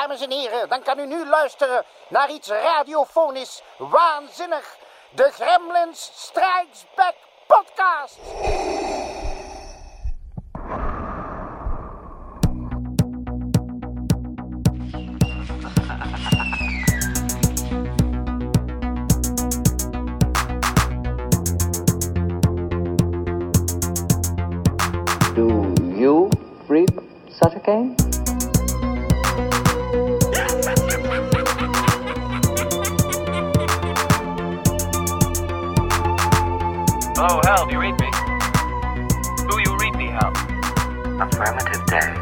Dames 0.00 0.20
en 0.20 0.30
heren, 0.30 0.68
dan 0.68 0.82
kan 0.82 0.98
u 0.98 1.06
nu 1.06 1.26
luisteren 1.26 1.84
naar 2.08 2.30
iets 2.30 2.48
radiofonisch 2.48 3.62
waanzinnig. 3.78 4.76
De 5.10 5.30
Gremlins 5.32 6.10
Strikes 6.14 6.86
Back 6.94 7.14
podcast. 7.46 8.18
Do 25.34 25.74
you 25.98 26.28
read 26.68 26.90
such 27.28 27.54
a 27.54 27.60
game? 27.62 28.09
You 37.70 37.80
read 37.80 37.98
me? 38.00 38.10
Do 39.48 39.60
you 39.60 39.76
read 39.78 39.94
me, 39.94 40.06
Hal? 40.06 40.32
Affirmative, 41.22 41.86
Dave. 41.86 42.18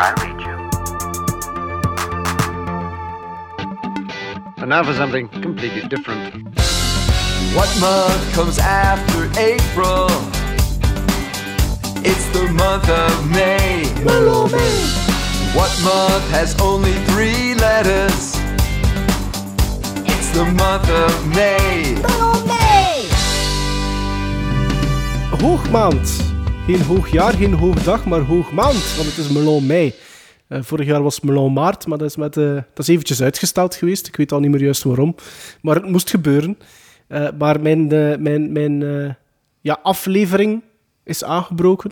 I 0.00 0.12
read 0.22 0.40
you. 0.40 0.56
And 4.56 4.70
now 4.70 4.82
for 4.82 4.94
something 4.94 5.28
completely 5.28 5.86
different. 5.88 6.34
What 7.54 7.68
month 7.80 8.32
comes 8.34 8.58
after 8.58 9.24
April? 9.38 10.08
It's 12.04 12.26
the 12.32 12.50
month 12.52 12.88
of 12.88 13.30
May. 13.30 13.84
What 15.54 15.72
month 15.82 16.30
has 16.30 16.58
only 16.60 16.92
three 17.10 17.54
letters? 17.54 18.36
It's 20.06 20.30
the 20.30 20.44
month 20.56 20.88
of 20.88 21.26
May. 21.34 22.47
Hoogmaand. 25.42 26.34
Geen 26.66 26.82
hoogjaar, 26.82 27.32
geen 27.32 27.52
hoogdag, 27.52 28.06
maar 28.06 28.20
hoogmaand. 28.20 28.96
Want 28.96 29.08
het 29.08 29.16
is 29.16 29.28
Melon 29.28 29.66
mei. 29.66 29.94
Eh, 30.48 30.62
vorig 30.62 30.86
jaar 30.86 31.02
was 31.02 31.20
het 31.22 31.24
maart, 31.52 31.86
maar 31.86 31.98
dat 31.98 32.08
is, 32.08 32.16
met, 32.16 32.36
eh, 32.36 32.54
dat 32.54 32.78
is 32.78 32.88
eventjes 32.88 33.22
uitgesteld 33.22 33.74
geweest. 33.74 34.06
Ik 34.06 34.16
weet 34.16 34.32
al 34.32 34.40
niet 34.40 34.50
meer 34.50 34.62
juist 34.62 34.82
waarom. 34.82 35.14
Maar 35.62 35.74
het 35.74 35.88
moest 35.88 36.10
gebeuren. 36.10 36.58
Eh, 37.06 37.28
maar 37.38 37.60
mijn, 37.60 37.86
mijn, 38.22 38.52
mijn 38.52 38.80
ja, 39.60 39.78
aflevering 39.82 40.62
is 41.04 41.24
aangebroken. 41.24 41.90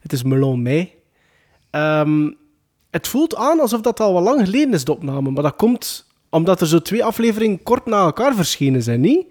Het 0.00 0.12
is 0.12 0.22
Melon 0.22 0.62
mei. 0.62 0.92
Ehm, 1.70 2.30
het 2.90 3.08
voelt 3.08 3.36
aan 3.36 3.60
alsof 3.60 3.80
dat 3.80 4.00
al 4.00 4.12
wat 4.12 4.22
lang 4.22 4.40
geleden 4.44 4.74
is, 4.74 4.84
de 4.84 4.92
opname. 4.92 5.30
Maar 5.30 5.42
dat 5.42 5.56
komt 5.56 6.06
omdat 6.30 6.60
er 6.60 6.66
zo 6.66 6.78
twee 6.78 7.04
afleveringen 7.04 7.62
kort 7.62 7.86
na 7.86 8.04
elkaar 8.04 8.34
verschenen 8.34 8.82
zijn, 8.82 9.00
niet? 9.00 9.26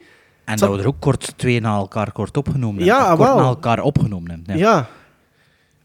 En 0.48 0.58
Zal- 0.58 0.68
dat 0.68 0.78
we 0.78 0.82
er 0.84 0.88
ook 0.90 1.00
kort 1.00 1.34
twee 1.36 1.60
na 1.62 1.76
elkaar 1.76 2.12
kort 2.12 2.38
opgenomen 2.38 2.84
Ja, 2.84 3.08
hebben. 3.08 3.26
Kort 3.28 3.38
na 3.40 3.44
elkaar 3.48 3.80
opgenomen 3.82 4.32
hebben. 4.32 4.58
Ja. 4.58 4.70
Ja. 4.70 4.88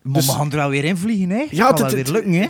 Maar 0.03 0.13
Dus- 0.15 0.27
we 0.27 0.33
gaan 0.33 0.51
er 0.51 0.57
wel 0.57 0.69
weer 0.69 0.85
in 0.85 0.97
vliegen, 0.97 1.31
hè? 1.31 1.47
Ja, 1.51 1.67
gaat 1.67 1.79
het- 1.79 1.93
weer 1.93 2.09
lukken, 2.11 2.33
hè? 2.33 2.47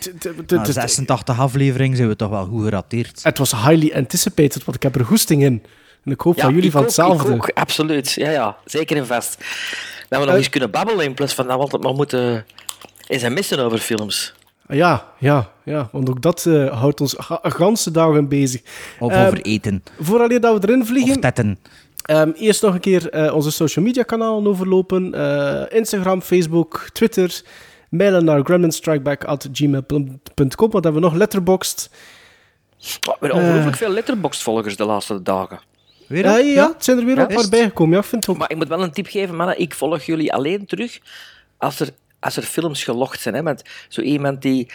Na 0.47 0.63
het- 0.63 0.73
86 0.73 1.39
afleveringen 1.41 1.97
zijn 1.97 2.09
we 2.09 2.17
toch 2.17 2.31
wel 2.31 2.45
goed 2.45 2.63
gerateerd. 2.65 3.21
Het 3.23 3.39
was 3.39 3.51
highly 3.53 3.93
anticipated, 3.95 4.65
want 4.65 4.77
ik 4.77 4.83
heb 4.83 4.95
er 4.95 5.05
goesting 5.05 5.43
in. 5.43 5.63
En 6.05 6.13
ik 6.13 6.21
hoop 6.21 6.41
van 6.41 6.51
jullie 6.51 6.65
ik 6.67 6.71
van 6.73 6.81
ook, 6.81 6.87
hetzelfde. 6.87 7.29
Ik 7.29 7.35
ook, 7.35 7.51
absoluut. 7.55 8.13
Ja, 8.13 8.31
ja, 8.31 8.57
zeker 8.65 8.97
en 8.97 9.07
vast. 9.07 9.37
Dat 10.09 10.19
we 10.19 10.25
nog 10.25 10.29
Eh. 10.29 10.35
eens 10.35 10.49
kunnen 10.49 10.71
babbelen 10.71 11.05
in 11.05 11.15
plaats 11.15 11.35
van 11.35 11.47
dat 11.47 11.57
we 11.57 11.63
altijd 11.63 11.83
maar 11.83 11.95
moeten 11.95 12.45
eens 13.07 13.23
en 13.23 13.33
missen 13.33 13.59
over 13.59 13.79
films. 13.79 14.35
Ja, 14.69 15.05
ja, 15.19 15.51
ja, 15.65 15.89
want 15.93 16.09
ook 16.11 16.23
dat 16.23 16.47
eh, 16.47 16.81
houdt 16.81 17.01
ons 17.01 17.15
ga- 17.19 17.41
ganse 17.43 17.91
dagen 17.91 18.29
bezig. 18.29 18.61
Of 18.99 19.13
Ehm, 19.13 19.27
over 19.27 19.41
eten. 19.41 19.83
Vooraleer 20.01 20.41
dat 20.41 20.61
we 20.61 20.69
erin 20.69 20.81
Of 20.81 20.87
vliegen, 20.87 21.21
tetten. 21.21 21.59
Ehm, 22.03 22.31
eerst 22.31 22.63
nog 22.63 22.75
een 22.75 22.81
keer 22.81 23.11
eh, 23.11 23.35
onze 23.35 23.51
social 23.51 23.85
media 23.85 24.03
kanalen 24.03 24.47
overlopen. 24.47 25.15
Eh, 25.15 25.79
Instagram, 25.79 26.23
Facebook, 26.23 26.89
Twitter. 26.93 27.41
Mailen 27.89 28.25
naar 28.25 28.45
gremlinstrikeback.gmail.com. 28.45 30.71
Wat 30.71 30.85
hebben 30.85 31.03
we 31.03 31.09
nog? 31.09 31.15
Letterboxd. 31.15 31.91
Oh, 32.83 33.05
we 33.05 33.11
hebben 33.27 33.33
ongelooflijk 33.33 33.77
veel 33.77 33.91
letterboxd-volgers 33.91 34.77
de 34.77 34.85
laatste 34.85 35.23
dagen. 35.23 35.61
Weer 36.07 36.25
Ja, 36.25 36.37
ja, 36.37 36.73
het 36.73 36.85
zijn 36.85 36.99
er 36.99 37.05
weer 37.05 37.17
Ja, 37.17 37.29
een 37.31 37.35
paar 37.35 37.49
bijgekomen. 37.49 37.97
Ja, 37.97 38.03
vind 38.03 38.29
ook. 38.29 38.37
Maar 38.37 38.51
ik 38.51 38.57
moet 38.57 38.69
wel 38.69 38.83
een 38.83 38.93
tip 38.93 39.07
geven, 39.07 39.37
mannen. 39.37 39.61
Ik 39.61 39.75
volg 39.75 40.03
jullie 40.03 40.33
alleen 40.33 40.67
terug 40.67 40.99
als 41.59 41.81
er, 41.81 41.89
als 42.21 42.37
er 42.37 42.43
films 42.43 42.85
gelogd 42.85 43.21
zijn. 43.21 43.35
Hè? 43.35 43.43
Want 43.43 43.63
zo 43.89 44.01
iemand 44.01 44.43
die 44.43 44.71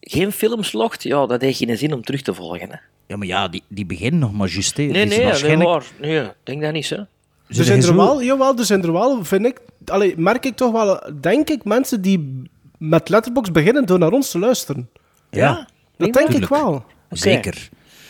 geen 0.00 0.32
films 0.32 0.72
logt, 0.72 1.02
ja, 1.02 1.26
dat 1.26 1.40
heeft 1.40 1.58
geen 1.58 1.78
zin 1.78 1.92
om 1.92 2.02
terug 2.02 2.22
te 2.22 2.34
volgen. 2.34 2.70
Hè? 2.70 2.76
Ja, 3.06 3.16
maar 3.16 3.26
ja, 3.26 3.48
die, 3.48 3.62
die 3.68 3.86
beginnen 3.86 4.20
nog 4.20 4.32
maar 4.32 4.48
juist. 4.48 4.76
Nee, 4.76 4.88
nee, 4.90 5.06
nee, 5.06 5.24
waarschijnlijk- 5.24 5.68
waar. 5.68 5.84
Nee, 6.00 6.20
ik 6.20 6.32
denk 6.42 6.62
dat 6.62 6.72
niet, 6.72 6.88
hè. 6.88 6.96
Ze 6.96 7.58
er 7.58 7.64
zijn 7.64 7.78
er 7.78 7.84
zo- 7.84 7.94
wel, 7.96 8.22
jawel, 8.22 8.58
er 8.58 8.64
zijn 8.64 8.82
er 8.82 8.92
wel, 8.92 9.24
vind 9.24 9.46
ik, 9.46 9.60
allee, 9.84 10.14
merk 10.16 10.44
ik 10.46 10.56
toch 10.56 10.72
wel, 10.72 11.00
denk 11.20 11.48
ik, 11.50 11.64
mensen 11.64 12.00
die 12.02 12.42
met 12.78 13.08
Letterboxd 13.08 13.52
beginnen 13.52 13.86
door 13.86 13.98
naar 13.98 14.12
ons 14.12 14.30
te 14.30 14.38
luisteren. 14.38 14.88
Ja, 15.30 15.66
Dat 15.96 16.12
Denk 16.12 16.28
ik 16.28 16.48
wel. 16.48 16.84
zeker. 17.10 17.68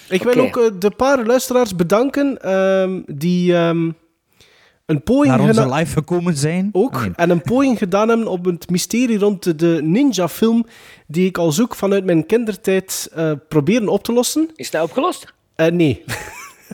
Ik 0.09 0.23
wil 0.23 0.39
ook 0.45 0.57
eh, 0.57 0.65
de 0.79 0.91
paar 0.91 1.25
luisteraars 1.27 1.77
bedanken 1.77 2.43
ehm, 2.43 3.01
die 3.07 3.55
ehm, 3.57 3.91
een 4.87 5.03
poging 5.03 5.37
Naar 5.37 5.41
onze 5.41 5.75
live 5.75 5.93
gekomen 5.93 6.37
zijn. 6.37 6.69
ook 6.73 7.01
Nee. 7.01 7.13
en 7.17 7.31
een 7.31 7.43
poging 7.43 7.79
gedaan 7.79 8.09
hebben 8.09 8.27
op 8.27 8.45
het 8.45 8.71
mysterie 8.71 9.19
rond 9.19 9.59
de, 9.59 9.81
ninja-film 9.83 10.67
die 11.07 11.27
ik 11.27 11.39
al 11.39 11.53
zoek 11.53 11.75
vanuit 11.75 12.05
mijn 12.05 12.27
kindertijd 12.27 13.09
eh, 13.15 13.33
proberen 13.49 13.89
op 13.89 14.03
te 14.03 14.13
lossen. 14.13 14.51
Is 14.55 14.71
dat 14.71 14.83
opgelost? 14.83 15.35
Eh, 15.55 15.71
nee. 15.71 16.05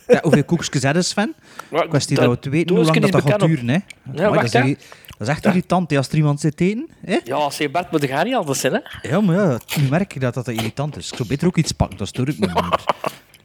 Ja, 0.06 0.18
hoeveel 0.22 0.44
koekjes 0.44 0.82
hebben 0.82 1.04
Sven? 1.04 1.34
Maar 1.70 1.88
Kwestie 1.88 2.16
dat 2.16 2.24
dat 2.24 2.34
we 2.34 2.40
te 2.40 2.50
weten 2.50 2.76
hoe 2.76 2.84
lang 2.84 3.10
dat, 3.10 3.22
gaat 3.22 3.40
duren, 3.40 3.68
hè. 3.68 3.72
Ja, 4.12 4.26
Amai, 4.26 4.34
wacht, 4.34 4.52
dat, 4.52 4.64
is, 4.64 4.70
hè. 4.70 4.76
dat 5.06 5.20
is 5.20 5.28
echt 5.28 5.44
irritant, 5.44 5.90
hè, 5.90 5.96
als 5.96 6.08
er 6.08 6.14
iemand 6.14 6.40
zit 6.40 6.60
eten. 6.60 6.88
Hè? 7.04 7.18
Ja, 7.24 7.50
zeg 7.50 7.70
Bart, 7.70 7.90
maar 7.90 8.00
dat 8.00 8.08
gaat 8.08 8.24
niet 8.24 8.34
anders 8.34 8.60
zijn, 8.60 8.72
hè. 8.72 9.08
Ja, 9.08 9.20
maar 9.20 9.36
ja, 9.36 9.58
nu 9.80 9.88
merk 9.88 10.14
ik 10.14 10.20
dat 10.20 10.34
dat 10.34 10.48
irritant 10.48 10.96
is. 10.96 11.10
Ik 11.10 11.16
zou 11.16 11.28
beter 11.28 11.46
ook 11.46 11.56
iets 11.56 11.72
pakken, 11.72 11.98
dat 11.98 12.08
stoor 12.08 12.28
ik 12.28 12.38
me 12.38 12.46
niet 12.46 12.54
meer. 12.54 12.84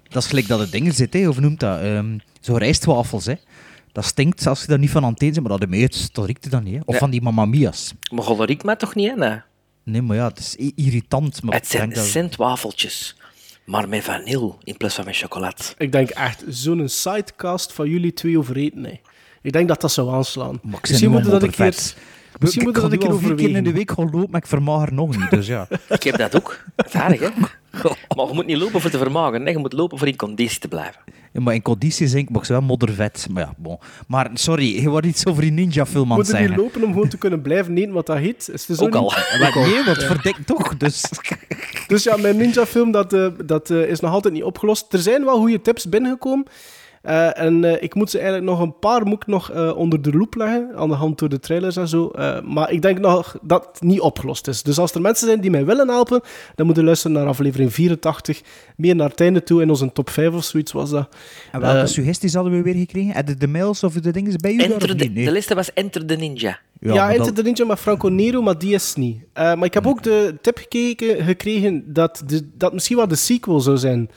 Dat 0.10 0.24
is 0.24 0.30
gelijk 0.30 0.48
dat 0.48 0.60
het 0.60 0.72
dingen 0.72 0.94
zit, 0.94 1.14
hè, 1.14 1.28
of 1.28 1.40
noemt 1.40 1.60
dat? 1.60 1.80
ehm 1.82 2.18
zo 2.42 2.56
rijstwafels, 2.56 3.26
hè. 3.26 3.34
Dat 3.98 4.06
stinkt 4.06 4.48
als 4.48 4.62
je 4.62 4.68
daar 4.68 4.80
niet 4.80 4.90
van 4.90 5.04
aan 5.06 5.12
het 5.14 5.22
eten 5.22 5.34
bent, 5.44 5.48
maar 5.48 5.60
dat 5.60 5.70
meet, 5.70 6.14
dat 6.14 6.26
riekt 6.26 6.52
dan 6.52 6.64
niet. 6.64 6.74
Hè. 6.74 6.80
Of 6.86 6.94
Ja. 6.94 7.00
van 7.00 7.10
die 7.10 7.22
mamma 7.22 7.46
mia's. 7.46 7.94
Maar 8.12 8.24
gollerik 8.24 8.64
mij 8.64 8.76
toch 8.76 8.96
niet, 8.96 9.14
hè? 9.16 9.36
Nee. 9.84 10.02
Maar 10.02 10.16
ja, 10.16 10.28
het 10.28 10.40
is 10.40 10.56
irritant. 10.76 11.44
Maar 11.44 11.54
Het 11.56 11.68
zijn 11.68 11.90
dat- 11.90 12.06
centwafeltjes, 12.06 13.16
maar 13.66 13.90
met 13.90 14.04
vanille 14.04 14.54
in 14.64 14.78
plaats 14.78 14.96
van 14.96 15.06
met 15.06 15.16
chocolade. 15.18 15.64
Ik 15.78 15.92
denk 15.92 16.10
echt 16.10 16.44
zo'n 16.48 16.90
sidecast 16.90 17.74
van 17.74 17.90
jullie 17.90 18.14
twee 18.14 18.38
over 18.38 18.56
eten. 18.58 18.82
Nee. 18.82 19.02
Ik 19.42 19.52
denk 19.52 19.68
dat 19.68 19.82
dat 19.82 19.92
zou 19.92 20.14
aanslaan. 20.14 20.60
Maar 20.64 20.80
ik 20.80 20.90
Misschien 20.90 21.12
moeten 21.12 21.32
dat 21.32 21.44
een 21.44 21.50
keer. 21.50 21.94
Misschien 22.40 22.62
ik 22.62 22.68
moeten 22.68 22.90
we 22.90 22.90
ga 22.90 22.96
dat 22.96 23.06
een 23.06 23.12
nu 23.12 23.20
keer 23.20 23.30
al 23.30 23.36
vier 23.38 23.48
keer 23.48 23.58
in 23.58 23.64
de 23.64 23.72
week 23.72 23.92
gaan 23.92 24.10
lopen, 24.12 24.32
maar 24.32 24.42
ik 24.42 24.48
vermaag 24.48 24.86
er 24.86 24.94
nog 24.94 25.18
niet. 25.18 25.30
Dus 25.30 25.48
ja. 25.48 25.68
Ik 25.90 26.04
heb 26.04 26.18
dat 26.18 26.36
ook. 26.36 26.60
Dat 26.76 26.86
is 26.86 26.94
aardig, 26.94 27.20
hè? 27.20 27.28
Maar 28.16 28.28
je 28.28 28.34
moet 28.34 28.46
niet 28.46 28.58
lopen 28.58 28.82
voor 28.82 28.90
te 28.90 28.98
vermagen, 28.98 29.46
hè? 29.46 29.52
je 29.52 29.58
moet 29.58 29.74
lopen 29.74 29.98
voor 29.98 30.08
in 30.08 30.16
conditie 30.16 30.60
te 30.60 30.68
blijven. 30.68 31.02
Ja, 31.34 31.42
maar 31.42 31.54
in 31.54 31.62
conditie 31.62 32.08
zijn 32.08 32.28
ik 32.30 32.46
wel 32.48 32.62
moddervet. 32.62 33.28
Maar 33.32 33.44
ja, 33.44 33.54
bon. 33.58 33.78
Maar 34.08 34.30
sorry, 34.34 34.82
je 34.82 34.90
wordt 34.90 35.06
iets 35.08 35.26
over 35.26 35.42
die 35.42 35.52
ninja-film 35.52 36.12
aan 36.12 36.18
het 36.18 36.18
Moeten 36.18 36.36
die 36.36 36.48
zeggen. 36.48 36.64
lopen 36.64 36.84
om 36.84 36.94
gewoon 36.94 37.10
te 37.10 37.18
kunnen 37.18 37.42
blijven 37.42 37.78
eten 37.78 37.92
wat 37.92 38.06
dat 38.06 38.18
heet? 38.18 38.50
Is 38.54 38.68
het 38.68 38.78
zo 38.78 38.86
Ook 38.86 38.96
al. 38.96 39.02
niet? 39.02 39.38
Maar 39.40 39.68
nee, 39.68 39.84
wat 39.84 40.04
verdikt 40.04 40.48
toch? 40.48 40.78
Dus 40.78 41.04
Dus 41.88 42.04
ja, 42.04 42.18
mijn 42.18 42.38
ninja-film 42.38 42.92
dat, 42.92 43.14
eh, 43.14 43.28
dat 43.46 43.70
eh, 43.70 43.90
is 43.90 44.00
nog 44.00 44.12
altijd 44.12 44.34
niet 44.34 44.44
opgelost. 44.44 44.94
Er 44.94 45.00
zijn 45.00 45.26
wel 45.26 45.38
goede 45.40 45.62
tips 45.62 45.90
binnengekomen. 45.90 46.46
Eh, 47.08 47.40
en 47.40 47.64
eh, 47.64 47.84
ik 47.84 47.96
moet 47.96 48.10
ze 48.10 48.18
eigenlijk 48.18 48.50
nog 48.50 48.60
een 48.60 48.80
paar 48.80 49.06
moet 49.06 49.22
ik 49.22 49.28
nog 49.28 49.52
eh, 49.52 49.78
onder 49.78 50.02
de 50.02 50.12
loep 50.12 50.36
leggen, 50.36 50.72
aan 50.76 50.90
de 50.90 50.96
hand 50.96 51.20
door 51.20 51.30
de 51.30 51.40
trailers 51.40 51.76
en 51.76 51.88
zo. 51.88 52.10
Eh, 52.10 52.42
maar 52.42 52.72
ik 52.72 52.82
denk 52.82 53.00
nog 53.00 53.38
dat 53.42 53.70
het 53.72 53.82
niet 53.82 54.00
opgelost 54.00 54.48
is. 54.48 54.64
Dus 54.64 54.78
als 54.78 54.94
er 54.94 55.02
mensen 55.02 55.28
zijn 55.28 55.42
die 55.42 55.52
mij 55.52 55.66
willen 55.66 55.90
helpen, 55.90 56.22
dan 56.56 56.66
moeten 56.66 56.84
luisteren 56.84 57.18
naar 57.18 57.28
aflevering 57.28 57.74
84. 57.74 58.42
Meer 58.78 58.96
naar 58.96 59.10
het 59.10 59.22
einde 59.22 59.44
toe 59.44 59.62
in 59.62 59.70
onze 59.70 59.92
top 59.92 60.10
5 60.10 60.34
of 60.34 60.44
zoiets 60.44 60.72
was 60.72 60.90
dat. 60.90 61.16
En 61.52 61.60
welke 61.60 61.88
suggesties 61.88 62.34
hadden 62.34 62.54
we 62.54 62.62
weer 62.62 62.76
gekregen? 62.76 63.14
Hadden 63.14 63.40
de 63.40 63.48
mails 63.48 63.84
of 63.84 63.94
de 63.94 64.12
dingen 64.12 64.38
bij 64.38 64.54
u 64.54 64.60
Enter 64.60 64.90
of 64.90 64.96
de? 64.96 65.10
Nee. 65.10 65.26
de 65.26 65.32
liste 65.32 65.56
was 65.56 65.74
Enter 65.74 66.06
the 66.06 66.16
Ninja. 66.16 66.60
Ja, 66.80 67.14
Enter 67.14 67.34
the 67.34 67.42
Ninja 67.42 67.66
met 67.66 67.80
Franco 67.80 68.08
Nero, 68.08 68.42
maar 68.42 68.58
die 68.58 68.74
is 68.74 68.96
niet. 68.96 69.18
Eh, 69.34 69.44
maar 69.44 69.66
ik 69.66 69.74
heb 69.74 69.88
ook 69.88 70.04
de 70.04 70.36
tip 70.42 70.58
gekeken, 70.58 71.24
gekregen 71.24 71.94
dat, 71.94 72.24
de, 72.26 72.50
dat 72.58 72.74
misschien 72.74 72.98
wel 72.98 73.08
de 73.08 73.16
sequel 73.16 73.60
zou 73.60 73.78
zijn. 73.78 74.10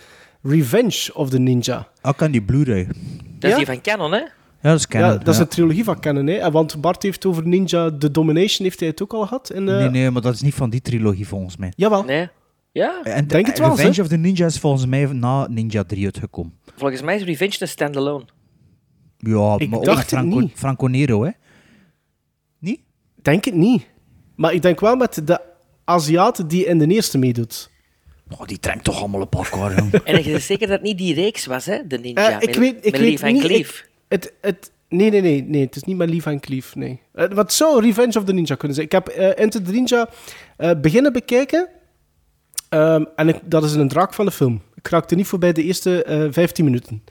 Revenge 0.43 1.11
of 1.15 1.31
the 1.31 1.39
Ninja. 1.39 1.89
Ah, 2.01 2.17
kan 2.17 2.31
die 2.31 2.43
Blu-ray. 2.43 2.85
Dat 2.87 2.95
Ja? 3.39 3.49
is 3.49 3.57
die 3.57 3.67
van 3.67 3.81
Canon, 3.81 4.13
hè? 4.13 4.19
Ja, 4.19 4.71
dat 4.71 4.79
is 4.79 4.87
Canon. 4.87 5.09
ja, 5.09 5.17
dat 5.17 5.35
is 5.35 5.41
een 5.41 5.49
trilogie 5.49 5.85
van 5.85 6.01
Canon. 6.01 6.27
Hè? 6.27 6.35
En 6.35 6.53
Want 6.53 6.81
Bart 6.81 7.03
heeft 7.03 7.27
over 7.27 7.47
Ninja 7.47 7.97
The 7.99 8.11
Domination, 8.11 8.67
heeft 8.67 8.81
hij 8.81 8.89
het 8.89 9.03
ook 9.03 9.13
al 9.13 9.23
gehad? 9.27 9.51
In, 9.53 9.69
eh, 9.69 9.77
Nee, 9.79 9.89
nee, 9.91 10.11
maar 10.11 10.23
dat 10.23 10.35
is 10.35 10.41
niet 10.41 10.55
van 10.55 10.71
die 10.71 10.81
trilogie 10.81 11.27
volgens 11.27 11.57
mij. 11.57 11.73
Jawel. 11.77 12.03
Nee. 12.05 12.29
Ja, 12.73 13.03
En 13.03 13.27
Denk 13.27 13.47
het 13.47 13.59
wel, 13.59 13.77
Revenge 13.77 14.01
of 14.01 14.09
the 14.09 14.17
Ninja 14.17 14.47
is 14.47 14.59
volgens 14.59 14.87
mij 14.87 15.05
na 15.13 15.47
Ninja 15.49 15.85
3 15.85 16.05
uitgekomen. 16.05 16.53
volgens 16.77 17.03
mij 17.03 17.17
is 17.17 17.23
Revenge 17.23 17.57
een 17.59 17.69
standalone. 17.69 18.25
Ja, 19.17 19.55
Ik 19.59 19.71
maar 19.71 19.79
ook 19.79 19.85
dacht 19.85 19.99
het 20.01 20.09
Franco, 20.09 20.39
niet. 20.39 20.53
Franco 20.55 20.87
Nero, 20.87 21.25
hè? 21.25 21.31
Niet? 22.59 22.81
Denk 23.23 23.45
het 23.45 23.55
niet. 23.55 23.87
Maar 24.37 24.53
ik 24.53 24.63
denk 24.63 24.81
wel 24.81 24.97
met 24.97 25.21
de 25.25 25.41
Aziat 25.85 26.45
die 26.47 26.65
in 26.67 26.79
de 26.79 26.87
eerste 26.87 27.19
meedoet. 27.19 27.69
Oh, 28.38 28.47
die 28.47 28.61
trekt 28.61 28.85
toch 28.85 28.99
allemaal 28.99 29.21
op 29.21 29.35
elkaar. 29.35 29.85
En 30.05 30.25
je 30.25 30.31
is 30.31 30.47
zeker 30.47 30.67
dat 30.67 30.77
het 30.77 30.87
niet 30.87 30.99
die 30.99 31.15
reeks 31.15 31.47
was, 31.47 31.67
hè? 31.67 31.87
De 31.87 31.99
Ninja. 31.99 32.31
Eh, 32.31 32.37
ik 32.41 32.47
met, 32.47 32.56
weet, 32.59 32.77
ik 32.87 32.93
met 32.93 33.00
weet 33.00 33.11
Leaf 33.11 33.23
en 33.23 33.32
niet. 33.32 33.43
Cleef. 33.43 33.79
ik- 33.81 33.88
het, 34.09 34.32
het, 34.41 34.71
nee, 34.88 35.11
nee, 35.11 35.21
nee, 35.21 35.43
nee. 35.43 35.61
Het 35.65 35.77
is 35.77 35.82
niet 35.82 35.97
mijn 35.97 36.11
Leaf 36.11 36.27
en 36.27 36.41
Cleef, 36.41 36.75
nee. 36.75 37.00
Eh, 37.12 37.29
wat 37.32 37.53
zou 37.53 37.82
Revenge 37.85 38.19
of 38.19 38.25
the 38.25 38.32
Ninja 38.32 38.55
kunnen 38.55 38.75
zijn? 38.75 38.87
Ik 38.87 38.93
heb 38.93 39.09
eh 39.09 39.38
Enter 39.44 39.62
the 39.62 39.71
Ninja 39.73 40.09
eh, 40.56 40.71
beginnen 40.81 41.12
bekijken. 41.12 41.69
Ehm, 42.69 43.05
en 43.17 43.29
ik, 43.29 43.37
dat 43.44 43.65
is 43.65 43.73
een 43.75 43.88
draak 43.88 44.15
van 44.15 44.25
de 44.25 44.31
film. 44.31 44.62
Ik 44.75 44.88
raakte 44.88 45.15
niet 45.15 45.27
voorbij 45.27 45.53
de 45.53 45.62
eerste 45.62 46.03
eh 46.05 46.27
15 46.31 46.65
minuten. 46.65 47.03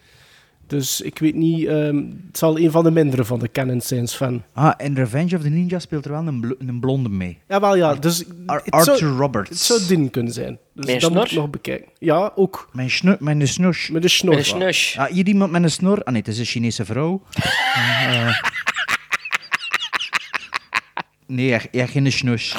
Dus 0.70 1.02
ik 1.02 1.20
weet 1.20 1.36
niet... 1.36 1.66
ehm, 1.68 1.96
het 2.28 2.38
zal 2.38 2.60
een 2.60 2.72
van 2.72 2.84
de 2.84 2.92
mindere 2.92 3.26
van 3.26 3.40
de 3.40 3.52
canon 3.52 3.82
zijn 3.82 4.08
van. 4.08 4.44
Ah, 4.54 4.72
en 4.78 4.96
Revenge 4.96 5.36
of 5.36 5.42
the 5.42 5.50
Ninja 5.50 5.80
speelt 5.80 6.06
er 6.06 6.12
wel 6.12 6.28
een, 6.28 6.56
een 6.60 6.80
blonde 6.80 7.10
mee. 7.10 7.38
Jawel, 7.48 7.76
ja. 7.76 7.94
Dus 7.96 8.24
Ar- 8.46 8.62
het 8.66 8.84
zou- 8.84 8.90
Arthur 8.90 9.10
Roberts. 9.10 9.50
Het 9.50 9.60
zou 9.60 9.80
Din 9.88 10.10
kunnen 10.10 10.34
zijn. 10.34 10.58
Dus 10.74 10.88
een 10.88 11.00
dat 11.00 11.12
moet 11.12 11.22
ik 11.24 11.28
snor? 11.30 11.42
nog 11.42 11.50
bekijken. 11.52 11.88
Ja, 12.00 12.32
ook. 12.36 12.70
Mijn, 12.74 12.90
snu 12.90 13.16
mijn 13.20 13.48
snush. 13.48 13.90
Met 13.90 14.02
de 14.02 14.08
snor. 14.08 14.36
Met 14.36 14.40
een 14.40 14.50
snush. 14.50 14.98
Ah, 14.98 15.12
hier 15.12 15.28
iemand 15.28 15.52
met 15.52 15.64
een 15.64 15.72
snor. 15.72 16.04
Ah 16.04 16.14
nee, 16.14 16.22
het 16.22 16.28
is 16.32 16.40
een 16.40 16.46
Chinese 16.46 16.86
vrouw. 16.86 17.22
Eh, 17.76 18.34
nee, 21.28 21.54
echt, 21.54 21.70
echt 21.70 21.92
geen 21.92 22.12
snush. 22.12 22.56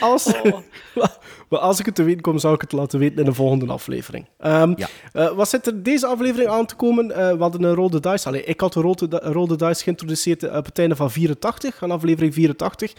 Als, 0.00 0.26
Oh. 0.42 0.58
maar 1.48 1.58
als 1.60 1.78
ik 1.80 1.86
het 1.86 1.94
te 1.94 2.02
weten 2.02 2.20
kom, 2.20 2.38
zal 2.38 2.52
ik 2.54 2.60
het 2.60 2.72
laten 2.72 2.98
weten 2.98 3.18
in 3.18 3.24
de 3.24 3.32
volgende 3.34 3.66
aflevering. 3.66 4.26
Ehm, 4.38 4.72
Ja. 4.76 4.88
eh, 5.12 5.30
wat 5.30 5.48
zit 5.48 5.66
er 5.66 5.82
deze 5.82 6.06
aflevering 6.06 6.50
aan 6.50 6.66
te 6.66 6.74
komen? 6.74 7.10
Eh, 7.10 7.30
we 7.32 7.38
hadden 7.38 7.62
een 7.62 7.74
rode 7.74 8.00
dice. 8.00 8.28
Allee, 8.28 8.44
ik 8.44 8.60
had 8.60 8.72
de 8.72 8.80
rode, 8.80 9.20
rode 9.22 9.56
dice 9.56 9.82
geïntroduceerd 9.82 10.42
eh, 10.42 10.56
op 10.56 10.64
het 10.64 10.78
einde 10.78 10.96
van 10.96 11.10
84, 11.10 11.82
aan 11.82 11.90
aflevering 11.90 12.34
84. 12.34 12.92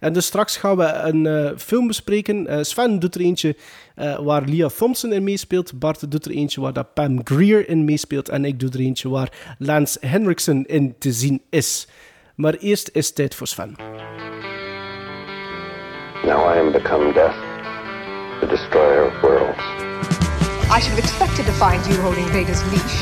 En 0.00 0.12
dus 0.12 0.26
straks 0.26 0.56
gaan 0.56 0.76
we 0.76 0.84
een 0.84 1.26
eh, 1.26 1.50
film 1.56 1.86
bespreken. 1.86 2.46
Eh, 2.46 2.58
Sven 2.62 2.98
doet 2.98 3.14
er 3.14 3.20
eentje 3.20 3.56
eh, 3.94 4.18
waar 4.18 4.42
Leah 4.44 4.70
Thompson 4.70 5.12
in 5.12 5.24
meespeelt. 5.24 5.78
Bart 5.78 6.10
doet 6.10 6.24
er 6.24 6.30
eentje 6.30 6.60
waar 6.60 6.72
dat 6.72 6.94
Pam 6.94 7.20
Greer 7.24 7.68
in 7.68 7.84
meespeelt. 7.84 8.28
En 8.28 8.44
ik 8.44 8.60
doe 8.60 8.70
er 8.70 8.80
eentje 8.80 9.08
waar 9.08 9.56
Lance 9.58 9.98
Henriksen 10.06 10.66
in 10.66 10.94
te 10.98 11.12
zien 11.12 11.42
is. 11.50 11.88
Maar 12.34 12.54
eerst 12.54 12.90
is 12.92 13.06
het 13.06 13.14
tijd 13.14 13.34
voor 13.34 13.46
Sven. 13.46 13.74
Now 16.24 16.54
I 16.54 16.58
am 16.58 16.72
become 16.72 17.12
death, 17.12 17.34
the 18.40 18.46
destroyer 18.46 19.02
of 19.04 19.22
worlds. 19.22 19.58
I 20.72 20.80
should 20.80 20.92
have 20.92 20.98
expected 20.98 21.44
to 21.46 21.52
find 21.52 21.84
you 21.86 21.94
holding 22.00 22.26
Vader's 22.28 22.62
leash. 22.72 22.98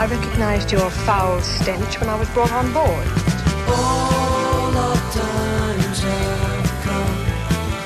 I 0.00 0.06
recognized 0.08 0.72
your 0.72 0.88
foul 0.88 1.40
stench 1.42 2.00
when 2.00 2.08
I 2.08 2.16
was 2.16 2.28
brought 2.30 2.52
on 2.52 2.72
board. 2.72 3.06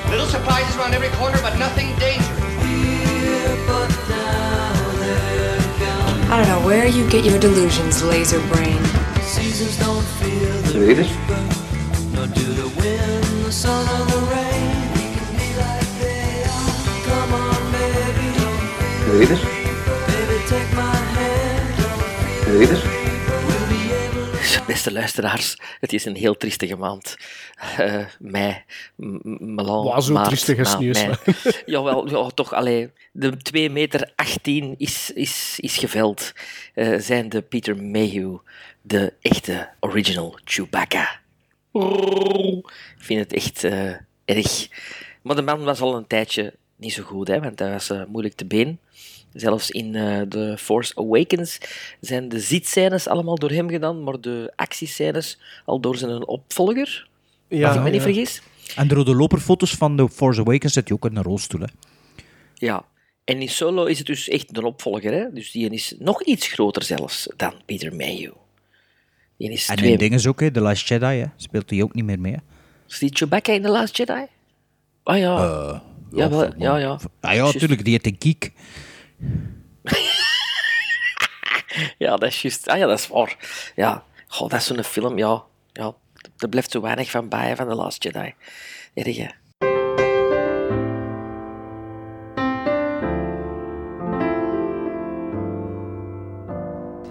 Little 0.09 0.27
surprises 0.27 0.77
around 0.77 0.93
every 0.93 1.09
corner, 1.19 1.37
but 1.41 1.57
nothing 1.59 1.93
dangerous. 1.99 2.37
I 6.29 6.37
don't 6.37 6.47
know 6.47 6.65
where 6.65 6.87
you 6.87 7.09
get 7.09 7.25
your 7.25 7.39
delusions, 7.39 8.01
laser 8.03 8.39
brain. 8.47 8.81
Read 10.73 10.99
it? 10.99 11.09
Read 12.15 12.59
it? 12.59 12.66
Read 19.07 19.29
it? 19.29 19.39
Beste 24.67 24.91
luisteraars, 24.91 25.57
het 25.79 25.93
is 25.93 26.05
een 26.05 26.15
heel 26.15 26.37
triestige 26.37 26.75
maand. 26.75 27.17
Eh 27.77 28.05
mei, 28.19 28.63
melan, 28.95 29.85
Waar 29.85 30.01
zo 30.01 30.13
maart, 30.13 30.27
triestig 30.27 30.57
is 30.57 30.77
nieuws? 30.77 31.05
Jawel, 31.65 32.09
ja, 32.09 32.29
toch, 32.29 32.53
allee, 32.53 32.91
de 33.11 33.37
2 33.37 33.69
meter 33.69 34.11
18 34.15 34.75
is, 34.77 35.11
is, 35.11 35.57
is 35.59 35.77
geveld. 35.77 36.33
Eh, 36.73 36.99
zijn 36.99 37.29
de 37.29 37.41
Peter 37.41 37.83
Mayhew, 37.83 38.37
de 38.81 39.13
echte 39.21 39.69
original 39.79 40.39
Chewbacca. 40.43 41.19
Ik 41.71 42.71
vind 42.97 43.19
het 43.19 43.33
echt 43.33 43.63
eh, 43.63 43.93
erg. 44.25 44.67
Maar 45.21 45.35
de 45.35 45.41
man 45.41 45.63
was 45.63 45.81
al 45.81 45.95
een 45.95 46.07
tijdje 46.07 46.53
niet 46.77 46.93
zo 46.93 47.03
goed, 47.03 47.27
hè, 47.27 47.39
want 47.39 47.59
hij 47.59 47.71
was 47.71 47.89
eh, 47.89 48.01
moeilijk 48.07 48.35
te 48.35 48.45
been. 48.45 48.79
Zelfs 49.33 49.71
in 49.71 49.95
eh 49.95 50.21
The 50.21 50.55
Force 50.57 50.95
Awakens 50.95 51.57
zijn 52.01 52.29
de 52.29 52.39
zitscènes 52.39 53.07
allemaal 53.07 53.35
door 53.35 53.51
hem 53.51 53.69
gedaan, 53.69 54.03
maar 54.03 54.21
de 54.21 54.53
actiescènes 54.55 55.39
al 55.65 55.79
door 55.79 55.97
zijn 55.97 56.27
opvolger. 56.27 57.07
Ja, 57.47 57.67
als 57.67 57.77
ik 57.77 57.83
me 57.83 57.89
niet 57.89 58.01
vergis. 58.01 58.41
En 58.75 58.87
de 58.87 58.95
rode 58.95 59.15
loperfoto's 59.15 59.75
van 59.75 59.95
The 59.95 60.09
Force 60.09 60.39
Awakens 60.39 60.73
zit 60.73 60.87
je 60.87 60.93
ook 60.93 61.05
in 61.05 61.15
een 61.15 61.23
rolstoel. 61.23 61.61
Hè. 61.61 61.67
Ja. 62.53 62.85
En 63.23 63.41
in 63.41 63.49
Solo 63.49 63.85
is 63.85 63.97
het 63.97 64.07
dus 64.07 64.29
echt 64.29 64.57
een 64.57 64.63
opvolger. 64.63 65.13
Hè? 65.13 65.33
Dus 65.33 65.51
die 65.51 65.69
is 65.69 65.95
nog 65.99 66.23
iets 66.23 66.47
groter 66.47 66.83
zelfs 66.83 67.29
dan 67.35 67.53
Peter 67.65 67.95
Mayhew. 67.95 68.33
Die 69.37 69.51
is 69.51 69.67
En 69.67 69.75
twee... 69.75 69.91
in 69.91 69.97
dingen 69.97 70.27
ook, 70.27 70.39
hè, 70.39 70.51
The 70.51 70.61
Last 70.61 70.87
Jedi, 70.87 71.05
hè, 71.05 71.25
speelt 71.35 71.69
hij 71.69 71.81
ook 71.83 71.93
niet 71.93 72.05
meer 72.05 72.19
mee. 72.19 72.31
Hè. 72.31 72.39
Is 72.87 72.99
die 72.99 73.09
Chewbacca 73.13 73.53
in 73.53 73.61
The 73.61 73.69
Last 73.69 73.97
Jedi? 73.97 74.25
Ah 75.03 75.17
ja. 75.17 75.81
Ja, 76.11 76.29
wel, 76.29 76.53
ja, 76.57 76.77
ja. 76.77 76.99
Ah 77.21 77.33
ja, 77.33 77.45
natuurlijk, 77.45 77.83
die 77.83 77.91
heeft 77.91 78.05
een 78.05 78.17
kiek. 78.17 78.51
Ja, 81.97 82.15
dat 82.15 82.29
is 82.29 82.41
juist. 82.41 82.67
Ah 82.67 82.77
ja, 82.77 82.85
dat 82.85 82.99
is 82.99 83.07
waar. 83.07 83.37
Ja, 83.75 84.03
Goh, 84.27 84.49
dat 84.49 84.59
is 84.59 84.65
zo'n 84.65 84.83
film, 84.83 85.17
ja. 85.17 85.43
ja. 85.73 85.95
Er 86.37 86.49
blijft 86.49 86.71
zo 86.71 86.81
weinig 86.81 87.09
van 87.09 87.29
bij 87.29 87.55
van 87.55 87.67
The 87.67 87.75
Last 87.75 88.03
Jedi. 88.03 88.33
Erg, 88.93 89.17
hè. 89.17 89.27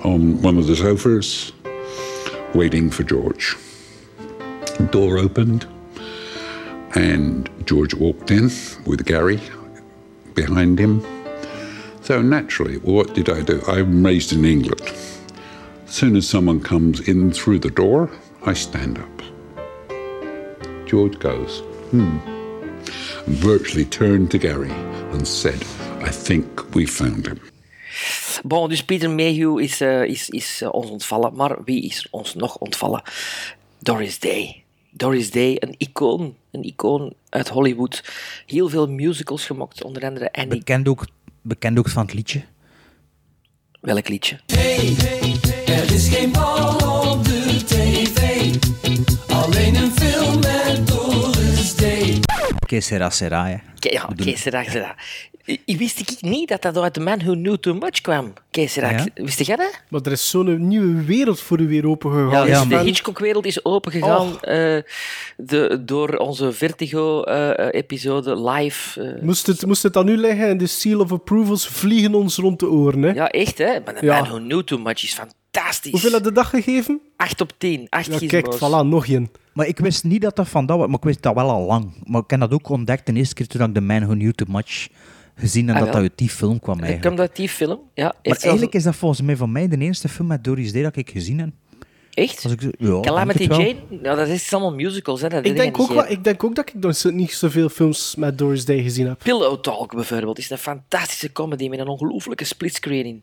on 0.04 0.40
one 0.42 0.56
of 0.58 0.66
the 0.66 0.76
sofas, 0.76 1.52
waiting 2.54 2.90
for 2.90 3.02
George. 3.02 3.56
Door 4.90 5.18
opened, 5.18 5.66
and 6.96 7.50
George 7.66 7.94
walked 7.94 8.30
in 8.30 8.50
with 8.86 9.04
Gary 9.04 9.38
behind 10.34 10.78
him. 10.78 11.02
So 12.02 12.22
naturally, 12.22 12.78
what 12.78 13.14
did 13.14 13.28
I 13.28 13.42
do? 13.42 13.60
I'm 13.68 14.04
raised 14.04 14.32
in 14.32 14.44
England. 14.44 14.82
As 15.86 15.94
soon 15.94 16.16
as 16.16 16.28
someone 16.28 16.60
comes 16.60 17.00
in 17.00 17.32
through 17.32 17.58
the 17.58 17.70
door, 17.70 18.10
I 18.44 18.54
stand 18.54 18.98
up. 18.98 19.22
George 20.86 21.18
goes, 21.18 21.60
hmm, 21.90 22.18
and 23.26 23.36
virtually 23.36 23.84
turned 23.84 24.30
to 24.30 24.38
Gary 24.38 24.70
and 25.12 25.26
said, 25.26 25.62
I 26.00 26.10
think 26.10 26.74
we 26.74 26.86
found 26.86 27.26
him. 27.26 27.40
Bon, 28.44 28.68
dus 28.68 28.82
Peter 28.82 29.10
Mayhew 29.10 29.58
is, 29.58 29.80
eh, 29.80 30.04
is, 30.04 30.28
is 30.28 30.62
eh, 30.62 30.68
ons 30.72 30.90
ontvallen. 30.90 31.34
Maar 31.34 31.58
wie 31.64 31.82
is 31.82 32.06
ons 32.10 32.34
nog 32.34 32.56
ontvallen? 32.56 33.02
Doris 33.78 34.18
Day. 34.18 34.64
Doris 34.90 35.30
Day, 35.30 35.56
een 35.58 35.74
icoon. 35.78 36.36
Een 36.56 36.62
icoon 36.64 37.12
uit 37.28 37.48
Hollywood. 37.48 38.02
Heel 38.46 38.68
veel 38.68 38.86
musicals 38.88 39.46
gemaakt, 39.46 39.84
onder 39.84 40.04
andere 40.04 40.32
Annie. 40.32 40.58
Bekend 40.58 40.88
ook, 40.88 41.06
bekend 41.42 41.78
ook 41.78 41.88
van 41.88 42.02
het 42.04 42.14
liedje. 42.14 42.42
Welk 43.80 44.08
liedje? 44.08 44.38
Er 45.66 45.92
is 45.92 46.08
geen 46.08 46.32
bal 46.32 46.74
op 47.12 47.24
de 47.24 47.64
tv. 47.64 48.54
Alleen 49.32 49.74
een 49.74 49.90
film 49.92 50.40
met 50.40 50.86
Doris 50.86 51.76
Day. 51.76 52.20
Que 52.66 52.80
sera 52.80 53.10
sera, 53.10 53.46
hè. 53.48 53.56
Ke- 53.78 53.90
Ja, 53.92 54.08
Keesera, 54.16 54.62
Keesera. 54.62 54.94
Wist 55.66 56.00
ik 56.00 56.16
niet 56.20 56.48
dat 56.48 56.62
dat 56.62 56.76
uit 56.76 56.94
The 56.94 57.00
Man 57.00 57.18
Who 57.18 57.32
Knew 57.32 57.56
Too 57.56 57.74
Much 57.74 58.00
kwam? 58.00 58.32
Ja? 58.50 59.04
wist 59.14 59.46
jij 59.46 59.56
dat? 59.56 59.80
Maar 59.88 60.00
er 60.04 60.12
is 60.12 60.30
zo'n 60.30 60.68
nieuwe 60.68 61.04
wereld 61.04 61.40
voor 61.40 61.60
u 61.60 61.68
weer 61.68 61.86
opengegaan. 61.88 62.30
Ja, 62.30 62.42
dus 62.44 62.50
ja, 62.52 62.64
de 62.64 62.84
Hitchcock-wereld 62.84 63.46
is 63.46 63.64
opengegaan 63.64 64.40
eh, 64.40 64.82
de, 65.36 65.82
door 65.84 66.16
onze 66.16 66.52
Vertigo-episode 66.52 68.40
live. 68.50 69.00
eh. 69.02 69.22
Moest 69.22 69.46
het, 69.46 69.66
moest 69.66 69.82
het 69.82 69.92
dan 69.92 70.04
nu 70.04 70.16
liggen 70.16 70.48
en 70.48 70.58
de 70.58 70.66
seal 70.66 71.00
of 71.00 71.12
approvals 71.12 71.66
vliegen 71.68 72.14
ons 72.14 72.36
rond 72.36 72.60
de 72.60 72.68
oren, 72.68 73.02
hè? 73.02 73.10
ja, 73.12 73.28
echt, 73.28 73.58
hè? 73.58 73.80
Maar 73.84 73.94
The 73.94 74.04
Ja. 74.04 74.20
Man 74.20 74.28
Who 74.28 74.38
Knew 74.38 74.62
Too 74.62 74.78
Much 74.78 75.02
is 75.02 75.14
fantastisch. 75.14 75.90
Hoeveel 75.90 76.10
had 76.12 76.24
de 76.24 76.32
dag 76.32 76.50
gegeven? 76.50 77.00
8 77.16 77.40
op 77.40 77.52
10. 77.58 77.86
8 77.88 78.20
Ja, 78.20 78.26
kijk, 78.28 78.54
voilà, 78.56 78.86
nog 78.86 79.06
één. 79.06 79.30
Maar 79.52 79.66
ik 79.66 79.78
wist 79.78 80.04
niet 80.04 80.22
dat 80.22 80.36
dat 80.36 80.48
van 80.48 80.66
dat 80.66 80.78
was, 80.78 80.86
maar 80.86 80.96
ik 80.96 81.04
wist 81.04 81.22
dat 81.22 81.34
wel 81.34 81.50
al 81.50 81.66
lang. 81.66 81.92
Maar 82.04 82.20
ik 82.22 82.30
heb 82.30 82.40
dat 82.40 82.52
ook 82.52 82.68
ontdekt 82.68 83.06
de 83.06 83.12
eerste 83.12 83.34
keer 83.34 83.46
toen 83.46 83.68
ik 83.68 83.74
The 83.74 83.80
Man 83.80 84.00
Who 84.04 84.12
Knew 84.14 84.32
Too 84.32 84.46
Much 84.50 84.88
gezien 85.36 85.68
en 85.68 85.74
Ah, 85.74 85.80
dat 85.80 85.84
wel. 85.84 85.92
dat 85.92 86.02
uit 86.10 86.18
die 86.18 86.30
film 86.30 86.60
kwam 86.60 86.74
eigenlijk. 86.78 87.06
komt 87.08 87.20
uit 87.20 87.36
die 87.36 87.48
film. 87.48 87.80
Ja, 87.94 88.04
Maar 88.04 88.14
zelfs- 88.22 88.42
eigenlijk 88.42 88.74
is 88.74 88.82
dat 88.82 88.96
volgens 88.96 89.20
mij 89.20 89.36
van 89.36 89.52
mij 89.52 89.68
de 89.68 89.78
eerste 89.78 90.08
film 90.08 90.28
met 90.28 90.44
Doris 90.44 90.72
Day 90.72 90.82
dat 90.82 90.96
ik 90.96 91.10
gezien 91.10 91.38
heb. 91.38 91.48
Echt? 92.14 92.44
Als 92.44 92.52
ik, 92.52 92.60
ja, 92.78 93.00
Calamity. 93.00 93.42
Jane? 93.42 93.74
Ja, 94.02 94.14
dat 94.14 94.28
is 94.28 94.52
allemaal 94.52 94.74
musicals, 94.74 95.20
hè? 95.20 95.28
Dat 95.28 95.46
Ik 95.46 95.56
denk, 95.56 95.80
ook 95.80 95.92
wel, 95.92 96.08
ik 96.08 96.24
denk 96.24 96.44
ook 96.44 96.54
dat 96.54 96.68
ik 96.68 96.74
nog 96.74 96.96
zo- 96.96 97.10
niet 97.10 97.32
zoveel 97.32 97.68
films 97.68 98.14
met 98.18 98.38
Doris 98.38 98.64
Day 98.64 98.82
gezien 98.82 99.06
heb. 99.06 99.18
Pillow 99.22 99.60
Talk 99.60 99.94
bijvoorbeeld 99.94 100.38
is 100.38 100.50
een 100.50 100.58
fantastische 100.58 101.32
comedy 101.32 101.68
met 101.68 101.78
een 101.78 101.86
ongelooflijke 101.88 102.44
splitscreen. 102.44 103.22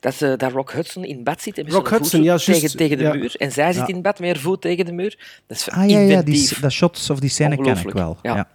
Dat, 0.00 0.14
ze 0.14 0.34
dat 0.36 0.52
Rock 0.52 0.72
Hudson 0.72 1.04
in 1.04 1.24
bed 1.24 1.42
zit 1.42 1.58
en 1.58 1.64
met 1.64 1.72
Rock 1.72 1.86
zijn 1.88 2.00
Hudson, 2.00 2.20
voet 2.20 2.28
ja, 2.46 2.52
tegen, 2.52 2.76
tegen 2.76 2.96
de 2.98 3.02
ja. 3.04 3.14
muur. 3.14 3.34
En 3.36 3.52
zij 3.52 3.72
zit 3.72 3.86
Ja. 3.88 3.94
in 3.94 4.02
bed 4.02 4.18
met 4.18 4.28
haar 4.28 4.38
voet 4.42 4.60
tegen 4.60 4.84
de 4.84 4.92
muur. 4.92 5.40
Dat 5.46 5.56
is 5.56 5.70
Ah 5.70 5.88
ja, 5.88 5.98
ja 5.98 6.22
die, 6.22 6.48
dat 6.60 6.72
shots 6.72 7.10
of 7.10 7.20
die 7.20 7.30
scène 7.30 7.56
ken 7.56 7.76
ik 7.78 7.90
wel. 7.92 8.18
ja. 8.22 8.48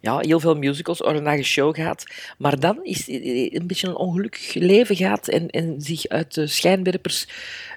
Ja. 0.00 0.18
heel 0.18 0.40
veel 0.40 0.56
musicals, 0.56 1.04
oranje 1.04 1.42
show 1.42 1.74
gehad. 1.74 2.04
Maar 2.38 2.60
dan 2.60 2.78
is 2.82 3.06
hij 3.06 3.50
een 3.54 3.66
beetje 3.66 3.88
een 3.88 3.96
ongelukkig 3.96 4.54
leven 4.54 4.96
gehad 4.96 5.28
en, 5.28 5.50
en 5.50 5.74
zich 5.80 6.06
uit 6.08 6.34
de 6.34 6.46
schijnwerpers 6.46 7.28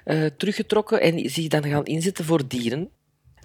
eh, 0.04 0.24
teruggetrokken 0.36 1.00
en 1.00 1.30
zich 1.30 1.48
dan 1.48 1.64
gaan 1.64 1.84
inzetten 1.84 2.24
voor 2.24 2.48
dieren. 2.48 2.90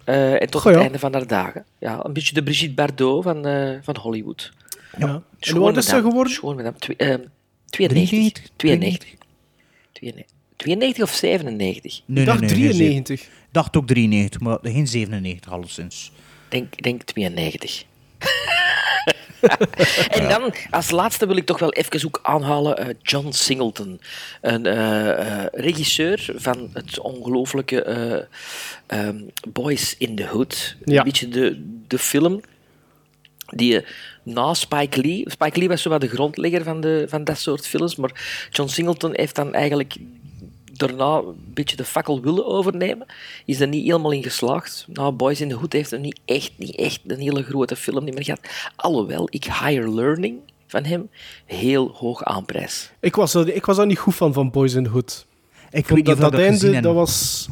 Eh, 0.06 0.42
en 0.42 0.50
tot 0.50 0.60
Goh, 0.60 0.70
ja. 0.70 0.78
het 0.78 0.86
einde 0.86 0.98
van 0.98 1.12
haar 1.12 1.26
dagen. 1.26 1.64
Ja, 1.78 2.04
een 2.04 2.12
beetje 2.12 2.34
de 2.34 2.42
Brigitte 2.42 2.74
Bardot 2.74 3.22
van, 3.22 3.46
eh, 3.46 3.76
van 3.82 3.96
Hollywood. 3.96 4.52
Ja. 4.98 5.22
En 5.40 5.58
wat 5.58 5.76
is 5.76 5.86
ze 5.86 6.00
geworden? 6.00 6.32
Schoon 6.32 6.56
madame. 6.56 6.76
Eh, 6.96 7.14
92. 7.66 8.44
92. 8.56 9.14
92. 9.92 10.36
92 10.56 11.02
of 11.02 11.10
97? 11.10 12.02
Nee, 12.04 12.24
dacht 12.24 12.40
nee, 12.40 12.50
nee, 12.50 12.58
geen 12.58 12.70
93. 12.70 13.18
zeven. 13.18 13.32
dacht 13.50 13.76
ook 13.76 13.86
93, 13.86 14.40
maar 14.40 14.58
geen 14.62 14.86
97 14.86 15.52
alleszins. 15.52 16.12
Denk, 16.48 16.82
denk 16.82 17.02
92. 17.02 17.84
en 20.16 20.28
dan, 20.28 20.54
als 20.70 20.90
laatste 20.90 21.26
wil 21.26 21.36
ik 21.36 21.46
toch 21.46 21.58
wel 21.58 21.72
even 21.72 22.06
ook 22.06 22.20
aanhalen 22.22 22.78
eh, 22.78 22.94
John 23.02 23.30
Singleton. 23.30 24.00
Een 24.40 24.66
eh, 24.66 25.10
eh, 25.10 25.46
regisseur 25.52 26.28
van 26.34 26.70
het 26.72 26.98
ongelooflijke 26.98 27.82
eh, 27.82 28.22
ehm, 28.86 29.16
Boys 29.48 29.94
in 29.98 30.16
the 30.16 30.26
Hood. 30.26 30.76
Ja. 30.84 30.98
Een 30.98 31.04
beetje 31.04 31.28
de, 31.28 31.64
de 31.86 31.98
film 31.98 32.40
die 33.46 33.84
na 34.22 34.54
Spike 34.54 35.00
Lee... 35.00 35.24
Spike 35.30 35.58
Lee 35.58 35.68
was 35.68 35.82
zo 35.82 35.90
wat 35.90 36.00
de 36.00 36.08
grondlegger 36.08 36.62
van, 36.62 36.80
de, 36.80 37.04
van 37.08 37.24
dat 37.24 37.38
soort 37.38 37.66
films, 37.66 37.96
maar 37.96 38.48
John 38.50 38.68
Singleton 38.68 39.10
heeft 39.14 39.34
dan 39.34 39.54
eigenlijk 39.54 39.96
daarna 40.76 41.16
een 41.16 41.34
beetje 41.54 41.76
de 41.76 41.84
fakkel 41.84 42.20
willen 42.20 42.46
overnemen. 42.46 43.06
Is 43.44 43.60
er 43.60 43.68
niet 43.68 43.84
helemaal 43.84 44.10
in 44.12 44.22
geslaagd. 44.22 44.86
Nou, 44.88 45.12
Boys 45.12 45.40
in 45.40 45.48
the 45.48 45.54
Hood 45.54 45.72
heeft 45.72 45.92
er 45.92 46.00
niet 46.00 46.20
echt, 46.24 46.52
niet 46.56 46.74
echt 46.76 47.00
een 47.06 47.20
hele 47.20 47.42
grote 47.42 47.76
film 47.76 48.04
niet 48.04 48.14
meer 48.14 48.24
gehad. 48.24 48.40
Alhoewel 48.76 49.26
ik 49.30 49.44
Higher 49.44 49.94
Learning 49.94 50.38
van 50.66 50.84
hem 50.84 51.08
heel 51.44 51.90
hoog 51.94 52.24
aanprijs. 52.24 52.90
Ik 53.00 53.14
was, 53.16 53.34
er, 53.34 53.54
ik 53.54 53.66
was 53.66 53.76
daar 53.76 53.86
niet 53.86 53.98
goed 53.98 54.14
van, 54.14 54.32
van 54.32 54.50
Boys 54.50 54.74
in 54.74 54.84
the 54.84 54.90
Hood. 54.90 55.26
Ik 55.70 55.86
Vond 55.86 55.86
weet 55.86 55.96
niet 55.96 56.06
dat, 56.06 56.18
dat 56.18 56.32
dat 56.32 56.40
einde, 56.40 56.80
dat 56.80 56.94
was... 56.94 57.48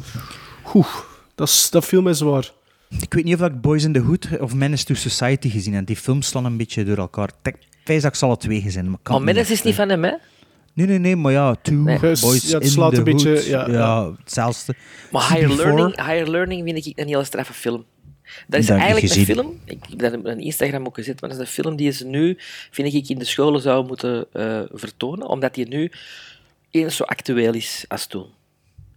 Oeh, 0.73 0.87
dat, 1.35 1.47
is- 1.47 1.69
dat 1.69 1.85
viel 1.85 2.01
mij 2.01 2.13
zwaar. 2.13 2.51
Ik 2.99 3.13
weet 3.13 3.23
niet 3.23 3.41
of 3.41 3.47
ik 3.47 3.61
Boys 3.61 3.83
in 3.83 3.93
the 3.93 3.99
Hood 3.99 4.27
of 4.39 4.53
Menace 4.53 4.83
to 4.85 4.93
Society 4.93 5.49
gezien 5.49 5.73
heb. 5.73 5.85
Die 5.85 5.95
films 5.95 6.27
slaan 6.27 6.45
een 6.45 6.57
beetje 6.57 6.83
door 6.83 6.97
elkaar. 6.97 7.29
Ik 7.43 7.55
wijs 7.85 8.01
dat 8.01 8.11
ik 8.11 8.17
ze 8.17 8.25
alle 8.25 8.37
twee 8.37 8.61
gezien 8.61 8.89
maar 8.89 8.99
kan 9.03 9.15
Maar 9.15 9.25
het 9.25 9.33
Menace 9.35 9.53
is 9.53 9.61
niet 9.61 9.75
van 9.75 9.89
hem, 9.89 10.03
hè? 10.03 10.13
Nee, 10.75 10.87
nee, 10.87 10.97
nee, 10.97 11.15
maar 11.15 11.31
ja, 11.31 11.55
Two, 11.61 11.73
Nee. 11.75 11.99
Boys 11.99 12.21
ja, 12.49 12.53
het 12.53 12.63
in 12.63 12.69
slaat 12.69 12.91
the 12.91 12.97
een 12.97 13.03
beetje- 13.03 13.29
Hood. 13.33 13.45
ja, 13.45 13.67
Ja, 13.67 13.73
ja. 13.73 14.11
hetzelfde. 14.19 14.75
Maar 15.11 15.29
Higher 15.33 15.49
CB4, 15.49 15.55
Learning, 15.55 15.95
Higher 15.95 16.29
Learning 16.29 16.63
vind 16.63 16.85
ik 16.85 16.99
een 16.99 17.07
hele 17.07 17.23
straffe 17.23 17.53
film. 17.53 17.85
Dat 18.47 18.59
is 18.59 18.67
Dat 18.67 18.77
eigenlijk 18.77 19.13
een 19.15 19.25
film, 19.25 19.59
ik 19.65 19.77
heb 19.89 19.99
dat 19.99 20.13
op 20.13 20.25
een 20.25 20.39
Instagram 20.39 20.85
ook 20.85 20.95
gezet, 20.95 21.21
maar 21.21 21.29
dat 21.29 21.39
is 21.39 21.45
een 21.45 21.51
film 21.63 21.75
die 21.75 21.91
ze 21.91 22.05
nu, 22.05 22.37
vind 22.71 22.93
ik, 22.93 23.09
in 23.09 23.19
de 23.19 23.25
scholen 23.25 23.61
zou 23.61 23.85
moeten 23.87 24.25
eh, 24.33 24.61
vertonen, 24.71 25.27
omdat 25.27 25.53
die 25.53 25.67
nu 25.67 25.91
eens 26.71 26.95
zo 26.95 27.03
actueel 27.03 27.53
is 27.53 27.85
als 27.87 28.05
toen. 28.07 28.25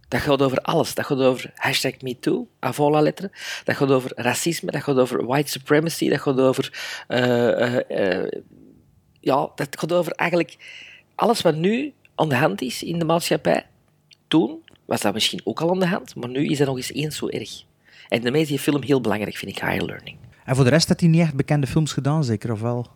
Dat 0.07 0.19
gaat 0.21 0.41
over 0.41 0.57
alles. 0.57 0.93
Dat 0.93 1.05
gaat 1.05 1.19
over 1.19 1.51
hashtag 1.55 2.01
MeToo, 2.01 2.47
avant 2.59 2.93
la 2.93 3.01
lettre. 3.01 3.31
Dat 3.63 3.75
gaat 3.75 3.91
over 3.91 4.11
racisme, 4.15 4.71
dat 4.71 4.83
gaat 4.83 4.97
over 4.97 5.25
white 5.25 5.49
supremacy, 5.51 6.09
dat 6.09 6.21
gaat 6.21 6.39
over... 6.39 6.73
eh, 7.07 7.75
eh, 7.89 8.21
eh, 8.23 8.31
ja, 9.19 9.49
dat 9.55 9.67
gaat 9.79 9.93
over 9.93 10.11
eigenlijk 10.11 10.57
alles 11.19 11.41
wat 11.41 11.55
nu 11.55 11.93
aan 12.15 12.29
de 12.29 12.35
hand 12.35 12.61
is 12.61 12.83
in 12.83 12.99
de 12.99 13.05
maatschappij. 13.05 13.65
Toen 14.27 14.59
was 14.85 15.01
dat 15.01 15.13
misschien 15.13 15.41
ook 15.43 15.61
al 15.61 15.69
aan 15.69 15.79
de 15.79 15.87
hand, 15.87 16.15
maar 16.15 16.29
nu 16.29 16.45
is 16.45 16.57
dat 16.57 16.67
nog 16.67 16.77
eens 16.77 16.93
eens 16.93 17.17
zo 17.17 17.27
erg. 17.27 17.63
En 18.07 18.21
daarmee 18.21 18.41
is 18.41 18.47
die 18.47 18.59
film 18.59 18.83
heel 18.83 19.01
belangrijk, 19.01 19.35
vind 19.37 19.51
ik, 19.51 19.61
Higher 19.61 19.85
Learning. 19.85 20.17
En 20.45 20.55
voor 20.55 20.63
de 20.63 20.69
rest 20.69 20.87
had 20.87 20.99
hij 20.99 21.09
niet 21.09 21.21
echt 21.21 21.35
bekende 21.35 21.67
films 21.67 21.93
gedaan, 21.93 22.23
zeker, 22.23 22.51
of 22.51 22.61
wel? 22.61 22.87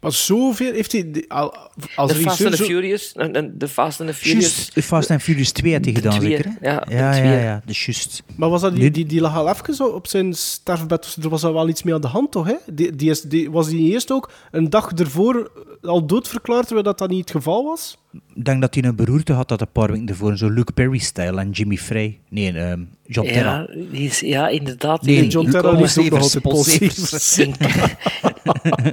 Maar 0.00 0.12
zoveel 0.12 0.72
heeft 0.72 0.92
hij... 0.92 1.24
al- 1.28 1.56
Als 1.96 2.12
The 2.12 2.18
Fast 2.18 2.40
and 2.44 2.50
the 2.50 2.56
zo- 2.56 2.64
Furious, 2.64 3.12
The 3.58 3.68
Fast 3.68 4.00
and 4.00 4.08
the 4.10 4.14
Furious... 4.16 4.70
Fast 4.74 5.10
and 5.10 5.22
Furious 5.22 5.50
2 5.52 5.72
had 5.72 5.84
hij 5.84 5.92
De 5.94 6.00
gedaan, 6.00 6.18
twee, 6.18 6.36
zeker? 6.36 6.52
ja, 6.60 6.80
de 6.80 6.94
ja, 6.94 7.14
ja, 7.14 7.38
ja, 7.40 7.54
dat 7.64 7.74
is 7.74 7.84
juist. 7.84 8.22
Maar 8.36 8.48
was 8.48 8.60
dat 8.60 8.76
die, 8.76 8.90
die, 8.90 9.06
die 9.06 9.20
lag 9.20 9.36
al 9.36 9.48
even 9.48 9.74
zo 9.74 9.84
op 9.86 10.06
zijn 10.06 10.34
sterfbed, 10.34 11.02
dus 11.14 11.24
er 11.24 11.30
was 11.30 11.44
al 11.44 11.52
wel 11.52 11.68
iets 11.68 11.82
mee 11.82 11.94
aan 11.94 12.00
de 12.00 12.06
hand, 12.06 12.32
toch? 12.32 12.46
Hè? 12.46 12.54
Die, 12.72 12.96
die 12.96 13.10
is, 13.10 13.20
die, 13.22 13.50
was 13.50 13.68
die 13.68 13.92
eerst 13.92 14.10
ook 14.10 14.30
een 14.50 14.70
dag 14.70 14.92
ervoor 14.92 15.50
al 15.82 16.06
doodverklaard, 16.06 16.62
terwijl 16.66 16.86
dat, 16.86 16.98
dat 16.98 17.08
niet 17.08 17.20
het 17.20 17.30
geval 17.30 17.64
was? 17.64 17.98
Ik 18.34 18.44
denk 18.44 18.60
dat 18.60 18.74
hij 18.74 18.84
een 18.84 18.94
beroerte 18.96 19.32
had 19.32 19.48
dat 19.48 19.60
een 19.60 19.72
paar 19.72 19.90
weken 19.90 20.06
ervoor, 20.08 20.36
zo 20.36 20.50
Luke 20.50 20.72
Perry-stijl 20.72 21.38
en 21.40 21.50
Jimmy 21.50 21.76
Frey. 21.76 22.18
Nee, 22.28 22.52
ehm 22.58 22.80
John 23.06 23.28
Terra. 23.28 23.66
Ja, 23.90 23.98
is, 23.98 24.20
ja, 24.20 24.48
inderdaad. 24.48 25.02
Nee, 25.02 25.16
in, 25.16 25.28
John 25.28 25.50
Terra 25.50 25.70
liest 25.70 25.98
ook 25.98 26.10
nog 26.10 26.44
altijd 26.44 27.38
in, 27.38 27.54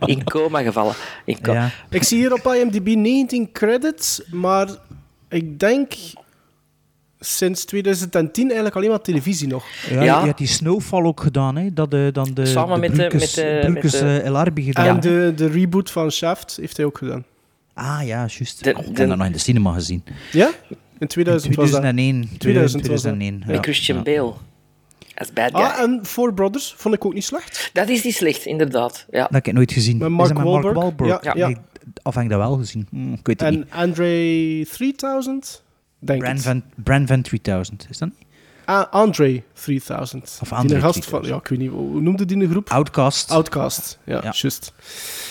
in 0.05 0.23
coma 0.23 0.61
gevallen. 0.61 0.93
In 1.25 1.41
co- 1.41 1.51
Ja. 1.53 1.69
Ik 1.89 2.03
zie 2.03 2.17
hier 2.17 2.33
op 2.33 2.53
IMDb 2.55 2.87
19 2.95 3.51
credits, 3.51 4.21
maar 4.31 4.67
ik 5.29 5.59
denk 5.59 5.91
sinds 7.19 7.65
2010 7.65 8.43
eigenlijk 8.45 8.75
alleen 8.75 8.89
maar 8.89 9.01
televisie 9.01 9.47
nog. 9.47 9.65
Ja, 9.89 10.01
Ja. 10.03 10.19
Je 10.19 10.25
had 10.27 10.37
die 10.37 10.47
Snowfall 10.47 11.03
ook 11.03 11.21
gedaan, 11.21 11.55
hè? 11.55 11.73
Dat 11.73 11.91
de, 11.91 12.09
dan 12.13 12.33
de, 12.33 12.45
Samen 12.45 12.81
de 12.81 12.87
met 12.89 12.95
de- 12.95 13.17
met 13.17 13.33
de- 13.33 13.69
met 13.69 13.91
de- 13.91 13.97
eh, 13.99 14.25
El 14.25 14.37
Arbi 14.37 14.63
gedaan. 14.63 14.87
En 14.87 14.99
de, 14.99 15.33
de 15.35 15.47
reboot 15.47 15.91
van 15.91 16.11
Shaft 16.11 16.57
heeft 16.61 16.77
hij 16.77 16.85
ook 16.85 16.97
gedaan. 16.97 17.23
Ah 17.73 17.99
ja, 18.05 18.17
juist. 18.27 18.63
De- 18.63 18.73
Oh, 18.75 18.79
ik 18.79 18.95
de- 18.95 18.99
heb 18.99 19.09
dat 19.09 19.17
nog 19.17 19.25
in 19.27 19.31
de 19.33 19.37
cinema 19.37 19.73
gezien. 19.73 20.03
Ja? 20.31 20.51
In 20.99 21.07
2000 21.07 21.55
was 21.55 21.71
dat. 21.71 21.79
2001. 21.81 22.37
2000 22.37 22.87
was 22.87 23.01
dat. 23.01 23.11
2001. 23.13 23.43
Met. 23.47 23.63
Christian 23.63 23.97
Ja. 23.97 24.03
Bale. 24.03 24.33
Als 25.15 25.33
bad 25.33 25.51
guy. 25.55 25.61
Ah, 25.61 25.79
en 25.79 25.99
Four 26.05 26.33
Brothers 26.33 26.73
vond 26.77 26.95
ik 26.95 27.05
ook 27.05 27.13
niet 27.13 27.23
slecht. 27.23 27.69
Dat 27.73 27.89
is 27.89 28.03
niet 28.03 28.15
slecht, 28.15 28.45
inderdaad. 28.45 29.05
Ja. 29.11 29.21
Dat 29.21 29.31
heb 29.33 29.47
ik 29.47 29.53
nooit 29.53 29.71
gezien. 29.71 29.97
Met 29.97 30.09
Is 30.09 30.15
Mark 30.15 30.27
dat 30.29 30.37
met 30.37 30.47
Wahlberg? 30.47 30.73
Mark 30.75 30.97
Wahlberg? 30.97 31.23
Ja, 31.23 31.33
ja. 31.35 31.47
Nee, 31.47 31.57
Of 32.03 32.15
heb 32.15 32.23
ik 32.23 32.29
dat 32.29 32.39
wel 32.39 32.55
gezien? 32.57 32.87
Hm, 32.89 33.13
ik 33.13 33.27
weet 33.27 33.41
het 33.41 33.49
niet. 33.51 33.59
En 33.69 33.71
Andre 33.71 34.65
3000? 34.71 35.63
Denk 35.99 36.19
Brand 36.19 36.41
van, 36.41 36.63
Brand 36.75 37.07
van 37.07 37.21
3000, 37.21 37.87
is 37.89 37.97
dat 37.97 38.09
niet? 38.09 38.27
Ah, 38.65 38.91
Andre 38.91 39.43
3000. 39.53 40.37
Of 40.41 40.47
Die 40.49 40.57
Andre 40.57 40.75
een 40.75 40.81
gast 40.81 41.01
3000. 41.01 41.05
van, 41.05 41.23
ja, 41.23 41.35
ik 41.35 41.47
weet 41.47 41.59
niet, 41.59 41.69
hoe 41.69 42.01
noemde 42.01 42.25
die 42.25 42.37
een 42.37 42.49
groep? 42.49 42.69
Outcast. 42.69 43.31
Outcast. 43.31 43.99
Ja, 44.05 44.13
Ja. 44.13 44.21
juist. 44.23 44.73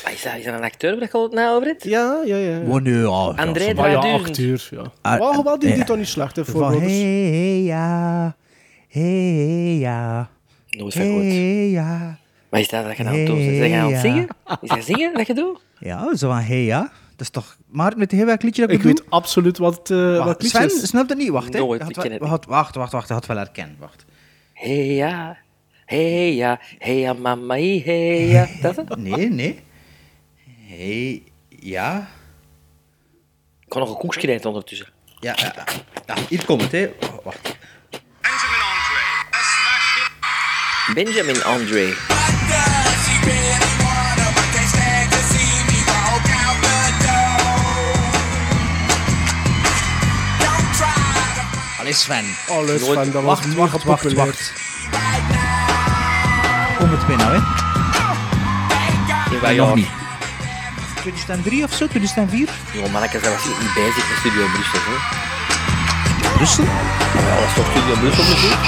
Maar 0.05 0.12
Is 0.12 0.23
dat, 0.23 0.33
is 0.39 0.45
dat 0.45 0.55
een 0.55 0.62
acteur 0.62 0.99
waar 0.99 1.09
je 1.12 1.19
het 1.19 1.33
nou 1.33 1.55
over 1.57 1.67
hebt? 1.69 1.85
Ja, 1.85 2.23
ja, 2.25 2.37
ja. 2.37 2.59
Oh, 2.61 2.81
nee, 2.83 2.95
ja, 2.95 3.07
André 3.07 3.62
ja, 3.65 3.69
de- 3.69 3.75
Maar 3.75 3.91
ja, 3.91 3.99
acteur, 4.12 4.69
ja. 4.71 4.83
Ah, 5.01 5.19
Wel, 5.19 5.45
wel, 5.45 5.59
die 5.59 5.71
eh, 5.71 5.77
doet 5.77 5.87
toch 5.87 5.97
niet 5.97 6.09
slecht, 6.09 6.37
hè, 6.37 6.45
Four 6.45 6.61
Brothers. 6.67 6.93
hey, 6.93 7.62
ja, 7.62 8.37
hey, 8.89 9.77
ja, 9.79 10.29
Nooit 10.69 10.93
van 10.95 11.03
gehoord. 11.03 11.23
hey, 11.25 11.69
ja. 11.71 12.19
Wat 12.49 12.61
is 12.61 12.69
dat 12.69 12.85
dat 12.85 12.97
je 12.97 13.03
nou 13.03 13.17
bent? 13.25 13.29
Is 13.39 13.59
dat 13.59 13.69
je 13.69 13.75
aan 13.77 13.83
het 13.85 13.91
Ja. 13.95 14.01
zingen? 14.01 14.27
Is 14.61 14.69
dat 14.69 14.85
zingen 14.85 15.15
dat 15.15 15.27
je 15.27 15.35
doet? 15.35 15.61
Ja, 15.79 16.17
zo 16.17 16.29
van 16.29 16.39
hey, 16.39 16.65
ja. 16.65 16.91
Dat 17.23 17.35
is 17.35 17.43
toch... 17.43 17.57
Maar 17.67 17.93
met 17.97 18.11
heel 18.11 18.26
welk 18.26 18.43
liedje 18.43 18.61
dat 18.61 18.71
ik, 18.71 18.76
Ik 18.76 18.83
weet 18.85 19.11
absoluut 19.11 19.59
wat, 19.59 19.91
eh 19.91 20.17
wat 20.17 20.26
Wacht, 20.26 20.45
Sven, 20.47 20.64
is. 20.64 20.88
snap 20.88 21.09
dat 21.09 21.17
niet? 21.17 21.29
Wacht, 21.29 21.52
hè. 21.52 21.59
Nooit, 21.59 21.83
had 21.83 22.45
Wacht, 22.45 22.75
wacht, 22.75 22.93
wacht. 22.93 23.09
Je 23.09 23.14
had 23.14 23.26
wel 23.26 23.37
herkennen. 23.37 23.76
Wacht. 23.79 24.05
Hey 24.52 24.95
ja, 24.95 25.37
hey 25.85 26.35
ja, 26.35 26.61
hey 26.79 26.99
ja, 26.99 27.12
mama, 27.12 27.55
hey 27.55 28.26
ja. 28.26 28.49
Dat 28.62 28.71
is 28.71 28.76
het? 28.76 28.97
Nee, 28.97 29.31
nee. 29.31 29.61
Hey, 30.67 31.23
ja. 31.49 32.09
Ik 33.61 33.69
kan 33.69 33.81
nog 33.81 33.91
een 33.91 33.97
koekje 33.97 34.26
rijden 34.26 34.47
ondertussen. 34.47 34.88
Ja, 35.21 35.35
ja, 35.37 35.52
ja. 35.57 35.64
ja. 36.07 36.14
Hier 36.29 36.45
komt 36.45 36.62
het, 36.62 36.73
hè. 36.73 36.91
Oh, 37.00 37.25
wacht. 37.25 37.57
Benjamin 40.95 41.43
Andre. 41.43 41.95
Allee, 42.09 42.97
Sven. 43.05 43.62
Oh, 52.49 52.57
leuk, 52.65 52.81
Nooit- 52.81 52.99
Sven, 53.01 53.12
dat 53.12 53.23
was 53.23 53.25
Wacht, 53.25 53.47
mega 53.47 53.61
wacht, 53.61 53.85
wacht, 53.85 54.03
populair. 54.03 54.27
wacht. 54.27 54.53
Kom 56.79 56.91
het 56.91 57.07
bij 57.07 57.17
nou, 57.17 57.33
hè. 57.35 57.41
Nee, 59.43 59.57
nog 59.57 59.75
niet. 59.75 59.89
2003 61.01 61.65
of 61.65 61.73
zo? 61.73 61.87
2004? 61.87 62.49
Jongen, 62.73 62.91
mannetjes, 62.91 63.23
dat 63.23 63.33
was 63.33 63.45
niet 63.45 63.75
bezig 63.75 64.09
met 64.09 64.19
Studio 64.19 64.47
Brussel. 64.53 64.81
Hè. 64.85 64.97
Brussel? 66.37 66.65
Ja, 66.65 67.35
dat 67.41 67.49
is 67.49 67.55
toch 67.55 67.67
Studio 67.71 67.95
Brussel 68.01 68.25
muziek? 68.25 68.59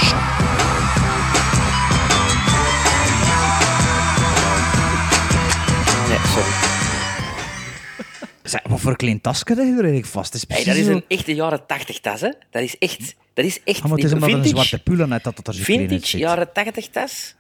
Wat 8.75 8.83
voor 8.83 8.91
een 8.91 8.97
klein 8.97 9.21
tasje 9.21 9.45
dat 9.45 9.57
je 9.57 9.63
er 9.63 9.69
eigenlijk 9.73 10.07
vast 10.07 10.35
is. 10.35 10.45
Hey, 10.49 10.65
dat 10.65 10.75
is 10.77 10.85
zo- 10.85 10.91
een 10.93 11.05
echte 11.09 11.35
jaren 11.35 11.67
80 11.67 12.01
tas, 12.01 12.21
hè? 12.21 12.31
Dat 12.51 12.63
is 12.63 12.79
echt. 12.79 13.15
Dat 13.35 13.45
is 13.45 13.61
echt. 13.65 13.83
Ah, 13.83 13.85
maar 13.89 13.97
het 13.99 14.05
is 14.07 14.13
omdat 14.13 14.29
er 14.29 14.35
een 14.35 14.43
vintage, 14.43 14.67
zwarte 14.67 14.91
pul 14.91 15.03
aan 15.03 15.13
uit 15.13 15.25
dat 15.25 15.37
het 15.37 15.47
er 15.49 15.55
zo 15.55 15.63
klein 15.65 15.79
vintage 15.79 16.01
uitziet. 16.01 16.21
jaren 16.21 16.53
80 16.53 16.89
tas. 16.89 17.35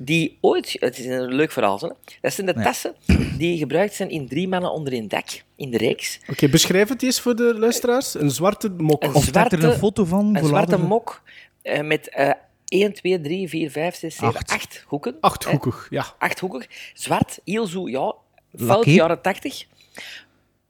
Die 0.00 0.38
ooit. 0.40 0.76
Het 0.80 0.98
is 0.98 1.06
een 1.06 1.34
leuk 1.34 1.52
verhaal, 1.52 1.78
hè? 1.78 1.88
Dat 2.20 2.32
zijn 2.32 2.46
de 2.46 2.52
Ja. 2.56 2.62
tassen 2.62 2.94
die 3.38 3.58
gebruikt 3.58 3.94
zijn 3.94 4.10
in 4.10 4.28
drie 4.28 4.48
mannen 4.48 4.72
onder 4.72 4.92
een 4.92 5.08
dak 5.08 5.26
in 5.56 5.70
de 5.70 5.76
reeks. 5.78 6.20
Oké, 6.28 6.48
beschrijf 6.48 6.88
het 6.88 7.02
eens 7.02 7.20
voor 7.20 7.36
de 7.36 7.54
luisteraars. 7.58 8.14
Een 8.14 8.30
zwarte 8.30 8.68
mok. 8.70 9.02
Een 9.02 9.14
Of 9.14 9.22
staat 9.24 9.52
er 9.52 9.58
zwarte- 9.58 9.74
een 9.74 9.80
foto 9.80 10.04
van? 10.04 10.36
Een 10.36 10.44
zwarte 10.44 10.70
later? 10.70 10.86
mok 10.86 11.22
eh, 11.62 11.80
met 11.80 12.08
eh, 12.08 12.30
1, 12.68 12.92
2, 12.92 13.20
3, 13.20 13.48
4, 13.48 13.70
5, 13.70 13.96
6, 13.96 14.16
7, 14.16 14.40
8 14.46 14.84
hoeken. 14.86 15.12
hè. 15.12 15.18
Achthoekig, 15.20 15.86
ja. 15.90 16.06
Achthoekig. 16.18 16.66
Zwart, 16.94 17.38
heel 17.44 17.66
zo, 17.66 17.88
ja, 17.88 18.14
fout 18.56 18.84
jaren 18.84 19.20
80. 19.22 19.66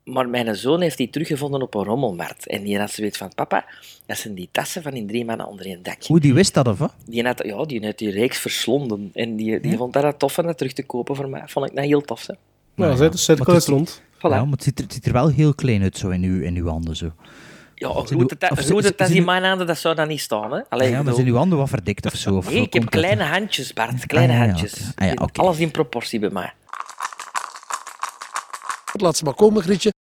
Maar 0.08 0.28
mijn 0.28 0.56
zoon 0.56 0.80
heeft 0.80 0.96
die 0.96 1.10
teruggevonden 1.10 1.62
op 1.62 1.74
een 1.74 1.84
rommelmarkt. 1.84 2.46
En 2.46 2.62
die 2.62 2.78
had 2.78 2.90
zoiets 2.90 3.18
van, 3.18 3.32
papa, 3.34 3.64
dat 4.06 4.16
zijn 4.18 4.34
die 4.34 4.48
tassen 4.52 4.82
van 4.82 4.92
in 4.92 5.06
drie 5.06 5.24
mannen 5.24 5.46
onder 5.46 5.66
één 5.66 5.82
dak. 5.82 6.04
Hoe, 6.04 6.20
die 6.20 6.34
wist 6.34 6.54
dat 6.54 6.68
of 6.68 6.78
wat? 6.78 6.94
Die 7.06 7.24
had, 7.24 7.42
ja, 7.44 7.64
die 7.64 7.84
had 7.86 7.98
die 7.98 8.10
reeks 8.10 8.38
verslonden. 8.38 9.10
En 9.14 9.36
die, 9.36 9.60
die 9.60 9.76
vond 9.76 9.92
dat 9.92 10.18
tof 10.18 10.38
om 10.38 10.46
dat 10.46 10.58
terug 10.58 10.72
te 10.72 10.82
kopen 10.82 11.16
voor 11.16 11.28
mij. 11.28 11.42
Vond 11.46 11.66
ik 11.70 11.76
dat 11.76 11.84
heel 11.84 12.00
tof. 12.00 12.26
Hè. 12.26 12.34
Nou, 12.74 13.10
de 13.10 13.16
cirkel 13.16 13.46
is 13.46 13.52
het 13.52 13.62
is- 13.62 13.68
rond. 13.68 14.02
Voilà. 14.16 14.20
Ja, 14.20 14.28
maar 14.44 14.52
het 14.52 14.62
ziet, 14.62 14.78
er, 14.78 14.84
het 14.84 14.92
ziet 14.92 15.06
er 15.06 15.12
wel 15.12 15.28
heel 15.28 15.54
klein 15.54 15.82
uit 15.82 15.96
zo 15.98 16.08
in 16.08 16.22
uw, 16.22 16.42
in 16.42 16.56
uw 16.56 16.66
handen. 16.68 16.96
Zo. 16.96 17.12
Ja, 17.74 17.88
uw- 17.88 18.18
het, 18.18 18.40
dat- 18.40 18.50
of 18.50 18.56
dat 18.64 18.94
zijn 18.96 19.14
in 19.14 19.24
mijn 19.24 19.44
handen, 19.44 19.66
dat 19.66 19.78
zou 19.78 19.94
dan 19.94 20.08
niet 20.08 20.20
staan. 20.20 20.52
Hè? 20.52 20.60
Allee, 20.68 20.86
ja, 20.88 20.94
maar 20.94 21.02
bedoel- 21.02 21.18
zijn 21.18 21.28
uw 21.28 21.36
handen 21.36 21.58
wat 21.58 21.68
verdikt 21.68 22.06
of 22.06 22.14
zo? 22.14 22.36
Of 22.36 22.50
Nee, 22.50 22.62
ik 22.62 22.72
heb 22.72 22.82
dat? 22.82 22.90
kleine 22.90 23.22
handjes, 23.24 23.72
Bart. 23.72 24.06
Kleine 24.06 24.32
Ah, 24.32 24.38
ja, 24.38 24.44
ja, 24.44 24.50
handjes. 24.50 24.72
oké. 24.90 25.04
Ah, 25.04 25.06
ja. 25.32 25.42
Alles 25.42 25.58
in 25.58 25.70
proportie 25.70 26.18
bij 26.18 26.30
mij. 26.30 26.52
Laat 29.00 29.16
ze 29.16 29.24
maar 29.24 29.34
komen, 29.34 29.62
Grietje. 29.62 29.92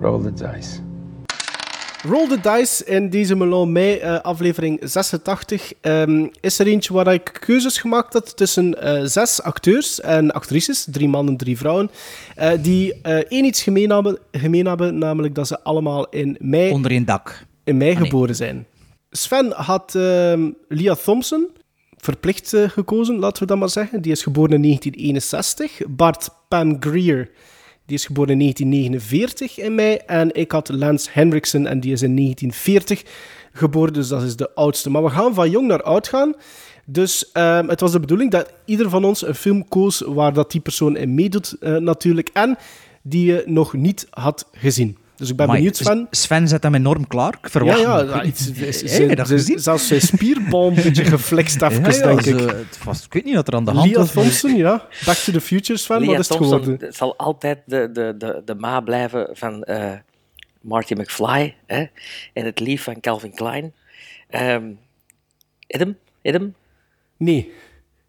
Roll 0.00 0.22
the 0.22 0.32
dice. 0.32 0.90
Roll 2.08 2.28
the 2.28 2.40
Dice 2.40 2.84
in 2.84 3.10
deze 3.10 3.34
Melon 3.34 3.72
Mei 3.72 3.96
eh, 3.96 4.20
aflevering 4.20 4.80
86 4.82 5.72
ehm, 5.80 6.26
is 6.40 6.58
er 6.58 6.66
eentje 6.66 6.92
waar 6.92 7.12
ik 7.12 7.38
keuzes 7.40 7.78
gemaakt 7.78 8.12
had 8.12 8.36
tussen 8.36 8.82
eh, 8.82 9.00
zes 9.04 9.42
acteurs 9.42 10.00
en 10.00 10.30
actrices, 10.30 10.86
drie 10.90 11.08
mannen, 11.08 11.36
drie 11.36 11.56
vrouwen, 11.56 11.90
eh, 12.36 12.50
die 12.60 12.94
eh, 13.02 13.16
één 13.16 13.44
iets 13.44 13.62
gemeen 13.62 13.90
hebben, 13.90 14.18
gemeen 14.32 14.66
hebben, 14.66 14.98
namelijk 14.98 15.34
dat 15.34 15.46
ze 15.46 15.62
allemaal 15.62 16.08
in 16.08 16.36
mei, 16.40 16.72
Onder 16.72 16.90
één 16.90 17.04
dak. 17.04 17.46
In 17.64 17.76
mei 17.76 17.90
Ah, 17.90 17.98
nee. 17.98 18.08
geboren 18.08 18.36
zijn. 18.36 18.66
Sven 19.10 19.52
had 19.52 19.94
ehm 19.94 20.50
Leah 20.68 20.96
Thompson 20.96 21.48
verplicht 21.96 22.52
eh, 22.52 22.68
gekozen, 22.68 23.18
laten 23.18 23.42
we 23.42 23.48
dat 23.48 23.58
maar 23.58 23.68
zeggen. 23.68 24.02
Die 24.02 24.12
is 24.12 24.22
geboren 24.22 24.52
in 24.52 24.62
1961. 24.62 25.80
Bart 25.88 26.28
Pam 26.48 26.76
Greer, 26.80 27.30
die 27.86 27.96
is 27.96 28.06
geboren 28.06 28.30
in 28.30 28.38
1949 28.38 29.58
in 29.58 29.74
mei. 29.74 29.96
En 30.06 30.34
ik 30.34 30.52
had 30.52 30.68
Lance 30.68 31.08
Henriksen 31.12 31.66
en 31.66 31.80
die 31.80 31.92
is 31.92 32.02
in 32.02 32.16
1940 32.16 33.02
geboren, 33.52 33.92
dus 33.92 34.08
dat 34.08 34.22
is 34.22 34.36
de 34.36 34.54
oudste. 34.54 34.90
Maar 34.90 35.02
we 35.02 35.10
gaan 35.10 35.34
van 35.34 35.50
jong 35.50 35.66
naar 35.66 35.82
oud 35.82 36.08
gaan. 36.08 36.34
Dus 36.86 37.32
ehm, 37.32 37.68
het 37.68 37.80
was 37.80 37.92
de 37.92 38.00
bedoeling 38.00 38.30
dat 38.30 38.52
ieder 38.64 38.90
van 38.90 39.04
ons 39.04 39.26
een 39.26 39.34
film 39.34 39.68
koos 39.68 40.00
waar 40.06 40.32
dat 40.32 40.50
die 40.50 40.60
persoon 40.60 40.96
in 40.96 41.14
meedoet, 41.14 41.56
eh, 41.60 41.76
natuurlijk. 41.76 42.30
En 42.32 42.58
die 43.02 43.26
je 43.26 43.42
nog 43.46 43.72
niet 43.72 44.06
had 44.10 44.48
gezien. 44.52 44.96
Dus 45.22 45.30
ik 45.30 45.36
ben 45.36 45.46
Amai, 45.46 45.58
benieuwd, 45.58 45.76
Sven. 45.76 46.06
Sven 46.10 46.48
zet 46.48 46.62
hem 46.62 46.74
enorm 46.74 47.06
klaar. 47.06 47.38
Ik 47.42 47.50
verwacht 47.50 47.80
Ja, 47.80 47.98
ja, 47.98 47.98
het. 47.98 48.08
ja, 48.10 48.22
iets- 48.24 49.62
zelfs 49.62 49.86
zijn 49.86 50.00
spierbal 50.00 50.68
een 50.68 50.74
beetje 50.74 51.04
geflext 51.04 51.62
even, 51.62 51.82
Ja, 51.92 51.96
ja, 51.98 52.06
denk 52.06 52.20
zo, 52.22 52.36
ik. 52.36 52.48
het 52.50 52.84
was- 52.84 53.04
ik 53.04 53.12
weet 53.12 53.24
niet 53.24 53.34
wat 53.34 53.48
er 53.48 53.54
aan 53.54 53.64
de 53.64 53.70
hand 53.70 53.86
Leah 53.86 53.98
was. 53.98 54.12
Thompson, 54.12 54.56
ja. 54.56 54.86
Back 55.04 55.16
to 55.16 55.32
the 55.32 55.40
Future, 55.40 55.78
Sven, 55.78 55.98
Leah 55.98 56.10
wat 56.10 56.18
is 56.20 56.28
het 56.28 56.36
Thompson 56.38 56.62
geworden? 56.62 56.92
zal 56.92 57.16
altijd 57.16 57.58
de, 57.66 57.90
de, 57.92 58.14
de, 58.18 58.42
de 58.44 58.54
ma 58.54 58.80
blijven 58.80 59.28
van 59.32 59.62
eh, 59.62 59.92
Marty 60.60 60.94
McFly 60.94 61.54
hè? 61.66 61.84
en 62.32 62.44
het 62.44 62.60
lief 62.60 62.82
van 62.82 63.00
Calvin 63.00 63.34
Klein. 63.34 63.72
Ehm 64.30 64.64
Adam? 65.68 65.96
Adam? 66.22 66.54
Nee. 67.16 67.52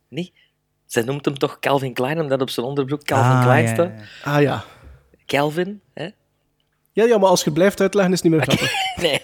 Niet? 0.09 0.31
Zij 0.85 1.03
noemt 1.03 1.25
hem 1.25 1.37
toch 1.37 1.59
Calvin 1.59 1.93
Klein, 1.93 2.19
omdat 2.21 2.41
op 2.41 2.49
zijn 2.49 2.65
onderbroek 2.65 3.03
Calvin 3.03 3.31
Ah, 3.31 3.43
Klein 3.43 3.63
ja, 3.65 3.73
staat. 3.73 3.91
ja. 4.23 4.31
Ah 4.31 4.41
ja. 4.41 4.63
Calvin, 5.25 5.81
hè? 5.93 6.07
Ja, 6.93 7.05
ja, 7.05 7.17
maar 7.17 7.29
als 7.29 7.43
je 7.43 7.51
blijft 7.51 7.81
uitleggen, 7.81 8.13
is 8.13 8.21
het 8.21 8.31
niet 8.31 8.39
meer 8.39 8.47
grappig. 8.47 8.71
Nee. 9.01 9.21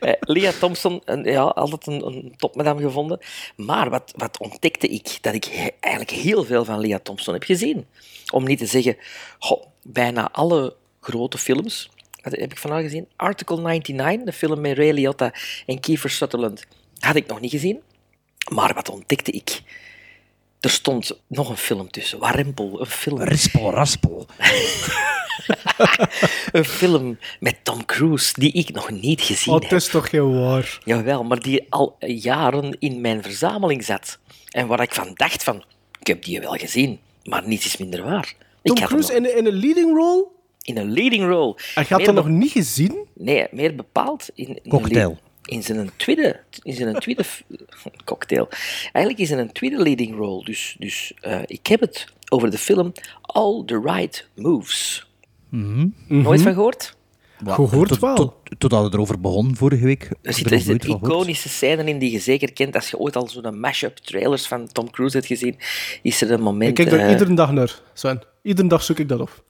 Eh, 0.00 0.12
Leah 0.20 0.54
Thompson, 0.54 1.02
een, 1.04 1.24
ja, 1.24 1.42
altijd 1.42 1.86
een, 1.86 2.06
een 2.06 2.34
topmadam 2.36 2.78
gevonden. 2.78 3.18
Maar 3.56 3.90
wat, 3.90 4.12
wat 4.16 4.38
ontdekte 4.38 4.88
ik? 4.88 5.18
Dat 5.20 5.34
ik 5.34 5.72
eigenlijk 5.80 6.16
heel 6.16 6.44
veel 6.44 6.64
van 6.64 6.80
Leah 6.80 7.00
Thompson 7.02 7.34
heb 7.34 7.42
gezien. 7.42 7.86
Om 8.32 8.44
niet 8.44 8.58
te 8.58 8.66
zeggen, 8.66 8.96
bijna 9.82 10.28
alle 10.32 10.74
grote 11.00 11.38
films 11.38 11.90
wat 12.30 12.40
heb 12.40 12.50
ik 12.52 12.58
van 12.58 12.70
haar 12.70 12.82
gezien. 12.82 13.08
Article 13.16 13.60
99, 13.60 14.24
de 14.24 14.32
film 14.32 14.60
met 14.60 14.76
Ray 14.76 14.90
Liotta 14.90 15.32
en 15.66 15.80
Kiefer 15.80 16.10
Sutherland, 16.10 16.64
had 16.98 17.16
ik 17.16 17.26
nog 17.26 17.40
niet 17.40 17.50
gezien. 17.50 17.80
Maar 18.50 18.74
wat 18.74 18.88
ontdekte 18.88 19.30
ik? 19.30 19.62
Er 20.60 20.70
stond 20.70 21.20
nog 21.26 21.48
een 21.48 21.56
film 21.56 21.90
tussen. 21.90 22.18
Warempel, 22.18 22.80
een 22.80 22.86
film. 22.86 23.22
Rispel, 23.22 23.70
raspel. 23.70 24.26
Een 26.52 26.64
film 26.64 27.18
met 27.40 27.56
Tom 27.62 27.84
Cruise 27.84 28.32
die 28.36 28.52
ik 28.52 28.72
nog 28.72 28.90
niet 28.90 29.20
gezien 29.20 29.54
Oh, 29.54 29.60
heb. 29.60 29.70
het 29.70 29.80
is 29.80 29.88
toch 29.88 30.08
geen 30.08 30.40
waar. 30.40 30.78
Jawel, 30.84 31.24
maar 31.24 31.40
die 31.40 31.66
al 31.68 31.96
jaren 31.98 32.76
in 32.78 33.00
mijn 33.00 33.22
verzameling 33.22 33.84
zat. 33.84 34.18
En 34.50 34.66
waar 34.66 34.80
ik 34.80 34.94
van 34.94 35.10
dacht 35.14 35.44
van, 35.44 35.64
ik 36.00 36.06
heb 36.06 36.24
die 36.24 36.40
wel 36.40 36.52
gezien, 36.52 37.00
maar 37.24 37.48
niets 37.48 37.66
is 37.66 37.76
minder 37.76 38.02
waar. 38.02 38.34
Tom 38.62 38.76
ik 38.76 38.84
Cruise 38.84 39.12
nog 39.12 39.30
in, 39.30 39.36
in 39.36 39.46
een 39.46 39.58
leading 39.58 39.96
role? 39.96 40.26
in 40.66 40.76
een 40.76 40.92
leading 40.92 41.24
role. 41.28 41.56
En 41.74 41.84
je 41.88 41.94
had 41.94 42.04
dat 42.04 42.14
nog 42.14 42.28
niet 42.28 42.52
gezien? 42.52 43.06
Nee, 43.14 43.46
meer 43.50 43.74
bepaald 43.74 44.28
in, 44.34 44.60
Cocktail. 44.68 45.10
Een 45.10 45.18
in 45.46 45.62
zijn 45.62 45.90
tweede, 45.96 46.40
in 46.62 46.74
zijn 46.74 46.94
tweede 46.94 47.24
cocktail. 48.04 48.48
Eigenlijk 48.92 49.18
is 49.18 49.30
het 49.30 49.38
een 49.38 49.52
tweede 49.52 49.82
leading 49.82 50.16
role. 50.16 50.44
Dus, 50.44 50.76
dus 50.78 51.12
eh, 51.20 51.40
ik 51.46 51.66
heb 51.66 51.80
het 51.80 52.06
over 52.28 52.50
de 52.50 52.58
film 52.58 52.92
All 53.22 53.62
the 53.66 53.80
Right 53.84 54.28
Moves. 54.34 55.06
Nooit 56.08 56.42
van 56.42 56.54
gehoord? 56.54 56.96
Gehoord 57.44 57.88
tot, 57.88 57.98
wel. 57.98 58.14
Tot, 58.14 58.34
totdat 58.58 58.84
het 58.84 58.94
erover 58.94 59.20
begon 59.20 59.56
vorige 59.56 59.84
week. 59.84 60.02
Er 60.02 60.10
ik 60.22 60.34
zitten 60.34 60.60
van 60.60 60.80
gehoord. 60.80 61.02
iconische 61.02 61.48
scènes 61.48 61.86
in 61.86 61.98
die 61.98 62.10
je 62.10 62.18
zeker 62.18 62.52
kent. 62.52 62.74
Als 62.74 62.90
je 62.90 62.98
ooit 62.98 63.16
al 63.16 63.28
zo'n 63.28 63.60
mashup 63.60 63.96
trailers 63.96 64.46
van 64.46 64.66
Tom 64.72 64.90
Cruise 64.90 65.16
hebt 65.16 65.28
gezien, 65.28 65.56
is 66.02 66.20
er 66.20 66.30
een 66.30 66.38
Ik 66.38 66.44
moment... 66.44 66.74
kijk 66.74 66.92
er 66.92 67.00
eh, 67.00 67.10
iedere 67.10 67.34
dag 67.34 67.52
naar, 67.52 67.80
Sven. 67.92 68.22
Iedere 68.42 68.68
dag 68.68 68.82
zoek 68.82 68.98
ik 68.98 69.08
dat 69.08 69.20
op. 69.20 69.44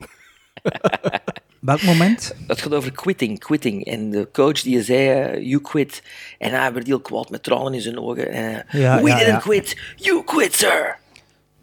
Welk 1.66 1.82
moment? 1.82 2.34
Het 2.46 2.62
gaat 2.62 2.74
over 2.74 2.92
quitting, 2.92 3.38
quitting. 3.38 3.84
En 3.84 4.10
de 4.10 4.28
coach 4.32 4.60
die 4.60 4.82
zei, 4.82 5.08
eh, 5.08 5.42
you 5.42 5.60
quit. 5.60 6.02
En 6.38 6.50
hij 6.50 6.72
werd 6.72 6.86
heel 6.86 7.00
kwaad 7.00 7.30
met 7.30 7.42
tranen 7.42 7.74
in 7.74 7.80
zijn 7.80 7.98
ogen. 7.98 8.32
Ja, 8.32 9.02
We 9.02 9.08
ja, 9.08 9.18
didn't 9.18 9.26
ja. 9.26 9.38
quit, 9.38 9.78
you 9.96 10.24
quit, 10.24 10.54
sir! 10.54 10.98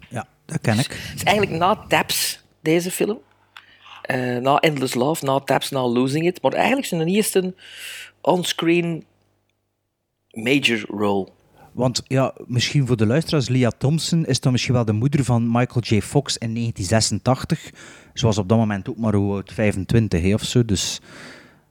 Ja, 0.08 0.26
dat 0.44 0.60
ken 0.60 0.78
ik. 0.78 0.86
Het 0.90 1.16
is 1.16 1.22
eigenlijk 1.22 1.58
na 1.58 1.84
Taps, 1.88 2.40
deze 2.60 2.90
film. 2.90 3.18
Eh, 4.02 4.36
na 4.36 4.58
Endless 4.58 4.94
Love, 4.94 5.24
na 5.24 5.40
Taps, 5.40 5.70
na 5.70 5.86
Losing 5.86 6.26
It. 6.26 6.42
Maar 6.42 6.52
eigenlijk 6.52 6.86
zijn 6.86 7.04
de 7.04 7.10
eerste 7.10 7.54
onscreen 8.20 9.04
major 10.30 10.84
role. 10.88 11.28
Want 11.74 12.02
ja, 12.06 12.34
misschien 12.46 12.86
voor 12.86 12.96
de 12.96 13.06
luisteraars, 13.06 13.48
Leah 13.48 13.70
Thompson 13.78 14.26
is 14.26 14.40
dan 14.40 14.52
misschien 14.52 14.74
wel 14.74 14.84
de 14.84 14.92
moeder 14.92 15.24
van 15.24 15.46
Michael 15.50 15.80
J. 15.80 16.00
Fox 16.00 16.38
in 16.38 16.54
1986. 16.54 17.70
Ze 18.14 18.26
was 18.26 18.38
op 18.38 18.48
dat 18.48 18.58
moment 18.58 18.88
ook 18.88 18.96
maar 18.96 19.14
hoe 19.14 19.32
oud, 19.34 19.52
25 19.52 20.22
hè, 20.22 20.34
of 20.34 20.42
zo. 20.44 20.64
Dus, 20.64 21.00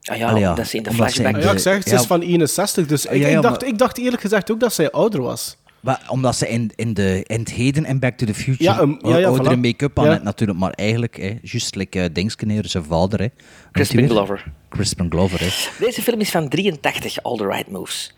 Ah 0.03 0.17
ja, 0.17 0.27
Allee, 0.29 0.41
ja, 0.41 0.53
dat 0.53 0.65
is 0.65 0.73
in 0.73 0.83
de 0.83 0.91
flashback. 0.93 1.41
Ja, 1.43 1.51
ik 1.51 1.59
zeg, 1.59 1.73
het, 1.75 1.83
ze 1.87 1.93
Ja. 1.93 1.99
is 1.99 2.05
van 2.05 2.21
61, 2.21 2.87
dus 2.87 3.05
ik, 3.05 3.11
ja, 3.21 3.27
ja, 3.27 3.35
ik, 3.35 3.41
dacht, 3.41 3.61
maar- 3.61 3.69
ik 3.69 3.77
dacht 3.77 3.97
eerlijk 3.97 4.21
gezegd 4.21 4.51
ook 4.51 4.59
dat 4.59 4.73
zij 4.73 4.91
ouder 4.91 5.21
was. 5.21 5.57
maar, 5.79 6.01
omdat 6.09 6.35
ze 6.35 6.49
in, 6.49 6.71
in, 6.75 6.93
de, 6.93 7.23
in 7.27 7.39
het 7.39 7.49
heden 7.51 7.85
en 7.85 7.99
Back 7.99 8.17
to 8.17 8.25
the 8.25 8.33
Future 8.33 8.63
Ja, 8.63 8.79
um, 8.79 8.97
ja, 9.01 9.17
ja, 9.17 9.27
oudere 9.27 9.55
voilà. 9.55 9.59
make-up 9.59 9.99
aan 9.99 10.05
Ja. 10.05 10.11
het 10.11 10.23
natuurlijk. 10.23 10.59
Maar 10.59 10.71
eigenlijk, 10.71 11.17
hè, 11.17 11.37
juist 11.41 11.75
like, 11.75 11.99
uh, 11.99 12.05
Dingskeneer, 12.13 12.67
zijn 12.67 12.83
vader. 12.83 13.19
Hè. 13.19 13.27
Crispin? 13.71 14.09
Glover. 14.09 14.51
Crispin 14.69 15.09
Glover, 15.11 15.39
hè. 15.39 15.47
Deze 15.85 16.01
film 16.01 16.19
is 16.19 16.29
van 16.31 16.47
83, 16.49 17.23
All 17.23 17.37
the 17.37 17.47
Right 17.47 17.69
Moves. 17.71 18.13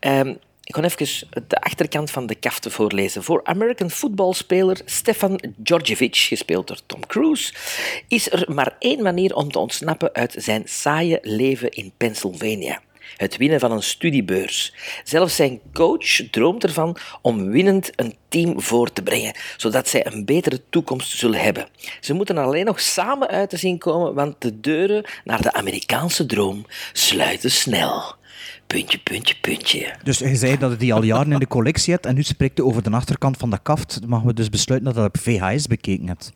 Ehm, 0.00 0.34
ik 0.68 0.74
ga 0.74 0.82
even 0.82 1.28
de 1.48 1.60
achterkant 1.60 2.10
van 2.10 2.26
de 2.26 2.34
kaft 2.34 2.66
voorlezen. 2.68 3.22
Voor 3.22 3.40
American 3.44 3.90
voetbalspeler 3.90 4.80
Stefan 4.84 5.40
Djordjevic, 5.56 6.16
gespeeld 6.16 6.66
door 6.66 6.78
Tom 6.86 7.06
Cruise, 7.06 7.52
is 8.08 8.32
er 8.32 8.44
maar 8.48 8.76
één 8.78 9.02
manier 9.02 9.34
om 9.34 9.50
te 9.50 9.58
ontsnappen 9.58 10.12
uit 10.12 10.34
zijn 10.38 10.62
saaie 10.64 11.18
leven 11.22 11.70
in 11.70 11.92
Pennsylvania. 11.96 12.80
Het 13.16 13.36
winnen 13.36 13.60
van 13.60 13.72
een 13.72 13.82
studiebeurs. 13.82 14.72
Zelfs 15.04 15.36
zijn 15.36 15.60
coach 15.72 16.30
droomt 16.30 16.64
ervan 16.64 16.96
om 17.22 17.50
winnend 17.50 17.90
een 17.96 18.16
team 18.28 18.60
voor 18.60 18.92
te 18.92 19.02
brengen, 19.02 19.34
zodat 19.56 19.88
zij 19.88 20.06
een 20.06 20.24
betere 20.24 20.60
toekomst 20.70 21.18
zullen 21.18 21.40
hebben. 21.40 21.68
Ze 22.00 22.14
moeten 22.14 22.38
alleen 22.38 22.64
nog 22.64 22.80
samen 22.80 23.28
uit 23.28 23.50
te 23.50 23.56
zien 23.56 23.78
komen, 23.78 24.14
want 24.14 24.34
de 24.38 24.60
deuren 24.60 25.04
naar 25.24 25.42
de 25.42 25.52
Amerikaanse 25.52 26.26
droom 26.26 26.66
sluiten 26.92 27.50
snel. 27.50 28.17
Puntje, 28.68 28.98
puntje, 28.98 29.34
puntje. 29.40 29.94
Dus 30.02 30.18
je 30.18 30.36
zei 30.36 30.58
dat 30.58 30.70
je 30.70 30.76
die 30.76 30.94
al 30.94 31.02
jaren 31.02 31.32
in 31.32 31.38
de 31.38 31.46
collectie 31.46 31.92
hebt 31.92 32.06
en 32.06 32.14
nu 32.14 32.22
spreekt 32.22 32.56
je 32.56 32.64
over 32.64 32.82
de 32.82 32.90
achterkant 32.90 33.36
van 33.36 33.50
de 33.50 33.58
kaft. 33.62 34.00
Dan 34.00 34.08
mogen 34.08 34.26
we 34.26 34.34
dus 34.34 34.48
besluiten 34.50 34.92
dat 34.92 34.96
je 34.96 35.08
dat 35.10 35.16
op 35.16 35.22
VHS 35.22 35.66
bekeken 35.66 36.08
hebt. 36.08 36.32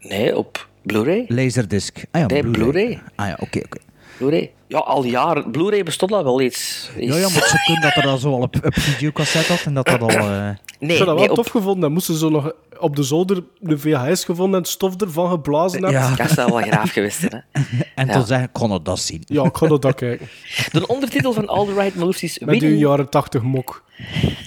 Nee, 0.00 0.36
op 0.36 0.68
Blu-ray. 0.82 1.24
Laserdisc. 1.28 2.04
Ah 2.10 2.20
ja, 2.20 2.26
Nee, 2.26 2.40
Blu-ray. 2.40 2.70
Blu-ray. 2.70 3.02
Ah 3.14 3.26
ja, 3.26 3.36
oké, 3.40 3.58
oké. 3.58 3.78
Blu-ray. 4.18 4.52
Ja, 4.68 4.78
al 4.78 5.04
jaren. 5.04 5.50
Blu-ray 5.50 5.82
bestond 5.82 6.12
al 6.12 6.24
wel 6.24 6.40
iets. 6.40 6.90
Ja, 6.96 7.16
ja, 7.16 7.28
maar 7.28 7.40
het 7.40 7.48
zou 7.48 7.62
kunnen 7.64 7.82
dat 7.82 7.96
er 7.96 8.06
al 8.10 8.16
zo 8.18 8.32
al 8.32 8.40
op, 8.40 8.56
op 8.64 8.74
videocassette 8.74 9.52
had 9.52 9.62
en 9.64 9.74
dat 9.74 9.86
dat 9.86 10.00
al... 10.02 10.08
eh, 10.18 10.48
ik 10.78 10.90
zou 10.90 11.04
dat 11.04 11.26
wel 11.26 11.34
tof 11.34 11.48
gevonden. 11.48 11.80
Dan 11.80 11.92
moesten 11.92 12.14
ze 12.14 12.20
zo 12.20 12.28
nog 12.30 12.52
op 12.78 12.96
de 12.96 13.02
zolder 13.02 13.44
de 13.58 13.78
VHS 13.78 14.24
gevonden 14.24 14.60
en 14.60 14.66
stof 14.66 15.00
ervan 15.00 15.30
geblazen 15.30 15.82
hebben. 15.82 16.00
Ja. 16.00 16.14
Dat 16.16 16.30
zou 16.30 16.52
wel 16.52 16.62
graaf 16.62 16.90
geweest 16.90 17.18
zijn. 17.20 17.44
Hè? 17.52 17.60
En 17.94 18.06
Ja. 18.06 18.12
toen 18.12 18.26
zeggen, 18.26 18.52
kon 18.52 18.70
het 18.70 18.84
dat 18.84 18.98
zien. 18.98 19.22
Ja, 19.26 19.44
ik 19.44 19.56
ga 19.56 19.66
dat 19.66 19.84
ook 19.86 19.96
kijken. 19.96 20.28
De 20.72 20.86
ondertitel 20.86 21.32
van 21.32 21.48
All 21.48 21.66
the 21.66 21.74
Right 21.74 21.94
Moves 21.94 22.22
is 22.22 22.38
Met 22.38 22.54
uw 22.54 22.60
winnen, 22.60 22.78
jaren 22.78 23.08
80 23.08 23.42
mok. 23.42 23.84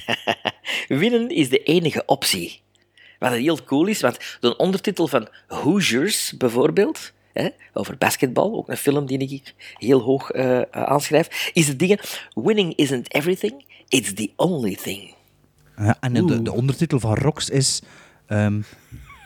winnen 0.88 1.30
is 1.30 1.50
de 1.50 1.64
enige 1.64 2.04
optie. 2.06 2.62
Wat 3.20 3.32
heel 3.32 3.64
cool 3.66 3.86
is, 3.86 4.02
want 4.02 4.18
de 4.40 4.58
ondertitel 4.58 5.08
van 5.08 5.28
Hoosiers 5.48 6.34
bijvoorbeeld, 6.38 7.12
hè, 7.42 7.50
over 7.74 7.98
basketbal, 7.98 8.56
ook 8.56 8.70
een 8.70 8.78
film 8.78 9.06
die 9.06 9.18
ik 9.18 9.54
heel 9.78 10.00
hoog 10.00 10.32
eh, 10.32 10.58
eh, 10.58 10.66
aanschrijf, 10.72 11.52
is 11.54 11.68
het 11.68 11.80
dingen 11.80 12.00
Winning 12.34 12.76
isn't 12.76 13.14
everything, 13.14 13.66
it's 13.88 14.14
the 14.14 14.32
only 14.36 14.76
thing. 14.76 15.14
Ja, 15.78 15.98
en 16.00 16.14
de, 16.14 16.42
de 16.42 16.54
ondertitel 16.54 17.00
van 17.00 17.16
Rox 17.16 17.50
is... 17.50 17.82
ehm, 18.28 18.62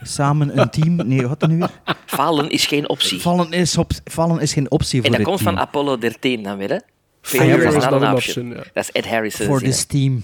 samen 0.02 0.60
een 0.60 0.69
team... 0.69 0.95
Nee, 1.08 1.28
wat 1.28 1.39
dan 1.39 1.50
nu 1.50 1.58
weer? 1.58 1.71
Falen 2.06 2.50
is 2.50 2.65
geen 2.65 2.89
optie. 2.89 3.21
Vallen 3.21 3.52
is, 3.52 3.78
op, 3.78 3.91
vallen 4.04 4.39
is 4.39 4.54
geen 4.54 4.71
optie 4.71 5.02
voor 5.02 5.12
En 5.12 5.17
dat 5.17 5.26
komt 5.26 5.38
team. 5.38 5.54
van 5.54 5.60
Apollo 5.60 5.97
13 5.97 6.43
dan 6.43 6.58
weer, 6.58 6.69
hè? 6.69 6.78
Failure 7.21 7.58
Failure 7.58 7.78
is 7.78 7.84
not 7.84 8.04
an 8.04 8.13
option. 8.13 8.15
option, 8.15 8.50
ja. 8.50 8.63
Dat 8.74 8.84
is 8.84 8.91
Ed 8.91 9.08
Harris. 9.08 9.36
For 9.36 9.60
this 9.60 9.86
team. 9.86 10.24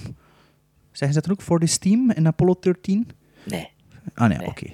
Zeggen 0.91 1.13
ze 1.13 1.13
dat 1.13 1.25
er 1.25 1.31
ook? 1.31 1.41
For 1.41 1.59
this 1.59 1.77
team 1.77 2.11
in 2.11 2.27
Apollo 2.27 2.57
13? 2.59 3.09
Nee. 3.43 3.69
Ah 4.13 4.29
nee, 4.29 4.47
oké. 4.47 4.65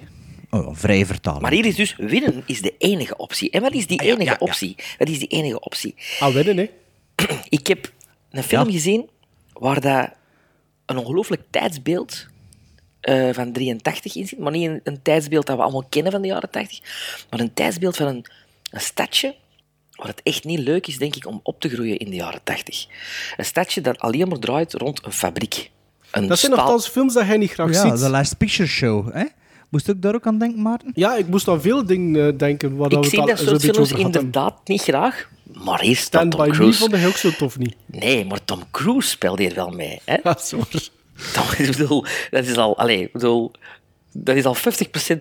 Oh, 0.54 0.66
ja, 0.66 0.74
vrije 0.74 1.06
vertaling. 1.06 1.42
Maar 1.42 1.52
hier 1.52 1.64
is 1.66 1.74
dus 1.76 1.94
winnen 1.96 2.42
is 2.46 2.60
de 2.62 2.74
enige 2.78 3.16
optie. 3.16 3.50
En 3.50 3.60
wat 3.62 3.72
is 3.72 3.86
die 3.86 3.98
Ah, 4.00 4.06
ja, 4.06 4.12
enige 4.12 4.24
ja, 4.30 4.36
ja. 4.40 4.46
optie? 4.46 4.74
Wat 4.98 5.08
is 5.08 5.18
die 5.18 5.28
enige 5.28 5.60
optie? 5.60 5.94
Ah, 6.20 6.32
winnen, 6.34 6.56
hè? 6.56 6.70
Ik 7.58 7.66
heb 7.66 7.92
een 8.30 8.42
film 8.42 8.66
Ja. 8.66 8.72
gezien 8.72 9.08
waar 9.52 9.80
dat 9.80 10.10
een 10.86 10.96
ongelooflijk 10.96 11.42
tijdsbeeld 11.50 12.26
eh, 13.00 13.28
van 13.32 13.52
83 13.52 14.16
in 14.16 14.26
zit. 14.26 14.38
Maar 14.38 14.52
niet 14.52 14.68
een, 14.68 14.80
een 14.84 15.02
tijdsbeeld 15.02 15.46
dat 15.46 15.56
we 15.56 15.62
allemaal 15.62 15.86
kennen 15.88 16.12
van 16.12 16.22
de 16.22 16.28
jaren 16.28 16.50
80. 16.50 16.80
Maar 17.30 17.40
een 17.40 17.54
tijdsbeeld 17.54 17.96
van 17.96 18.06
een, 18.06 18.24
een 18.70 18.80
stadje 18.80 19.34
waar 19.90 20.06
het 20.08 20.20
echt 20.22 20.44
niet 20.44 20.58
leuk 20.58 20.86
is, 20.86 20.98
denk 20.98 21.16
ik, 21.16 21.26
om 21.26 21.40
op 21.42 21.60
te 21.60 21.68
groeien 21.68 21.98
in 21.98 22.10
de 22.10 22.16
jaren 22.16 22.40
80. 22.44 22.86
Een 23.36 23.44
stadje 23.44 23.80
dat 23.80 23.98
alleen 23.98 24.28
maar 24.28 24.38
draait 24.38 24.72
rond 24.74 25.04
een 25.04 25.12
fabriek. 25.12 25.70
Een 26.10 26.26
Dat 26.28 26.38
zijn 26.38 26.52
staal- 26.52 26.64
nogthans 26.64 26.88
films 26.88 27.14
dat 27.14 27.26
jij 27.26 27.36
niet 27.36 27.50
graag 27.52 27.72
ja, 27.72 27.80
ziet. 27.90 27.98
The 28.00 28.08
Last 28.10 28.36
Picture 28.38 28.68
Show. 28.68 29.12
Hè? 29.14 29.24
Moest 29.74 29.88
ik 29.88 30.02
daar 30.02 30.14
ook 30.14 30.26
aan 30.26 30.38
denken, 30.38 30.62
Maarten? 30.62 30.90
Ja, 30.94 31.16
ik 31.16 31.26
moest 31.28 31.48
aan 31.48 31.60
veel 31.60 31.86
dingen 31.86 32.26
eh, 32.26 32.38
denken. 32.38 32.76
Waar 32.76 32.92
Ik 32.92 33.04
zie 33.04 33.26
dat 33.26 33.38
soort 33.38 33.60
films 33.62 33.92
inderdaad 33.92 34.54
niet 34.68 34.82
graag. 34.82 35.28
Maar 35.64 35.78
staat 35.84 35.96
Stand 35.96 36.30
Tom 36.30 36.40
Me 36.46 36.50
Cruise. 36.52 36.78
vond 36.78 36.94
ik 36.94 37.06
ook 37.06 37.16
zo 37.16 37.30
tof 37.30 37.58
niet. 37.58 37.74
Nee, 37.86 38.24
maar 38.24 38.44
Tom 38.44 38.62
Cruise 38.70 39.08
speelt 39.08 39.38
hier 39.38 39.54
wel 39.54 39.68
mee. 39.70 40.00
Hè? 40.04 40.16
Ja, 40.22 40.36
sorry. 40.38 40.80
Tom, 41.32 41.44
ik 41.58 41.66
bedoel, 41.76 42.04
dat 42.30 42.46
is 42.46 42.56
al, 42.56 42.78
allez, 42.78 43.00
ik 43.00 43.12
bedoel, 43.12 43.50
dat 44.12 44.36
is 44.36 44.44
al 44.44 44.56
50% 44.56 44.60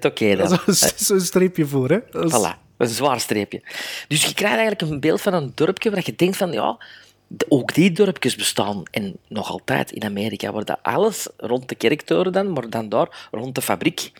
oké 0.02 0.36
dan. 0.36 0.50
Dat 0.50 0.68
is 0.68 0.80
zo'n 0.96 1.20
streepje 1.20 1.66
voor, 1.66 1.90
hè? 1.90 2.00
Dat 2.12 2.26
is- 2.26 2.32
Voilà, 2.40 2.58
een 2.78 2.88
zwaar 2.88 3.20
streepje. 3.20 3.62
Dus 4.08 4.26
je 4.26 4.34
krijgt 4.34 4.58
eigenlijk 4.58 4.92
een 4.92 5.00
beeld 5.00 5.22
van 5.22 5.34
een 5.34 5.52
dorpje 5.56 5.92
waar 5.92 6.02
je 6.06 6.14
denkt 6.16 6.38
van, 6.38 6.52
ja, 6.52 6.78
ook 7.48 7.74
die 7.74 7.92
dorpjes 7.92 8.36
bestaan. 8.36 8.84
En 8.92 9.16
nog 9.28 9.52
altijd 9.52 9.92
in 9.92 10.04
Amerika, 10.04 10.52
waar 10.52 10.66
dat 10.66 10.80
alles 10.82 11.28
rond 11.38 11.70
de 11.70 11.76
kerktoren 11.76 12.32
dan, 12.32 12.54
maar 12.54 12.70
dan 12.70 12.90
daar 12.90 13.28
rond 13.32 13.56
de 13.56 13.62
fabriek. 13.62 14.12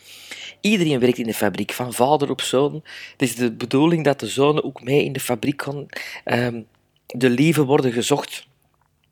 Iedereen 0.60 1.00
werkt 1.00 1.18
in 1.18 1.26
de 1.26 1.34
fabriek, 1.34 1.72
van 1.72 1.92
vader 1.92 2.30
op 2.30 2.40
zoon. 2.40 2.74
Het 3.12 3.22
is 3.22 3.34
de 3.34 3.52
bedoeling 3.52 4.04
dat 4.04 4.20
de 4.20 4.26
zonen 4.26 4.64
ook 4.64 4.82
mee 4.82 5.04
in 5.04 5.12
de 5.12 5.20
fabriek 5.20 5.62
gaan. 5.62 5.86
Ehm, 6.24 6.60
de 7.06 7.30
lieven 7.30 7.64
worden 7.64 7.92
gezocht 7.92 8.46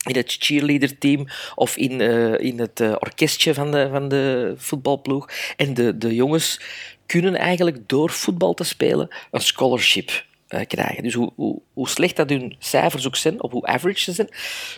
in 0.02 0.16
het 0.16 0.36
cheerleader-team 0.38 1.26
of 1.54 1.76
in, 1.76 2.00
eh, 2.00 2.38
in 2.38 2.58
het 2.58 2.80
eh, 2.80 2.92
orkestje 2.98 3.54
van 3.54 3.70
de, 3.70 3.88
van 3.90 4.08
de 4.08 4.54
voetbalploeg. 4.56 5.28
En 5.56 5.74
de, 5.74 5.98
de 5.98 6.14
jongens 6.14 6.60
kunnen 7.06 7.34
eigenlijk 7.34 7.88
door 7.88 8.10
voetbal 8.10 8.54
te 8.54 8.64
spelen 8.64 9.08
een 9.30 9.40
scholarship 9.40 10.24
eh, 10.52 10.66
krijgen. 10.66 11.02
Dus 11.02 11.14
hoe, 11.14 11.32
hoe, 11.36 11.60
hoe 11.72 11.88
slecht 11.88 12.16
dat 12.16 12.28
hun 12.28 12.56
cijfers 12.58 13.06
ook 13.06 13.16
zijn, 13.16 13.42
of 13.42 13.50
hoe 13.52 13.66
average 13.66 14.00
ze 14.00 14.12
zijn, 14.12 14.28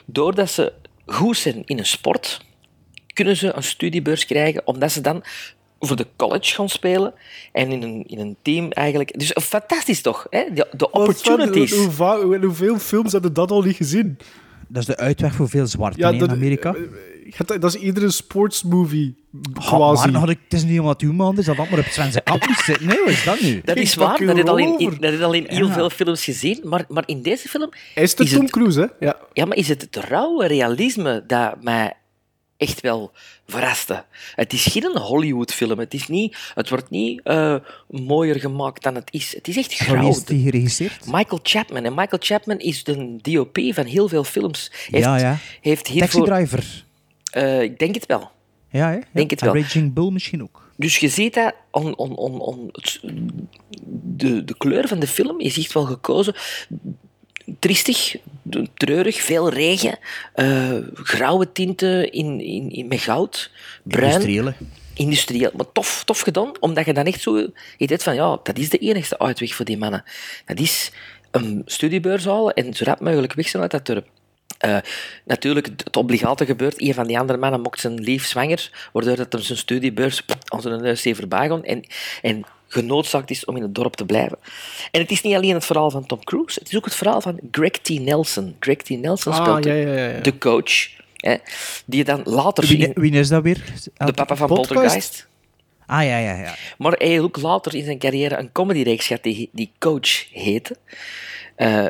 doordat 0.07 0.51
ze 0.51 0.73
goed 1.07 1.37
zijn 1.37 1.63
in 1.65 1.79
een 1.79 1.87
sport, 1.87 2.41
kunnen 3.15 3.37
ze 3.37 3.53
een 3.53 3.63
studiebeurs 3.63 4.27
krijgen, 4.27 4.67
omdat 4.67 4.93
ze 4.93 5.01
dan 5.01 5.25
voor 5.81 5.97
de 5.97 6.07
college 6.17 6.55
gaan 6.55 6.69
spelen 6.69 7.15
en 7.53 7.71
in 7.73 7.83
een, 7.83 8.05
in 8.07 8.19
een 8.19 8.37
team 8.43 8.71
eigenlijk... 8.71 9.19
Dus 9.19 9.33
fantastisch 9.43 10.01
toch, 10.01 10.27
hè? 10.31 10.45
De, 10.55 10.67
de 10.73 10.91
opportunities. 10.91 11.73
Hoe- 11.97 12.37
hoeveel 12.41 12.79
films 12.79 13.13
hebben 13.13 13.33
dat 13.33 13.51
al 13.51 13.63
niet 13.63 13.77
gezien? 13.77 14.19
Dat 14.69 14.83
is 14.83 14.87
de 14.89 14.97
uitweg 14.97 15.35
voor 15.35 15.49
veel 15.49 15.67
zwart 15.67 15.97
Ja, 15.97 16.11
in 16.11 16.31
Amerika. 16.31 16.75
Je 17.25 17.33
hebt- 17.37 17.61
Dat 17.61 17.75
is 17.75 17.81
iedere 17.81 18.11
sportsmovie, 18.11 19.15
Oh, 19.59 19.67
quasi. 19.67 20.11
maar 20.11 20.29
ik, 20.29 20.39
het 20.45 20.53
is 20.53 20.65
niet 20.65 20.81
omdat 20.81 21.01
uw 21.01 21.13
man 21.13 21.39
is 21.39 21.45
dat 21.45 21.57
dat 21.57 21.69
maar 21.71 21.79
op 21.79 21.85
Sven 21.85 22.13
zijn 22.13 22.25
kap 22.25 22.47
moest 22.47 22.65
zitten. 22.65 22.87
Nee, 22.87 22.99
wat 22.99 23.09
is 23.09 23.25
dat 23.25 23.41
nu? 23.41 23.61
Dat 23.65 23.77
is 23.77 23.93
Ik 23.93 23.99
waar, 23.99 24.27
dat 24.27 24.37
heb 24.37 24.49
al 24.49 24.57
in, 24.59 24.79
dat 24.79 25.01
heb 25.11 25.19
je 25.19 25.25
al 25.25 25.33
in 25.33 25.45
heel 25.49 25.67
Ja. 25.67 25.73
veel 25.73 25.91
films 25.91 26.25
gezien, 26.25 26.61
maar, 26.65 26.85
maar 26.89 27.03
in 27.07 27.23
deze 27.23 27.49
film 27.49 27.69
Is 27.95 28.11
het 28.11 28.21
is 28.21 28.31
Tom 28.33 28.41
het- 28.43 28.51
Cruise, 28.51 28.81
hè? 28.81 29.07
Ja. 29.07 29.17
Ja, 29.33 29.45
maar 29.45 29.57
is 29.57 29.69
het 29.69 29.81
het 29.83 29.97
rauwe 29.97 30.47
realisme 30.47 31.25
dat 31.27 31.63
mij 31.63 31.93
echt 32.69 32.81
wel 32.81 33.13
verraste? 33.47 34.05
Het 34.35 34.53
is 34.53 34.65
geen 34.65 34.97
Hollywood-film. 34.99 35.79
Het, 35.79 35.95
is 35.95 36.09
niet, 36.09 36.37
het 36.55 36.69
wordt 36.69 36.91
niet 36.91 37.21
eh, 37.25 37.57
mooier 37.89 38.41
gemaakt 38.41 38.83
dan 38.83 38.95
het 38.95 39.09
is. 39.13 39.35
Het 39.35 39.49
is 39.49 39.57
echt 39.57 39.79
wie 39.79 39.89
grauw. 39.89 40.09
is 40.09 40.25
die 40.25 40.43
geregisseerd? 40.45 41.07
Michael 41.07 41.41
Chapman. 41.43 41.85
En 41.85 41.95
Michael 41.95 42.23
Chapman 42.23 42.59
is 42.59 42.85
de 42.85 43.17
DOP 43.21 43.59
van 43.75 43.85
heel 43.87 44.09
veel 44.09 44.25
films. 44.25 44.71
Heeft, 44.91 45.05
Ja, 45.05 45.17
ja. 45.19 45.39
Heeft 45.61 45.99
Taxi. 45.99 46.23
Driver. 46.23 46.85
Eh, 47.31 47.63
ik 47.63 47.79
denk 47.79 47.95
het 47.95 48.07
wel. 48.07 48.31
Ja, 48.71 48.91
hè? 48.91 48.99
Denk 49.13 49.31
het 49.31 49.41
wel. 49.41 49.55
Raging 49.57 49.93
Bull 49.93 50.11
misschien 50.11 50.43
ook. 50.43 50.63
Dus 50.77 50.99
je 50.99 51.09
ziet 51.09 51.35
dat 51.35 51.55
on, 51.71 51.97
on, 51.97 52.17
on, 52.17 52.41
on, 52.41 52.69
het- 52.73 53.01
de, 54.03 54.45
de 54.45 54.57
kleur 54.57 54.89
van 54.89 54.99
de 54.99 55.07
film 55.07 55.41
is 55.41 55.59
echt 55.59 55.73
wel 55.73 55.85
gekozen. 55.85 56.35
Triestig, 57.59 58.17
treurig, 58.75 59.23
veel 59.23 59.51
regen, 59.51 59.99
eh, 60.35 60.77
grauwe 60.95 61.53
tinten 61.53 62.13
in, 62.13 62.41
in, 62.41 62.71
in, 62.71 62.89
met 62.89 63.01
goud, 63.01 63.51
bruin. 63.83 64.13
Industriële. 64.13 64.55
Industrieel, 64.95 65.51
maar 65.57 65.73
tof, 65.73 66.03
tof 66.05 66.21
gedaan, 66.21 66.53
omdat 66.61 66.85
je 66.85 66.93
dan 66.93 67.05
echt 67.05 67.21
zo... 67.21 67.37
Je 67.77 67.87
denkt 67.87 68.03
van, 68.03 68.15
ja, 68.15 68.39
dat 68.43 68.59
is 68.59 68.71
de 68.71 68.79
enigste 68.79 69.19
uitweg 69.19 69.55
voor 69.55 69.65
die 69.65 69.79
mannen. 69.79 70.05
Dat 70.45 70.59
is 70.59 70.93
een 71.31 71.63
studiebeurs 71.67 72.25
halen 72.25 72.55
en 72.55 72.75
zo 72.75 72.85
rap 72.85 73.01
mogelijk 73.01 73.33
weg 73.33 73.49
zijn 73.49 73.63
uit 73.63 73.71
dat 73.71 73.87
dorp. 73.87 74.07
Eh, 74.59 74.77
natuurlijk, 75.25 75.67
het 75.67 75.97
obligate 75.97 76.47
gebeurt. 76.47 76.81
Een 76.81 76.95
van 76.95 77.07
die 77.07 77.19
andere 77.19 77.39
mannen 77.39 77.61
mocht 77.61 77.81
zijn 77.81 78.01
lief 78.01 78.27
zwanger, 78.27 78.89
waardoor 78.93 79.17
dat 79.17 79.33
hem 79.33 79.43
zijn 79.43 79.59
studiebeurs 79.59 80.23
aan 80.45 80.61
zijn 80.61 80.83
neus 80.83 81.05
heeft 81.05 81.19
voorbij 81.19 81.49
en, 81.49 81.85
en 82.23 82.45
genoodzaakt 82.75 83.31
is 83.31 83.45
om 83.45 83.57
in 83.57 83.63
het 83.63 83.75
dorp 83.75 83.95
te 83.95 84.05
blijven. 84.05 84.39
En 84.91 85.01
het 85.01 85.11
is 85.11 85.23
niet 85.23 85.35
alleen 85.35 85.55
het 85.55 85.65
verhaal 85.65 85.91
van 85.91 86.07
Tom 86.07 86.25
Cruise, 86.25 86.59
het 86.59 86.69
is 86.69 86.77
ook 86.77 86.85
het 86.85 86.95
verhaal 86.95 87.21
van 87.21 87.39
Greg 87.51 87.71
T. 87.71 87.89
Nelson. 87.89 88.57
Greg 88.61 88.77
T. 88.77 88.89
Nelson 88.89 89.33
Ah, 89.33 89.43
speelt 89.43 89.63
de- 89.63 89.69
ja, 89.69 89.75
ja, 89.75 89.97
ja, 89.97 90.09
ja. 90.09 90.21
de 90.21 90.39
coach, 90.39 90.89
hè, 91.17 91.37
die 91.87 91.99
je 91.99 92.05
dan 92.05 92.21
later 92.25 92.67
Wie, 92.67 92.91
wie 92.95 93.13
is 93.13 93.29
dat 93.29 93.43
weer? 93.43 93.65
de 93.97 94.13
papa 94.13 94.37
van 94.37 94.47
Podcast? 94.49 94.69
Poltergeist. 94.73 95.27
Ah, 95.87 96.03
ja, 96.05 96.19
ja, 96.19 96.35
ja. 96.35 96.55
Maar 96.79 96.93
hij 96.93 97.07
heeft 97.09 97.23
ook 97.23 97.41
later 97.41 97.75
in 97.75 97.85
zijn 97.85 97.99
carrière 97.99 98.37
een 98.39 98.53
comedyreeks 98.53 99.07
gehad 99.07 99.23
die, 99.23 99.49
die 99.53 99.71
Coach 99.79 100.27
heette. 100.33 100.77
Eh, 101.57 101.87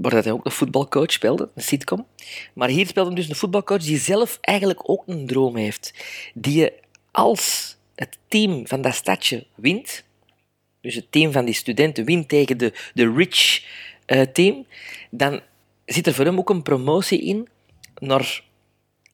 waar 0.00 0.10
dat 0.10 0.24
hij 0.24 0.32
ook 0.32 0.44
een 0.44 0.50
voetbalcoach 0.50 1.12
speelde, 1.12 1.48
een 1.54 1.62
sitcom. 1.62 2.06
Maar 2.54 2.68
hier 2.68 2.86
speelt 2.86 3.06
hij 3.06 3.16
dus 3.16 3.28
een 3.28 3.34
voetbalcoach 3.34 3.82
die 3.82 3.98
zelf 3.98 4.38
eigenlijk 4.40 4.90
ook 4.90 5.02
een 5.06 5.26
droom 5.26 5.56
heeft. 5.56 5.94
Die 6.34 6.58
je 6.60 6.72
als 7.10 7.76
het 7.94 8.18
team 8.28 8.66
van 8.66 8.80
dat 8.82 8.94
stadje 8.94 9.46
wint, 9.54 10.04
dus 10.80 10.94
het 10.94 11.12
team 11.12 11.32
van 11.32 11.44
die 11.44 11.54
studenten 11.54 12.04
wint 12.04 12.28
tegen 12.28 12.58
de, 12.58 12.72
de 12.94 13.12
rich 13.12 13.64
eh, 14.06 14.20
team, 14.20 14.66
dan 15.10 15.40
zit 15.84 16.06
er 16.06 16.14
voor 16.14 16.24
hem 16.24 16.38
ook 16.38 16.50
een 16.50 16.62
promotie 16.62 17.20
in 17.20 17.48
naar 17.98 18.42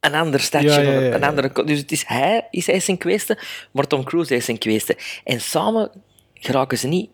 een 0.00 0.14
ander 0.14 0.40
stadje. 0.40 0.68
Ja, 0.68 0.78
ja, 0.78 0.90
naar 0.90 1.02
ja, 1.02 1.14
Een 1.14 1.24
andere, 1.24 1.64
dus 1.64 1.78
het 1.78 1.92
is 1.92 2.04
hij 2.06 2.46
is 2.50 2.66
hij 2.66 2.80
zijn 2.80 2.98
kweeste, 2.98 3.38
maar 3.70 3.86
Tom 3.86 4.04
Cruise 4.04 4.34
is 4.34 4.44
zijn 4.44 4.58
kweeste. 4.58 4.96
En 5.24 5.40
samen 5.40 5.90
geraken 6.34 6.78
ze 6.78 6.86
niet... 6.86 7.10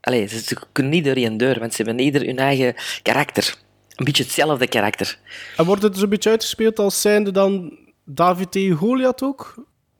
Allee, 0.00 0.26
ze, 0.26 0.38
ze 0.38 0.56
kunnen 0.72 0.92
niet 0.92 1.04
door 1.04 1.14
één 1.14 1.36
deur, 1.36 1.58
want 1.58 1.74
ze 1.74 1.82
hebben 1.82 2.04
ieder 2.04 2.24
hun 2.24 2.38
eigen 2.38 2.74
karakter. 3.02 3.54
Een 3.94 4.04
beetje 4.04 4.22
hetzelfde 4.22 4.66
karakter. 4.66 5.18
En 5.56 5.64
wordt 5.64 5.82
het 5.82 5.92
dus 5.92 6.02
een 6.02 6.08
beetje 6.08 6.30
uitgespeeld 6.30 6.78
als 6.78 7.00
zijnde 7.00 7.30
dan 7.30 7.78
David 8.04 8.52
tegen 8.52 8.76
Goliath 8.76 9.22
ook? 9.22 9.54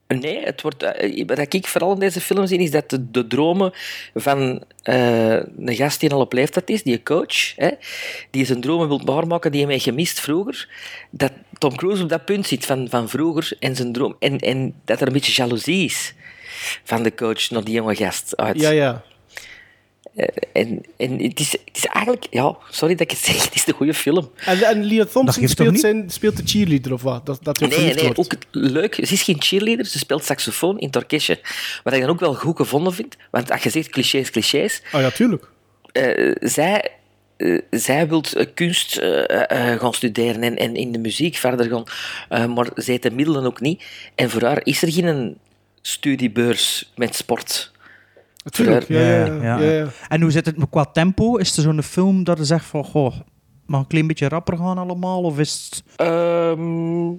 Nee, 0.07 0.45
het 0.45 0.61
wordt, 0.61 0.83
eh, 0.83 1.25
wat 1.25 1.53
ik 1.53 1.67
vooral 1.67 1.93
in 1.93 1.99
deze 1.99 2.21
film 2.21 2.47
zie, 2.47 2.59
is 2.59 2.71
dat 2.71 2.99
de, 3.11 3.27
dromen 3.27 3.71
van 4.13 4.63
eh, 4.81 5.33
een 5.33 5.75
gast 5.75 5.99
die 5.99 6.11
al 6.11 6.19
op 6.19 6.33
leeftijd 6.33 6.69
is, 6.69 6.83
die 6.83 6.93
een 6.93 7.03
coach, 7.03 7.55
hè, 7.55 7.69
die 8.31 8.45
zijn 8.45 8.61
dromen 8.61 8.87
wil 8.87 9.01
waarmaken 9.05 9.51
die 9.51 9.63
hij 9.63 9.71
heeft 9.71 9.83
gemist 9.83 10.19
vroeger, 10.19 10.69
dat 11.09 11.31
Tom 11.57 11.75
Cruise 11.75 12.03
op 12.03 12.09
dat 12.09 12.25
punt 12.25 12.47
zit 12.47 12.65
van, 12.65 12.89
van 12.89 13.09
vroeger 13.09 13.51
en 13.59 13.75
zijn 13.75 13.91
droom. 13.91 14.15
En, 14.19 14.37
en 14.37 14.73
dat 14.85 15.01
er 15.01 15.07
een 15.07 15.13
beetje 15.13 15.41
jaloezie 15.41 15.85
is 15.85 16.13
van 16.83 17.03
de 17.03 17.15
coach 17.15 17.49
naar 17.49 17.63
die 17.63 17.73
jonge 17.73 17.95
gast 17.95 18.37
uit. 18.37 18.59
Ja, 18.59 18.69
ja. 18.69 19.03
Eh, 20.17 20.25
en 20.53 20.81
en 20.97 21.19
het, 21.23 21.39
is, 21.39 21.51
het 21.51 21.77
is 21.77 21.85
eigenlijk, 21.85 22.27
ja, 22.29 22.57
sorry 22.69 22.95
dat 22.95 23.11
ik 23.11 23.17
het 23.17 23.19
zeg, 23.25 23.43
het 23.43 23.55
is 23.55 23.67
een 23.67 23.73
goede 23.73 23.93
film. 23.93 24.29
En, 24.45 24.61
en 24.61 24.83
Leah 24.83 25.07
Thompson 25.07 25.47
speelt, 25.47 25.79
zijn, 25.79 26.09
speelt 26.09 26.37
de 26.37 26.43
cheerleader 26.45 26.93
of 26.93 27.01
wat? 27.01 27.25
Dat, 27.25 27.43
dat 27.43 27.59
hij 27.59 27.67
Nee, 27.69 27.93
nee, 27.93 28.03
wordt. 28.03 28.19
ook 28.19 28.33
leuk. 28.51 28.93
Ze 28.95 29.13
is 29.13 29.21
geen 29.21 29.41
cheerleader, 29.41 29.85
ze 29.85 29.97
speelt 29.97 30.23
saxofoon 30.23 30.79
in 30.79 30.85
het 30.87 30.95
orkestje. 30.95 31.39
Wat 31.83 31.93
ik 31.93 32.01
dan 32.01 32.09
ook 32.09 32.19
wel 32.19 32.33
goed 32.33 32.55
gevonden 32.57 32.93
vind, 32.93 33.15
want 33.31 33.51
als 33.51 33.63
je 33.63 33.69
zegt 33.69 33.89
clichés, 33.89 34.29
clichés, 34.31 34.81
Ah 34.91 35.01
ja, 35.01 35.11
tuurlijk. 35.11 35.49
eh, 35.91 36.31
zij, 36.39 36.91
eh, 37.37 37.59
zij 37.69 38.07
wil 38.07 38.23
kunst 38.53 38.97
eh, 38.97 39.71
eh, 39.73 39.79
gaan 39.79 39.93
studeren 39.93 40.43
en, 40.43 40.55
en 40.57 40.75
in 40.75 40.91
de 40.91 40.99
muziek 40.99 41.35
verder 41.35 41.69
gaan, 41.69 41.83
eh, 42.29 42.45
maar 42.55 42.65
zij 42.75 42.85
heeft 42.85 43.03
de 43.03 43.11
middelen 43.11 43.45
ook 43.45 43.61
niet. 43.61 43.83
En 44.15 44.29
voor 44.29 44.41
haar 44.43 44.61
is 44.63 44.81
er 44.81 44.91
geen 44.91 45.37
studiebeurs 45.81 46.91
met 46.95 47.15
sport. 47.15 47.71
Tuurlijk, 48.49 48.87
ja, 48.87 48.99
ja, 48.99 49.25
ja. 49.25 49.59
ja, 49.59 49.71
ja. 49.71 49.87
En 50.07 50.21
hoe 50.21 50.31
zit 50.31 50.45
het 50.45 50.55
qua 50.69 50.85
tempo? 50.85 51.35
Is 51.35 51.57
er 51.57 51.63
zo'n 51.63 51.83
film 51.83 52.23
dat 52.23 52.37
je 52.37 52.45
zegt 52.45 52.65
van, 52.65 52.83
goh, 52.83 53.15
mag 53.65 53.79
een 53.79 53.87
klein 53.87 54.07
beetje 54.07 54.27
rapper 54.27 54.57
gaan 54.57 54.77
allemaal? 54.77 55.21
Of 55.21 55.39
is 55.39 55.69
het... 55.69 55.83
Ehm, 55.95 57.09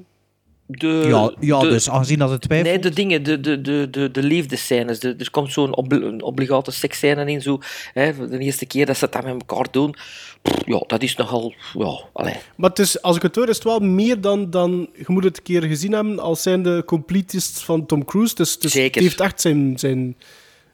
de, 0.71 1.05
ja, 1.07 1.33
ja 1.41 1.61
de- 1.61 1.69
dus 1.69 1.91
aangezien 1.91 2.19
dat 2.19 2.31
het 2.31 2.41
twijfelt... 2.41 2.71
Nee, 2.71 2.79
de 2.79 2.91
dingen, 2.91 3.23
de, 3.23 3.41
de, 3.41 3.61
de, 3.61 3.89
de, 3.91 4.11
de 4.11 4.23
liefdescènes. 4.23 4.99
De, 4.99 5.15
er 5.19 5.31
komt 5.31 5.53
zo'n 5.53 5.77
ob, 5.77 5.93
obligate 6.19 6.71
seksscène 6.71 7.31
in. 7.31 7.43
Zo, 7.43 7.59
hè, 7.93 8.29
de 8.29 8.39
eerste 8.39 8.67
keer 8.67 8.87
dat 8.87 8.97
ze 8.97 9.09
dat 9.11 9.25
met 9.25 9.35
elkaar 9.47 9.67
doen. 9.71 9.95
Pff, 10.43 10.63
ja, 10.67 10.83
dat 10.87 11.03
is 11.03 11.17
nogal... 11.17 11.55
Ja, 11.73 12.01
allee. 12.13 12.35
Maar 12.57 12.71
het 12.71 12.79
is, 12.79 13.03
als 13.03 13.17
ik 13.17 13.23
het 13.23 13.35
hoor, 13.37 13.49
is 13.49 13.55
het 13.55 13.65
wel 13.65 13.79
meer 13.81 14.21
dan, 14.21 14.51
dan... 14.51 14.89
Je 14.95 15.05
moet 15.07 15.25
het 15.25 15.37
een 15.37 15.43
keer 15.43 15.63
gezien 15.63 15.93
hebben 15.93 16.19
als 16.19 16.43
zijn 16.43 16.63
de 16.63 16.83
completist 16.87 17.63
van 17.63 17.87
Tom 17.87 18.05
Cruise. 18.05 18.35
Dus, 18.35 18.59
dus 18.59 18.73
Zeker. 18.73 18.95
het 18.95 19.03
heeft 19.03 19.21
echt 19.21 19.41
zijn, 19.41 19.79
zijn, 19.79 20.17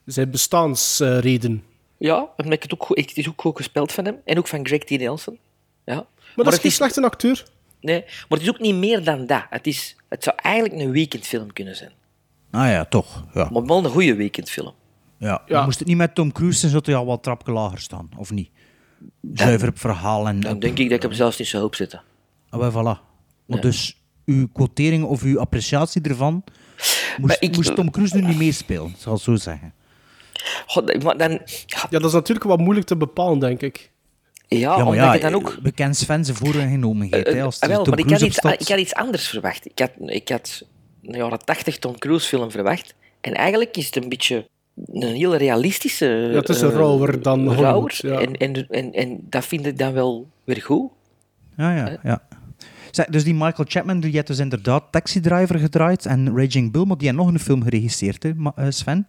zijn 0.04 0.30
bestaansreden. 0.30 1.62
Ja, 1.98 2.28
omdat 2.36 2.52
ik 2.52 2.62
het, 2.62 2.72
ook, 2.74 2.88
het 2.88 3.16
is 3.16 3.28
ook 3.28 3.40
goed 3.40 3.56
gespeeld 3.56 3.92
van 3.92 4.04
hem. 4.04 4.16
En 4.24 4.38
ook 4.38 4.48
van 4.48 4.66
Greg 4.66 4.80
T. 4.84 4.90
Nelson. 4.90 5.38
Ja. 5.84 5.94
maar 5.94 6.04
dat 6.36 6.46
is 6.46 6.52
het 6.52 6.60
geen 6.60 6.70
slechte 6.70 7.02
acteur. 7.02 7.44
Nee, 7.80 8.00
maar 8.00 8.38
het 8.38 8.40
is 8.40 8.48
ook 8.48 8.60
niet 8.60 8.74
meer 8.74 9.04
dan 9.04 9.26
dat. 9.26 9.42
Het, 9.50 9.66
is, 9.66 9.96
het 10.08 10.22
zou 10.24 10.36
eigenlijk 10.42 10.82
een 10.82 10.90
weekendfilm 10.90 11.52
kunnen 11.52 11.76
zijn. 11.76 11.92
Ah 12.50 12.66
ja, 12.68 12.84
toch. 12.84 13.24
Ja. 13.34 13.48
Maar 13.52 13.64
wel 13.64 13.84
een 13.84 13.90
goede 13.90 14.14
weekendfilm. 14.14 14.72
Ja. 15.18 15.42
Maar 15.48 15.64
Moest 15.64 15.78
het 15.78 15.88
niet 15.88 15.96
met 15.96 16.14
Tom 16.14 16.32
Cruise 16.32 16.58
zijn, 16.58 16.70
zou 16.70 16.82
hij 16.84 16.94
al 16.94 17.06
wat 17.06 17.22
trapje 17.22 17.52
lager 17.52 17.78
staan, 17.78 18.08
of 18.16 18.30
niet? 18.30 18.50
Zuiver 19.34 19.68
op 19.68 19.78
verhaal 19.78 20.28
en... 20.28 20.40
Dan 20.40 20.58
denk 20.58 20.78
ik 20.78 20.84
dat 20.88 20.96
ik 20.96 21.02
hem 21.02 21.12
zelfs 21.12 21.38
niet 21.38 21.48
zou 21.48 21.64
opzetten. 21.64 22.02
Ah, 22.48 22.60
wel, 22.60 22.70
voilà. 22.70 23.00
Maar 23.46 23.60
dus 23.60 24.00
uw 24.24 24.48
quotering 24.52 25.04
of 25.04 25.22
uw 25.22 25.40
appreciatie 25.40 26.02
ervan... 26.02 26.44
Moest, 27.16 27.36
ik- 27.40 27.56
moest 27.56 27.74
Tom 27.74 27.90
Cruise 27.90 28.16
nu 28.16 28.26
niet 28.26 28.38
meespelen, 28.38 28.94
zal 28.98 29.14
ik 29.14 29.20
zo 29.20 29.36
zeggen. 29.36 29.72
God, 30.66 31.02
maar 31.02 31.16
dan... 31.16 31.30
Ja, 31.66 31.98
dat 31.98 32.04
is 32.04 32.12
natuurlijk 32.12 32.46
wel 32.46 32.56
moeilijk 32.56 32.86
te 32.86 32.96
bepalen, 32.96 33.38
denk 33.38 33.60
ik. 33.62 33.92
Ja, 34.48 34.84
omdat 34.86 35.14
je 35.14 35.20
dan 35.20 35.34
ook... 35.34 35.58
Bekend 35.62 35.96
Sven 35.96 36.24
zijn 36.24 36.36
vorige 36.36 36.68
genomenheid. 36.68 37.26
Eh, 37.26 37.34
hè, 37.34 37.42
als 37.42 37.58
eh, 37.58 37.68
wel, 37.68 37.84
maar 37.84 37.98
ik 37.98 38.10
had, 38.10 38.20
iets, 38.20 38.38
ik 38.38 38.68
had 38.68 38.78
iets 38.78 38.94
anders 38.94 39.28
verwacht. 39.28 39.66
Ik 39.66 39.78
had, 39.78 39.90
ik 40.06 40.28
had 40.28 40.62
een 41.02 41.16
jaren 41.16 41.44
80 41.44 41.78
Tom 41.78 41.98
Cruise 41.98 42.28
film 42.28 42.50
verwacht. 42.50 42.94
En 43.20 43.34
eigenlijk 43.34 43.76
is 43.76 43.86
het 43.86 43.96
een 43.96 44.08
beetje 44.08 44.48
een 44.92 45.14
heel 45.14 45.36
realistische... 45.36 46.06
Ja, 46.06 46.36
het 46.36 46.48
is 46.48 46.60
een 46.60 46.70
eh, 46.70 46.76
rauwer 46.76 47.22
dan 47.22 47.46
Hollywood, 47.46 47.96
ja. 47.96 48.20
En, 48.20 48.36
en, 48.36 48.66
en, 48.68 48.92
en 48.92 49.18
dat 49.28 49.44
vind 49.44 49.66
ik 49.66 49.78
dan 49.78 49.92
wel 49.92 50.28
weer 50.44 50.62
goed. 50.62 50.90
Ja, 51.56 51.76
ja, 51.76 51.98
ja. 52.02 52.22
Zeg, 52.90 53.06
dus 53.06 53.24
die 53.24 53.34
Michael 53.34 53.68
Chapman, 53.68 54.00
die 54.00 54.12
heeft 54.12 54.26
dus 54.26 54.38
inderdaad 54.38 54.84
Taxi 54.90 55.20
Driver 55.20 55.58
gedraaid 55.58 56.06
en 56.06 56.36
Raging 56.36 56.72
Bull, 56.72 56.84
maar 56.84 56.96
die 56.96 57.06
heeft 57.06 57.18
nog 57.18 57.28
een 57.28 57.38
film 57.38 57.62
geregisseerd, 57.62 58.22
hè, 58.22 58.32
eh, 58.54 58.66
Sven. 58.68 59.06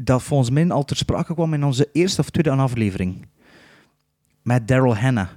Dat 0.00 0.22
volgens 0.22 0.50
mij 0.50 0.68
al 0.70 0.84
ter 0.84 0.96
sprake 0.96 1.34
kwam 1.34 1.54
in 1.54 1.64
onze 1.64 1.88
eerste 1.92 2.20
of 2.20 2.30
tweede 2.30 2.50
aflevering. 2.62 3.26
Met 4.42 4.68
Daryl 4.68 4.96
Hannah. 4.96 5.28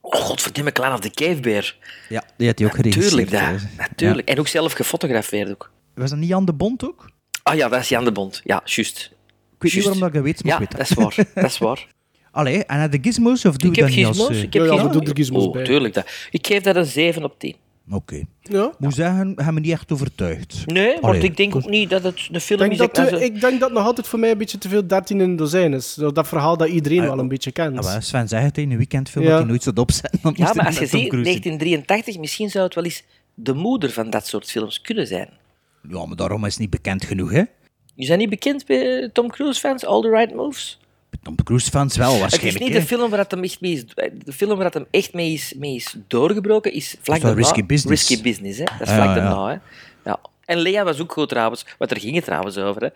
Oh, 0.00 0.14
godverdomme, 0.20 0.72
Clan 0.72 0.92
of 0.92 1.00
the 1.00 1.10
Cave 1.10 1.40
Bear. 1.40 1.76
Ja, 2.08 2.24
die 2.36 2.46
had 2.46 2.58
hij 2.58 2.68
ook 2.68 2.74
geregisseerd. 2.74 3.28
Tuurlijk, 3.28 3.30
dat. 3.30 3.68
Natuurlijk. 3.88 4.28
En 4.28 4.38
ook 4.38 4.48
zelf 4.48 4.72
gefotografeerd 4.72 5.50
ook. 5.50 5.70
Ja. 5.94 6.00
Was 6.00 6.10
dat 6.10 6.18
niet 6.18 6.28
Jan 6.28 6.44
de 6.44 6.52
Bond 6.52 6.84
ook? 6.84 7.10
Ah 7.42 7.54
ja, 7.56 7.68
dat 7.68 7.80
is 7.80 7.88
Jan 7.88 8.04
de 8.04 8.12
Bond. 8.12 8.40
Ja, 8.44 8.60
juist. 8.64 9.10
Ik 9.54 9.62
weet 9.62 9.74
niet 9.74 9.82
waarom 9.82 10.00
dat 10.02 10.12
je 10.12 10.20
weet, 10.20 10.44
maar 10.44 10.52
Ja, 10.52 10.58
ik 10.60 10.70
weet 10.70 10.78
dat 10.78 10.90
is 10.90 10.96
waar. 10.96 11.26
Dat 11.42 11.44
is 11.50 11.58
waar. 11.58 11.86
Allee, 12.30 12.64
en 12.64 12.80
had 12.80 12.92
de 12.92 12.98
gizmos 13.02 13.44
of 13.44 13.56
doe 13.56 13.70
ik 13.70 13.76
je 13.76 13.82
heb 13.82 13.90
dat 13.90 13.98
niet 13.98 14.06
als... 14.06 14.16
gizmos. 14.18 14.36
eh, 14.36 14.42
Ik 14.42 14.52
heb 14.52 14.62
Ja, 14.62 14.68
ja, 14.68 14.74
gizmos. 14.74 14.92
we 14.92 14.98
doen 14.98 15.08
er 15.08 15.16
gizmos 15.16 15.44
oh, 15.44 15.52
bij. 15.52 15.64
tuurlijk. 15.64 15.94
Dat. 15.94 16.08
Ik 16.30 16.46
geef 16.46 16.62
dat 16.62 16.76
een 16.76 16.84
7 16.86 17.24
op 17.24 17.38
10. 17.38 17.56
Oké. 17.90 18.22
Ja. 18.42 18.72
Moet 18.78 18.94
zeggen, 18.94 19.32
hebben 19.36 19.54
me 19.54 19.60
niet 19.60 19.70
echt 19.72 19.92
overtuigd. 19.92 20.62
Nee, 20.66 20.94
maar 21.00 21.10
Allee, 21.10 21.22
ik 21.22 21.36
denk 21.36 21.54
ook 21.56 21.68
niet 21.68 21.90
dat 21.90 22.02
het 22.02 22.28
een 22.32 22.40
film 22.40 22.70
is... 22.70 22.78
dat, 22.78 22.98
eh, 22.98 23.06
ze- 23.06 23.24
ik 23.24 23.40
denk 23.40 23.60
dat 23.60 23.72
nog 23.72 23.84
altijd 23.84 24.06
voor 24.08 24.18
mij 24.18 24.30
een 24.30 24.38
beetje 24.38 24.58
te 24.58 24.68
veel 24.68 24.86
13 24.86 25.20
in 25.20 25.28
een 25.30 25.36
dozijn 25.36 25.74
is. 25.74 25.94
Zo 25.94 26.12
Dat 26.12 26.28
verhaal 26.28 26.56
dat 26.56 26.68
iedereen 26.68 27.00
Ah, 27.00 27.06
wel 27.08 27.18
een 27.18 27.28
beetje 27.28 27.52
kent. 27.52 27.74
Maar 27.82 28.02
Sven 28.02 28.28
zei 28.28 28.44
het 28.44 28.58
in 28.58 28.70
een 28.70 28.76
weekendfilm 28.76 29.24
Ja. 29.24 29.30
dat 29.30 29.38
hij 29.38 29.48
nooit 29.48 29.62
zou 29.62 29.76
opzetten. 29.76 30.18
dan 30.22 30.34
Ja, 30.36 30.52
maar 30.54 30.66
als 30.66 30.78
je 30.78 30.86
ziet, 30.86 31.08
Cruise 31.08 31.30
zitten. 31.30 31.50
1983, 31.58 32.18
misschien 32.18 32.50
zou 32.50 32.64
het 32.64 32.74
wel 32.74 32.84
eens 32.84 33.02
de 33.34 33.54
moeder 33.54 33.90
van 33.90 34.10
dat 34.10 34.26
soort 34.26 34.50
films 34.50 34.80
kunnen 34.80 35.06
zijn. 35.06 35.28
Ja, 35.88 36.06
maar 36.06 36.16
daarom 36.16 36.44
is 36.44 36.50
het 36.52 36.60
niet 36.60 36.70
bekend 36.70 37.04
genoeg, 37.04 37.30
hè? 37.30 37.42
Je 37.94 38.04
zijn 38.06 38.18
niet 38.18 38.30
bekend 38.30 38.66
bij 38.66 39.10
Tom 39.12 39.30
Cruise-fans, 39.30 39.84
All 39.84 40.00
the 40.02 40.08
Right 40.10 40.34
Moves? 40.34 40.78
Tom 41.26 41.44
Cruise-fans 41.44 41.96
wel, 41.96 42.06
Het 42.06 42.14
is 42.14 42.20
waarschijnlijk. 42.20 42.64
niet 42.64 42.72
hè. 42.72 42.78
de 42.80 42.86
film 42.86 43.10
waar 43.10 43.18
het 43.18 43.30
hem 43.30 43.42
echt 43.42 43.60
mee 43.60 43.72
is, 43.72 43.84
de 44.24 44.32
film 44.32 44.56
waar 44.56 44.64
het 44.64 44.74
hem 44.74 44.86
echt 44.90 45.12
mee 45.12 45.32
is, 45.32 45.52
mee 45.56 45.74
is 45.74 45.94
doorgebroken, 46.06 46.72
is 46.72 46.96
vlak 47.02 47.20
daarna. 47.20 47.36
Risky 47.40 47.66
Business. 47.66 48.08
Risky 48.08 48.22
Business, 48.22 48.58
hè. 48.58 48.64
Dat 48.64 48.88
is 48.88 48.88
Ja, 48.88 48.94
vlak 48.94 49.06
ja. 49.08 49.14
daarna, 49.14 49.46
hè. 49.46 49.56
Ja. 50.10 50.18
En 50.44 50.58
Lea 50.58 50.84
was 50.84 51.00
ook 51.00 51.12
goed 51.12 51.28
trouwens, 51.28 51.66
want 51.78 51.90
er 51.90 52.00
ging 52.00 52.14
het 52.14 52.24
trouwens 52.24 52.56
over, 52.56 52.82
hè. 52.82 52.88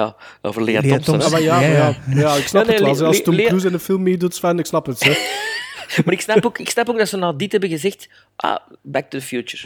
Ja, 0.00 0.16
over 0.42 0.62
Lea, 0.64 0.80
Lea 0.80 0.90
Thompson. 0.90 1.18
Thompson. 1.18 1.24
Ah, 1.24 1.30
maar 1.32 1.60
ja, 1.60 1.60
Ja, 1.60 1.76
ja. 1.76 1.94
ja. 2.08 2.20
Ja, 2.20 2.34
ik 2.34 2.46
snap 2.46 2.62
Ja, 2.64 2.70
nee, 2.70 2.78
het 2.78 2.84
wel. 2.98 3.00
Le- 3.00 3.06
Als 3.06 3.22
Tom 3.22 3.34
Cruise 3.36 3.66
in 3.66 3.72
een 3.72 3.80
film 3.80 4.02
meedoet, 4.02 4.34
Sven, 4.34 4.58
ik 4.58 4.66
snap 4.66 4.86
het. 4.86 5.02
Hè. 5.04 5.12
Maar 6.04 6.14
ik 6.14 6.20
snap, 6.20 6.44
ook, 6.44 6.58
ik 6.58 6.70
snap 6.70 6.88
ook 6.88 6.98
dat 6.98 7.08
ze 7.08 7.16
na 7.16 7.32
dit 7.32 7.52
hebben 7.52 7.70
gezegd, 7.70 8.08
ah, 8.36 8.56
Back 8.82 9.10
to 9.10 9.18
the 9.18 9.24
Future. 9.24 9.62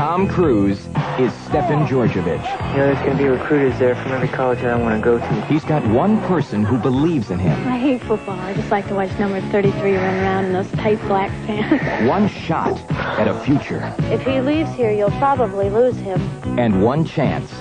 Tom 0.00 0.26
Cruise 0.26 0.78
is 1.18 1.30
Stefan 1.44 1.86
Georgievich. 1.86 2.42
You 2.72 2.78
know, 2.78 2.86
there's 2.86 2.98
going 3.00 3.18
to 3.18 3.22
be 3.22 3.28
recruiters 3.28 3.78
there 3.78 3.94
from 3.94 4.12
every 4.12 4.28
college 4.28 4.60
that 4.60 4.72
I 4.72 4.76
want 4.80 4.98
to 4.98 5.04
go 5.04 5.18
to. 5.18 5.44
He's 5.44 5.62
got 5.62 5.86
one 5.88 6.22
person 6.22 6.64
who 6.64 6.78
believes 6.78 7.30
in 7.30 7.38
him. 7.38 7.68
I 7.68 7.76
hate 7.76 8.02
football. 8.04 8.40
I 8.40 8.54
just 8.54 8.70
like 8.70 8.88
to 8.88 8.94
watch 8.94 9.10
number 9.18 9.42
33 9.52 9.96
run 9.96 10.14
around 10.14 10.46
in 10.46 10.54
those 10.54 10.70
tight 10.70 10.98
black 11.02 11.28
pants. 11.44 11.84
One 12.08 12.28
shot 12.28 12.80
at 12.90 13.28
a 13.28 13.38
future. 13.40 13.94
If 14.04 14.22
he 14.22 14.40
leaves 14.40 14.70
here, 14.70 14.90
you'll 14.90 15.10
probably 15.18 15.68
lose 15.68 15.96
him. 15.98 16.18
And 16.58 16.82
one 16.82 17.04
chance. 17.04 17.52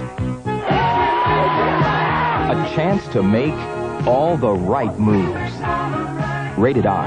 A 2.47 2.71
chance 2.73 3.05
to 3.09 3.21
make 3.21 3.53
all 4.07 4.37
the 4.37 4.53
right 4.53 4.97
moves. 4.97 5.51
Rated 6.57 6.85
R. 6.85 7.05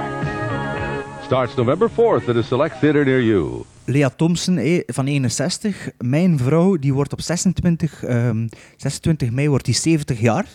Starts 1.25 1.57
November 1.57 1.89
4th 1.89 2.29
at 2.29 2.37
a 2.37 2.43
select 2.43 2.83
theater 2.83 3.03
near 3.03 3.21
you. 3.21 3.65
Lea 3.85 4.09
Thompson 4.09 4.57
eh, 4.57 4.83
van 4.87 5.07
61. 5.07 5.91
Mijn 5.99 6.39
vrouw 6.39 6.77
die 6.77 6.95
wordt 6.95 7.13
op 7.13 7.21
26, 7.21 8.05
ehm, 8.05 8.49
26 8.77 9.31
mei 9.31 9.49
wordt 9.49 9.65
die 9.65 9.75
70 9.75 10.21
jaar. 10.21 10.47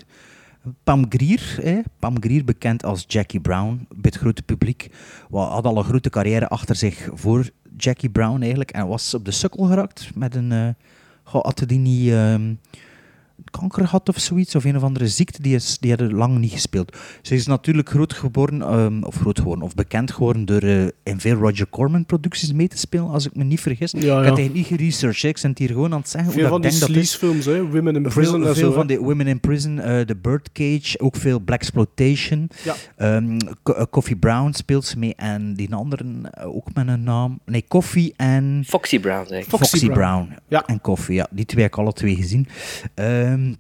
Pam 0.84 1.06
Grier, 1.10 1.60
Pam 2.00 2.22
Grier 2.22 2.46
bekend 2.46 2.84
als 2.84 3.04
Jackie 3.08 3.40
Brown 3.40 3.88
bij 3.90 4.12
het 4.12 4.16
grote 4.16 4.44
publiek. 4.44 4.90
Had 5.32 5.66
al 5.66 5.78
een 5.78 5.84
grote 5.84 6.10
carrière 6.10 6.48
achter 6.48 6.76
zich 6.76 7.10
voor 7.14 7.50
Jackie 7.78 8.10
Brown 8.10 8.42
eigenlijk. 8.42 8.72
En 8.72 8.88
was 8.88 9.14
op 9.14 9.26
de 9.26 9.32
sukkel 9.32 9.66
geraakt 9.66 10.10
met 10.16 10.36
een... 10.36 10.76
goh, 11.24 11.44
had 11.44 11.64
die 11.66 11.80
niet 11.80 12.12
ehm, 12.12 12.54
kanker 13.52 13.84
had 13.86 14.10
of 14.10 14.20
zoiets, 14.20 14.56
of 14.56 14.64
een 14.64 14.76
of 14.76 14.84
andere 14.84 15.08
ziekte, 15.08 15.42
die, 15.42 15.56
is, 15.56 15.78
die 15.80 15.90
hadden 15.90 16.14
lang 16.14 16.38
niet 16.38 16.52
gespeeld. 16.52 16.98
Ze 17.22 17.34
is 17.36 17.48
natuurlijk 17.48 17.90
groot 17.90 18.14
geworden, 18.14 18.62
ehm, 18.62 19.04
of 19.04 19.16
groot 19.16 19.40
geworden, 19.40 19.64
of 19.66 19.76
bekend 19.76 20.12
geworden 20.12 20.46
door 20.46 20.62
eh, 20.62 20.86
in 21.04 21.20
veel 21.20 21.36
Roger 21.36 21.70
Corman 21.70 22.06
producties 22.06 22.54
mee 22.54 22.68
te 22.68 22.78
spelen, 22.78 23.10
als 23.10 23.26
ik 23.26 23.36
me 23.36 23.44
niet 23.44 23.62
vergis. 23.62 23.92
Ja, 23.92 23.98
Ik 24.00 24.04
ja. 24.06 24.24
heb 24.24 24.38
het 24.38 24.54
niet 24.54 24.66
geresearched, 24.68 25.36
ik 25.36 25.42
ben 25.42 25.50
het 25.50 25.60
hier 25.60 25.68
gewoon 25.70 25.94
aan 25.94 26.00
het 26.00 26.10
zeggen. 26.10 26.32
Veel 26.32 26.42
hoe 26.42 26.50
van 26.52 26.62
dat 26.62 26.72
die 26.72 26.80
ik 26.80 26.86
denk 26.88 26.96
dat 26.96 27.04
is. 27.04 27.12
sleaze-films, 27.12 27.46
hè. 27.46 27.70
Women 27.72 27.96
in 27.96 28.02
Prison 28.04 28.42
Veel, 28.44 28.54
veel 28.54 28.70
zo. 28.70 28.72
van 28.72 28.88
de 28.88 28.98
Women 28.98 29.28
in 29.28 29.40
Prison, 29.40 29.80
eh 29.80 30.00
The 30.02 30.16
Birdcage, 30.16 31.00
ook 31.00 31.16
veel 31.16 31.40
Black 31.40 31.60
Exploitation. 31.62 32.50
Ja. 32.64 32.74
Ehm, 32.96 33.38
Co- 33.64 33.74
eh, 33.74 33.84
Coffee 33.90 34.16
Brown 34.16 34.52
speelt 34.54 34.86
ze 34.86 35.00
mee 35.00 35.16
en 35.16 35.54
die 35.54 35.74
andere 35.74 36.06
eh, 36.32 36.56
ook 36.56 36.74
met 36.74 36.88
een 36.88 37.04
naam. 37.04 37.40
Nee, 37.46 37.66
Coffee 37.68 38.14
en... 38.16 38.64
Foxy 38.68 39.00
Brown, 39.00 39.28
zeg 39.28 39.40
ik. 39.44 39.50
Foxy, 39.50 39.70
Foxy 39.70 39.86
Brown. 39.86 40.26
Brown. 40.26 40.40
Ja. 40.48 40.66
En 40.66 40.82
Coffee, 40.82 41.16
ja. 41.16 41.28
Die 41.32 41.46
twee 41.46 41.64
heb 41.64 41.72
ik 41.74 41.78
alle 41.80 41.94
twee 41.94 42.16
gezien. 42.16 42.48
Ehm, 43.28 43.54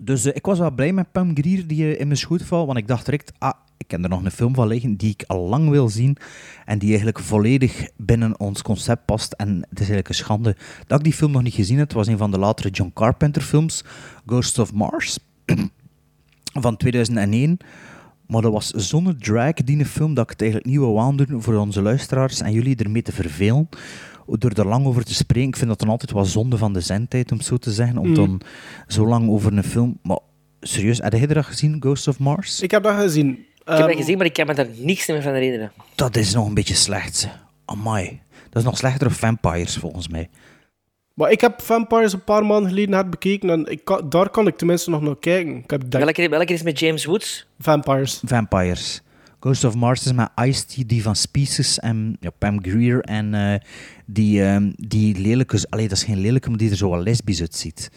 dus 0.00 0.24
eh, 0.24 0.36
ik 0.36 0.46
was 0.46 0.58
wel 0.58 0.70
blij 0.70 0.92
met 0.92 1.12
Pam 1.12 1.36
Grier 1.36 1.66
die 1.66 1.84
eh, 1.84 2.00
in 2.00 2.06
mijn 2.06 2.18
schoot 2.18 2.42
valt, 2.42 2.66
want 2.66 2.78
ik 2.78 2.86
dacht 2.86 3.04
direct, 3.04 3.32
ah, 3.38 3.52
ik 3.76 3.88
ken 3.88 4.02
er 4.02 4.08
nog 4.08 4.24
een 4.24 4.30
film 4.30 4.54
van 4.54 4.66
liggen 4.66 4.96
die 4.96 5.10
ik 5.10 5.24
al 5.26 5.48
lang 5.48 5.68
wil 5.68 5.88
zien 5.88 6.16
en 6.64 6.78
die 6.78 6.88
eigenlijk 6.88 7.18
volledig 7.18 7.88
binnen 7.96 8.40
ons 8.40 8.62
concept 8.62 9.04
past. 9.04 9.32
En 9.32 9.48
het 9.48 9.72
is 9.72 9.78
eigenlijk 9.78 10.08
een 10.08 10.14
schande 10.14 10.56
dat 10.86 10.98
ik 10.98 11.04
die 11.04 11.12
film 11.12 11.32
nog 11.32 11.42
niet 11.42 11.54
gezien 11.54 11.78
heb. 11.78 11.86
Het 11.86 11.96
was 11.96 12.06
een 12.06 12.18
van 12.18 12.30
de 12.30 12.38
latere 12.38 12.70
John 12.70 12.90
Carpenter 12.94 13.42
films, 13.42 13.84
Ghosts 14.26 14.58
of 14.58 14.72
Mars, 14.72 15.18
van 16.64 16.76
2001. 16.76 17.58
Maar 18.26 18.42
dat 18.42 18.52
was 18.52 18.70
zo'n 18.70 19.16
drag, 19.18 19.54
die 19.54 19.86
film, 19.86 20.14
dat 20.14 20.24
ik 20.24 20.30
het 20.30 20.42
eigenlijk 20.42 20.70
niet 20.70 20.98
aandoen 20.98 21.42
voor 21.42 21.54
onze 21.54 21.82
luisteraars 21.82 22.40
en 22.40 22.52
jullie 22.52 22.76
ermee 22.76 23.02
te 23.02 23.12
vervelen. 23.12 23.68
Door 24.26 24.50
er 24.50 24.66
lang 24.66 24.86
over 24.86 25.04
te 25.04 25.14
spreken, 25.14 25.48
ik 25.48 25.56
vind 25.56 25.68
dat 25.68 25.78
dan 25.78 25.88
altijd 25.88 26.12
wel 26.12 26.24
zonde 26.24 26.56
van 26.58 26.72
de 26.72 26.80
zendtijd, 26.80 27.30
om 27.32 27.36
het 27.36 27.46
zo 27.46 27.56
te 27.56 27.72
zeggen, 27.72 27.98
om 27.98 28.08
Mm. 28.08 28.14
dan 28.14 28.40
zo 28.86 29.06
lang 29.06 29.28
over 29.30 29.52
een 29.56 29.64
film... 29.64 29.98
Maar 30.02 30.18
serieus, 30.60 30.98
heb 30.98 31.12
jij 31.12 31.26
dat 31.26 31.44
gezien, 31.46 31.76
Ghost 31.80 32.08
of 32.08 32.18
Mars? 32.18 32.60
Ik 32.60 32.70
heb 32.70 32.82
dat 32.82 32.94
gezien. 32.94 33.28
Ik 33.30 33.38
heb 33.64 33.78
Ehm, 33.78 33.86
dat 33.88 33.96
gezien, 33.96 34.16
maar 34.16 34.26
ik 34.26 34.32
kan 34.32 34.46
me 34.46 34.54
daar 34.54 34.66
niks 34.76 35.06
meer 35.06 35.22
van 35.22 35.32
herinneren. 35.32 35.72
Dat 35.94 36.16
is 36.16 36.34
nog 36.34 36.46
een 36.46 36.54
beetje 36.54 36.74
slecht. 36.74 37.28
Amai. 37.64 38.20
Dat 38.50 38.62
is 38.62 38.68
nog 38.68 38.76
slechter 38.76 39.08
dan 39.08 39.16
Vampires, 39.16 39.76
volgens 39.76 40.08
mij. 40.08 40.28
Maar 41.14 41.30
ik 41.30 41.40
heb 41.40 41.60
Vampires 41.62 42.12
een 42.12 42.24
paar 42.24 42.46
maanden 42.46 42.68
geleden 42.68 42.90
net 42.90 43.10
bekeken 43.10 43.50
en 43.50 43.66
ik 43.70 43.84
kan- 43.84 44.08
daar 44.08 44.30
kan 44.30 44.46
ik 44.46 44.56
tenminste 44.56 44.90
nog 44.90 45.00
naar 45.00 45.16
kijken. 45.16 45.56
Ik 45.56 45.70
heb 45.70 45.90
denk, 45.90 46.04
Welke, 46.04 46.28
welke 46.28 46.52
is 46.52 46.62
met 46.62 46.78
James 46.78 47.04
Woods? 47.04 47.46
Vampires. 47.58 48.20
Vampires. 48.24 49.02
Ghost 49.42 49.64
of 49.64 49.74
Mars 49.74 50.06
is 50.06 50.12
met 50.12 50.28
Ice-T, 50.44 50.88
die 50.88 51.02
van 51.02 51.16
Species, 51.16 51.78
en 51.78 52.16
ja, 52.20 52.30
Pam 52.38 52.62
Grier 52.62 53.00
en 53.00 53.34
eh, 53.34 53.54
die, 54.06 54.44
ehm, 54.44 54.70
die 54.76 55.18
lelijke... 55.18 55.66
Allee, 55.68 55.88
dat 55.88 55.96
is 55.96 56.04
geen 56.04 56.20
lelijke, 56.20 56.48
maar 56.48 56.58
die 56.58 56.70
er 56.70 56.76
zo 56.76 56.90
wel 56.90 57.02
lesbisch 57.02 57.40
uitziet. 57.40 57.90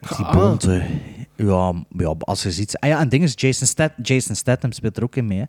Die 0.00 0.08
Ah. 0.26 0.30
blonde... 0.30 0.84
Ja, 1.36 1.72
ja, 1.96 2.14
als 2.18 2.42
je 2.42 2.52
ziet... 2.52 2.78
Ah 2.78 2.88
ja, 2.88 3.00
en 3.00 3.08
ding 3.08 3.22
is, 3.22 3.32
Jason, 3.36 3.66
Stat 3.66 3.92
Jason 4.02 4.34
Statham 4.34 4.72
speelt 4.72 4.96
er 4.96 5.02
ook 5.02 5.16
in 5.16 5.26
mee. 5.26 5.38
hè. 5.38 5.44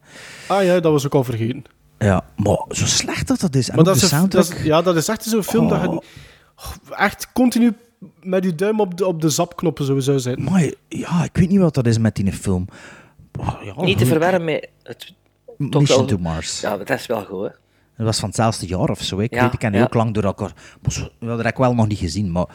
Ah 0.56 0.64
ja, 0.64 0.80
dat 0.80 0.92
was 0.92 1.06
ik 1.06 1.14
al 1.16 1.24
vergeten. 1.24 1.64
Ja, 1.98 2.24
maar 2.36 2.58
zo 2.70 2.86
slecht 2.86 3.28
dat 3.28 3.40
dat 3.40 3.56
is. 3.56 3.70
En 3.70 3.76
Maar 3.76 3.80
ook 3.80 3.92
dat 3.92 4.00
de 4.00 4.06
is, 4.06 4.12
een- 4.12 4.18
soundtrack... 4.18 4.48
dat 4.48 4.58
is- 4.58 4.64
ja, 4.64 4.82
dat 4.82 4.96
is 4.96 5.08
echt 5.08 5.24
zo'n 5.24 5.44
film 5.44 5.68
dat 5.68 5.82
je 5.82 5.88
Oh. 5.90 6.02
echt 6.98 7.32
continu 7.32 7.74
met 8.22 8.44
je 8.44 8.56
duim 8.56 8.80
op 8.80 8.98
de, 8.98 9.06
op 9.08 9.22
de 9.22 9.30
zapknoppen 9.30 9.86
sowieso 9.86 10.18
zitten. 10.18 10.44
Maar 10.44 10.72
ja, 10.88 11.24
ik 11.24 11.38
weet 11.38 11.50
niet 11.50 11.60
wat 11.60 11.74
dat 11.74 11.88
is 11.88 11.98
met 11.98 12.16
die 12.16 12.34
film. 12.34 12.68
Oh, 13.40 13.54
ja, 13.64 13.82
Niet 13.84 13.98
te 13.98 14.06
verwarren 14.06 14.44
met... 14.44 14.70
Het, 14.84 15.14
Mission 15.58 15.98
wel- 15.98 16.06
to 16.06 16.18
Mars. 16.18 16.62
Ja, 16.62 16.78
dat 16.78 16.90
is 16.90 17.06
wel 17.06 17.26
goed, 17.26 17.44
hè. 17.44 17.50
Dat 17.98 18.06
was 18.06 18.20
van 18.20 18.28
hetzelfde 18.28 18.66
jaar 18.68 18.90
of 18.90 19.02
zo. 19.02 19.20
Ik 19.20 19.34
Ja, 19.34 19.44
weet, 19.44 19.54
ik 19.54 19.60
ken 19.60 19.72
die 19.72 19.80
ja. 19.80 19.86
ook 19.86 19.94
lang 19.94 20.14
door 20.14 20.24
elkaar. 20.24 20.52
Dat 21.20 21.38
heb 21.38 21.46
ik 21.46 21.58
wel 21.58 21.74
nog 21.76 21.88
niet 21.88 21.98
gezien. 22.00 22.32
Maar, 22.32 22.46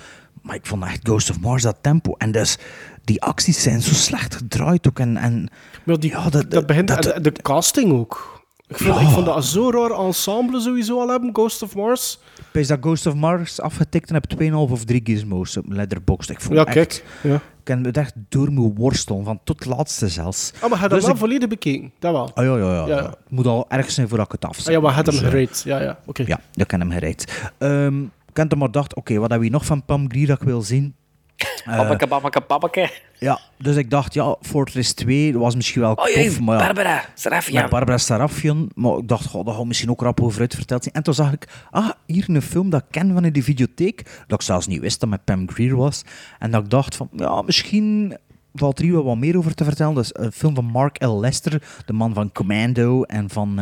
maar 0.43 0.55
ik 0.55 0.67
vond 0.67 0.85
echt 0.85 1.01
Ghost 1.03 1.31
of 1.31 1.41
Mars 1.41 1.62
dat 1.62 1.77
tempo. 1.81 2.15
En 2.19 2.33
dus, 2.33 2.59
die 3.05 3.23
acties 3.23 3.62
zijn 3.62 3.83
zo 3.83 3.95
slecht 3.95 4.35
gedraaid 4.35 4.87
ook. 4.88 4.99
En, 4.99 5.17
en 5.17 5.51
Maar 5.85 5.99
die, 6.01 6.11
ja, 6.11 6.31
dat, 6.31 6.51
dat 6.51 6.67
begint, 6.67 6.88
dat- 6.88 7.03
de, 7.03 7.21
de 7.21 7.33
casting 7.33 7.93
ook. 7.93 8.32
Ik 8.72 8.78
vond, 8.78 9.00
ik 9.00 9.08
vond 9.08 9.26
dat 9.26 9.74
raar 9.74 9.90
ensemble 10.06 10.61
sowieso 10.61 11.00
al 11.00 11.08
hebben, 11.08 11.30
Ghost 11.32 11.62
of 11.62 11.74
Mars. 11.74 12.18
Ik 12.52 12.61
is 12.61 12.66
dat 12.68 12.78
Ghost 12.80 13.06
of 13.06 13.14
Mars 13.14 13.61
afgetikt 13.61 14.08
en 14.08 14.14
heb 14.14 14.24
2,5 14.40 14.52
of 14.52 14.85
3 14.85 15.00
gizmos 15.04 15.56
op 15.56 15.64
Letterboxd. 15.68 16.30
Ik 16.30 16.40
vond 16.40 16.54
Ja, 16.54 16.64
echt, 16.64 16.74
kijk. 16.74 17.04
Ja. 17.22 17.35
Ik 17.35 17.68
heb 17.68 17.85
het 17.85 17.96
echt 17.96 18.12
door 18.28 18.52
mijn 18.52 18.74
worstelen, 18.74 19.24
van 19.24 19.40
tot 19.44 19.64
laatste 19.64 20.08
zelfs. 20.08 20.52
Ah, 20.61 20.70
maar 20.70 20.78
had 20.78 20.90
Dus 20.90 20.98
dat 20.98 21.02
wel 21.02 21.11
ik- 21.12 21.18
volledig 21.18 21.48
bekeken. 21.48 21.92
Dat 21.98 22.12
wel. 22.12 22.30
Ah, 22.35 22.44
ja, 22.44 22.56
ja, 22.56 22.87
ja. 22.87 22.96
Het 22.96 23.16
moet 23.28 23.46
al 23.46 23.64
erg 23.68 23.90
zijn 23.90 24.08
voordat 24.08 24.26
ik 24.26 24.32
het 24.32 24.44
afzet. 24.44 24.66
Ah, 24.66 24.72
ja, 24.72 24.80
maar 24.80 24.88
hij 24.94 24.96
had 24.96 25.06
hem 25.06 25.14
Dus, 25.14 25.24
eh, 25.24 25.30
gereed. 25.30 25.62
Ja, 25.64 25.80
ja. 25.80 25.98
Oké. 26.06 26.22
Ja, 26.26 26.40
ik 26.54 26.70
heb 26.70 26.80
hem 26.80 26.90
gereid. 26.90 27.50
Ehm 27.58 28.02
ik 28.02 28.38
had 28.38 28.52
er 28.52 28.58
maar 28.58 28.66
gedacht, 28.66 28.94
oké, 28.94 29.18
wat 29.18 29.30
hebben 29.30 29.48
we 29.48 29.54
nog 29.54 29.64
van 29.66 29.85
Pam 29.85 30.11
Grier 30.11 30.26
dat 30.26 30.40
ik 30.40 30.46
wil 30.46 30.62
zien? 30.62 30.94
Eh, 31.37 31.77
Pappake, 31.77 32.07
pappake, 32.07 32.40
pappake. 32.40 32.90
ja, 33.18 33.40
dus 33.59 33.77
ik 33.77 33.90
dacht, 33.90 34.14
ja, 34.14 34.37
Fortress 34.40 34.92
2 34.92 35.38
was 35.38 35.55
misschien 35.55 35.81
wel 35.81 35.90
Oh 35.92 36.05
tof, 36.05 36.40
maar 36.40 36.59
ja, 36.59 36.64
Barbara 36.64 37.05
Sarafian. 37.14 37.68
Barbara 37.68 37.99
Sarafian, 37.99 38.71
maar 38.75 38.97
ik 38.97 39.09
dacht, 39.09 39.27
goh, 39.27 39.45
dat 39.45 39.55
gaat 39.55 39.64
misschien 39.64 39.90
ook 39.90 40.01
rap 40.01 40.21
over 40.23 40.40
uit 40.40 40.55
verteld 40.55 40.83
zijn. 40.83 40.95
En 40.95 41.03
toen 41.03 41.14
zag 41.14 41.33
ik, 41.33 41.49
ah, 41.71 41.90
hier 42.07 42.25
een 42.29 42.42
film 42.42 42.71
dat 42.71 42.81
ik 42.81 42.87
ken 42.90 43.12
van 43.12 43.25
in 43.25 43.33
de 43.33 43.42
videotheek, 43.42 44.25
dat 44.27 44.40
ik 44.40 44.47
zelfs 44.47 44.66
niet 44.66 44.81
wist 44.81 45.01
dat 45.01 45.09
met 45.09 45.25
Pam 45.25 45.51
Grier 45.51 45.77
was. 45.77 46.03
En 46.38 46.51
dat 46.51 46.62
ik 46.64 46.71
dacht 46.71 46.97
van, 46.97 47.09
ja, 47.12 47.42
misschien 47.42 48.16
valt 48.55 48.79
er 48.79 48.85
hier 48.85 48.93
wel 48.93 49.05
wat 49.05 49.17
meer 49.17 49.37
over 49.37 49.55
te 49.55 49.65
vertellen. 49.65 49.95
Dat 49.95 50.05
is 50.05 50.11
een 50.12 50.33
film 50.33 50.55
van 50.55 50.65
Mark 50.65 51.05
L. 51.05 51.21
Lester, 51.21 51.62
de 51.87 51.93
man 51.93 52.15
van 52.15 52.33
Commando 52.33 53.03
en 53.03 53.31
van 53.31 53.61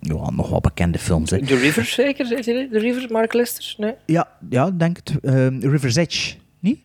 ja, 0.00 0.30
nog 0.30 0.48
wat 0.48 0.62
bekende 0.62 0.98
films. 0.98 1.30
Hè. 1.30 1.46
The 1.46 1.56
River 1.56 1.84
zeker, 1.84 2.26
zei 2.26 2.58
je? 2.58 2.68
The 2.72 2.78
River, 2.78 3.12
Mark 3.12 3.32
Lester? 3.32 3.74
Nee. 3.76 3.94
Ja, 4.06 4.28
ja, 4.50 4.70
denk 4.70 4.96
het. 4.96 5.20
Ehm, 5.22 5.60
River's 5.60 5.96
Edge, 5.96 6.34
niet? 6.60 6.78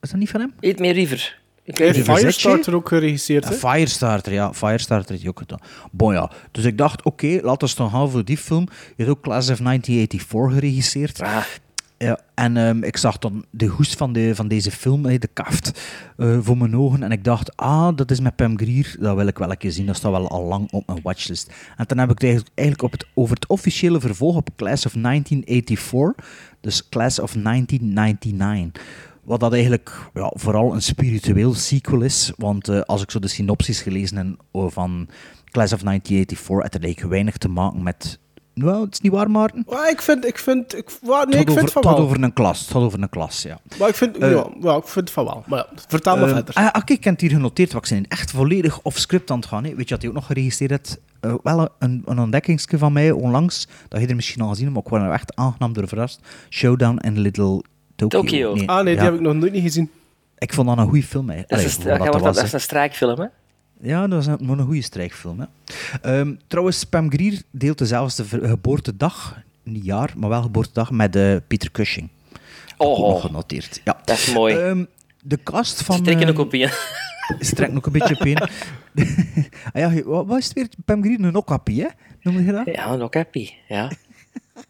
Is 0.00 0.10
dat 0.10 0.18
niet 0.18 0.30
van 0.30 0.40
hem? 0.40 0.52
Eet 0.60 0.78
meer 0.78 0.92
River. 0.92 1.40
Ik 1.64 1.76
Firestarter 1.76 2.74
ook 2.74 2.88
geregisseerd. 2.88 3.48
Hè? 3.48 3.54
Firestarter, 3.54 4.32
ja. 4.32 4.52
Firestarter 4.52 5.08
heeft 5.08 5.20
hij 5.20 5.30
ook 5.30 5.38
gedaan. 5.38 5.60
Bon, 5.90 6.12
ja. 6.12 6.30
Dus 6.50 6.64
ik 6.64 6.78
dacht, 6.78 7.02
oké, 7.02 7.38
laten 7.42 7.68
we 7.68 7.74
dan 7.76 7.90
gaan 7.90 8.10
voor 8.10 8.24
die 8.24 8.36
film. 8.36 8.68
Je 8.70 9.04
hebt 9.04 9.08
ook 9.08 9.22
Class 9.22 9.50
of 9.50 9.58
1984 9.58 10.52
geregisseerd. 10.52 11.20
Ah, 11.20 11.44
Ja, 12.02 12.18
en 12.34 12.56
ehm, 12.56 12.82
ik 12.82 12.96
zag 12.96 13.18
dan 13.18 13.44
de 13.50 13.66
hoest 13.66 13.96
van, 13.96 14.12
de, 14.12 14.34
van 14.34 14.48
deze 14.48 14.70
film, 14.70 15.02
de 15.02 15.28
kaft, 15.32 15.80
eh, 16.16 16.38
voor 16.40 16.56
mijn 16.56 16.76
ogen. 16.76 17.02
En 17.02 17.12
ik 17.12 17.24
dacht, 17.24 17.56
ah, 17.56 17.96
dat 17.96 18.10
is 18.10 18.20
met 18.20 18.36
Pam 18.36 18.58
Grier. 18.58 18.96
Dat 19.00 19.16
wil 19.16 19.26
ik 19.26 19.38
wel 19.38 19.50
een 19.50 19.56
keer 19.56 19.72
zien. 19.72 19.86
Dat 19.86 19.96
staat 19.96 20.10
wel 20.10 20.28
al 20.28 20.42
lang 20.42 20.72
op 20.72 20.86
mijn 20.86 21.00
watchlist. 21.02 21.52
En 21.76 21.86
toen 21.86 21.98
heb 21.98 22.10
ik 22.10 22.20
het 22.20 22.50
eigenlijk- 22.54 22.82
op 22.82 22.92
het, 22.92 23.06
over 23.14 23.34
het 23.34 23.46
officiële 23.46 24.00
vervolg 24.00 24.36
op 24.36 24.48
Class 24.56 24.86
of 24.86 24.94
1984. 24.94 26.14
Dus 26.60 26.88
Class 26.88 27.18
of 27.18 27.34
1999. 27.34 28.82
Wat 29.24 29.40
dat 29.40 29.52
eigenlijk 29.52 30.10
ja, 30.14 30.32
vooral 30.34 30.74
een 30.74 30.82
spiritueel 30.82 31.54
sequel 31.54 32.00
is. 32.00 32.32
Want 32.36 32.68
eh, 32.68 32.80
als 32.80 33.02
ik 33.02 33.10
zo 33.10 33.18
de 33.18 33.28
synopsis 33.28 33.80
gelezen 33.80 34.16
heb 34.16 34.42
oh, 34.50 34.70
van 34.70 35.08
Class 35.50 35.72
of 35.72 35.82
1984, 35.82 36.62
had 36.62 36.72
het 36.72 36.84
eigenlijk 36.84 37.12
weinig 37.12 37.36
te 37.36 37.48
maken 37.48 37.82
met... 37.82 38.20
Nou, 38.54 38.84
het 38.84 38.92
is 38.92 39.00
niet 39.00 39.12
waar, 39.12 39.30
Maarten. 39.30 39.64
Maar 39.68 39.90
ik 39.90 40.02
vind, 40.02 40.26
ik 40.26 40.38
vind, 40.38 40.76
ik, 40.76 40.90
wa- 41.02 41.24
nee, 41.24 41.38
Het 41.38 41.48
ik 41.48 41.48
gaat 41.48 41.56
vind 41.58 41.58
over, 41.68 41.72
van 41.72 41.82
het 41.86 41.96
wel. 41.96 42.06
over 42.06 42.22
een 42.22 42.32
klas. 42.32 42.66
Het 42.68 42.74
over 42.76 43.02
een 43.02 43.08
klas, 43.08 43.42
ja. 43.42 43.58
Maar 43.78 43.88
ik 43.88 43.94
vind, 43.94 44.18
Eh, 44.18 44.30
ja, 44.30 44.46
ja, 44.60 44.76
ik 44.76 44.86
vind 44.88 45.10
van 45.10 45.24
wel. 45.24 45.44
Maar 45.46 45.58
ja, 45.58 45.66
vertel 45.88 46.16
maar 46.16 46.24
Ehm, 46.24 46.34
verder. 46.34 46.54
ah, 46.54 46.66
oké, 46.66 46.92
ik 46.92 47.04
heb 47.04 47.12
het 47.12 47.20
hier 47.22 47.30
genoteerd, 47.30 47.72
want 47.72 47.90
ik 47.90 47.96
ben 47.96 48.08
echt 48.08 48.30
volledig 48.30 48.80
off 48.82 48.98
script 48.98 49.30
aan 49.30 49.36
het 49.38 49.46
gaan. 49.46 49.64
Hè. 49.64 49.74
Weet 49.74 49.88
je 49.88 49.94
wat 49.94 50.02
hij 50.02 50.08
ook 50.10 50.16
nog 50.16 50.26
geregistreerd 50.26 50.70
heeft? 50.70 51.00
Eh, 51.20 51.34
wel 51.42 51.68
een, 51.78 52.02
een 52.04 52.18
ontdekkingsje 52.18 52.78
van 52.78 52.92
mij 52.92 53.10
onlangs, 53.10 53.68
dat 53.88 54.00
je 54.00 54.06
er 54.06 54.14
misschien 54.14 54.42
al 54.42 54.48
gezien 54.48 54.62
hebt, 54.64 54.74
maar 54.76 54.84
ik 54.84 54.90
word 54.90 55.02
er 55.02 55.12
echt 55.12 55.36
aangenaam 55.36 55.72
door 55.72 55.88
verrast. 55.88 56.20
Showdown 56.50 56.98
in 56.98 57.18
Little 57.18 57.62
Tokyo. 57.96 58.20
Tokyo. 58.20 58.50
ah 58.66 58.84
nee, 58.84 58.94
ja. 58.94 59.00
die 59.00 59.10
heb 59.10 59.14
ik 59.14 59.20
nog 59.20 59.34
nooit 59.34 59.52
niet 59.52 59.62
gezien. 59.62 59.90
Ik 60.38 60.52
vond 60.54 60.68
dat 60.68 60.78
een 60.78 60.84
goede 60.88 61.02
film. 61.02 61.30
Hè. 61.30 61.42
dat, 61.46 61.58
is, 61.60 61.76
wat 61.76 61.84
dat, 61.84 61.98
dat 61.98 62.12
dat, 62.12 62.20
was, 62.22 62.42
is 62.42 62.52
een 62.52 62.60
strijkfilm, 62.60 63.20
hè? 63.20 63.26
Ja, 63.82 64.06
dat 64.06 64.24
was 64.24 64.26
een, 64.26 64.46
nog 64.46 64.58
een 64.58 64.64
goede 64.64 64.82
strijkfilm. 64.82 65.40
Hè. 65.40 65.46
Ehm, 66.02 66.34
trouwens, 66.46 66.84
Pam 66.84 67.10
Grier 67.10 67.42
deelt 67.50 67.78
dezelfde 67.78 68.24
geboortedag, 68.24 69.38
niet 69.62 69.84
jaar, 69.84 70.12
maar 70.16 70.28
wel 70.28 70.42
geboortedag, 70.42 70.90
met 70.90 71.16
eh, 71.16 71.36
Peter 71.46 71.70
Cushing. 71.70 72.08
Ook 72.76 72.98
nog 72.98 73.14
Oh, 73.14 73.20
genoteerd. 73.20 73.80
Ja. 73.84 74.00
dat 74.04 74.16
is 74.18 74.32
mooi. 74.32 74.54
Ehm, 74.56 74.84
de 75.22 75.38
cast 75.42 75.82
van... 75.82 75.96
Ze 75.96 76.02
trekken 76.02 76.26
ehm, 76.26 76.34
ook 76.38 76.44
op 76.46 76.54
in. 76.54 76.68
Ze 77.40 77.54
trekken 77.54 77.76
ook 77.76 77.86
een 77.86 77.92
beetje 77.92 78.14
op 78.14 78.26
in. 78.26 78.38
ah 79.72 79.94
ja, 79.94 80.02
wat 80.02 80.26
wat 80.26 80.38
is 80.38 80.44
het 80.44 80.54
weer? 80.54 80.68
Pam 80.84 81.02
Grier, 81.02 81.20
een 81.20 81.34
okappie, 81.36 81.82
hè? 81.82 81.88
Noem 82.22 82.46
je 82.46 82.52
dat? 82.52 82.66
Ja, 82.74 82.92
een 82.92 83.02
okapi, 83.02 83.54
ja. 83.68 83.90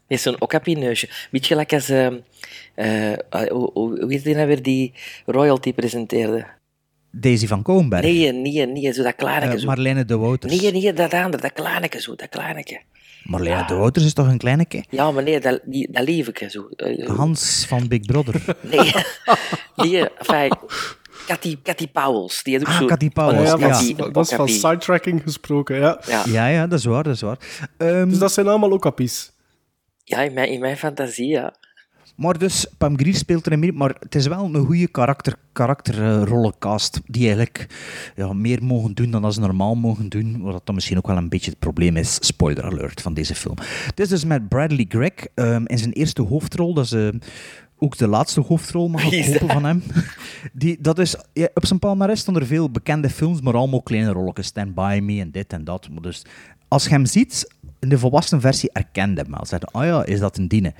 Is 0.07 0.21
zo'n 0.21 0.41
okapi-neusje. 0.41 1.09
Beetje 1.31 1.47
gelijk 1.47 1.73
als... 1.73 1.89
ehm, 1.89 2.17
eh, 2.75 3.13
hoe, 3.73 4.05
heet 4.07 4.23
die 4.23 4.35
nou 4.35 4.47
weer 4.47 4.63
die 4.63 4.93
royalty 5.25 5.73
presenteerde? 5.73 6.45
Daisy 7.15 7.47
van 7.47 7.61
Koonberg. 7.61 8.01
Nee, 8.03 8.31
nee, 8.31 8.65
nee, 8.65 8.91
zo 8.93 9.03
dat 9.03 9.15
kleineke 9.15 9.53
Eh, 9.53 9.59
zo. 9.59 9.65
Marlene 9.65 10.05
de 10.05 10.17
Wouters. 10.17 10.61
Nee, 10.61 10.71
nee, 10.71 10.93
dat 10.93 11.13
andere, 11.13 11.41
dat 11.43 11.53
kleineke 11.53 12.01
zo, 12.01 12.15
dat 12.15 12.29
kleineke. 12.29 12.81
Marlene 13.23 13.65
de 13.67 13.73
Wouters 13.73 14.05
is 14.05 14.13
toch 14.13 14.27
een 14.27 14.37
kleineke? 14.37 14.83
Ja, 14.89 15.11
maar 15.11 15.23
nee, 15.23 15.39
dat, 15.39 15.59
die, 15.63 15.91
dat 15.91 16.03
lieveke 16.07 16.49
zo. 16.49 16.67
Eh, 16.75 17.07
Hans 17.07 17.65
van 17.67 17.87
Big 17.87 18.01
Brother. 18.01 18.55
Nee, 18.61 18.91
die, 19.75 20.09
enfin, 20.09 20.51
Cathy, 21.27 21.57
Cathy 21.63 21.87
Powels, 21.87 22.43
die 22.43 22.53
heeft 22.53 22.65
ook 22.65 22.71
Ah, 22.73 22.79
zo... 22.79 22.85
Cathy 22.85 23.09
Powels, 23.09 23.49
ja, 23.49 23.57
ja. 23.57 23.67
dat, 23.67 23.81
is, 23.81 23.91
Okapi, 23.91 24.11
dat 24.11 24.25
is 24.29 24.33
van 24.35 24.47
sidetracking 24.47 25.21
gesproken, 25.21 25.75
ja. 25.79 26.01
Ja, 26.07 26.23
Ja, 26.27 26.47
ja, 26.47 26.67
dat 26.67 26.79
is 26.79 26.85
waar, 26.85 27.03
dat 27.03 27.13
is 27.15 27.21
waar. 27.21 27.37
Ehm, 27.77 28.09
Dus 28.09 28.17
dat 28.17 28.33
zijn 28.33 28.47
allemaal 28.47 28.71
okappies. 28.71 29.31
ja 30.03 30.21
in, 30.21 30.33
mijn, 30.33 30.49
in 30.49 30.59
mijn 30.59 30.77
fantasie, 30.77 31.27
ja. 31.27 31.53
Maar 32.15 32.37
dus, 32.37 32.65
Pam 32.77 32.97
Grier 32.97 33.15
speelt 33.15 33.45
erin 33.45 33.59
mee, 33.59 33.73
maar 33.73 33.95
het 33.99 34.15
is 34.15 34.27
wel 34.27 34.43
een 34.43 34.65
goede 34.65 34.87
karakter, 34.87 35.35
karakterrollencast 35.51 37.01
die 37.05 37.25
eigenlijk 37.25 37.67
ja, 38.15 38.33
meer 38.33 38.63
mogen 38.63 38.93
doen 38.93 39.11
dan 39.11 39.21
dat 39.21 39.33
ze 39.33 39.39
normaal 39.39 39.75
mogen 39.75 40.09
doen, 40.09 40.41
wat 40.41 40.51
dat 40.51 40.65
dan 40.65 40.75
misschien 40.75 40.97
ook 40.97 41.07
wel 41.07 41.17
een 41.17 41.29
beetje 41.29 41.49
het 41.49 41.59
probleem 41.59 41.97
is, 41.97 42.17
spoiler 42.19 42.63
alert, 42.63 43.01
van 43.01 43.13
deze 43.13 43.35
film. 43.35 43.57
Het 43.85 43.99
is 43.99 44.09
dus 44.09 44.25
met 44.25 44.47
Bradley 44.47 44.85
Gregg 44.89 45.13
ehm, 45.33 45.63
in 45.65 45.77
zijn 45.77 45.91
eerste 45.91 46.21
hoofdrol, 46.21 46.73
dat 46.73 46.85
is 46.85 47.11
ook 47.83 47.97
de 47.97 48.07
laatste 48.07 48.41
hoofdrol, 48.41 48.89
mag 48.89 49.11
ik 49.11 49.25
hopen, 49.25 49.47
van 49.49 49.65
hem. 49.65 49.83
Die, 50.53 50.77
dat 50.81 50.99
is, 50.99 51.15
ja, 51.33 51.47
op 51.53 51.65
zijn 51.65 51.79
palmarès 51.79 52.19
staan 52.19 52.35
er 52.35 52.45
veel 52.45 52.69
bekende 52.69 53.09
films, 53.09 53.41
maar 53.41 53.55
allemaal 53.55 53.81
kleine 53.81 54.11
rolletjes, 54.11 54.45
Stand 54.45 54.73
By 54.75 54.99
Me 55.03 55.19
en 55.19 55.31
dit 55.31 55.53
en 55.53 55.63
dat. 55.63 55.89
Maar 55.89 56.01
dus, 56.01 56.21
als 56.67 56.83
je 56.83 56.89
hem 56.89 57.05
ziet, 57.05 57.53
in 57.83 57.89
de 57.89 57.97
volwassen 57.97 58.41
versie 58.41 58.69
herkende 58.73 59.21
hem 59.21 59.31
wel. 59.31 59.45
Zegt, 59.45 59.71
ah 59.73 59.85
ja, 59.85 60.05
is 60.05 60.19
dat 60.19 60.37
een 60.37 60.47
diene. 60.47 60.73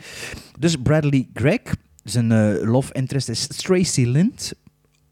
Dus 0.60 0.76
Bradley 0.76 1.28
Gregg, 1.34 1.62
zijn 2.04 2.32
eh, 2.32 2.70
love 2.70 2.94
interest 2.94 3.30
is 3.30 3.48
Tracy 3.48 4.04
Lind. 4.06 4.54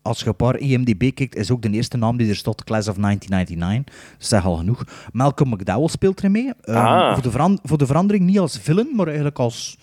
Als 0.02 0.20
je 0.20 0.30
op 0.30 0.42
haar 0.42 0.58
IMDb 0.60 1.14
kijkt, 1.16 1.36
is 1.36 1.52
ook 1.52 1.62
de 1.62 1.70
eerste 1.70 1.98
naam 1.98 2.18
die 2.18 2.30
er 2.30 2.36
stond, 2.36 2.64
Class 2.64 2.88
of 2.88 2.96
1999. 2.96 3.96
Dat 4.18 4.28
zeg 4.28 4.46
al 4.46 4.56
genoeg. 4.56 4.84
Malcolm 5.12 5.50
McDowell 5.50 5.88
speelt 5.88 6.18
erin 6.20 6.32
mee. 6.32 6.52
Ehm, 6.62 6.78
Ah. 6.78 7.14
voor, 7.14 7.24
de 7.24 7.32
veran- 7.32 7.60
voor 7.64 7.78
de 7.78 7.86
verandering 7.86 8.26
niet 8.26 8.40
als 8.40 8.58
villain, 8.62 8.90
maar 8.96 9.06
eigenlijk 9.06 9.40
als... 9.40 9.78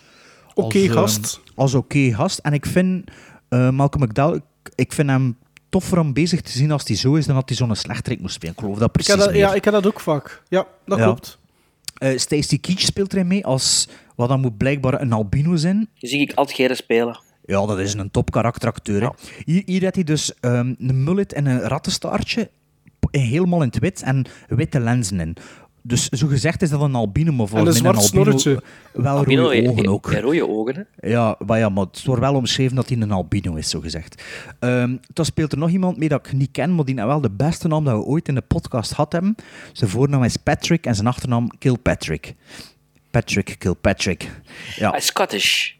Oké 0.54 0.78
ehm, 0.78 0.92
gast. 0.92 1.40
als 1.54 1.74
oké 1.74 2.14
gast. 2.14 2.38
En 2.38 2.52
ik 2.52 2.66
vind 2.66 3.10
eh, 3.48 3.70
Malcolm 3.70 4.04
McDowell, 4.04 4.36
ik, 4.36 4.72
ik 4.74 4.92
vind 4.92 5.08
hem 5.08 5.36
toffer 5.68 5.98
om 5.98 6.12
bezig 6.12 6.40
te 6.40 6.50
zien 6.50 6.70
als 6.70 6.82
hij 6.86 6.96
zo 6.96 7.14
is, 7.14 7.26
dan 7.26 7.34
dat 7.34 7.48
hij 7.48 7.56
zo'n 7.56 7.74
slechterik 7.76 8.20
moet 8.20 8.32
spelen. 8.32 8.54
Ik 8.54 8.60
geloof 8.60 8.78
dat 8.78 8.92
precies 8.92 9.14
dat, 9.16 9.34
ja, 9.34 9.54
ik 9.54 9.64
heb 9.64 9.74
dat 9.74 9.86
ook 9.86 10.00
vaak. 10.00 10.42
Ja, 10.48 10.66
dat 10.86 10.98
Ja. 10.98 11.04
klopt. 11.04 11.37
Eh, 11.98 12.18
Stacey 12.18 12.58
Keach 12.58 12.80
speelt 12.80 13.12
erin 13.12 13.26
mee 13.26 13.44
als 13.44 13.88
wat 14.16 14.28
dan 14.28 14.40
moet 14.40 14.56
blijkbaar 14.56 15.00
een 15.00 15.12
albino 15.12 15.56
zijn. 15.56 15.88
Die 15.98 16.08
zie 16.08 16.20
ik 16.20 16.32
altijd 16.34 16.76
spelen. 16.76 17.20
Ja, 17.44 17.66
dat 17.66 17.78
is 17.78 17.94
een 17.94 18.10
top 18.10 18.30
karakteracteur. 18.30 19.12
Hier, 19.44 19.62
hier 19.66 19.84
had 19.84 19.94
hij 19.94 20.04
dus 20.04 20.34
ehm, 20.40 20.74
een 20.78 21.04
mullet 21.04 21.32
en 21.32 21.46
een 21.46 21.60
rattenstaartje, 21.60 22.50
helemaal 23.10 23.62
in 23.62 23.68
het 23.68 23.78
wit 23.78 24.02
en 24.02 24.26
witte 24.48 24.80
lenzen 24.80 25.20
in. 25.20 25.36
Dus 25.82 26.08
zo 26.08 26.26
gezegd 26.26 26.62
is 26.62 26.70
dat 26.70 26.80
een 26.80 26.94
albino, 26.94 27.30
En 27.30 27.36
volgens 27.48 27.68
een 27.70 27.74
zwart 27.74 27.96
albino 27.96 28.22
snorretje. 28.22 28.62
Wel 28.92 29.16
Albino, 29.16 29.42
rode 29.42 29.68
ogen 29.68 29.86
ook. 29.86 30.10
eh, 30.10 30.20
rode 30.20 30.48
ogen, 30.48 30.74
hè. 31.00 31.08
Ja, 31.08 31.36
maar 31.46 31.58
ja, 31.58 31.68
maar 31.68 31.84
het 31.84 32.04
wordt 32.04 32.20
wel 32.20 32.34
omschreven 32.34 32.76
dat 32.76 32.88
hij 32.88 32.98
een 32.98 33.10
albino 33.12 33.54
is, 33.54 33.70
zo 33.70 33.80
gezegd. 33.80 34.22
Ehm 34.58 34.96
dan 35.12 35.24
speelt 35.24 35.52
er 35.52 35.58
nog 35.58 35.70
iemand 35.70 35.96
mee 35.96 36.08
dat 36.08 36.26
ik 36.26 36.32
niet 36.32 36.50
ken, 36.50 36.74
maar 36.74 36.84
die 36.84 36.94
nou 36.94 37.08
wel 37.08 37.20
de 37.20 37.30
beste 37.30 37.68
naam 37.68 37.84
dat 37.84 37.94
we 37.96 38.02
ooit 38.04 38.28
in 38.28 38.34
de 38.34 38.40
podcast 38.40 38.90
gehad 38.94 39.12
hebben. 39.12 39.34
Zijn 39.72 39.90
voornaam 39.90 40.24
is 40.24 40.36
Patrick 40.36 40.86
en 40.86 40.94
zijn 40.94 41.06
achternaam 41.06 41.58
Kilpatrick. 41.58 42.34
Patrick 43.10 43.54
Kilpatrick. 43.58 44.30
Ja. 44.76 44.98
Scottish. 45.00 45.72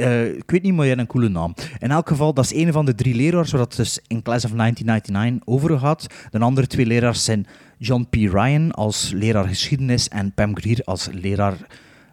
Eh, 0.00 0.26
ik 0.26 0.50
weet 0.50 0.62
niet, 0.62 0.74
maar 0.74 0.84
je 0.84 0.90
hebt 0.90 1.00
een 1.00 1.06
coole 1.06 1.28
naam. 1.28 1.54
In 1.78 1.90
elk 1.90 2.08
geval, 2.08 2.34
dat 2.34 2.44
is 2.44 2.54
een 2.54 2.72
van 2.72 2.84
de 2.84 2.94
drie 2.94 3.14
leraars 3.14 3.50
waar 3.50 3.60
het 3.60 3.76
dus 3.76 3.98
in 4.06 4.22
Class 4.22 4.44
of 4.44 4.50
1999 4.50 5.54
over 5.54 5.78
gaat. 5.78 6.06
De 6.30 6.38
andere 6.38 6.66
twee 6.66 6.86
leraars 6.86 7.24
zijn 7.24 7.46
John 7.78 8.06
P. 8.10 8.14
Ryan 8.14 8.70
als 8.70 9.12
leraar 9.14 9.48
geschiedenis 9.48 10.08
en 10.08 10.32
Pam 10.32 10.56
Grier 10.56 10.80
als 10.84 11.08
leraar 11.12 11.56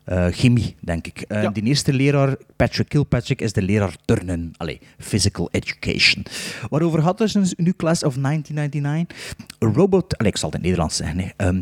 eh, 0.04 0.26
chemie, 0.30 0.76
denk 0.80 1.08
ik. 1.08 1.22
Eh, 1.22 1.50
Die 1.54 1.64
eerste 1.64 1.94
leraar, 1.94 2.36
Patrick 2.56 2.90
Kilpatrick, 2.90 3.42
is 3.42 3.54
de 3.54 3.62
leraar 3.62 3.96
turnen. 4.06 4.52
Allee, 4.58 4.80
physical 4.98 5.50
education. 5.52 6.26
Waarover 6.70 7.02
gaat 7.02 7.18
dus 7.18 7.34
nu 7.34 7.74
Class 7.78 8.04
of 8.04 8.16
1999? 8.16 9.36
Een 9.60 9.74
robot... 9.74 10.18
Allee, 10.18 10.32
ik 10.32 10.38
zal 10.38 10.50
het 10.50 10.58
in 10.58 10.64
het 10.66 10.78
Nederlands 10.78 10.96
zeggen. 10.96 11.34
Ehm, 11.38 11.62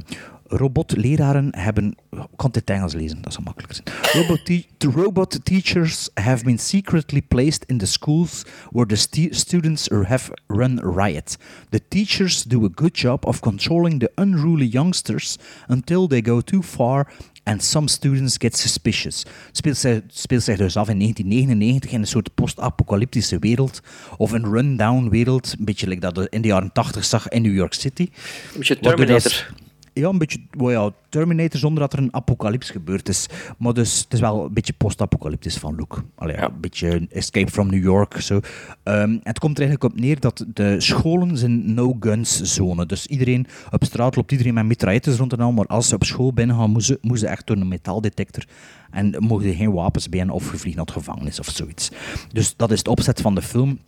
Robotleraren 0.58 1.56
hebben. 1.58 1.96
Ik 2.12 2.28
kan 2.36 2.50
het 2.52 2.70
Engels 2.70 2.94
lezen, 2.94 3.22
dat 3.22 3.34
zal 3.34 3.44
makkelijker 3.44 3.82
zijn. 3.84 3.98
Robot, 4.24 4.46
te- 4.46 4.66
the 4.78 4.90
robot 4.92 5.40
teachers 5.46 6.10
have 6.14 6.44
been 6.44 6.60
secretly 6.60 7.22
placed 7.22 7.64
in 7.66 7.78
the 7.78 7.86
schools 7.86 8.44
where 8.72 8.88
the 8.88 8.96
stu- 8.96 9.34
students 9.34 9.90
have 10.08 10.32
run 10.48 10.80
riot. 10.96 11.38
The 11.70 11.82
teachers 11.88 12.44
do 12.44 12.66
a 12.66 12.70
good 12.76 13.00
job 13.00 13.26
of 13.26 13.40
controlling 13.40 14.00
the 14.00 14.12
unruly 14.16 14.68
youngsters 14.68 15.38
until 15.68 16.08
they 16.08 16.22
go 16.26 16.42
too 16.42 16.62
far 16.62 17.08
and 17.44 17.64
some 17.64 17.88
students 17.88 18.36
get 18.38 18.58
suspicious. 18.58 19.20
Het 19.48 19.58
speelt 19.58 19.78
zich, 19.78 20.02
speelt 20.08 20.44
zich 20.44 20.58
dus 20.58 20.78
af 20.78 20.90
in 20.90 21.00
1999 21.00 21.92
in 21.92 22.02
een 22.02 22.08
soort 22.08 22.36
post-apocalyptische 22.36 23.40
wereld. 23.40 23.80
Of 24.18 24.32
een 24.32 24.46
rundown 24.52 25.10
wereld. 25.10 25.56
Een 25.60 25.66
beetje 25.66 25.88
like 25.88 26.00
dat 26.02 26.28
in 26.30 26.42
de 26.42 26.48
jaren 26.48 26.72
80 26.74 27.06
zag 27.06 27.30
in 27.30 27.42
New 27.42 27.54
York 27.54 27.74
City. 27.74 28.02
Een 28.02 28.10
beetje 28.58 28.80
Terminator. 28.80 29.54
Ja, 29.96 30.10
een 30.10 30.18
beetje 30.18 30.40
well, 30.52 30.72
ja, 30.72 30.92
Terminator 31.10 31.60
zonder 31.60 31.80
dat 31.80 31.94
er 31.94 32.00
een 32.00 32.14
apocalyps 32.14 32.70
gebeurd 32.70 33.10
is. 33.10 33.28
Maar 33.58 33.74
dus, 33.74 34.00
het 34.00 34.14
is 34.14 34.20
wel 34.20 34.46
een 34.46 34.54
beetje 34.54 34.74
post-apocalyptisch 34.74 35.58
van 35.58 35.76
look. 35.76 36.04
Allee, 36.16 36.36
ja, 36.36 36.46
Een 36.46 36.60
beetje 36.60 37.08
Escape 37.12 37.52
from 37.52 37.70
New 37.70 37.84
York. 37.84 38.22
Zo. 38.22 38.40
Ehm, 38.84 39.18
het 39.24 39.40
komt 39.40 39.58
er 39.58 39.64
eigenlijk 39.64 39.94
op 39.94 40.00
neer 40.00 40.20
dat 40.20 40.46
de 40.54 40.82
scholen 40.82 41.38
zijn 41.38 41.74
no-guns 41.74 42.42
zone. 42.42 42.86
Dus 42.86 43.08
iedereen 43.08 43.48
op 43.72 43.84
straat 43.84 44.16
loopt 44.16 44.32
iedereen 44.32 44.54
met 44.54 44.66
mitraillettes 44.66 45.18
rond 45.18 45.34
en 45.34 45.40
al. 45.40 45.52
Maar 45.52 45.66
als 45.66 45.88
ze 45.88 45.96
op 45.96 46.04
school 46.04 46.34
binnen 46.34 46.56
gaan, 46.56 46.70
moeten 46.70 47.18
ze, 47.18 47.28
echt 47.28 47.48
door 47.48 47.58
een 47.58 47.68
metaaldetector. 47.68 48.46
En 48.92 49.16
mogen 49.20 49.48
er 49.48 49.54
geen 49.54 49.74
wapens 49.74 50.10
bij 50.10 50.28
of 50.28 50.52
je 50.52 50.58
vliegt 50.58 50.76
naar 50.76 50.86
de 50.86 50.92
gevangenis 50.92 51.40
of 51.40 51.50
zoiets. 51.50 51.92
Dus 52.32 52.56
dat 52.56 52.72
is 52.72 52.78
het 52.78 52.88
opzet 52.88 53.22
van 53.22 53.36
de 53.36 53.42
film. 53.42 53.80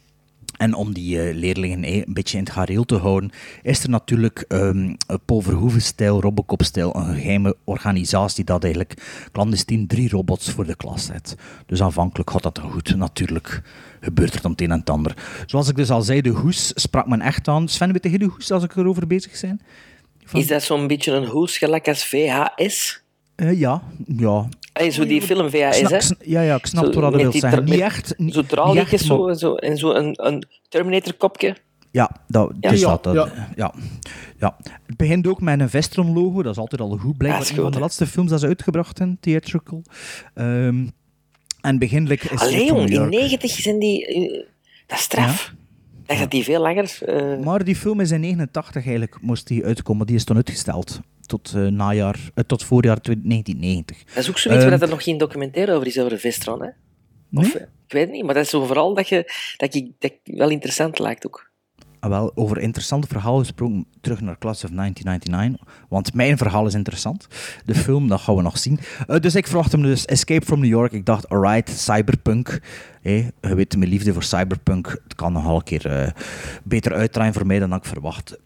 En 0.57 0.73
om 0.73 0.93
die 0.93 1.21
eh, 1.21 1.35
leerlingen 1.35 1.83
eh, 1.83 1.95
een 1.95 2.13
beetje 2.13 2.37
in 2.37 2.43
het 2.43 2.53
gareel 2.53 2.85
te 2.85 2.95
houden, 2.95 3.31
is 3.61 3.83
er 3.83 3.89
natuurlijk 3.89 4.45
een 4.47 4.97
Paul 5.25 5.41
Verhoeven-stijl, 5.41 6.21
Robocop-stijl, 6.21 6.95
een 6.95 7.15
geheime 7.15 7.55
organisatie 7.63 8.43
dat 8.43 8.63
eigenlijk 8.63 9.27
clandestien 9.31 9.87
drie 9.87 10.09
robots 10.09 10.51
voor 10.51 10.65
de 10.65 10.75
klas 10.75 11.05
zet. 11.05 11.35
Dus 11.65 11.81
aanvankelijk 11.81 12.29
gaat 12.29 12.43
dat 12.43 12.55
dan 12.55 12.71
goed. 12.71 12.95
Natuurlijk 12.95 13.61
gebeurt 13.99 14.33
er 14.33 14.41
dan 14.41 14.51
het 14.51 14.61
een 14.61 14.71
en 14.71 14.79
het 14.79 14.89
ander. 14.89 15.43
Zoals 15.45 15.69
ik 15.69 15.75
dus 15.75 15.89
al 15.89 16.01
zei, 16.01 16.21
de 16.21 16.29
hoes 16.29 16.71
sprak 16.75 17.07
men 17.07 17.21
echt 17.21 17.47
aan. 17.47 17.67
Sven, 17.67 17.91
weet 17.91 18.11
je 18.11 18.17
de 18.17 18.25
hoes 18.25 18.51
als 18.51 18.63
ik 18.63 18.75
erover 18.75 19.07
bezig 19.07 19.41
ben? 19.41 19.61
Is 20.33 20.47
dat 20.47 20.63
zo'n 20.63 20.87
beetje 20.87 21.11
een 21.11 21.25
hoes 21.25 21.57
gelijk 21.57 21.87
als 21.87 22.05
VHS? 22.05 23.01
Eh, 23.35 23.59
ja, 23.59 23.81
ja. 24.07 24.49
Hey, 24.77 24.91
zo 24.91 25.05
die 25.05 25.21
film 25.21 25.49
VHS, 25.49 26.13
ja, 26.25 26.41
ja, 26.41 26.55
ik 26.55 26.65
snap 26.65 26.93
Zo 26.93 26.99
wat 27.01 27.15
wilt 27.15 27.31
die 27.31 27.41
zeggen. 27.41 27.63
Niet 27.63 27.79
echt. 27.79 28.13
Niet, 28.17 28.33
Zo 28.33 28.41
zo, 28.97 29.27
en 29.27 29.35
zo, 29.37 29.55
en 29.55 29.77
zo 29.77 29.91
een, 29.91 30.25
een 30.25 30.43
Terminator-kopje. 30.69 31.55
Ja, 31.91 32.11
dat, 32.27 32.51
Ja. 32.59 32.69
dus 32.69 32.79
Ja, 32.79 32.87
dat, 32.87 33.03
dat- 33.03 33.15
ja. 33.15 33.47
ja. 33.55 33.73
Ja. 34.39 34.57
Het 34.85 34.97
begint 34.97 35.27
ook 35.27 35.41
met 35.41 35.59
een 35.59 35.69
Vestron-logo, 35.69 36.41
dat 36.43 36.51
is 36.51 36.57
altijd 36.57 36.81
al 36.81 36.97
goed. 36.97 37.17
Blijkbaar 37.17 37.41
is 37.43 37.49
een 37.49 37.55
van 37.55 37.71
de 37.71 37.79
laatste 37.79 38.07
films 38.07 38.29
dat 38.29 38.39
ze 38.39 38.47
uitgebracht 38.47 38.97
hebben, 38.97 39.17
theatrical. 39.19 39.81
Ehm, 40.33 40.87
en 41.61 41.79
begindelijk 41.79 42.23
is 42.23 42.39
Allee, 42.39 42.65
jong, 42.65 42.79
in 42.79 42.87
York. 42.93 43.09
90 43.09 43.51
zijn 43.51 43.79
die... 43.79 44.05
eh, 44.05 44.43
dat 44.87 44.97
is 44.97 45.03
straf. 45.03 45.53
Dat 46.05 46.31
die 46.31 46.43
veel 46.43 46.61
langer... 46.61 46.97
eh, 47.05 47.37
Maar 47.45 47.63
die 47.63 47.75
film 47.75 47.99
is 47.99 48.11
in 48.11 48.19
89 48.19 48.75
eigenlijk, 48.83 49.17
moest 49.21 49.47
die 49.47 49.65
uitkomen. 49.65 50.05
Die 50.07 50.15
is 50.15 50.23
toen 50.23 50.35
uitgesteld 50.35 50.99
tot, 51.27 51.53
eh, 51.55 51.65
najaar, 51.65 52.19
eh, 52.33 52.43
tot 52.43 52.63
voorjaar 52.63 52.99
1990. 53.01 54.03
Dat 54.03 54.17
is 54.17 54.29
ook 54.29 54.37
zoiets 54.37 54.63
Ehm, 54.63 54.71
waar 54.71 54.81
er 54.81 54.89
nog 54.89 55.03
geen 55.03 55.17
documentaire 55.17 55.73
over 55.73 55.87
is, 55.87 55.99
over 55.99 56.11
de 56.11 56.17
Vestron, 56.17 56.61
hè? 56.61 56.69
Of, 57.33 57.55
eh, 57.55 57.61
ik 57.61 57.93
weet 57.93 58.03
het 58.03 58.11
niet, 58.11 58.25
maar 58.25 58.33
dat 58.33 58.43
is 58.43 58.49
zo 58.49 58.65
vooral 58.65 58.93
dat, 58.93 59.09
je, 59.09 59.31
dat, 59.57 59.73
ik, 59.73 59.91
dat 59.99 60.11
wel 60.23 60.49
interessant 60.49 60.99
lijkt 60.99 61.25
ook. 61.25 61.45
Ah, 61.99 62.09
wel, 62.09 62.31
over 62.35 62.59
interessante 62.59 63.07
verhalen 63.07 63.39
gesproken, 63.39 63.85
terug 64.01 64.21
naar 64.21 64.37
Class 64.37 64.63
of 64.63 64.69
1999. 64.69 65.85
Want 65.89 66.13
mijn 66.13 66.37
verhaal 66.37 66.65
is 66.65 66.73
interessant. 66.73 67.27
De 67.65 67.75
film, 67.75 68.07
dat 68.07 68.21
gaan 68.21 68.35
we 68.35 68.41
nog 68.41 68.57
zien. 68.57 68.79
Dus 69.19 69.35
ik 69.35 69.47
verwachtte 69.47 69.77
me 69.77 69.83
dus 69.83 70.05
Escape 70.05 70.45
from 70.45 70.59
New 70.59 70.69
York. 70.69 70.91
Ik 70.91 71.05
dacht, 71.05 71.29
alright, 71.29 71.69
cyberpunk. 71.69 72.61
Je 73.01 73.33
weet, 73.41 73.77
mijn 73.77 73.89
liefde 73.89 74.13
voor 74.13 74.23
cyberpunk. 74.23 74.99
Het 75.03 75.15
kan 75.15 75.33
nogal 75.33 75.55
een 75.55 75.63
keer 75.63 76.13
beter 76.63 76.93
uitdraaien 76.93 77.33
voor 77.33 77.45
mij 77.45 77.59
dan 77.59 77.73
ik 77.73 77.85
verwacht. 77.85 78.37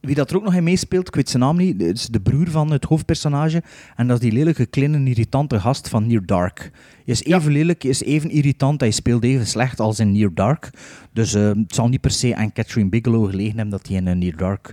Wie 0.00 0.14
dat 0.14 0.30
er 0.30 0.36
ook 0.36 0.44
nog 0.44 0.54
in 0.54 0.64
meespeelt, 0.64 1.08
ik 1.08 1.14
weet 1.14 1.28
zijn 1.28 1.42
naam 1.42 1.56
niet, 1.56 1.82
is 1.82 2.06
de 2.06 2.20
broer 2.20 2.50
van 2.50 2.70
het 2.70 2.84
hoofdpersonage. 2.84 3.62
En 3.96 4.06
dat 4.06 4.16
is 4.16 4.22
die 4.22 4.38
lelijke, 4.38 4.66
kleine, 4.66 5.08
irritante 5.08 5.60
gast 5.60 5.88
van 5.88 6.06
Near 6.06 6.26
Dark. 6.26 6.70
Hij 7.04 7.14
is 7.14 7.24
even 7.24 7.52
lelijk, 7.52 7.82
hij 7.82 7.90
is 7.90 8.02
even 8.02 8.30
irritant, 8.30 8.80
hij 8.80 8.90
speelt 8.90 9.24
even 9.24 9.46
slecht 9.46 9.80
als 9.80 9.98
in 9.98 10.12
Near 10.12 10.34
Dark. 10.34 10.70
Dus 11.12 11.34
eh, 11.34 11.48
het 11.48 11.74
zal 11.74 11.88
niet 11.88 12.00
per 12.00 12.10
se 12.10 12.36
aan 12.36 12.52
Catherine 12.52 12.88
Bigelow 12.88 13.30
gelegen 13.30 13.56
hebben 13.56 13.70
dat 13.70 13.86
hij 13.86 13.96
in 13.96 14.08
eh, 14.08 14.14
Near 14.14 14.36
Dark 14.36 14.72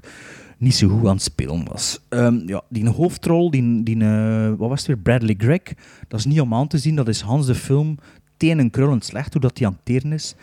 niet 0.57 0.75
zo 0.75 0.87
goed 0.87 1.07
aan 1.07 1.15
het 1.15 1.21
spelen 1.21 1.65
was. 1.71 1.99
Ehm, 2.09 2.47
ja, 2.47 2.63
die 2.69 2.89
hoofdrol, 2.89 3.51
die, 3.51 3.83
die 3.83 4.03
eh, 4.03 4.49
wat 4.57 4.69
was 4.69 4.79
het 4.79 4.87
weer, 4.87 4.97
Bradley 4.97 5.35
Gregg, 5.37 5.73
dat 6.07 6.19
is 6.19 6.25
niet 6.25 6.41
om 6.41 6.53
aan 6.53 6.67
te 6.67 6.77
zien, 6.77 6.95
dat 6.95 7.07
is 7.07 7.21
Hans 7.21 7.45
de 7.45 7.55
film 7.55 7.97
teen 8.37 8.59
en 8.59 8.69
krullend 8.69 9.05
slecht, 9.05 9.33
hoe 9.33 9.41
dat 9.41 9.57
hij 9.57 9.67
aan 9.67 9.79
het 9.83 10.03
is. 10.05 10.35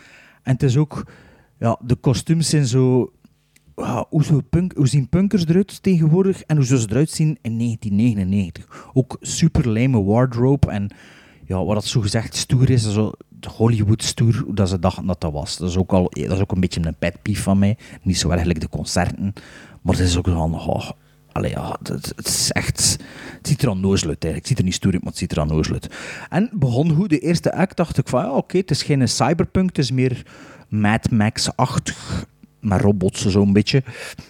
En 0.43 0.53
het 0.53 0.63
is 0.63 0.77
ook, 0.77 1.05
ja, 1.59 1.79
de 1.81 1.95
kostuums 1.95 2.49
zijn 2.49 2.65
zo 2.65 3.11
hoe, 4.09 4.23
zo 4.23 4.41
punk, 4.49 4.73
zien 4.81 5.09
punkers 5.09 5.45
eruit 5.45 5.83
tegenwoordig 5.83 6.43
en 6.43 6.55
hoe 6.55 6.65
ze 6.65 6.85
eruit 6.89 7.09
zien 7.09 7.37
in 7.41 7.57
1999. 7.57 8.89
Ook 8.93 9.17
super 9.21 9.69
lijme 9.69 10.03
wardrobe 10.03 10.71
en 10.71 10.89
ja, 11.45 11.63
wat 11.63 11.75
dat 11.75 11.85
zo 11.85 12.01
gezegd 12.01 12.35
stoer 12.35 12.69
is, 12.69 12.91
zo 12.91 13.11
Hollywood 13.55 14.03
stoer, 14.03 14.41
hoe 14.45 14.55
dat 14.55 14.69
ze 14.69 14.79
dachten 14.79 15.05
dat 15.05 15.21
dat 15.21 15.31
was. 15.31 15.57
Dat 15.57 15.69
is 15.69 15.77
ook, 15.77 15.91
al, 15.91 16.09
dat 16.09 16.31
is 16.31 16.39
ook 16.39 16.51
een 16.51 16.59
beetje 16.59 16.85
een 16.85 16.95
pet 16.99 17.21
peeve 17.21 17.41
van 17.41 17.59
mij. 17.59 17.77
Niet 18.01 18.17
zo 18.17 18.29
erg 18.29 18.53
de 18.53 18.69
concerten, 18.69 19.33
maar 19.81 19.95
het 19.95 20.03
is 20.03 20.17
ook 20.17 20.27
van, 20.27 20.55
oh, 20.55 20.89
ja, 21.41 21.77
het, 21.83 22.13
het 22.15 22.27
is 22.27 22.51
echt, 22.51 22.97
het 23.37 23.47
ziet 23.47 23.61
er 23.61 23.69
aan 23.69 23.79
nozel 23.79 24.09
uit 24.09 24.23
eigenlijk. 24.23 24.35
Het 24.35 24.47
ziet 24.47 24.57
er 24.57 24.63
niet 24.63 24.73
stoer 24.73 24.93
uit, 24.93 25.01
maar 25.01 25.11
het 25.11 25.19
ziet 25.19 25.31
er 25.31 25.39
aan 25.39 25.47
nozel 25.47 25.73
uit. 25.73 25.95
En 26.29 26.49
begon 26.53 26.91
goed, 26.91 27.09
de 27.09 27.19
eerste 27.19 27.53
act 27.53 27.77
dacht 27.77 27.97
ik 27.97 28.07
van, 28.07 28.23
ja, 28.23 28.31
oké, 28.31 28.57
het 28.57 28.71
is 28.71 28.83
geen 28.83 29.07
cyberpunk, 29.07 29.69
het 29.69 29.77
is 29.77 29.91
meer 29.91 30.25
Mad 30.69 31.11
Max-achtig, 31.11 32.25
met 32.63 32.81
robots 32.81 33.27
zo'n 33.27 33.53
beetje. 33.53 33.83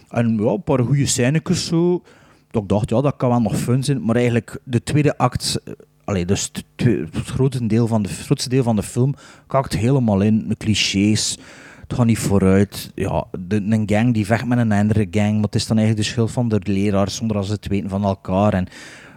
En 0.10 0.38
ja, 0.38 0.50
een 0.50 0.64
paar 0.64 0.80
goede 0.80 1.06
scènes 1.06 1.68
zo. 1.68 2.02
Dat 2.52 2.64
ik 2.64 2.70
dacht, 2.70 2.90
ja, 2.90 3.02
dat 3.02 3.16
kan 3.16 3.30
wel 3.30 3.42
nog 3.42 3.58
fun 3.58 3.84
zijn. 3.84 4.06
Maar 4.06 4.16
eigenlijk, 4.16 4.60
de 4.64 4.84
tweede 4.84 5.18
act... 5.18 5.62
eh, 5.64 5.74
Allee, 6.06 6.26
dus 6.26 6.52
het, 6.76 7.12
grootste 7.26 7.66
deel 7.66 7.88
van 7.88 8.02
de, 8.04 8.10
het 8.10 8.26
grootste 8.26 8.50
deel 8.50 8.64
van 8.64 8.76
de 8.76 8.84
film 8.84 9.14
kakt 9.48 9.78
helemaal 9.78 10.22
in. 10.22 10.48
De 10.48 10.58
clichés. 10.58 11.38
Het 11.82 11.94
gaat 11.94 12.06
niet 12.06 12.20
vooruit. 12.20 12.92
Ja, 12.96 13.26
de, 13.40 13.56
een 13.70 13.84
gang 13.86 14.14
die 14.14 14.26
vecht 14.26 14.46
met 14.46 14.58
een 14.58 14.72
andere 14.72 15.08
gang. 15.12 15.42
Het 15.42 15.56
is 15.56 15.68
dan 15.68 15.78
eigenlijk 15.78 16.08
de 16.08 16.14
schuld 16.14 16.32
van 16.32 16.50
de 16.50 16.60
leraars, 16.64 17.16
zonder 17.16 17.36
dat 17.36 17.46
ze 17.46 17.52
het 17.52 17.68
weten 17.68 17.90
van 17.90 18.04
elkaar. 18.04 18.54
En 18.54 18.68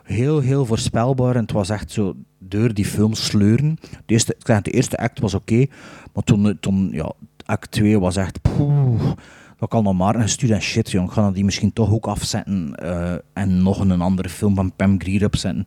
heel, 0.03 0.41
heel 0.41 0.67
voorspelbaar. 0.67 1.35
En 1.35 1.43
het 1.43 1.53
was 1.53 1.69
echt 1.69 1.91
zo 1.91 2.15
door 2.39 2.75
die 2.75 2.85
film 2.85 3.15
sleuren. 3.15 3.77
De 3.81 4.13
eerste, 4.13 4.37
de 4.63 4.71
eerste 4.71 4.97
act 4.97 5.21
was 5.21 5.35
oké. 5.35 5.67
maar 6.15 6.25
toen, 6.25 6.57
toen 6.61 6.89
ja, 6.93 7.13
act 7.47 7.71
2 7.71 7.99
was 7.99 8.17
echt... 8.17 8.43
poeh, 8.43 9.13
dat 9.59 9.69
kan 9.69 9.83
nog 9.83 9.95
maar 9.95 10.15
een 10.15 10.29
student 10.29 10.63
shit, 10.63 10.91
jong. 10.91 11.07
Ik 11.09 11.13
ga 11.13 11.31
die 11.31 11.45
misschien 11.45 11.73
toch 11.73 11.93
ook 11.93 12.07
afzetten. 12.07 12.75
eh, 12.75 13.15
en 13.33 13.63
nog 13.63 13.81
een 13.81 14.01
andere 14.01 14.29
film 14.29 14.55
van 14.55 14.73
Pam 14.77 15.01
Grier 15.01 15.25
opzetten. 15.25 15.65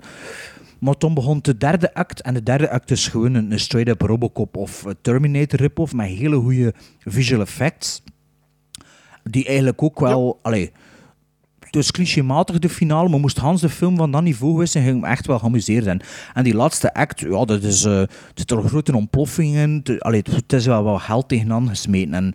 Maar 0.80 0.98
toen 0.98 1.14
begon 1.14 1.40
de 1.42 1.58
derde 1.58 1.94
act. 1.94 2.22
En 2.22 2.34
de 2.34 2.44
derde 2.44 2.70
act 2.70 2.92
is 2.92 3.08
gewoon 3.08 3.34
een, 3.34 3.60
straight-up 3.60 4.02
Robocop 4.02 4.58
of 4.58 4.86
Terminator 5.02 5.60
rip-off. 5.60 5.94
Met 5.94 6.08
hele 6.08 6.36
goede 6.36 6.74
visual 7.00 7.42
effects. 7.42 8.04
Die 9.24 9.46
eigenlijk 9.46 9.84
ook 9.84 10.00
wel... 10.00 10.40
Allee, 10.42 10.72
is 11.76 11.92
clichématig 11.92 12.60
de 12.60 12.70
finale, 12.70 13.10
maar 13.10 13.20
moest 13.20 13.38
Hans 13.38 13.62
de 13.62 13.70
film 13.70 13.98
van 13.98 14.12
dat 14.12 14.22
niveau 14.22 14.68
zijn, 14.68 14.84
ging 14.84 15.02
me 15.02 15.08
echt 15.08 15.28
wel 15.28 15.40
geamuseerd 15.40 15.84
zijn. 15.84 16.02
En 16.34 16.44
die 16.44 16.56
laatste 16.56 16.94
act, 16.94 17.20
ja, 17.20 17.46
dat 17.46 17.64
is, 17.64 17.84
eh 17.84 18.00
het 18.00 18.10
zit 18.34 18.52
er 18.52 18.64
grote 18.64 18.96
ontploffingen, 18.96 19.84
allee, 20.00 20.24
het, 20.32 20.54
is 20.54 20.66
wel 20.66 20.84
wat 20.84 21.02
geld 21.02 21.28
tegenaan 21.28 21.68
gesmeten. 21.68 22.14
En, 22.14 22.34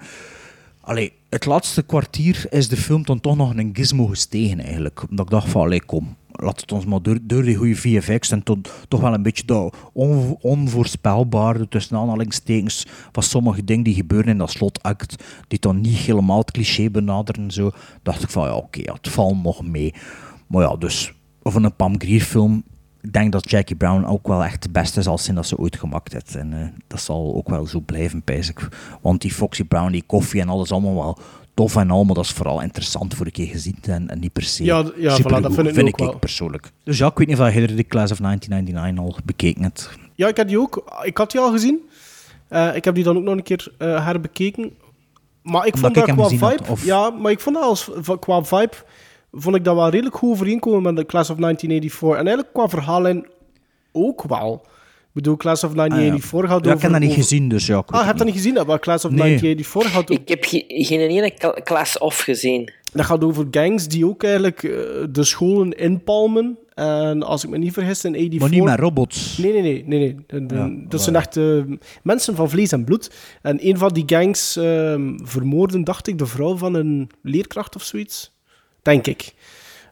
allee, 0.85 1.13
het 1.29 1.47
laatste 1.47 1.83
kwartier 1.83 2.47
is 2.51 2.69
de 2.69 2.77
film 2.77 3.05
dan 3.05 3.21
toch 3.21 3.37
nog 3.37 3.57
een 3.57 3.71
gizmo 3.73 4.07
gestegen 4.07 4.61
eigenlijk. 4.61 5.05
Omdat 5.11 5.25
ik 5.25 5.31
dacht 5.31 5.49
van, 5.49 5.63
allee, 5.63 5.85
kom, 5.85 6.17
laat 6.33 6.61
het 6.61 6.73
ons 6.73 6.85
maar 6.85 7.03
door, 7.03 7.19
door 7.23 7.43
die 7.43 7.57
goede 7.57 7.77
VFX 7.77 8.31
en 8.31 8.43
to- 8.43 8.61
toch 8.89 9.01
wel 9.01 9.15
een 9.15 9.23
beetje 9.23 9.45
dat 9.45 9.77
on, 9.93 10.37
onvoorspelbare, 10.41 11.69
tussen 11.69 11.97
aanhalingstekens, 11.97 12.87
van 13.13 13.23
sommige 13.23 13.65
dingen 13.65 13.85
die 13.85 13.95
gebeuren 13.95 14.29
in 14.31 14.39
dat 14.39 14.51
slotact, 14.51 15.25
die 15.49 15.59
dan 15.59 15.81
niet 15.81 15.97
helemaal 15.97 16.39
het 16.39 16.51
cliché 16.51 16.91
benaderen 16.91 17.43
en 17.45 17.51
zo, 17.51 17.71
dacht 18.03 18.23
ik 18.23 18.31
van, 18.31 18.47
ja, 18.47 18.55
oké, 18.55 18.93
het 18.93 19.09
valt 19.09 19.43
nog 19.43 19.63
mee. 19.63 19.95
Maar 20.47 20.63
ja, 20.63 20.77
dus, 20.77 21.13
van 21.43 21.65
een 21.65 21.77
Pam 21.77 22.01
Grier 22.01 22.23
film, 22.23 22.65
ik 23.05 23.13
denk 23.13 23.33
dat 23.33 23.51
Jackie 23.51 23.77
Brown 23.77 24.05
ook 24.05 24.29
wel 24.29 24.45
echt 24.45 24.63
de 24.63 24.69
beste 24.71 25.03
zal 25.03 25.19
zijn 25.19 25.37
dat 25.37 25.47
ze 25.47 25.59
ooit 25.59 25.77
gemaakt 25.79 26.13
heeft. 26.13 26.35
En 26.35 26.53
eh, 26.53 26.69
dat 26.87 27.01
zal 27.01 27.35
ook 27.35 27.49
wel 27.49 27.67
zo 27.67 27.81
blijven, 27.81 28.23
pijs 28.23 28.49
ik. 28.49 28.69
Want 29.03 29.21
die 29.21 29.33
Foxy 29.33 29.65
Brown, 29.65 29.91
die 29.93 30.03
koffie 30.07 30.41
en 30.41 30.49
alles 30.49 30.73
allemaal 30.73 30.95
wel 30.95 31.19
tof 31.55 31.77
en 31.77 31.91
al, 31.91 32.05
maar 32.05 32.15
dat 32.15 32.25
is 32.25 32.31
vooral 32.31 32.61
interessant 32.63 33.15
voor 33.15 33.27
een 33.27 33.33
keer 33.33 33.47
gezien 33.47 33.77
en, 33.83 34.11
en 34.11 34.19
niet 34.19 34.33
per 34.33 34.43
se 34.43 34.65
Ja, 34.65 34.85
voilà, 34.85 35.41
dat 35.41 35.55
vind 35.55 35.77
ik 35.89 35.97
wel. 35.97 36.19
persoonlijk. 36.19 36.71
Dus 36.85 36.99
ja, 36.99 37.07
ik 37.07 37.19
weet 37.19 37.27
niet 37.29 37.39
of 37.41 37.55
je 37.55 37.75
de 37.75 37.87
Class 37.87 38.13
of 38.13 38.19
1999 38.19 39.05
al 39.05 39.17
bekeken 39.25 39.63
hebt. 39.63 39.91
Ja, 40.15 40.29
ik 40.29 40.37
had 40.37 40.49
die 40.49 40.61
ook. 40.61 41.01
Ik 41.03 41.17
had 41.17 41.31
die 41.31 41.41
al 41.41 41.51
gezien. 41.51 41.79
Eh, 42.49 42.77
ik 42.77 42.85
heb 42.85 42.95
die 42.95 43.05
dan 43.05 43.17
ook 43.17 43.23
nog 43.23 43.35
een 43.37 43.43
keer 43.43 43.73
eh, 43.79 44.05
herbekeken. 44.05 44.71
Maar 45.43 45.67
ik 45.67 45.75
Omdat 45.75 45.93
vond 45.93 45.97
ik 46.09 46.17
dat 46.17 46.17
qua 46.17 46.29
vibe... 46.29 46.45
had, 46.45 46.69
of- 46.69 46.85
Ja, 46.85 47.11
maar 47.11 47.31
ik 47.33 47.41
vond 47.41 47.57
dat 47.57 47.65
als, 47.65 47.91
qua 48.21 48.45
vibe... 48.45 48.75
Vond 49.37 49.57
ik 49.57 49.65
dat 49.65 49.75
wel 49.75 49.89
redelijk 49.89 50.17
goed 50.17 50.31
overeenkomen 50.31 50.83
met 50.83 50.97
de 50.97 51.07
Class 51.07 51.31
of 51.31 51.37
1984. 51.37 52.09
En 52.21 52.27
eigenlijk 52.27 52.49
qua 52.53 52.69
verhaallijn 52.69 53.27
ook 53.93 54.23
wel. 54.23 54.61
Ik 54.65 55.21
bedoel, 55.23 55.37
Class 55.37 55.65
of 55.65 55.73
1984 55.75 56.51
gaat 56.51 56.59
Ah, 56.59 56.65
Ja, 56.65 56.71
over... 56.73 56.77
ik 56.77 56.83
heb 56.83 56.91
dat 56.91 57.01
niet 57.01 57.11
over- 57.11 57.23
gezien, 57.23 57.49
dus 57.49 57.67
ja. 57.67 57.79
ik 57.79 57.85
Ah, 57.85 57.91
je 57.91 57.97
het 57.97 58.07
hebt 58.07 58.19
dat 58.19 58.27
niet 58.27 58.37
gezien, 58.37 58.55
maar 58.67 58.79
Class 58.81 59.05
of 59.05 59.11
Nee. 59.11 59.19
1984 59.21 59.93
gaat 59.93 60.11
Ik 60.11 60.29
heb 60.29 60.45
ge- 60.45 60.65
geen 60.69 61.01
ene 61.01 61.61
klas 61.63 61.99
of 61.99 62.19
gezien. 62.19 62.71
Dat 62.93 63.05
gaat 63.05 63.25
over 63.25 63.47
gangs 63.51 63.89
die 63.89 64.07
ook 64.07 64.23
eigenlijk 64.23 64.63
eh, 64.63 64.71
de 65.11 65.25
scholen 65.25 65.71
inpalmen. 65.73 66.59
En 66.75 67.23
als 67.23 67.45
ik 67.45 67.51
me 67.51 67.59
niet 67.59 67.73
vergis, 67.73 68.05
in 68.05 68.13
84... 68.15 68.41
Maar 68.41 68.51
niet 68.59 68.65
met 68.69 68.79
robots. 68.79 69.39
Nee, 69.39 69.53
nee, 69.53 69.63
nee. 69.63 69.85
nee, 69.87 69.99
nee. 69.99 70.17
De- 70.27 70.47
de- 70.47 70.55
Ja, 70.55 70.71
dat 70.89 71.03
zijn 71.03 71.17
echt 71.17 71.37
eh, 71.37 71.63
mensen 72.03 72.35
van 72.37 72.51
vlees 72.51 72.73
en 72.73 72.85
bloed. 72.85 73.11
En 73.43 73.67
een 73.69 73.79
van 73.79 73.93
die 73.93 74.03
gangs 74.07 74.57
ehm, 74.57 75.19
vermoorden, 75.23 75.85
dacht 75.85 76.07
ik, 76.07 76.19
de 76.19 76.27
vrouw 76.27 76.57
van 76.57 76.75
een 76.75 77.11
leerkracht 77.23 77.77
of 77.77 77.83
zoiets. 77.83 78.33
Denk 78.85 79.07
ik. 79.07 79.35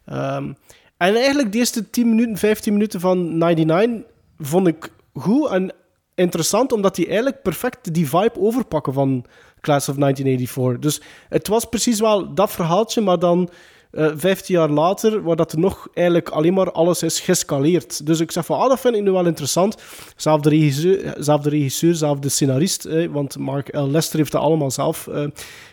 Ehm, 0.05 0.53
en 0.97 1.15
eigenlijk 1.15 1.53
de 1.53 1.59
eerste 1.59 1.91
10 1.91 2.09
minuten, 2.09 2.37
15 2.37 2.73
minuten 2.73 3.01
van 3.01 3.39
99 3.39 4.11
vond 4.39 4.67
ik 4.67 4.93
goed 5.15 5.51
en 5.51 5.73
interessant, 6.15 6.73
omdat 6.73 6.95
die 6.95 7.07
eigenlijk 7.07 7.43
perfect 7.43 7.95
die 7.95 8.09
vibe 8.09 8.39
overpakken 8.41 8.93
van 8.93 9.25
Class 9.61 9.89
of 9.89 9.97
1984. 9.97 10.79
Dus 10.79 11.01
het 11.29 11.49
was 11.49 11.65
precies 11.65 12.01
wel 12.01 12.35
dat 12.35 12.51
verhaaltje, 12.51 13.01
maar 13.01 13.19
dan 13.19 13.51
eh 13.93 14.11
15 14.15 14.55
jaar 14.55 14.71
later, 14.71 15.23
waar 15.23 15.37
dat 15.37 15.57
nog 15.57 15.89
eigenlijk 15.95 16.29
alleen 16.29 16.55
maar 16.55 16.73
alles 16.73 17.03
is 17.03 17.21
gescaleerd. 17.21 18.07
Dus 18.07 18.21
ik 18.21 18.31
zeg 18.31 18.45
van, 18.45 18.59
ah, 18.59 18.69
dat 18.69 18.81
vind 18.81 18.95
ik 18.95 19.03
nu 19.03 19.11
wel 19.11 19.27
interessant. 19.27 19.77
Zelf 20.17 20.41
de 20.41 20.49
regisseur, 20.49 21.15
zelf 21.19 21.41
de, 21.41 21.49
regisseur, 21.49 22.17
scenarist, 22.21 22.89
want 23.11 23.39
Mark 23.39 23.77
L. 23.77 23.91
Lester 23.91 24.19
heeft 24.19 24.33
dat 24.33 24.43
allemaal 24.43 24.71
zelf 24.71 25.07
eh, 25.07 25.25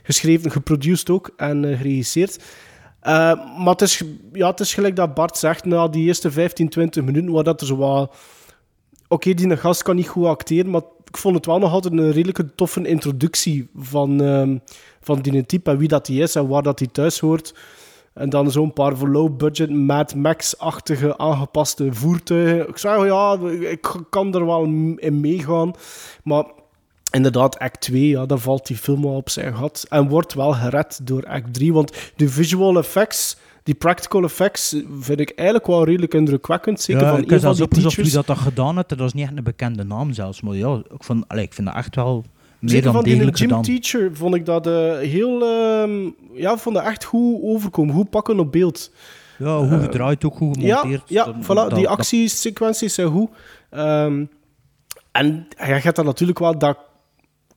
geschreven, 0.04 0.52
geproduceerd 0.52 1.10
ook 1.10 1.32
en 1.38 1.66
eh, 1.66 1.78
geregisseerd. 1.78 2.40
Eh, 3.00 3.12
maar 3.58 3.72
het 3.72 3.82
is, 3.82 4.04
ja, 4.34 4.50
het 4.50 4.60
is 4.60 4.74
gelijk 4.74 4.96
dat 4.96 5.14
Bart 5.14 5.38
zegt, 5.38 5.66
na 5.66 5.88
die 5.88 6.06
eerste 6.06 6.32
15, 6.32 6.70
20 6.70 7.04
minuten, 7.04 7.32
waar 7.32 7.44
dat 7.44 7.62
er 7.62 7.68
zo 7.68 7.78
wat... 7.78 8.16
Oké, 9.08 9.34
die 9.34 9.58
gast 9.58 9.84
kan 9.84 9.96
niet 9.96 10.08
goed 10.08 10.26
acteren, 10.26 10.72
maar 10.72 10.82
ik 11.06 11.18
vond 11.18 11.36
het 11.36 11.46
wel 11.46 11.60
nog 11.60 11.72
altijd 11.72 11.94
een 11.94 12.12
redelijke 12.12 12.56
toffe 12.56 12.88
introductie 12.88 13.70
van, 13.76 14.22
ehm, 14.22 14.58
van 15.02 15.22
type 15.22 15.72
en 15.72 15.78
wie 15.78 15.88
dat 15.88 16.06
die 16.06 16.22
is 16.22 16.36
en 16.36 16.48
waar 16.48 16.64
dat 16.64 16.80
hij 16.80 16.88
thuis 16.88 17.20
hoort. 17.20 17.54
En 18.14 18.30
dan 18.30 18.52
zo'n 18.52 18.74
paar 18.74 18.98
voor 18.98 19.10
low-budget 19.10 19.70
Mad 19.70 20.16
Max-achtige 20.16 21.18
aangepaste 21.18 21.94
voertuigen. 21.94 22.68
Ik 22.68 22.78
zei, 22.78 23.06
ja, 23.06 23.38
ik 23.70 23.94
kan 24.10 24.34
er 24.34 24.46
wel 24.46 24.64
in 24.96 25.20
meegaan. 25.20 25.74
Maar 26.24 26.46
inderdaad, 27.12 27.60
act 27.60 27.82
2, 27.82 28.08
ja, 28.08 28.26
dan 28.26 28.40
valt 28.40 28.68
die 28.68 28.78
film 28.78 29.02
wel 29.02 29.16
op 29.16 29.30
zijn 29.30 29.56
gat. 29.56 29.86
En 29.90 30.08
wordt 30.08 30.34
wel 30.34 30.52
gered 30.54 31.00
door 31.04 31.26
act 31.28 31.54
3. 31.54 31.74
Want 31.74 32.12
de 32.16 32.30
visual 32.30 32.78
effects, 32.78 33.38
die 33.64 33.76
practical 33.76 34.24
effects, 34.24 34.76
vind 35.00 35.20
ik 35.20 35.30
eigenlijk 35.36 35.68
wel 35.68 35.84
redelijk 35.84 36.14
indrukwekkend. 36.14 36.82
Zeker 36.82 37.04
ja, 37.04 37.10
van 37.10 37.22
ik 37.24 37.30
heb 37.30 37.40
zelfs 37.40 37.62
opgezocht 37.62 37.96
wie 37.96 38.12
dat, 38.12 38.26
dat 38.28 38.38
gedaan 38.38 38.76
heeft. 38.76 38.90
Dat 38.90 39.00
is 39.00 39.14
niet 39.14 39.24
echt 39.28 39.38
een 39.38 39.44
bekende 39.44 39.84
naam 39.84 40.14
zelfs. 40.14 40.42
Maar 40.42 40.56
ja, 40.56 40.76
ik, 40.94 41.04
vond, 41.04 41.24
allee, 41.28 41.44
ik 41.44 41.54
vind 41.54 41.68
dat 41.68 41.76
echt 41.76 41.96
wel 41.96 42.24
meer 42.60 42.70
Zeker 42.70 42.86
dan 42.86 42.94
van 42.94 43.04
die 43.04 43.20
gym 43.22 43.34
gedaan. 43.34 43.62
teacher 43.62 44.10
vond 44.16 44.36
ik 44.36 44.46
dat 44.46 44.68
eh, 44.68 44.98
heel... 44.98 45.42
ehm, 45.46 46.10
ja, 46.34 46.58
vond 46.58 46.76
dat 46.76 46.86
echt 46.86 47.04
goed 47.04 47.40
overkomen. 47.44 47.96
Goed 47.96 48.10
pakken 48.10 48.40
op 48.40 48.52
beeld. 48.52 48.92
Ja, 49.38 49.58
hoe 49.58 49.68
Eh, 49.78 49.82
gedraaid 49.84 50.26
ook, 50.26 50.36
goed 50.36 50.62
Ja, 50.62 50.76
gemonteerd. 50.78 51.10
ja 51.10 51.26
Dat- 51.26 51.36
voilà, 51.44 51.48
dat- 51.48 51.76
die 51.76 51.88
actiesequenties 51.88 52.94
zijn 52.94 53.08
goed. 53.08 53.30
Ehm, 53.70 54.26
en 55.12 55.48
ja, 55.58 55.66
je 55.76 55.82
hebt 55.82 55.96
dan 55.96 56.06
natuurlijk 56.06 56.40
wel 56.40 56.58
dat... 56.58 56.78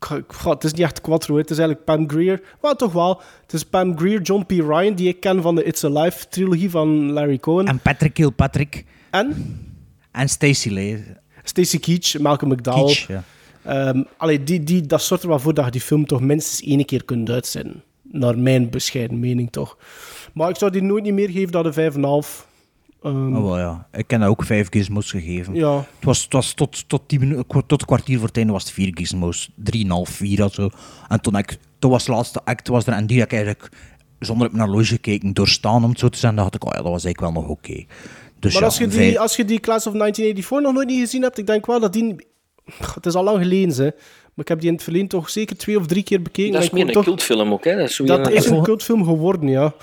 Goh, 0.04 0.52
het 0.52 0.64
is 0.64 0.72
niet 0.72 0.80
echt 0.80 1.00
Quattro, 1.00 1.36
het 1.36 1.50
is 1.50 1.58
eigenlijk 1.58 1.86
Pam 1.86 2.10
Greer. 2.10 2.42
Maar 2.60 2.76
toch 2.76 2.92
wel. 2.92 3.20
Het 3.42 3.52
is 3.52 3.64
Pam 3.64 3.98
Greer, 3.98 4.20
John 4.22 4.42
P. 4.42 4.50
Ryan, 4.50 4.94
die 4.94 5.08
ik 5.08 5.20
ken 5.20 5.42
van 5.42 5.54
de 5.54 5.64
It's 5.64 5.84
Alive 5.84 6.28
trilogie 6.28 6.70
van 6.70 7.12
Larry 7.12 7.38
Cohen. 7.38 7.66
En 7.66 7.78
Patrick 7.78 8.14
Kilpatrick. 8.14 8.84
En? 9.10 9.58
En 10.10 10.28
Stacey 10.28 10.72
Lee. 10.72 11.04
Stacey 11.42 11.78
Keach, 11.78 12.18
Malcolm 12.18 12.52
McDowell. 12.52 12.84
Keach, 12.84 13.06
ja. 13.06 13.24
Ehm, 13.62 14.02
allee, 14.16 14.42
die, 14.42 14.62
die, 14.62 14.86
dat 14.86 15.02
zorgt 15.02 15.22
er 15.22 15.28
wel 15.28 15.38
voor 15.38 15.54
dat 15.54 15.64
je 15.64 15.70
die 15.70 15.80
film 15.80 16.06
toch 16.06 16.20
minstens 16.20 16.68
één 16.68 16.84
keer 16.84 17.04
kunt 17.04 17.30
uitzenden. 17.30 17.82
Naar 18.02 18.38
mijn 18.38 18.70
bescheiden 18.70 19.20
mening 19.20 19.50
toch. 19.50 19.76
Maar 20.34 20.48
ik 20.48 20.56
zou 20.56 20.70
die 20.70 20.82
nooit 20.82 21.02
niet 21.02 21.12
meer 21.12 21.30
geven 21.30 21.52
dan 21.52 21.66
een 21.66 22.22
5,5. 22.24 22.51
Ehm, 23.02 23.36
Oh, 23.36 23.42
wel, 23.44 23.58
ja. 23.58 23.86
Ik 23.92 24.10
heb 24.10 24.20
dat 24.20 24.28
ook 24.28 24.44
vijf 24.44 24.66
gizmos 24.70 25.10
gegeven. 25.10 25.54
Ja. 25.54 25.76
Het 25.76 26.04
was, 26.04 26.22
het 26.22 26.32
was 26.32 26.52
tot, 26.52 26.88
tot, 26.88 27.02
tien 27.06 27.44
kwa- 27.46 27.62
tot 27.66 27.80
een 27.80 27.86
kwartier 27.86 28.18
voor 28.18 28.26
het 28.26 28.36
einde 28.36 28.52
was 28.52 28.62
het 28.62 28.72
vier 28.72 28.90
gizmos. 28.94 29.50
Drieënhalf, 29.56 30.08
vier 30.08 30.44
of 30.44 30.54
zo. 30.54 30.70
En 31.08 31.20
toen, 31.20 31.36
ik, 31.36 31.56
toen 31.78 31.90
was 31.90 32.04
de 32.04 32.12
laatste 32.12 32.40
act 32.44 32.68
was 32.68 32.86
er 32.86 32.92
en 32.92 33.06
die 33.06 33.18
heb 33.18 33.26
ik 33.26 33.32
eigenlijk 33.32 33.68
zonder 34.18 34.46
op 34.46 34.52
mijn 34.52 34.64
horloge 34.68 34.86
gekeken 34.92 35.32
doorstaan 35.34 35.84
om 35.84 35.90
het 35.90 35.98
zo 35.98 36.08
te 36.08 36.18
zijn. 36.18 36.36
dacht 36.36 36.54
ik, 36.54 36.64
oh 36.64 36.70
ja, 36.74 36.82
dat 36.82 36.92
was 36.92 37.04
eigenlijk 37.04 37.34
wel 37.34 37.42
nog 37.42 37.50
oké. 37.52 37.84
Dus 38.38 38.52
maar 38.52 38.60
ja, 38.62 38.68
als, 38.68 38.78
je 38.78 38.86
die, 38.86 38.98
vijf- 38.98 39.16
als 39.16 39.36
je 39.36 39.44
die 39.44 39.60
Class 39.60 39.86
of 39.86 39.92
1984 39.92 40.60
nog 40.60 40.72
nooit 40.72 40.88
niet 40.88 41.00
gezien 41.00 41.22
hebt, 41.22 41.38
ik 41.38 41.46
denk 41.46 41.66
wel 41.66 41.80
dat 41.80 41.92
die... 41.92 42.16
Het 42.94 43.06
is 43.06 43.14
al 43.14 43.24
lang 43.24 43.38
geleden, 43.42 43.74
hè. 43.74 43.90
Maar 44.34 44.44
ik 44.44 44.48
heb 44.48 44.58
die 44.58 44.68
in 44.68 44.74
het 44.74 44.82
verleden 44.84 45.08
toch 45.08 45.30
zeker 45.30 45.56
twee 45.56 45.78
of 45.78 45.86
drie 45.86 46.02
keer 46.02 46.22
bekeken. 46.22 46.52
Dat 46.52 46.62
is 46.62 46.70
meer 46.70 46.76
vond 46.84 46.88
een 46.88 46.94
toch- 47.02 47.04
cultfilm 47.04 47.52
ook, 47.52 47.64
hè? 47.64 47.76
Dat 47.76 48.30
is 48.30 48.46
een 48.46 48.62
cultfilm 48.62 49.04
geworden, 49.04 49.48
ja. 49.48 49.74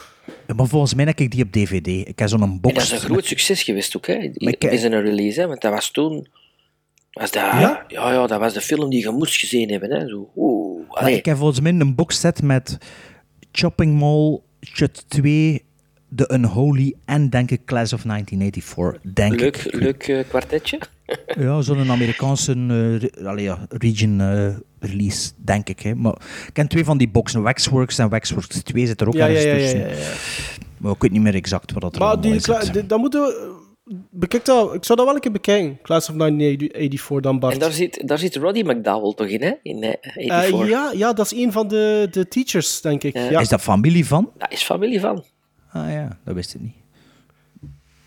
Maar 0.55 0.67
volgens 0.67 0.93
mij 0.93 1.05
heb 1.05 1.19
ik 1.19 1.31
die 1.31 1.43
op 1.43 1.51
DVD. 1.51 1.87
Ik 1.87 2.19
heb 2.19 2.29
zo'n 2.29 2.41
En 2.41 2.59
box. 2.61 2.73
dat 2.73 2.83
is 2.83 2.91
een 2.91 2.97
groot 2.99 3.25
succes 3.25 3.63
geweest 3.63 3.97
ook, 3.97 4.07
hè? 4.07 4.13
Ik- 4.33 4.63
Is 4.63 4.83
een 4.83 5.01
release, 5.01 5.41
hè? 5.41 5.47
Want 5.47 5.61
dat 5.61 5.71
was 5.71 5.91
toen... 5.91 6.27
Was 7.11 7.31
dat, 7.31 7.41
Ja? 7.43 7.85
ja? 7.87 8.11
Ja, 8.11 8.27
dat 8.27 8.39
was 8.39 8.53
de 8.53 8.61
film 8.61 8.89
die 8.89 8.99
je 9.03 9.09
moest 9.11 9.35
gezien 9.37 9.69
hebben, 9.71 9.91
hè? 9.91 10.07
Zo, 10.07 10.29
oeh, 10.35 11.07
ik 11.07 11.25
heb 11.25 11.37
volgens 11.37 11.59
mij 11.59 11.71
een 11.71 11.95
boxset 11.95 12.41
met 12.41 12.77
Chopping 13.51 13.99
Mall, 13.99 14.39
Shut 14.61 15.05
2, 15.07 15.63
The 16.15 16.29
Unholy 16.33 16.93
en 17.05 17.29
denk 17.29 17.51
ik 17.51 17.65
Class 17.65 17.93
of 17.93 18.01
1984. 18.03 19.13
Denk 19.13 19.39
Leuk, 19.39 19.57
ik. 19.57 19.73
leuk 19.73 20.07
eh, 20.07 20.19
kwartetje. 20.27 20.79
Ja, 21.37 21.61
zo'n 21.61 21.91
Amerikaanse 21.91 22.51
eh, 22.51 22.97
re- 23.23 23.41
ja, 23.41 23.65
region 23.69 24.21
eh, 24.21 24.47
release, 24.79 25.31
denk 25.37 25.69
ik. 25.69 25.79
Hè. 25.79 25.95
Maar 25.95 26.13
ik 26.47 26.53
ken 26.53 26.67
twee 26.67 26.83
van 26.83 26.97
die 26.97 27.09
boxen, 27.09 27.41
Waxworks 27.41 27.97
en 27.97 28.09
Waxworks 28.09 28.61
2 28.63 28.87
zit 28.87 29.01
er 29.01 29.07
ook 29.07 29.13
Ja, 29.13 29.27
ergens 29.27 29.43
ja, 29.43 29.49
ja, 29.51 29.57
tussen. 29.57 29.79
ja, 29.79 29.85
ja, 29.87 29.91
ja. 29.93 30.11
Maar 30.77 30.91
ik 30.91 31.01
weet 31.01 31.11
niet 31.11 31.21
meer 31.21 31.35
exact 31.35 31.71
wat 31.71 31.81
dat 31.81 31.93
er 31.93 31.99
Maar 31.99 32.07
allemaal 32.07 32.25
die, 32.71 32.79
is. 32.81 32.87
dat 32.87 32.99
moeten 32.99 33.21
we... 33.21 33.57
Bekijk 34.11 34.45
dat, 34.45 34.73
ik 34.73 34.83
zou 34.85 34.97
dat 34.97 35.07
wel 35.07 35.15
een 35.15 35.21
keer 35.21 35.31
bekijken. 35.31 35.79
Class 35.83 36.09
of 36.09 36.15
1984 36.15 37.19
dan, 37.21 37.39
Bart. 37.39 37.53
En 37.53 37.59
daar 37.59 37.71
zit, 37.71 38.01
daar 38.07 38.17
zit 38.17 38.35
Roddy 38.35 38.61
McDowell 38.61 39.13
toch 39.13 39.27
in, 39.27 39.41
hè? 39.41 39.51
In 39.63 39.83
eh, 39.83 39.89
Eh, 39.89 40.11
84. 40.13 40.69
ja, 40.69 40.91
ja, 40.95 41.13
dat 41.13 41.31
is 41.31 41.37
een 41.43 41.51
van 41.51 41.67
de, 41.67 42.07
de 42.11 42.27
teachers, 42.27 42.81
denk 42.81 43.03
ik. 43.03 43.13
Ja. 43.17 43.39
Is 43.39 43.49
dat 43.49 43.61
familie 43.61 44.05
van? 44.05 44.29
Dat 44.37 44.51
is 44.51 44.63
familie 44.63 44.99
van. 44.99 45.23
Ah 45.71 45.91
ja, 45.91 46.17
dat 46.25 46.33
wist 46.35 46.53
ik 46.55 46.61
niet. 46.61 46.73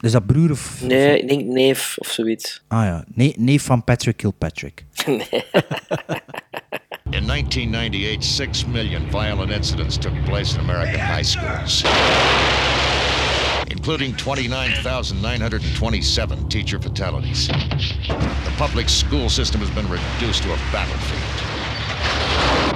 Is 0.03 0.13
dat 0.13 0.27
broer 0.27 0.51
of... 0.51 0.81
Nee, 0.81 1.21
ik 1.21 1.29
denk 1.29 1.45
neef 1.45 1.95
of 1.99 2.09
zoiets. 2.09 2.63
Ah 2.69 2.85
ja, 2.85 3.05
nee, 3.15 3.35
neef 3.39 3.63
van 3.63 3.85
Patrick 3.85 4.17
Kilpatrick. 4.17 4.85
In 7.11 7.27
1998, 7.27 8.25
six 8.25 8.65
million 8.65 9.03
violent 9.11 9.51
incidents 9.51 9.99
took 9.99 10.25
place 10.25 10.55
in 10.55 10.61
American 10.61 11.01
high 11.01 11.23
schools, 11.23 11.85
including 13.69 14.17
29,927 14.17 16.49
teacher 16.49 16.81
fatalities. 16.81 17.47
The 17.47 18.53
public 18.57 18.89
school 18.89 19.29
system 19.29 19.61
has 19.61 19.71
been 19.71 19.89
reduced 19.91 20.43
to 20.43 20.53
a 20.53 20.57
battlefield. 20.73 21.43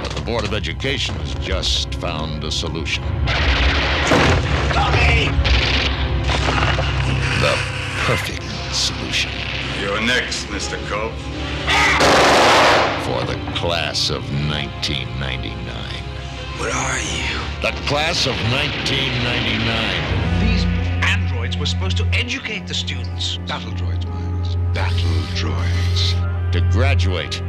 But 0.03 0.15
the 0.15 0.21
Board 0.21 0.43
of 0.43 0.53
Education 0.53 1.15
has 1.15 1.33
just 1.45 1.95
found 1.95 2.43
a 2.43 2.51
solution. 2.51 3.03
The 7.39 7.55
perfect 8.07 8.41
solution. 8.73 9.29
You're 9.79 10.01
next, 10.01 10.47
Mr. 10.47 10.75
Cope. 10.87 11.13
For 13.05 13.23
the 13.31 13.37
class 13.53 14.09
of 14.09 14.23
1999. 14.49 15.53
What 16.57 16.73
are 16.73 16.97
you? 16.97 17.37
The 17.61 17.73
class 17.85 18.25
of 18.25 18.33
1999. 18.49 20.41
These 20.41 20.63
androids 21.05 21.57
were 21.57 21.67
supposed 21.67 21.97
to 21.97 22.07
educate 22.11 22.65
the 22.65 22.73
students. 22.73 23.37
Battle 23.45 23.71
droids, 23.73 24.07
Miles. 24.07 24.55
Battle 24.73 25.21
droids. 25.35 26.15
To 26.53 26.61
graduate 26.71 27.43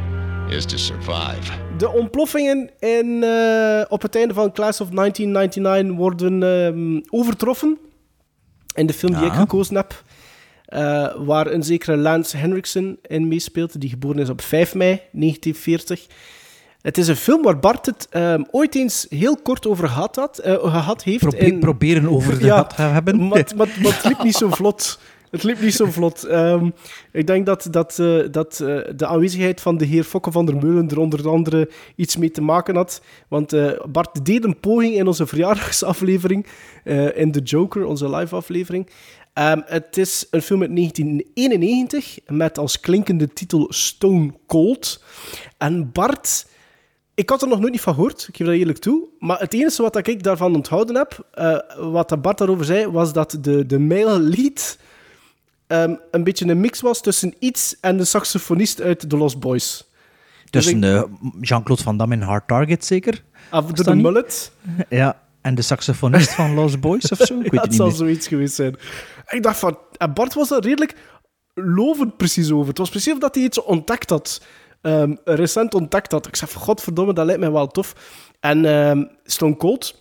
is 0.49 0.65
to 0.65 0.77
survive. 0.77 1.51
De 1.77 1.89
ontploffingen 1.89 2.69
in, 2.79 3.23
eh, 3.23 3.81
op 3.87 4.01
het 4.01 4.15
einde 4.15 4.33
van 4.33 4.51
Class 4.51 4.81
of 4.81 4.89
1999 4.91 5.97
worden 5.97 6.43
ehm, 6.43 7.01
overtroffen. 7.09 7.79
In 8.75 8.85
de 8.85 8.93
film 8.93 9.13
die 9.13 9.25
ik 9.25 9.33
gekozen 9.33 9.75
heb. 9.75 10.03
eh, 10.65 11.07
waar 11.17 11.47
een 11.47 11.63
zekere 11.63 11.97
Lance 11.97 12.37
Henriksen 12.37 12.97
in 13.01 13.27
meespeelt, 13.27 13.81
die 13.81 13.89
geboren 13.89 14.19
is 14.21 14.29
op 14.29 14.41
5 14.41 14.73
mei 14.75 15.01
1940. 15.11 16.07
Het 16.81 16.97
is 16.97 17.07
een 17.07 17.15
film 17.15 17.41
waar 17.43 17.59
Bart 17.59 17.85
het 17.85 18.07
ehm, 18.09 18.43
ooit 18.51 18.75
eens 18.75 19.05
heel 19.09 19.37
kort 19.37 19.67
over 19.67 19.87
gehad, 19.87 20.15
had, 20.15 20.37
eh, 20.37 20.53
gehad 20.53 21.03
heeft. 21.03 21.19
Probe- 21.19 21.37
in- 21.37 21.59
proberen 21.59 22.09
over 22.09 22.39
de 22.39 22.49
had 22.49 22.75
te 22.75 22.81
hebben. 22.81 23.27
Maar, 23.27 23.37
het- 23.37 23.55
maar, 23.55 23.67
maar 23.81 23.93
het 23.93 24.03
liep 24.03 24.23
niet 24.23 24.35
zo 24.35 24.49
vlot. 24.49 24.99
Het 25.29 25.43
liep 25.43 25.61
niet 25.61 25.73
zo 25.73 25.85
vlot. 25.85 26.23
Ehm, 26.23 26.69
ik 27.11 27.27
denk 27.27 27.45
dat, 27.45 27.67
dat, 27.71 27.99
eh, 27.99 28.19
dat 28.31 28.59
eh, 28.59 28.77
de 28.95 29.05
aanwezigheid 29.05 29.61
van 29.61 29.77
de 29.77 29.85
heer 29.85 30.03
Fokke 30.03 30.31
van 30.31 30.45
der 30.45 30.55
Meulen 30.55 30.89
er 30.89 30.99
onder 30.99 31.29
andere 31.29 31.69
iets 31.95 32.17
mee 32.17 32.31
te 32.31 32.41
maken 32.41 32.75
had. 32.75 33.01
Want 33.27 33.53
eh, 33.53 33.71
Bart 33.91 34.25
deed 34.25 34.43
een 34.43 34.59
poging 34.59 34.95
in 34.95 35.07
onze 35.07 35.27
verjaardagsaflevering, 35.27 36.45
in 37.15 37.31
The 37.31 37.39
Joker, 37.39 37.85
onze 37.85 38.09
live-aflevering. 38.09 38.89
Ehm, 39.33 39.61
het 39.65 39.97
is 39.97 40.27
een 40.31 40.41
film 40.41 40.61
uit 40.61 40.75
1991 40.75 42.19
met 42.27 42.57
als 42.57 42.79
klinkende 42.79 43.27
titel 43.33 43.65
Stone 43.69 44.33
Cold. 44.47 45.03
En 45.57 45.91
Bart... 45.91 46.47
Ik 47.13 47.29
had 47.29 47.41
er 47.41 47.47
nog 47.47 47.59
nooit 47.59 47.81
van 47.81 47.93
gehoord, 47.93 48.25
ik 48.27 48.35
geef 48.35 48.47
dat 48.47 48.55
eerlijk 48.55 48.77
toe. 48.77 49.07
Maar 49.19 49.39
het 49.39 49.53
enige 49.53 49.81
wat 49.81 50.07
ik 50.07 50.23
daarvan 50.23 50.55
onthouden 50.55 50.95
heb, 50.95 51.27
wat 51.77 52.21
Bart 52.21 52.37
daarover 52.37 52.65
zei, 52.65 52.87
was 52.87 53.13
dat 53.13 53.37
de, 53.41 53.65
de 53.65 53.79
male 53.79 54.19
lead 54.19 54.77
ehm, 55.69 55.95
een 56.11 56.23
beetje 56.23 56.45
een 56.47 56.59
mix 56.59 56.81
was 56.81 57.01
tussen 57.01 57.33
iets 57.39 57.75
en 57.81 57.97
de 57.97 58.05
saxofonist 58.05 58.81
uit 58.81 59.09
The 59.09 59.17
Lost 59.17 59.39
Boys. 59.39 59.87
Tussen 60.49 60.81
Dus 60.81 60.91
ik- 61.01 61.05
eh, 61.05 61.11
Jean-Claude 61.41 61.83
Van 61.83 61.97
Damme 61.97 62.15
in 62.15 62.21
Hard 62.21 62.47
Target, 62.47 62.85
zeker? 62.85 63.23
Door 63.51 63.61
dat 63.75 63.85
de 63.85 63.95
mullet. 63.95 64.51
Ja, 64.89 65.21
en 65.41 65.55
de 65.55 65.61
saxofonist 65.61 66.33
van 66.33 66.53
Lost 66.53 66.79
Boys 66.79 67.11
of 67.11 67.17
zo? 67.17 67.33
Ik 67.39 67.41
weet 67.41 67.53
ja, 67.53 67.61
het 67.61 67.75
zal 67.75 67.91
zoiets 67.91 68.27
geweest 68.27 68.55
zijn. 68.55 68.75
Ik 69.27 69.43
dacht 69.43 69.59
van... 69.59 69.77
En 69.97 70.13
Bart 70.13 70.33
was 70.33 70.49
daar 70.49 70.61
redelijk 70.61 70.95
lovend 71.53 72.17
precies 72.17 72.51
over. 72.51 72.67
Het 72.67 72.77
was 72.77 72.89
precies 72.89 73.13
of 73.13 73.19
dat 73.19 73.35
hij 73.35 73.43
iets 73.43 73.63
ontdekt 73.63 74.09
had. 74.09 74.41
ehm, 74.81 75.15
recent 75.23 75.73
ontdekt 75.73 76.11
had. 76.11 76.27
Ik 76.27 76.35
zei 76.35 76.51
van, 76.51 76.61
godverdomme, 76.61 77.13
dat 77.13 77.25
lijkt 77.25 77.41
mij 77.41 77.51
wel 77.51 77.67
tof. 77.67 77.95
En 78.39 78.65
ehm, 78.65 79.03
Stone 79.23 79.57
Cold 79.57 79.98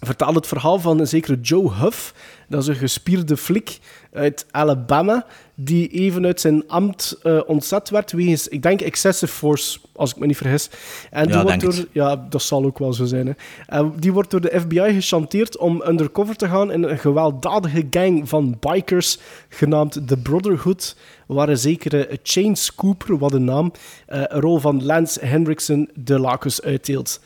vertaalde 0.00 0.38
het 0.38 0.46
verhaal 0.46 0.78
van 0.78 1.00
een 1.00 1.06
zekere 1.08 1.40
Joe 1.40 1.72
Huff. 1.72 2.14
Dat 2.48 2.62
is 2.62 2.68
een 2.68 2.74
gespierde 2.74 3.36
flik 3.36 3.78
uit 4.12 4.46
Alabama, 4.50 5.26
die 5.54 5.88
even 5.88 6.26
uit 6.26 6.40
zijn 6.40 6.68
ambt 6.68 7.18
eh, 7.22 7.40
ontzet 7.46 7.90
werd 7.90 8.12
wegens, 8.12 8.48
ik 8.48 8.62
denk, 8.62 8.80
excessive 8.80 9.32
force, 9.32 9.78
als 9.92 10.10
ik 10.10 10.16
me 10.18 10.26
niet 10.26 10.36
vergis. 10.36 10.70
En 11.10 11.26
die 11.26 11.36
Ja, 11.36 11.42
wordt 11.42 11.60
door, 11.60 11.72
het. 11.72 11.86
ja, 11.92 12.26
dat 12.28 12.42
zal 12.42 12.64
ook 12.64 12.78
wel 12.78 12.92
zo 12.92 13.04
zijn. 13.04 13.26
Hè. 13.26 13.32
En 13.66 13.92
die 13.98 14.12
wordt 14.12 14.30
door 14.30 14.40
de 14.40 14.60
FBI 14.60 14.92
gechanteerd 14.92 15.56
om 15.56 15.82
undercover 15.86 16.36
te 16.36 16.48
gaan 16.48 16.72
in 16.72 16.82
een 16.82 16.98
gewelddadige 16.98 17.86
gang 17.90 18.28
van 18.28 18.56
bikers, 18.60 19.18
genaamd 19.48 20.08
The 20.08 20.16
Brotherhood, 20.16 20.96
waar 21.26 21.48
een 21.48 21.58
zekere 21.58 22.18
Chains 22.22 22.74
Cooper, 22.74 23.18
wat 23.18 23.32
een 23.32 23.44
naam, 23.44 23.72
eh, 24.06 24.22
een 24.26 24.40
rol 24.40 24.58
van 24.58 24.84
Lance 24.84 25.26
Henriksen 25.26 25.88
de 25.94 26.18
lakens 26.18 26.62
uitdeelt. 26.62 27.20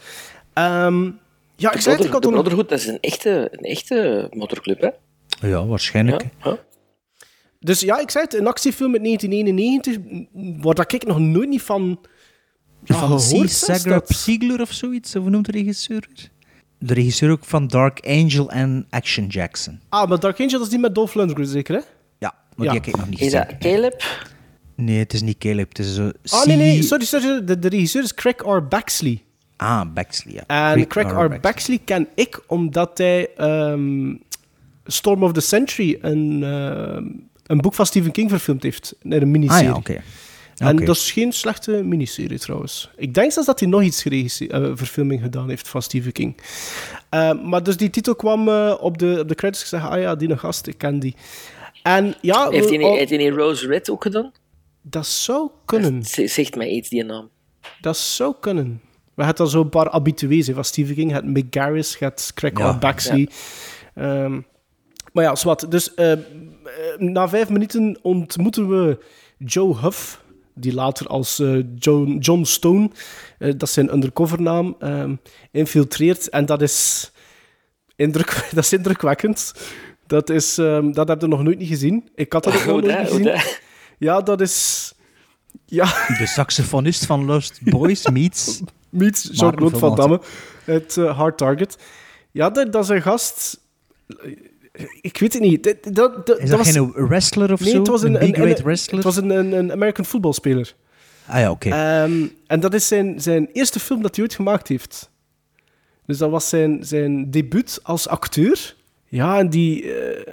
Ehm, 0.53 1.11
ja, 1.57 1.69
ik 1.71 1.77
de 1.77 1.83
zei 1.83 1.97
het, 1.97 2.05
ik 2.05 2.13
had 2.13 2.21
Brotherhood, 2.21 2.69
dat 2.69 2.79
is 2.79 2.87
een 2.87 2.99
echte, 3.01 3.49
een 3.53 3.65
echte 3.65 4.29
motorclub, 4.33 4.81
hè? 4.81 4.91
Ja, 5.49 5.67
waarschijnlijk. 5.67 6.23
Ja, 6.23 6.51
ja. 6.51 6.59
Dus 7.61 7.81
ja, 7.81 7.99
ik 8.01 8.11
zei 8.11 8.25
het, 8.25 8.35
een 8.35 8.47
actiefilm 8.47 8.93
uit 8.93 9.05
1991, 9.05 10.63
waar 10.63 10.75
dat 10.75 10.93
ik 10.93 11.07
nog 11.07 11.19
nooit 11.19 11.49
niet 11.49 11.63
van, 11.63 12.01
ja, 12.85 12.95
van 12.99 13.21
gehoord 13.21 13.85
dat- 13.85 14.09
Siegler 14.09 14.61
of 14.61 14.73
zoiets, 14.73 15.17
of 15.17 15.23
hoe 15.23 15.31
noemt 15.31 15.47
de 15.47 15.53
regisseur? 15.53 16.09
De 16.79 16.95
regisseur 16.95 17.31
ook 17.31 17.45
van 17.45 17.67
Dark 17.67 18.07
Angel 18.07 18.51
en 18.51 18.87
Action 18.91 19.27
Jackson. 19.27 19.81
Ah, 19.89 20.09
maar 20.09 20.21
Dark 20.21 20.41
Angel 20.41 20.53
dat 20.53 20.63
is 20.63 20.69
die 20.69 20.79
met 20.79 20.95
Dolph 20.95 21.15
Lundgren 21.15 21.47
zeker, 21.47 21.75
hè? 21.75 21.81
Ja, 22.19 22.35
maar 22.57 22.67
Ja. 22.67 22.73
die 22.73 22.81
heb 22.81 22.87
ik 22.89 22.97
nog 22.97 23.09
niet 23.09 23.21
Is 23.21 23.25
gezien. 23.33 23.47
dat 23.49 23.59
Caleb? 23.59 24.05
Nee, 24.77 24.99
het 24.99 25.13
is 25.13 25.23
niet 25.23 25.39
Caleb, 25.39 25.69
het 25.69 25.79
is 25.79 25.95
zo... 25.95 26.11
Ah, 26.27 26.45
nee, 26.47 26.57
nee, 26.57 26.83
sorry, 26.83 27.05
sorry. 27.05 27.45
De, 27.45 27.59
de 27.59 27.69
regisseur 27.69 28.03
is 28.03 28.15
Craig 28.15 28.37
R. 28.45 28.67
Baxley. 28.69 29.23
Ah, 29.57 29.83
Baxley, 29.95 30.35
ja. 30.35 30.73
En 30.73 30.87
Craig, 30.87 31.13
R. 31.13 31.41
Baxley. 31.41 31.81
ken 31.85 32.09
ik 32.15 32.41
omdat 32.47 32.99
hij 32.99 33.35
ehm, 33.37 34.15
Storm 34.85 35.23
of 35.23 35.33
the 35.33 35.41
Century, 35.41 35.99
een, 36.01 36.43
ehm, 36.43 37.05
een 37.47 37.61
boek 37.61 37.75
van 37.75 37.87
Stephen 37.87 38.13
King, 38.13 38.31
verfilmd 38.31 38.63
heeft. 38.63 38.95
Nee, 39.03 39.21
een 39.21 39.31
miniserie. 39.31 39.69
Ah 39.69 39.73
ja, 39.73 39.79
oké. 39.79 40.03
En 40.57 40.77
dat 40.77 40.97
is 40.97 41.13
geen 41.13 41.33
slechte 41.33 41.73
miniserie 41.73 42.39
trouwens. 42.39 42.91
Ik 42.97 43.15
denk 43.15 43.33
zelfs 43.33 43.49
dat 43.49 43.61
hij 43.61 43.69
nog 43.69 43.83
iets 43.83 44.05
eh, 44.05 44.71
verfilming 44.75 45.23
gedaan 45.23 45.49
heeft 45.49 45.69
van 45.69 45.83
Stephen 45.83 46.13
King. 46.13 46.37
Eh, 47.09 47.43
maar 47.43 47.63
dus 47.63 47.77
die 47.77 47.91
titel 47.91 48.15
kwam 48.15 48.49
eh, 48.49 48.75
op, 48.81 48.99
de, 48.99 49.19
op 49.21 49.29
de 49.29 49.35
credits. 49.35 49.63
Ik 49.63 49.69
zeg, 49.69 49.89
ah 49.89 50.01
ja, 50.01 50.15
die 50.15 50.37
gast, 50.37 50.67
ik 50.67 50.79
ken 50.79 50.99
die. 50.99 51.15
En 51.83 52.15
ja, 52.21 52.51
Heeft 52.51 52.69
hij 52.69 53.17
niet, 53.19 53.33
oh, 53.33 53.37
Rose 53.37 53.67
Red 53.67 53.91
ook 53.91 54.03
gedaan? 54.03 54.33
dat 54.87 55.07
zou 55.07 55.51
kunnen. 55.65 56.05
Zegt 56.05 56.57
mij 56.57 56.69
iets, 56.69 56.89
die 56.89 57.05
naam. 57.05 57.31
Dat 57.81 57.97
zou 57.97 58.35
kunnen. 58.41 58.81
We 59.15 59.25
hebben 59.25 59.35
dan 59.45 59.49
zo'n 59.53 59.69
paar 59.69 59.91
habitués 59.91 60.47
hè, 60.47 60.55
van 60.55 60.65
Stephen 60.65 60.95
King. 60.95 61.13
Het 61.13 61.25
Mick 61.25 61.47
Garris, 61.51 61.99
het 61.99 62.31
Craig 62.35 62.59
Ja. 62.59 62.79
Baxley. 62.79 63.29
Ehm, 63.95 64.41
maar 65.13 65.25
ja, 65.25 65.35
zwart. 65.35 65.71
Dus 65.71 65.95
eh, 65.95 66.13
eh, 66.13 66.19
na 66.99 67.29
vijf 67.29 67.49
minuten 67.49 67.99
ontmoeten 68.03 68.69
we 68.69 68.99
Joe 69.39 69.77
Huff, 69.79 70.23
die 70.55 70.75
later 70.75 71.07
als 71.07 71.39
eh, 71.39 71.59
John, 71.79 72.17
John 72.21 72.43
Stone, 72.45 72.91
eh, 73.39 73.49
dat 73.51 73.63
is 73.63 73.73
zijn 73.73 73.93
undercovernaam, 73.93 74.77
ehm 74.79 75.15
infiltreert. 75.51 76.29
En 76.29 76.47
dat 76.47 76.63
is, 76.63 77.11
indruk, 77.97 78.47
dat 78.55 78.65
is 78.65 78.73
indrukwekkend. 78.73 79.53
Dat, 80.07 80.31
is, 80.31 80.59
ehm, 80.59 80.93
dat 80.93 81.09
heb 81.09 81.21
je 81.21 81.27
nog 81.27 81.43
nooit 81.43 81.59
niet 81.59 81.69
gezien. 81.69 82.09
Ik 82.15 82.33
had 82.33 82.45
dat 82.45 82.55
ook 82.55 82.65
nog 82.65 82.81
nooit 82.81 83.09
gezien. 83.09 83.41
Ja, 83.99 84.21
dat 84.21 84.41
is... 84.41 84.93
Ja, 85.67 85.85
De 86.19 86.27
saxofonist 86.27 87.07
van 87.07 87.25
Lost 87.25 87.61
Boys 87.63 88.11
meets... 88.11 88.61
meets 88.95 89.29
Jean-Claude 89.33 89.79
Van 89.79 89.95
Damme 89.95 90.21
uit 90.67 90.97
eh, 90.97 91.17
Hard 91.17 91.37
Target. 91.39 91.77
Ja, 92.31 92.51
dat, 92.51 92.73
dat 92.73 92.83
is 92.83 92.89
een 92.89 93.03
gast... 93.03 93.61
Ik 95.01 95.19
weet 95.19 95.33
het 95.33 95.43
niet. 95.43 95.65
Dat, 95.65 95.95
dat, 95.95 96.27
dat, 96.27 96.39
Is 96.39 96.49
dat 96.51 96.59
was- 96.59 96.71
geen 96.71 96.93
wrestler 96.93 97.53
of 97.53 97.61
nee, 97.61 97.71
zo? 97.71 97.79
het 97.79 97.89
was 97.89 98.03
een, 98.03 98.15
Een 98.15 98.41
een, 98.41 98.49
een- 98.49 98.63
wrestler? 98.65 98.95
Het 98.95 99.05
was 99.05 99.17
een, 99.17 99.31
een, 99.31 99.53
een 99.53 99.73
American 99.73 100.05
voetbalspeler. 100.05 100.75
Ah 101.27 101.39
ja, 101.41 101.51
oké. 101.51 101.69
Ehm, 101.69 102.27
en 102.47 102.61
dat 102.61 102.75
is 102.75 102.89
zijn, 102.89 103.21
zijn 103.21 103.49
eerste 103.53 103.81
film 103.81 104.03
dat 104.03 104.15
hij 104.15 104.25
ooit 104.25 104.35
gemaakt 104.35 104.69
heeft. 104.69 105.11
Dus 106.07 106.19
dat 106.19 106.31
was 106.31 106.49
zijn, 106.49 106.85
zijn 106.85 107.31
debuut 107.31 107.81
als 107.83 108.09
acteur. 108.09 108.75
Ja, 109.09 109.39
en 109.39 109.49
die... 109.51 109.93
eh, 109.95 110.33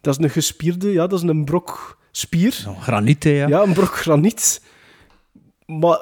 dat 0.00 0.18
is 0.18 0.24
een 0.24 0.30
gespierde... 0.30 0.92
Ja, 0.92 1.06
dat 1.06 1.22
is 1.22 1.28
een 1.28 1.44
brok 1.44 1.98
spier. 2.10 2.64
Oh, 2.68 2.82
graniet, 2.82 3.24
ja. 3.24 3.46
Ja, 3.48 3.62
een 3.62 3.72
brok 3.72 3.96
graniet. 3.96 4.60
Maar 5.66 5.98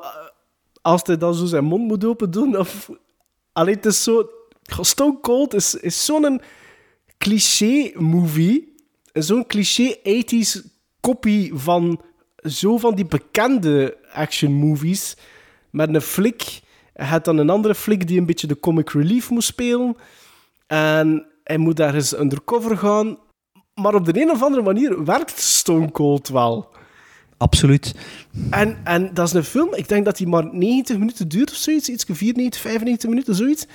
als 0.84 1.02
hij 1.04 1.16
dan 1.16 1.34
zo 1.34 1.44
zijn 1.44 1.64
mond 1.64 1.86
moet 1.86 2.04
open 2.04 2.30
doen, 2.30 2.58
of... 2.58 2.90
Het 3.52 3.86
is 3.86 4.02
zo... 4.02 4.28
Stone 4.80 5.20
Cold 5.20 5.54
is, 5.54 5.74
is 5.74 6.04
zo'n 6.04 6.40
cliché-movie. 7.18 8.74
Zo'n 9.12 9.46
cliché 9.46 9.96
80s 9.96 10.60
kopie 11.00 11.54
van 11.54 12.00
zo 12.36 12.78
van 12.78 12.94
die 12.94 13.06
bekende 13.06 13.96
action-movies. 14.12 15.16
Met 15.70 15.94
een 15.94 16.00
flik. 16.00 16.60
Hij 16.92 17.06
had 17.06 17.24
dan 17.24 17.38
een 17.38 17.50
andere 17.50 17.74
flik 17.74 18.06
die 18.06 18.18
een 18.18 18.26
beetje 18.26 18.46
de 18.46 18.60
comic 18.60 18.90
relief 18.90 19.30
moest 19.30 19.48
spelen. 19.48 19.96
En 20.66 21.26
hij 21.44 21.58
moet 21.58 21.76
daar 21.76 21.94
eens 21.94 22.18
undercover 22.18 22.76
gaan. 22.76 23.18
Maar 23.74 23.94
op 23.94 24.04
de 24.04 24.20
een 24.20 24.30
of 24.30 24.42
andere 24.42 24.62
manier 24.62 25.04
werkt 25.04 25.40
Stone 25.40 25.90
Cold 25.90 26.28
wel. 26.28 26.74
Absoluut. 27.36 27.94
En, 28.50 28.76
en 28.84 29.14
dat 29.14 29.26
is 29.26 29.32
een 29.32 29.44
film, 29.44 29.74
ik 29.74 29.88
denk 29.88 30.04
dat 30.04 30.16
die 30.16 30.26
maar 30.26 30.54
90 30.54 30.98
minuten 30.98 31.28
duurt 31.28 31.50
of 31.50 31.56
zoiets. 31.56 31.88
Iets 31.88 32.04
94, 32.08 32.60
95 32.60 33.08
minuten, 33.08 33.34
zoiets. 33.34 33.66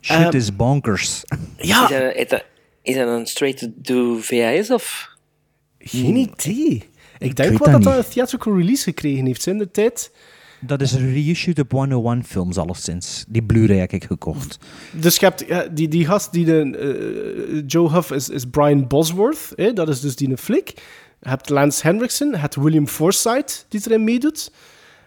Shit 0.00 0.16
Ehm, 0.16 0.36
is 0.36 0.56
bonkers. 0.56 1.22
Ja. 1.56 1.82
Is, 2.14 2.28
dat, 2.28 2.44
is, 2.82 2.94
dat, 2.96 3.08
een 3.08 3.26
straight-to 3.26 4.18
VHS 4.20 4.70
of... 4.70 5.16
Geen 5.78 6.16
idee. 6.16 6.88
Ik 7.18 7.36
denk 7.36 7.50
weet 7.50 7.58
wel 7.58 7.72
dat 7.72 7.82
dat 7.82 7.96
een 7.96 8.10
theatrical 8.10 8.56
release 8.56 8.82
gekregen 8.82 9.26
heeft 9.26 9.46
in 9.46 9.58
de 9.58 9.70
tijd. 9.70 10.10
Dat 10.60 10.80
is 10.80 10.92
een 10.92 11.12
reissued 11.12 11.58
op 11.58 11.70
101 11.70 12.24
films 12.24 12.56
alleszins. 12.56 13.24
Die 13.28 13.42
Blu-ray 13.42 13.76
heb 13.76 13.92
ik 13.92 14.04
gekocht. 14.04 14.58
Dus 14.92 15.16
je 15.16 15.24
hebt 15.24 15.44
ja, 15.46 15.66
die, 15.66 15.88
die 15.88 16.06
gast, 16.06 16.32
die 16.32 16.44
de, 16.44 16.60
eh, 16.60 17.62
Joe 17.66 17.92
Huff 17.92 18.10
is, 18.10 18.28
is 18.28 18.44
Brian 18.44 18.86
Bosworth. 18.86 19.52
Hè? 19.54 19.72
Dat 19.72 19.88
is 19.88 20.00
dus 20.00 20.16
die 20.16 20.30
een 20.30 20.38
flik. 20.38 20.74
Hebt 21.20 21.48
Lance 21.48 21.82
Henriksen, 21.82 22.34
hebt 22.34 22.54
William 22.54 22.88
Forsythe 22.88 23.54
die 23.68 23.80
erin 23.84 24.04
meedoet. 24.04 24.52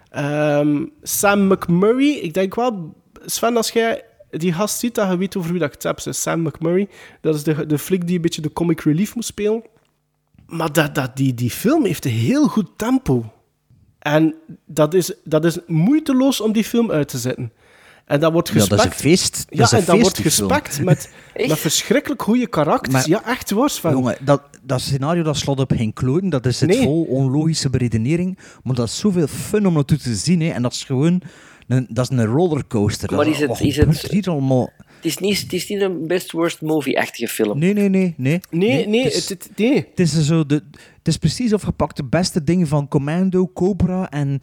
Ehm, 0.09 0.85
Sam 1.01 1.47
McMurray, 1.47 2.09
ik 2.09 2.33
denk 2.33 2.55
wel, 2.55 2.95
Sven, 3.25 3.57
als 3.57 3.71
jij 3.71 4.03
die 4.29 4.53
gast 4.53 4.79
ziet, 4.79 4.95
dat 4.95 5.19
je 5.19 5.37
over 5.37 5.51
wie 5.51 5.59
dat 5.59 5.73
het 5.73 5.83
hebt. 5.83 6.05
hè. 6.05 6.13
Sam 6.13 6.41
McMurray, 6.41 6.89
dat 7.21 7.35
is 7.35 7.43
de, 7.43 7.65
de 7.65 7.77
flik 7.77 8.07
die 8.07 8.15
een 8.15 8.21
beetje 8.21 8.41
de 8.41 8.53
comic 8.53 8.81
relief 8.81 9.15
moet 9.15 9.25
spelen. 9.25 9.63
Maar 10.45 10.73
dat, 10.73 10.95
dat, 10.95 11.15
die, 11.15 11.33
die 11.33 11.49
film 11.49 11.85
heeft 11.85 12.05
een 12.05 12.11
heel 12.11 12.47
goed 12.47 12.67
tempo. 12.75 13.33
En 13.99 14.35
dat 14.65 14.93
is, 14.93 15.13
dat 15.23 15.45
is 15.45 15.57
moeiteloos 15.67 16.41
om 16.41 16.51
die 16.51 16.63
film 16.63 16.91
uit 16.91 17.07
te 17.07 17.17
zetten. 17.17 17.51
En 18.11 18.19
dat 18.19 18.31
wordt 18.31 18.47
Ja, 18.47 18.53
dat 18.53 18.63
is 18.63 18.69
gespekt... 18.69 18.93
een 18.93 18.99
feest. 18.99 19.45
Dat 19.49 19.57
Ja, 19.57 19.63
is 19.63 19.71
een 19.71 19.77
en 19.79 19.85
dat 19.85 19.99
wordt 19.99 20.17
gespekt 20.19 20.83
met, 20.83 21.09
met 21.47 21.59
verschrikkelijk 21.59 22.21
goede 22.21 22.47
karakters. 22.47 22.93
Maar- 22.93 23.09
ja, 23.09 23.25
echt 23.25 23.51
waar, 23.51 23.69
Sven. 23.69 23.91
Jongen, 23.91 24.17
dat, 24.25 24.41
dat 24.63 24.81
scenario 24.81 25.23
dat 25.23 25.37
slaat 25.37 25.59
op 25.59 25.71
geen 25.75 25.93
kloten. 25.93 26.29
Dat 26.29 26.45
is 26.45 26.59
het 26.59 26.69
Nee. 26.69 26.83
vol 26.83 27.03
onlogische 27.03 27.69
beredenering. 27.69 28.37
Maar 28.63 28.75
dat 28.75 28.87
is 28.87 28.97
zoveel 28.99 29.27
fun 29.27 29.67
om 29.67 29.73
naartoe 29.73 29.97
te 29.97 30.15
zien. 30.15 30.41
Hè. 30.41 30.49
En 30.49 30.61
dat 30.61 30.73
is 30.73 30.83
gewoon 30.83 31.21
een, 31.67 31.87
dat 31.89 32.11
is 32.11 32.17
een 32.17 32.25
rollercoaster. 32.25 33.15
Maar 33.15 33.25
Dat- 33.25 33.33
is 33.33 33.39
het- 33.39 33.47
wat 33.49 33.61
is 33.61 33.75
het- 34.01 34.11
hier 34.11 34.29
allemaal? 34.29 34.69
Het 34.95 35.05
is 35.05 35.17
niet, 35.17 35.39
het 35.41 35.53
is 35.53 35.67
niet 35.67 35.81
een 35.81 36.07
best 36.07 36.31
worst 36.31 36.61
movie-achtige 36.61 37.27
film. 37.27 37.59
Nee, 37.59 37.73
nee, 37.73 37.89
nee. 37.89 38.13
Nee, 38.17 38.41
Nee, 38.49 38.87
nee, 38.87 39.03
het 39.03 39.13
is- 39.13 39.29
het, 39.29 39.43
het- 39.43 39.57
nee. 39.57 39.75
Het 39.75 39.99
is, 39.99 40.21
zo 40.25 40.45
de, 40.45 40.55
het 40.97 41.07
is 41.07 41.17
precies 41.17 41.53
of 41.53 41.65
je 41.65 41.71
pakt 41.71 41.97
de 41.97 42.03
beste 42.05 42.43
dingen 42.43 42.67
van 42.67 42.87
Commando, 42.87 43.51
Cobra 43.53 44.09
en 44.09 44.39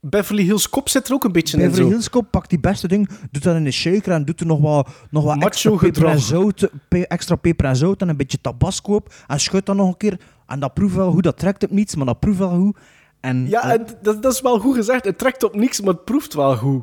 Beverly 0.00 0.42
Hills 0.42 0.68
Cop 0.68 0.88
zit 0.88 1.08
er 1.08 1.14
ook 1.14 1.24
een 1.24 1.32
beetje 1.32 1.56
in. 1.58 1.68
Beverly. 1.68 1.88
Hills 1.90 2.10
Cop. 2.10 2.30
Pakt 2.30 2.50
die 2.50 2.60
beste 2.60 2.88
dingen, 2.88 3.08
doet 3.30 3.42
dat 3.42 3.56
in 3.56 3.66
een 3.66 3.72
shaker 3.72 4.12
en 4.12 4.24
doet 4.24 4.40
er 4.40 4.46
nog 4.46 4.60
wat, 4.60 4.88
nog 5.10 5.24
wat 5.24 5.36
Macho 5.36 5.46
extra 5.72 5.76
peper 5.76 6.04
en, 6.06 6.20
zout, 6.20 6.70
pe- 6.88 7.06
extra 7.06 7.36
peper 7.36 7.64
en 7.64 7.76
zout 7.76 8.00
en 8.02 8.08
een 8.08 8.16
beetje 8.16 8.40
tabasco 8.40 8.94
op. 8.94 9.14
En 9.26 9.40
schudt 9.40 9.66
dat 9.66 9.76
nog 9.76 9.88
een 9.88 9.96
keer. 9.96 10.20
En 10.46 10.60
dat 10.60 10.74
proeft 10.74 10.94
wel 10.94 11.10
goed. 11.12 11.22
Dat 11.22 11.38
trekt 11.38 11.62
op 11.64 11.70
niets, 11.70 11.94
maar 11.94 12.06
dat 12.06 12.20
proeft 12.20 12.38
wel 12.38 12.56
goed. 12.58 12.76
En, 13.20 13.48
Ja, 13.48 13.70
en 13.72 13.86
dat, 14.02 14.22
dat 14.22 14.32
is 14.32 14.40
wel 14.40 14.58
goed 14.58 14.74
gezegd. 14.74 15.04
Het 15.04 15.18
trekt 15.18 15.42
op 15.44 15.54
niks, 15.54 15.80
maar 15.80 15.94
het 15.94 16.04
proeft 16.04 16.34
wel 16.34 16.56
goed. 16.56 16.82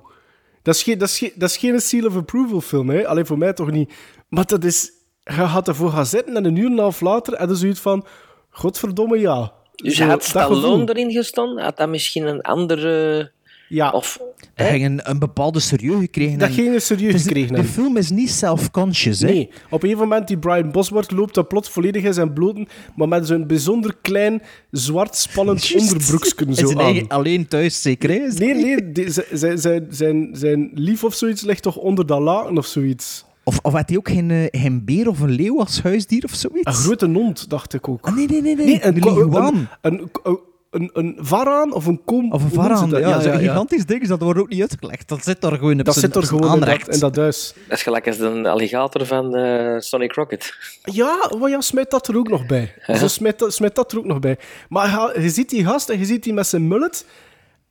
Dat 0.62 0.76
is 0.76 0.84
geen, 0.84 0.98
dat 0.98 1.08
is 1.08 1.18
geen, 1.18 1.32
dat 1.36 1.50
is 1.50 1.58
geen 1.58 1.80
seal 1.82 2.06
of 2.06 2.16
approval 2.16 2.62
film, 2.62 2.90
hè. 2.90 3.08
Alleen 3.08 3.26
voor 3.26 3.38
mij 3.38 3.54
toch 3.54 3.72
niet. 3.72 3.94
Maar 4.30 4.46
dat 4.46 4.64
is... 4.64 4.92
Je 5.24 5.32
gaat 5.34 5.68
ervoor 5.68 5.90
gaan 5.92 6.06
zitten 6.06 6.36
en 6.36 6.46
een 6.46 6.56
uur 6.56 6.66
en 6.66 6.72
een 6.72 6.78
half 6.80 7.02
later 7.02 7.34
en 7.34 7.48
dan 7.48 7.58
zoiets 7.58 7.80
van... 7.80 8.06
Godverdomme, 8.50 9.20
ja. 9.20 9.52
Dus 9.84 10.00
had 10.00 10.10
dat 10.10 10.24
Stallone 10.24 10.62
gevoel. 10.62 10.90
erin 10.90 11.12
gestaan? 11.12 11.60
Had 11.60 11.78
dat 11.78 11.90
misschien 11.90 12.26
een 12.28 12.42
andere... 12.42 13.32
Ja. 13.70 13.90
Of, 13.92 14.20
Hij 14.54 14.70
ging 14.70 14.86
een, 14.86 15.10
een 15.10 15.20
bepaalde 15.20 15.60
serieus 15.60 16.00
gekregen. 16.00 16.40
Dat 16.40 16.50
ging 16.52 16.74
een 16.74 16.82
serieus 16.82 17.14
is- 17.14 17.24
gekregen 17.24 17.56
De 17.56 17.64
film 17.64 17.98
is 17.98 18.10
niet 18.10 18.30
self-conscious, 18.30 19.20
hè? 19.20 19.28
Nee, 19.28 19.50
op 19.70 19.72
een 19.84 19.90
gegeven 19.90 20.08
moment 20.08 20.28
die 20.28 20.38
Brian 20.38 20.72
Bosworth 20.72 21.12
loopt 21.12 21.34
dat 21.34 21.48
plots 21.48 21.70
volledig 21.70 22.04
in 22.04 22.14
zijn 22.14 22.34
bloten, 22.34 22.68
maar 22.96 23.08
met 23.08 23.28
zo'n 23.28 23.48
bijzonder 23.48 23.96
klein, 24.02 24.42
zwart, 24.72 25.16
spannend 25.16 25.72
onderbroeksken 25.80 26.56
zo 26.56 26.66
zijn 26.68 26.80
aan. 26.80 26.86
eigen- 26.86 27.08
alleen 27.08 27.48
thuis, 27.48 27.82
zeker, 27.82 28.10
hè? 28.10 28.20
Nee, 28.28 28.54
nee, 28.54 28.92
die- 28.92 29.12
zijn, 29.32 29.58
zijn, 29.60 29.88
zijn, 29.90 30.30
zijn 30.34 30.72
lief 30.74 31.04
of 31.04 31.14
zoiets 31.14 31.42
ligt 31.42 31.64
toch 31.64 31.76
onder 31.76 32.06
dat 32.06 32.20
laken 32.20 32.58
of 32.58 32.66
zoiets. 32.66 33.26
Of, 33.48 33.60
of 33.62 33.74
had 33.74 33.90
hij 33.90 33.98
ook 33.98 34.10
geen, 34.10 34.32
eh, 34.32 34.62
geen 34.62 34.86
beer 34.86 35.08
of 35.08 35.20
een 35.20 35.30
leeuw 35.30 35.60
als 35.60 35.82
huisdier 35.82 36.24
of 36.24 36.34
zoiets? 36.34 36.66
Een 36.66 36.74
grote 36.74 37.06
hond, 37.06 37.50
dacht 37.50 37.74
ik 37.74 37.88
ook. 37.88 38.06
Ah, 38.08 38.16
nee, 38.16 38.28
nee, 38.28 38.42
nee. 38.42 38.56
nee. 38.56 38.66
Nee, 38.66 38.86
een, 38.86 39.08
een 39.08 39.18
leguaan. 39.18 39.70
een, 39.82 39.94
een, 39.94 40.10
een, 40.24 40.40
een, 40.72 40.90
een 40.94 41.16
varaan 41.20 41.74
of 41.74 41.86
een 41.86 42.02
kom. 42.06 42.32
Of 42.32 42.44
een 42.44 42.50
varaan. 42.50 42.90
dat? 42.90 43.00
Ja, 43.00 43.22
zo'n 43.22 43.38
gigantisch 43.38 43.86
ding, 43.86 44.02
is 44.02 44.08
dat 44.08 44.22
wordt 44.22 44.40
ook 44.40 44.50
niet 44.50 44.62
uitgelegd. 44.62 45.08
Dat 45.08 45.24
zit 45.24 45.42
daar 45.42 45.58
gewoon 45.58 45.80
op 45.80 45.86
Dat 45.86 45.96
zit 45.96 46.16
er 46.16 46.24
gewoon 46.24 46.44
in 46.44 46.50
dat, 46.50 46.60
aanrecht. 46.60 46.88
in 46.88 47.00
dat 47.00 47.16
huis. 47.16 47.54
Dat 47.68 47.78
is 47.78 47.84
gelijk 47.84 48.08
als 48.08 48.18
de 48.18 48.50
alligator 48.50 49.06
van 49.06 49.36
eh 49.36 49.80
Sonic 49.80 50.14
Rocket. 50.14 50.54
Ja, 50.84 51.32
maar 51.40 51.50
ja, 51.50 51.62
smijt 51.62 51.92
dat 51.92 52.08
er 52.08 52.18
ook 52.18 52.30
nog 52.30 52.46
bij. 52.46 52.74
Zo 52.88 53.08
smijt, 53.08 53.40
dat, 53.40 53.54
smijt 53.54 53.76
dat 53.76 53.92
er 53.92 53.98
ook 53.98 54.06
nog 54.06 54.20
bij. 54.20 54.38
Maar 54.70 55.22
je, 55.22 55.30
ziet 55.30 55.50
die 55.50 55.66
gast 55.66 55.90
en 55.90 56.00
je 56.00 56.06
ziet 56.06 56.24
die 56.24 56.34
met 56.34 56.48
zijn 56.48 56.68
mullet. 56.68 57.06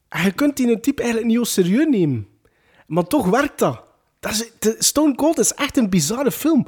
En 0.09 0.23
je 0.23 0.33
kunt 0.33 0.57
die 0.57 0.73
een 0.73 0.81
type 0.81 1.03
eigenlijk 1.03 1.31
niet 1.31 1.37
heel 1.37 1.65
serieus 1.65 1.87
nemen. 1.89 2.27
Maar 2.87 3.05
toch 3.05 3.27
werkt 3.27 3.59
dat. 3.59 3.86
Dat 4.21 4.31
is, 4.33 4.51
de 4.59 4.77
Stone 4.79 5.15
Cold 5.15 5.39
is 5.39 5.55
echt 5.55 5.77
een 5.77 5.89
bizarre 5.91 6.31
film. 6.31 6.67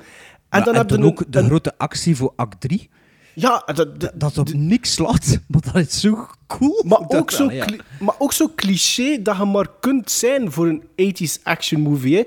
En 0.49 0.59
Ja, 0.59 0.65
dan 0.65 0.75
en 0.75 0.81
heb 0.81 0.91
een- 0.91 1.05
ook 1.05 1.33
de 1.33 1.45
grote 1.45 1.79
actie 1.79 2.17
voor 2.17 2.33
act 2.37 2.61
3. 2.61 2.89
Ja, 3.35 3.63
dat, 3.75 4.01
dat, 4.01 4.13
Dat 4.15 4.39
op 4.39 4.53
niks 4.53 4.93
slaat, 4.93 5.39
maar 5.49 5.61
dat 5.73 5.75
is 5.77 6.01
zo 6.01 6.27
cool. 6.47 6.83
maar, 6.87 7.05
ook 7.09 7.31
zo 7.31 7.47
wel, 7.47 7.57
ja. 7.57 7.65
cli- 7.65 7.81
maar 8.01 8.15
ook 8.19 8.33
zo 8.33 8.53
cliché 8.57 9.23
dat 9.23 9.37
je 9.37 9.45
maar 9.45 9.67
kunt 9.81 10.11
zijn 10.11 10.53
voor 10.53 10.67
een 10.67 10.83
80s 10.97 11.43
action 11.43 11.81
movie. 11.81 12.17
Hè. 12.17 12.23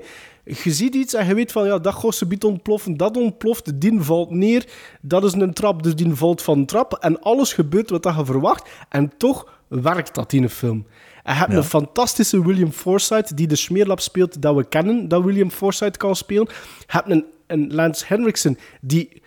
Je 0.62 0.72
ziet 0.72 0.94
iets 0.94 1.14
en 1.14 1.26
je 1.26 1.34
weet 1.34 1.52
van, 1.52 1.66
ja, 1.66 1.78
dat 1.78 1.94
gaat 1.94 2.14
ze 2.14 2.26
biedt 2.26 2.44
ontploffen, 2.44 2.96
dat 2.96 3.16
ontploft, 3.16 3.80
die 3.80 4.00
valt 4.00 4.30
neer, 4.30 4.66
dat 5.00 5.24
is 5.24 5.32
een 5.32 5.52
trap, 5.52 5.82
dus 5.82 5.94
die 5.94 6.14
valt 6.14 6.42
van 6.42 6.58
een 6.58 6.66
trap. 6.66 6.92
En 6.94 7.20
alles 7.22 7.52
gebeurt 7.52 7.90
wat 7.90 8.02
dat 8.02 8.16
je 8.16 8.24
verwacht. 8.24 8.68
En 8.88 9.12
toch 9.16 9.60
werkt 9.68 10.14
dat 10.14 10.32
in 10.32 10.42
een 10.42 10.50
film. 10.50 10.86
En 11.22 11.32
je 11.34 11.38
hebt 11.38 11.52
Ja. 11.52 11.56
een 11.58 11.64
fantastische 11.64 12.44
William 12.46 12.70
Forsythe, 12.72 13.34
die 13.34 13.46
de 13.46 13.56
smeerlap 13.56 14.00
speelt 14.00 14.42
dat 14.42 14.54
we 14.56 14.64
kennen, 14.68 15.08
dat 15.08 15.22
William 15.24 15.50
Forsythe 15.50 15.98
kan 15.98 16.16
spelen. 16.16 16.48
Je 16.78 16.84
hebt 16.86 17.10
een, 17.10 17.24
een 17.46 17.74
Lance 17.74 18.04
Henriksen, 18.08 18.58
die 18.80 19.22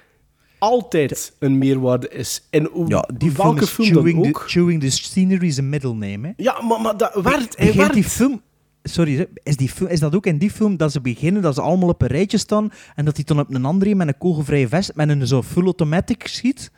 altijd 0.60 1.36
een 1.40 1.58
meerwaarde 1.58 2.10
is. 2.10 2.48
En 2.50 2.70
Ja, 2.88 3.10
die 3.18 3.32
welke 3.32 3.68
film 3.68 3.94
dan 3.94 4.04
chewing, 4.04 4.28
ook. 4.28 4.42
the, 4.44 4.48
chewing 4.50 4.82
the 4.82 4.90
Scenery 4.90 5.48
is 5.48 5.58
een 5.58 5.70
middle 5.70 5.94
name. 5.94 6.28
Hè. 6.28 6.34
Ja, 6.38 6.62
maar, 6.62 6.82
maar 6.82 6.98
dat 6.98 7.14
werkt. 7.14 7.32
Hij 7.58 7.66
Begint 7.66 7.76
werkt. 7.76 7.94
die 7.94 8.04
film... 8.04 8.42
Sorry, 8.84 9.28
is, 9.44 9.58
die 9.58 9.70
film, 9.70 9.90
is 9.90 10.00
dat 10.00 10.16
ook 10.16 10.26
in 10.26 10.38
die 10.38 10.52
film 10.52 10.78
dat 10.78 10.92
ze 10.92 11.02
beginnen, 11.02 11.42
dat 11.42 11.56
ze 11.56 11.62
allemaal 11.62 11.90
op 11.90 12.02
een 12.02 12.08
rijtje 12.08 12.38
staan 12.38 12.72
en 12.96 13.06
dat 13.06 13.16
hij 13.16 13.26
dan 13.26 13.40
op 13.40 13.54
een 13.54 13.66
andere 13.66 13.96
met 13.96 14.08
een 14.08 14.18
kogelvrije 14.18 14.68
vest 14.68 14.92
met 14.96 15.10
een 15.10 15.28
zo 15.28 15.42
full 15.44 15.64
automatic 15.64 16.28
schiet? 16.28 16.72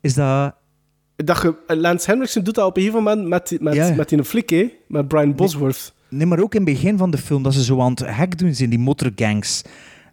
Is 0.00 0.14
dat... 0.14 0.54
Dat 1.24 1.42
je, 1.42 1.74
Lance 1.76 2.10
Henriksen 2.10 2.44
doet 2.44 2.54
dat 2.54 2.66
op 2.66 2.76
een 2.76 2.82
gegeven 2.82 3.02
moment 3.04 3.28
met, 3.28 3.56
met, 3.60 3.74
Ja. 3.74 3.94
met 3.94 4.08
die 4.08 4.24
flik, 4.24 4.50
hè? 4.50 4.72
met 4.88 5.08
Brian 5.08 5.34
Bosworth. 5.34 5.92
Nee, 6.08 6.26
maar 6.26 6.40
ook 6.40 6.54
in 6.54 6.64
het 6.64 6.72
begin 6.74 6.98
van 6.98 7.10
de 7.10 7.18
film, 7.18 7.42
dat 7.42 7.54
ze 7.54 7.64
zo 7.64 7.80
aan 7.80 7.90
het 7.90 8.02
hek 8.06 8.38
doen 8.38 8.54
zijn, 8.54 8.70
die 8.70 8.78
motorgangs. 8.78 9.62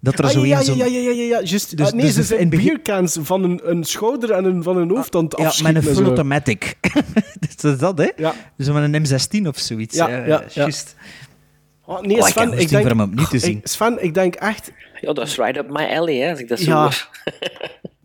Dat 0.01 0.19
er 0.19 0.25
Ah, 0.25 0.31
zo 0.31 0.45
ja, 0.45 0.59
een 0.59 0.65
ja, 0.65 0.85
ja, 0.85 0.85
ja, 0.85 0.99
ja, 0.99 1.09
ja, 1.11 1.23
ja, 1.23 1.41
juist. 1.43 1.77
Dus- 1.77 1.87
Ah, 1.87 1.93
nee, 1.93 2.05
dus 2.05 2.13
ze 2.13 2.23
zijn 2.23 2.49
biercans 2.49 3.17
van 3.21 3.43
een, 3.43 3.59
een 3.63 3.83
schouder 3.83 4.31
en 4.31 4.45
een, 4.45 4.63
van 4.63 4.77
een 4.77 4.89
hoofd 4.89 5.15
aan 5.15 5.23
het 5.23 5.35
Ja, 5.37 5.45
afschieten. 5.45 5.73
met 5.73 5.83
een 5.83 5.89
en 5.89 5.95
full 5.95 6.05
automatic. 6.05 6.75
dat 7.61 7.63
is 7.73 7.77
dat, 7.79 7.97
hè? 7.97 8.07
Ja. 8.15 8.33
Zo 8.59 8.73
met 8.73 8.93
een 8.93 9.05
M16 9.43 9.47
of 9.47 9.57
zoiets. 9.57 9.95
Ja, 9.95 10.07
Ja, 10.09 10.17
ja, 10.17 10.25
ja. 10.25 10.43
juist. 10.53 10.95
Oh, 11.85 12.01
nee, 12.01 12.21
Oh, 12.21 12.27
ik 12.27 12.33
Sven, 12.33 12.43
ik, 12.43 12.49
goesting 12.49 12.69
denk... 12.69 12.81
voor 12.87 12.91
hem 12.97 13.01
opnieuw 13.09 13.25
te 13.25 13.39
zien. 13.39 13.57
ik- 13.57 13.67
Sven, 13.67 14.03
ik 14.03 14.13
denk 14.13 14.35
echt... 14.35 14.71
Ja, 15.01 15.13
dat 15.13 15.27
is 15.27 15.35
right 15.37 15.57
up 15.57 15.69
my 15.69 15.83
alley, 15.85 16.15
hè, 16.15 16.29
als 16.29 16.39
ik 16.39 16.47
dat 16.47 16.59
zo 16.59 16.71
Ja. 16.71 16.89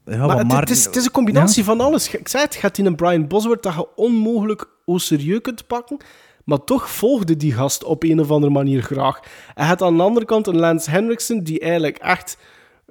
Ja, 0.06 0.16
maar 0.16 0.26
wat 0.26 0.38
het, 0.38 0.46
Maarten- 0.46 0.58
het 0.68 0.78
is, 0.78 0.84
het 0.84 0.96
is 0.96 1.04
een 1.04 1.10
combinatie 1.10 1.64
van 1.64 1.80
alles. 1.80 2.10
Ik 2.14 2.28
zei 2.28 2.42
het, 2.44 2.54
gaat 2.54 2.78
in 2.78 2.86
een 2.86 2.94
Brian 2.94 3.26
Bosworth 3.28 3.62
dat 3.62 3.74
je 3.74 3.88
onmogelijk 3.96 4.64
au 4.86 4.98
serieus 4.98 5.40
kunt 5.40 5.66
pakken, 5.66 5.96
maar 6.44 6.64
toch 6.64 6.90
volgde 6.90 7.36
die 7.36 7.52
gast 7.52 7.84
op 7.84 8.02
een 8.02 8.20
of 8.20 8.30
andere 8.30 8.52
manier 8.52 8.82
graag. 8.82 9.20
En 9.54 9.66
het 9.66 9.82
aan 9.82 9.96
de 9.96 10.02
andere 10.02 10.26
kant 10.26 10.46
een 10.46 10.56
Lance 10.58 10.90
Henriksen 10.90 11.44
die 11.44 11.60
eigenlijk 11.60 11.96
echt 11.98 12.36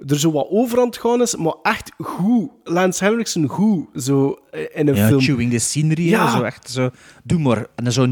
er 0.06 0.18
zo 0.18 0.32
wat 0.32 0.46
over 0.50 0.78
aan 0.80 0.86
het 0.86 0.96
gaan 0.98 1.22
is, 1.22 1.36
maar 1.36 1.54
echt 1.62 1.92
goed. 1.98 2.50
Lance 2.64 3.04
Henriksen 3.04 3.48
goed, 3.48 3.86
zo 4.02 4.38
eh, 4.50 4.60
in 4.72 4.88
een 4.88 4.94
ja, 4.94 5.06
film. 5.06 5.20
chewing 5.20 5.50
the 5.52 5.58
scenery. 5.58 6.08
Ja. 6.08 6.36
Zo 6.36 6.42
echt 6.42 6.70
zo, 6.70 6.90
doe 7.24 7.38
maar. 7.38 7.66
En 7.74 7.84
dan 7.84 7.92
zo, 7.92 8.06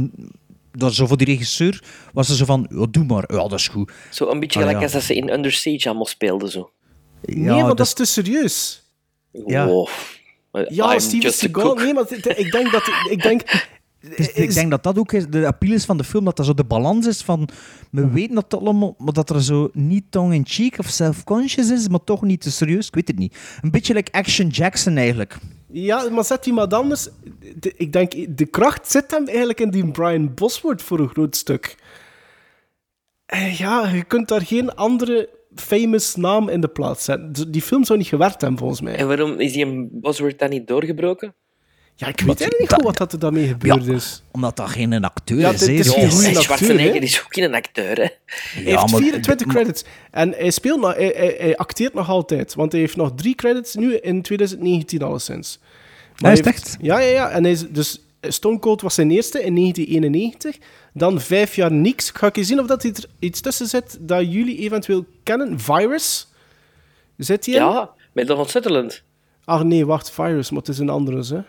dat 0.73 0.95
zo 0.95 1.07
voor 1.07 1.17
die 1.17 1.27
regisseur 1.27 1.83
was 2.13 2.27
ze 2.27 2.37
zo 2.37 2.45
van, 2.45 2.67
ja, 2.71 2.87
doe 2.91 3.05
maar. 3.05 3.25
Ja, 3.33 3.37
dat 3.49 3.53
is 3.53 3.69
goed. 3.69 3.93
Zo 4.11 4.29
een 4.31 4.41
beetje 4.41 4.59
Ah, 4.59 4.65
gelijk 4.65 4.79
ja. 4.79 4.83
als 4.85 4.93
dat 4.93 5.03
ze 5.03 5.15
in 5.15 5.33
Under 5.33 5.53
Siege 5.53 5.87
allemaal 5.89 6.07
speelden. 6.07 6.49
Zo. 6.51 6.71
Nee, 7.23 7.45
Ja, 7.45 7.55
want 7.55 7.67
dat 7.67 7.77
dat 7.77 7.87
is 7.87 7.93
te 7.95 8.05
serieus. 8.05 8.82
Ja. 9.47 9.67
Wow. 9.67 9.89
Ja, 10.69 10.93
I'm 10.93 11.01
Steven 11.01 11.33
Seagal. 11.33 11.75
Nee, 11.75 11.95
maar 11.95 12.13
ik 12.13 12.53
denk 12.53 12.73
dat... 12.73 12.83
Ik 13.11 13.23
denk, 13.23 13.43
Dus 14.17 14.33
ik 14.33 14.55
denk 14.55 14.71
dat 14.71 14.83
dat 14.83 14.99
ook 14.99 15.13
is, 15.13 15.27
de 15.27 15.47
appeal 15.47 15.73
is 15.73 15.85
van 15.85 15.97
de 15.97 16.05
film, 16.05 16.25
dat 16.25 16.37
dat 16.37 16.47
zo 16.47 16.55
de 16.55 16.65
balans 16.65 17.07
is 17.07 17.23
van, 17.23 17.49
we 17.91 18.09
weten 18.09 18.35
dat 18.35 18.55
allemaal, 18.55 18.95
maar 18.99 19.13
dat 19.13 19.31
er 19.31 19.43
zo 19.43 19.71
niet 19.73 20.05
tongue-in-cheek 20.11 20.79
of 20.79 20.87
self-conscious 20.87 21.71
is, 21.71 21.89
maar 21.89 22.05
toch 22.05 22.23
niet 22.23 22.41
te 22.41 22.51
serieus, 22.51 22.87
ik 22.87 22.95
weet 22.95 23.09
het 23.09 23.19
niet. 23.19 23.37
Een 23.61 23.71
beetje 23.71 23.95
like 23.95 24.13
Action 24.13 24.49
Jackson 24.49 24.97
eigenlijk. 24.97 25.37
Ja, 25.67 26.09
maar 26.11 26.25
zet 26.25 26.45
die 26.45 26.53
maar 26.53 26.67
anders. 26.67 27.09
De- 27.57 27.75
ik 27.77 27.93
denk, 27.93 28.37
de 28.39 28.47
kracht 28.47 28.91
zit 28.91 29.11
hem 29.11 29.27
eigenlijk 29.29 29.61
in 29.61 29.71
die 29.71 29.91
Brian 29.91 30.35
Bosworth 30.35 30.83
voor 30.83 30.99
een 30.99 31.09
groot 31.09 31.37
stuk. 31.37 31.77
Eh, 33.27 33.59
ja, 33.59 33.89
je 33.89 34.05
kunt 34.05 34.29
daar 34.29 34.43
geen 34.43 34.75
andere 34.75 35.29
famous 35.55 36.15
naam 36.17 36.49
in 36.49 36.61
de 36.61 36.69
plaats 36.69 37.05
zetten. 37.05 37.51
Die 37.51 37.63
film 37.63 37.85
zou 37.85 37.99
niet 37.99 38.09
gewerkt 38.09 38.41
hebben, 38.41 38.59
volgens 38.59 38.81
mij. 38.81 38.95
En 38.97 39.07
waarom 39.07 39.41
is 39.41 39.53
die 39.53 39.65
een 39.65 39.89
Bosworth 39.93 40.39
dan 40.39 40.51
niet 40.51 40.67
doorgebroken? 40.67 41.35
Ja, 41.95 42.07
ik 42.09 42.19
weet 42.21 42.27
eigenlijk 42.29 42.61
niet 42.61 42.73
goed 42.73 42.83
wat 42.83 42.97
dat 42.97 43.13
er 43.13 43.19
daarmee 43.19 43.47
gebeurd 43.47 43.87
is. 43.87 44.23
Omdat 44.33 44.57
dat 44.57 44.69
geen 44.71 45.05
acteur 45.05 45.39
Ja, 45.39 45.51
is. 45.51 45.63
is 45.63 45.89
geen 45.89 46.11
goeie 46.11 46.27
Hey, 46.27 46.27
acteur, 46.27 46.43
Schwarzenegger 46.43 47.03
is 47.03 47.21
ook 47.21 47.35
geen 47.35 47.55
acteur, 47.55 47.97
hè? 47.97 48.03
Hij 48.03 48.63
heeft 48.63 48.77
maar- 48.91 49.01
24 49.01 49.47
maar- 49.47 49.55
credits. 49.57 49.85
En 50.11 50.31
hij, 50.37 50.51
speelt 50.51 50.81
nog, 50.81 50.95
hij, 50.95 51.13
hij, 51.17 51.35
hij 51.39 51.57
acteert 51.57 51.95
nog 51.95 52.09
altijd. 52.09 52.55
Want 52.55 52.73
hij 52.73 52.81
heeft 52.81 52.97
nog 52.97 53.13
drie 53.15 53.35
credits 53.35 53.75
nu 53.75 53.97
in 53.97 54.23
2019 54.23 55.03
alleszins. 55.03 55.59
Hij 56.17 56.33
is 56.33 56.39
heeft- 56.45 56.49
echt? 56.57 56.77
Ja, 56.81 56.99
ja, 56.99 57.11
ja. 57.13 57.31
En 57.31 57.43
hij 57.43 57.53
is, 57.53 57.69
dus 57.69 58.05
Stone 58.21 58.59
Cold 58.59 58.81
was 58.81 58.95
zijn 58.95 59.11
eerste 59.11 59.43
in 59.43 59.55
1991. 59.55 60.57
Dan 60.93 61.21
vijf 61.21 61.55
jaar 61.55 61.73
niks. 61.73 62.11
Ga 62.11 62.27
ik 62.27 62.37
eens 62.37 62.47
zien 62.49 62.61
of 62.61 62.67
dat 62.67 62.85
er 62.85 63.05
iets 63.19 63.41
tussen 63.41 63.67
zit 63.67 63.99
dat 64.01 64.33
jullie 64.33 64.59
eventueel 64.59 65.05
kennen. 65.23 65.61
Virus. 65.61 66.27
Zit 67.17 67.47
in? 67.47 67.53
Ja, 67.53 67.91
met 68.13 68.27
Donald 68.27 68.51
Sutherland. 68.51 69.03
Ach 69.45 69.63
nee, 69.63 69.87
wacht. 69.87 70.11
Virus, 70.11 70.51
maar 70.51 70.59
het 70.61 70.69
is 70.69 70.79
een 70.79 70.89
andere. 70.89 71.25
Hè. 71.35 71.41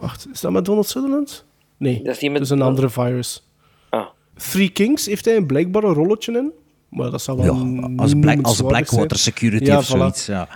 Wacht, 0.00 0.26
is 0.32 0.40
dat 0.40 0.52
met 0.52 0.64
Donald 0.64 0.86
Sutherland? 0.88 1.44
Nee, 1.76 2.02
Dat 2.02 2.14
is 2.14 2.20
niet 2.20 2.30
met- 2.30 2.40
het 2.40 2.50
is 2.50 2.56
een 2.56 2.62
andere 2.62 2.90
Virus. 2.90 3.42
Ah. 3.90 4.06
Three 4.36 4.68
Kings 4.68 5.06
heeft 5.06 5.24
hij 5.24 5.36
een 5.36 5.46
blijkbaar 5.46 5.82
een 5.82 5.94
rolletje 5.94 6.32
in. 6.32 6.52
Maar 6.88 7.10
dat 7.10 7.22
zal 7.22 7.36
wel 7.36 7.54
Ja, 7.54 7.62
niet 7.62 8.00
als, 8.00 8.12
Black, 8.20 8.42
als 8.46 8.56
Blackwater 8.62 9.18
zijn. 9.18 9.34
Security 9.34 9.64
Ja, 9.64 9.78
of 9.78 9.84
voilà. 9.84 9.88
zoiets. 9.88 10.26
Ja. 10.26 10.48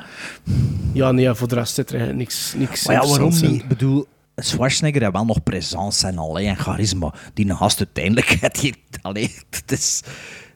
Ja, 0.93 1.13
nee, 1.13 1.35
voor 1.35 1.49
de 1.49 1.55
rest 1.55 1.75
zit 1.75 1.89
er 1.91 1.95
eigenlijk 1.97 2.25
niks, 2.29 2.55
niks 2.57 2.87
Maar 2.87 3.03
ja, 3.03 3.09
waarom 3.09 3.31
niet? 3.31 3.43
Ik 3.43 3.69
bedoel, 3.69 4.07
Schwarzenegger 4.37 5.01
heeft 5.01 5.13
wel 5.13 5.25
nog 5.25 5.43
presence 5.43 6.07
en 6.07 6.19
alleen 6.19 6.49
en 6.49 6.57
charisma. 6.57 7.15
Die 7.35 7.55
gast 7.55 7.79
uiteindelijk, 7.79 8.29
het 8.41 8.57
hier, 8.57 8.75
allee, 9.03 9.35
het 9.51 9.73
is, 9.73 10.03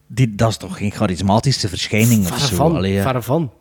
die, 0.06 0.34
dat 0.34 0.48
is 0.50 0.56
toch 0.56 0.76
geen 0.78 0.90
charismatische 0.90 1.68
verschijning 1.68 2.30
of 2.30 2.38
zo? 2.38 2.56
van, 2.56 2.76
Allee, 2.76 2.92
ja. 2.92 3.02
verre 3.02 3.22
van. 3.22 3.52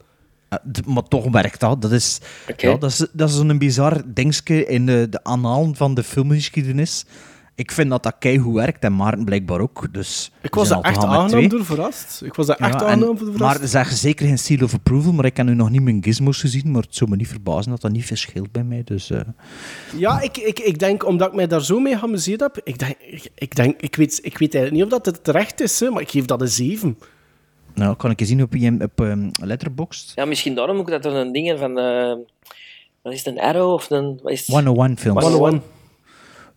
Eh, 0.50 0.58
Maar 0.86 1.04
toch 1.04 1.32
werkt 1.32 1.60
dat. 1.60 1.82
Dat 1.82 1.92
is, 1.92 2.20
ja, 2.58 2.78
dat 2.78 2.92
is, 2.92 3.08
dat 3.14 3.30
is 3.30 3.36
een 3.36 3.58
bizar 3.58 4.02
dingetje 4.06 4.66
in 4.66 4.86
de, 4.86 5.08
de 5.10 5.24
annalen 5.24 5.76
van 5.76 5.94
de 5.94 6.04
filmgeschiedenis. 6.04 7.06
Ik 7.58 7.72
vind 7.72 7.90
dat 7.90 8.04
dat 8.04 8.16
keigoed 8.20 8.54
werkt 8.54 8.84
en 8.84 8.96
Maarten 8.96 9.26
blijkbaar 9.26 9.60
ook. 9.60 9.94
Dus 9.94 10.32
Ik 10.42 10.56
was 10.56 10.70
daar 10.70 10.82
echt 10.82 11.04
aangenaam 11.04 11.50
door 11.50 11.66
verrast. 11.66 12.22
Ik 12.26 12.34
was 12.34 12.46
daar 12.46 12.58
Ja, 12.60 12.66
echt 12.68 12.82
voor 12.82 13.18
verrast. 13.18 13.38
Maar 13.40 13.68
zeg 13.68 13.92
zeker 13.92 14.28
geen 14.28 14.38
seal 14.38 14.64
of 14.64 14.74
approval, 14.74 15.14
maar 15.14 15.26
ik 15.26 15.38
heb 15.38 15.46
nu 15.46 15.54
nog 15.54 15.70
niet 15.70 15.82
mijn 15.82 16.04
gizmos 16.04 16.40
gezien, 16.40 16.72
maar 16.72 16.82
het 16.82 16.96
zou 16.96 17.10
me 17.10 17.16
niet 17.16 17.28
verbazen 17.28 17.72
dat 17.72 17.82
dat 17.82 17.92
niet 17.92 18.06
verschilt 18.06 18.52
bij 18.52 18.64
mij. 18.64 18.82
Dus, 18.86 19.10
eh, 19.10 19.20
Ja, 19.98 20.22
ik, 20.22 20.38
ik, 20.38 20.60
ik 20.60 20.80
denk, 20.80 21.06
omdat 21.06 21.28
ik 21.28 21.34
mij 21.34 21.48
daar 21.48 21.64
zo 21.64 21.80
mee 21.80 21.98
geamuseerd 21.98 22.40
heb, 22.40 22.60
ik 22.64 22.80
denk, 22.80 22.96
ik, 23.00 23.30
ik, 23.36 23.56
denk, 23.56 23.82
ik, 23.82 23.96
weet, 23.96 24.20
ik 24.24 24.38
weet 24.38 24.56
eigenlijk 24.56 24.72
niet 24.74 24.84
of 24.84 24.90
dat 25.04 25.14
het 25.14 25.24
terecht 25.24 25.62
is, 25.62 25.80
hè, 25.80 25.90
maar 25.90 26.02
ik 26.02 26.10
geef 26.12 26.26
dat 26.26 26.42
een 26.42 26.48
7. 26.48 26.98
nou, 27.74 27.96
kan 27.96 28.12
ik 28.12 28.20
eens 28.20 28.30
zien 28.30 28.42
op, 28.42 28.56
IM 28.56 28.82
op 28.82 29.02
ehm, 29.02 29.30
Letterboxd. 29.42 30.12
Ja, 30.16 30.26
misschien 30.26 30.56
daarom 30.56 30.78
ook 30.78 30.90
dat 30.90 31.06
er 31.06 31.14
een 31.14 31.32
ding 31.32 31.60
van... 31.60 31.80
eh 31.80 32.14
wat 33.02 33.14
is 33.14 33.26
het, 33.26 33.36
een 33.36 33.42
Arrow 33.42 33.74
of 33.74 33.90
een... 33.90 34.20
Wat 34.24 34.32
is 34.32 34.40
het? 34.40 34.48
101 34.56 34.98
films. 34.98 35.24
101. 35.24 35.62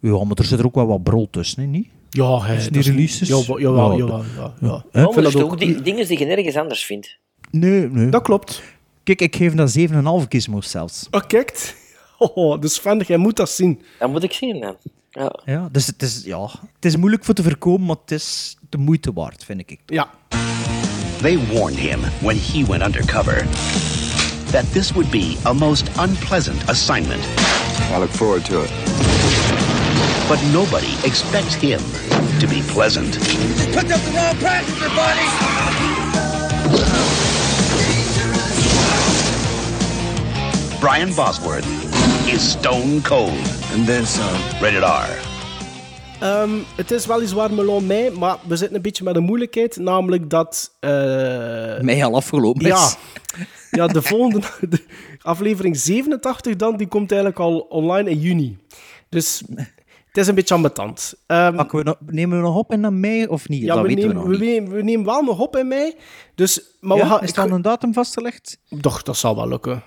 Ja, 0.01 0.25
maar 0.25 0.37
er 0.37 0.45
zit 0.45 0.59
er 0.59 0.65
ook 0.67 0.75
wel 0.75 0.87
wat 0.87 1.03
brol 1.03 1.29
tussen, 1.31 1.63
hè, 1.63 1.67
niet? 1.69 1.89
Ja, 2.11 2.43
hè, 2.43 2.57
Is 2.57 2.65
dat 2.65 2.73
die 2.73 2.83
releases? 2.83 3.29
Jawel, 3.29 3.61
jawel, 3.61 3.91
Ja, 3.93 3.97
jawel, 3.99 4.23
ja, 4.37 4.53
ja. 4.61 4.69
Oh, 4.71 4.77
Ik 4.77 4.83
vind 4.93 4.93
maar 5.07 5.17
er 5.17 5.23
dat 5.23 5.33
zijn 5.33 5.45
ook. 5.45 5.53
ook 5.53 5.59
die, 5.59 5.83
dingen 5.83 6.07
die 6.07 6.19
je 6.19 6.25
nergens 6.25 6.57
anders 6.57 6.85
vindt. 6.85 7.19
Nee, 7.51 7.89
nee. 7.91 8.09
Dat 8.09 8.23
klopt. 8.23 8.63
Kijk, 9.03 9.21
ik 9.21 9.37
geef 9.37 9.55
dat 9.55 9.79
7,5 9.79 9.85
gizmos 10.29 10.71
zelfs. 10.71 11.07
Oh, 11.11 11.21
kijk. 11.27 11.75
Oh, 12.21 12.61
dus 12.61 12.79
Van, 12.79 13.03
jij 13.07 13.17
moet 13.17 13.37
dat 13.37 13.51
zien. 13.51 13.81
Dat 13.99 14.11
moet 14.11 14.23
ik 14.23 14.33
zien 14.33 14.61
dan. 14.61 14.77
Ja. 15.11 15.33
Ja, 15.45 15.69
dus 15.73 15.87
het 15.87 16.03
is, 16.03 16.23
ja, 16.25 16.43
het 16.75 16.85
is 16.85 16.97
moeilijk 16.97 17.25
voor 17.25 17.35
te 17.35 17.43
voorkomen, 17.43 17.87
maar 17.87 17.97
het 18.01 18.11
is 18.11 18.57
de 18.69 18.79
moeite 18.79 19.13
waard, 19.13 19.45
vind 19.45 19.61
ik. 19.61 19.79
Ja. 19.87 20.11
They 21.21 21.39
warned 21.53 21.79
him 21.79 22.01
when 22.21 22.37
he 22.39 22.65
went 22.67 22.83
undercover 22.83 23.47
that 24.51 24.73
this 24.73 24.93
would 24.93 25.11
be 25.11 25.37
a 25.45 25.53
most 25.53 25.89
unpleasant 26.01 26.69
assignment. 26.69 27.23
I 27.95 27.99
look 27.99 28.11
forward 28.11 28.45
to 28.45 28.63
it. 28.63 28.71
But 30.29 30.41
nobody 30.53 30.93
expects 31.05 31.55
him 31.55 31.81
to 32.41 32.47
be 32.47 32.61
pleasant. 32.75 33.19
Picked 33.73 33.93
up 33.93 34.01
the 34.03 34.11
wrong 34.15 34.37
passenger, 34.37 34.89
buddy! 34.95 35.29
Brian 40.81 41.15
Bosworth 41.15 41.67
is 42.33 42.51
stone 42.51 43.01
cold. 43.03 43.47
And 43.73 43.87
then 43.87 44.07
some. 44.07 44.39
Rated 44.61 44.83
R. 44.83 45.09
Ehm, 46.21 46.51
het 46.77 46.91
is 46.91 47.07
weliswaar 47.07 47.53
Melon 47.53 47.87
mei, 47.87 48.11
maar 48.11 48.37
we 48.49 48.57
zitten 48.57 48.77
een 48.77 48.83
beetje 48.83 49.05
met 49.05 49.17
een 49.17 49.23
moeilijkheid, 49.23 49.77
namelijk 49.77 50.31
dat... 50.31 50.71
eh, 50.81 50.91
Mij 51.81 52.05
al 52.05 52.15
afgelopen 52.15 52.61
is. 52.63 52.69
Ja, 52.69 52.91
ja 53.71 53.87
de 53.87 54.03
volgende 54.03 54.47
de 54.71 54.85
aflevering 55.23 55.77
87 55.77 56.57
dan, 56.57 56.77
die 56.77 56.87
komt 56.89 57.11
eigenlijk 57.11 57.41
al 57.41 57.59
online 57.59 58.11
in 58.11 58.19
juni. 58.19 58.59
Dus 59.09 59.43
het 60.09 60.17
is 60.17 60.27
een 60.27 60.35
beetje 60.35 60.55
ambetant. 60.55 61.15
Pakken 61.27 61.79
we 61.79 61.85
nog- 61.85 61.97
nemen 62.07 62.37
we 62.37 62.43
nog 62.43 62.57
op 62.57 62.73
in 62.73 62.83
dan 62.83 63.01
mei 63.01 63.27
of 63.27 63.49
niet? 63.49 63.63
ja, 63.63 63.75
dat 63.75 63.83
we 63.83 63.89
weten 63.89 64.07
nemen, 64.09 64.23
we 64.23 64.29
nog 64.29 64.39
we, 64.39 64.45
niet. 64.45 64.55
nemen, 64.61 64.77
we 64.77 64.83
nemen 64.83 65.07
wel 65.07 65.23
nog 65.23 65.39
op 65.41 65.57
in 65.57 65.69
mei. 65.69 65.95
Dus, 66.35 66.61
maar 66.81 66.97
we 66.97 67.07
gaan, 67.07 67.23
is 67.23 67.29
er 67.29 67.35
ga- 67.35 67.49
een 67.55 67.63
datum 67.63 67.93
vastgelegd? 67.93 68.59
Toch, 68.81 69.03
dat 69.03 69.17
zal 69.17 69.37
wel 69.37 69.49
lukken. 69.49 69.83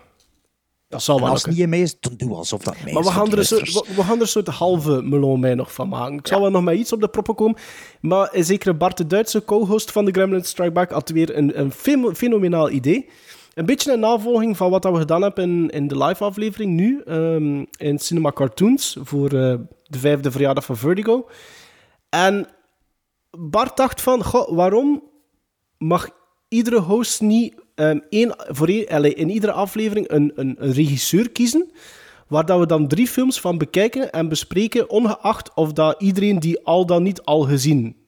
Dat 0.87 1.01
zal 1.03 1.19
wel 1.19 1.29
als 1.29 1.41
het 1.41 1.51
niet 1.51 1.59
in 1.59 1.69
mei 1.69 1.81
is, 1.81 1.99
dan 1.99 2.13
doen 2.17 2.29
we 2.29 2.35
alsof 2.35 2.61
dat 2.63 2.73
mei 2.83 2.93
Maar 2.93 3.01
is. 3.03 3.07
we 3.09 3.13
gaan, 3.15 3.23
er 3.25 3.31
de 3.31 3.37
een 3.37 3.45
soort, 3.45 3.61
luisteraars. 3.61 3.89
we, 3.89 3.95
we 4.01 4.03
gaan 4.07 4.15
er 4.15 4.21
een 4.21 4.27
soort 4.27 4.47
halve 4.47 5.01
melon 5.01 5.39
mij 5.39 5.55
nog 5.55 5.73
van 5.73 5.89
maken. 5.89 6.17
Ik 6.17 6.27
zal 6.27 6.41
wel 6.41 6.51
nog 6.51 6.63
met 6.63 6.77
iets 6.77 6.93
op 6.93 7.01
de 7.01 7.07
proppen 7.07 7.35
komen. 7.35 7.57
Maar 8.01 8.29
zeker 8.33 8.77
Bart, 8.77 8.97
de 8.97 9.07
Duitse 9.07 9.45
co-host 9.45 9.91
van 9.91 10.05
de 10.05 10.11
Gremlin 10.11 10.43
Strike 10.43 10.71
Back, 10.71 10.91
had 10.91 11.09
weer 11.09 11.37
een, 11.37 11.59
een 11.59 11.71
fenomenaal 12.15 12.69
idee. 12.69 13.09
Een 13.53 13.65
beetje 13.65 13.93
een 13.93 13.99
navolging 13.99 14.57
van 14.57 14.69
wat 14.69 14.83
we 14.83 14.97
gedaan 14.97 15.21
hebben 15.21 15.43
in, 15.43 15.69
in 15.69 15.87
de 15.87 15.97
live-aflevering 15.97 16.71
nu, 16.73 17.01
ehm, 17.05 17.65
in 17.77 17.99
Cinema 17.99 18.31
Cartoons, 18.31 18.97
voor 19.01 19.25
eh, 19.25 19.55
de 19.83 19.99
vijfde 19.99 20.31
verjaardag 20.31 20.65
van 20.65 20.77
Vertigo. 20.77 21.27
En 22.09 22.47
Bart 23.37 23.77
dacht 23.77 24.01
van, 24.01 24.23
goh, 24.23 24.55
waarom 24.55 25.03
mag 25.77 26.09
iedere 26.47 26.79
host 26.79 27.21
niet 27.21 27.53
ehm, 27.75 27.99
één, 28.09 28.35
voor 28.37 28.67
één, 28.67 28.87
allee, 28.87 29.13
in 29.13 29.29
iedere 29.29 29.51
aflevering 29.51 30.09
een, 30.09 30.31
een, 30.35 30.55
een 30.59 30.73
regisseur 30.73 31.31
kiezen, 31.31 31.71
waar 32.27 32.45
dat 32.45 32.59
we 32.59 32.65
dan 32.65 32.87
drie 32.87 33.07
films 33.07 33.41
van 33.41 33.57
bekijken 33.57 34.11
en 34.11 34.29
bespreken, 34.29 34.89
ongeacht 34.89 35.53
of 35.53 35.73
dat 35.73 36.01
iedereen 36.01 36.39
die 36.39 36.63
al 36.63 36.85
dan 36.85 37.03
niet 37.03 37.21
al 37.21 37.41
gezien 37.41 38.00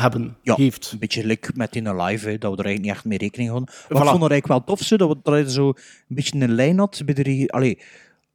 hebben, 0.00 0.36
Ja, 0.42 0.54
heeft. 0.54 0.90
een 0.92 0.98
beetje 0.98 1.26
like 1.26 1.50
met 1.54 1.76
in 1.76 1.86
een 1.86 2.02
live, 2.02 2.28
hè, 2.28 2.38
dat 2.38 2.50
we 2.50 2.56
er 2.56 2.64
eigenlijk 2.64 2.80
niet 2.80 2.90
echt 2.94 3.04
mee 3.04 3.18
rekening 3.18 3.50
houden. 3.50 3.74
Maar 3.74 3.84
Voilà. 3.98 4.04
ik 4.04 4.08
vond 4.10 4.22
het 4.22 4.30
eigenlijk 4.30 4.46
wel 4.46 4.76
tof, 4.76 4.86
zo, 4.86 4.96
dat 4.96 5.08
we 5.08 5.18
dat 5.22 5.38
je 5.38 5.50
zo 5.50 5.68
een 5.68 5.74
beetje 6.08 6.40
een 6.40 6.52
lijn 6.54 6.78
had 6.78 7.02
bij 7.04 7.14
de 7.14 7.22
regie. 7.22 7.52
Allee, 7.52 7.78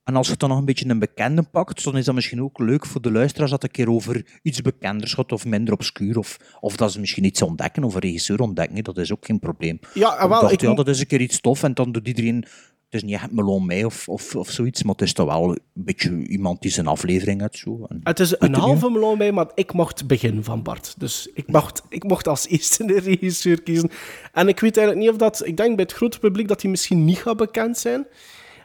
en 0.03 0.15
als 0.15 0.27
je 0.27 0.37
dan 0.37 0.49
nog 0.49 0.57
een 0.57 0.65
beetje 0.65 0.89
een 0.89 0.99
bekende 0.99 1.43
pakt, 1.43 1.83
dan 1.83 1.97
is 1.97 2.05
dat 2.05 2.15
misschien 2.15 2.41
ook 2.41 2.59
leuk 2.59 2.85
voor 2.85 3.01
de 3.01 3.11
luisteraars 3.11 3.51
dat 3.51 3.63
een 3.63 3.71
keer 3.71 3.89
over 3.89 4.25
iets 4.41 4.61
bekenders 4.61 5.13
gaat 5.13 5.31
of 5.31 5.45
minder 5.45 5.73
obscuur. 5.73 6.17
Of, 6.17 6.37
of 6.59 6.75
dat 6.75 6.91
ze 6.91 6.99
misschien 6.99 7.23
iets 7.23 7.41
ontdekken 7.41 7.83
of 7.83 7.93
een 7.93 7.99
regisseur 8.01 8.39
ontdekken. 8.39 8.83
Dat 8.83 8.97
is 8.97 9.11
ook 9.11 9.25
geen 9.25 9.39
probleem. 9.39 9.79
Ja, 9.93 10.13
ik 10.13 10.29
wel, 10.29 10.41
dacht, 10.41 10.53
ik 10.53 10.61
ja, 10.61 10.73
dat 10.73 10.87
is 10.87 10.99
een 10.99 11.07
keer 11.07 11.21
iets 11.21 11.39
tof 11.39 11.63
en 11.63 11.73
dan 11.73 11.91
doet 11.91 12.07
iedereen... 12.07 12.45
Het 12.93 13.01
is 13.03 13.09
niet 13.09 13.19
echt 13.19 13.31
Melon 13.31 13.85
of, 13.85 14.09
of, 14.09 14.35
of 14.35 14.49
zoiets, 14.49 14.83
maar 14.83 14.91
het 14.91 15.01
is 15.01 15.13
toch 15.13 15.25
wel 15.25 15.49
een 15.49 15.59
beetje 15.73 16.27
iemand 16.27 16.61
die 16.61 16.71
zijn 16.71 16.87
aflevering 16.87 17.41
heeft. 17.41 17.57
Zo. 17.57 17.85
En, 17.89 17.99
Het 18.03 18.19
is 18.19 18.35
een 18.39 18.53
halve 18.55 18.89
melon 18.89 19.17
bij, 19.17 19.31
maar 19.31 19.51
ik 19.53 19.73
mocht 19.73 20.07
beginnen 20.07 20.43
van 20.43 20.63
Bart. 20.63 20.95
Dus 20.97 21.29
ik 21.33 21.47
mocht, 21.47 21.83
ik 21.89 22.03
mocht 22.03 22.27
als 22.27 22.47
eerste 22.47 22.85
de 22.85 22.99
regisseur 22.99 23.61
kiezen. 23.61 23.89
En 24.33 24.47
ik 24.47 24.59
weet 24.59 24.77
eigenlijk 24.77 25.05
niet 25.05 25.15
of 25.15 25.21
dat... 25.21 25.45
Ik 25.45 25.57
denk 25.57 25.75
bij 25.75 25.85
het 25.85 25.93
grote 25.93 26.19
publiek 26.19 26.47
dat 26.47 26.61
die 26.61 26.69
misschien 26.69 27.05
niet 27.05 27.17
gaat 27.17 27.37
bekend 27.37 27.77
zijn. 27.77 28.07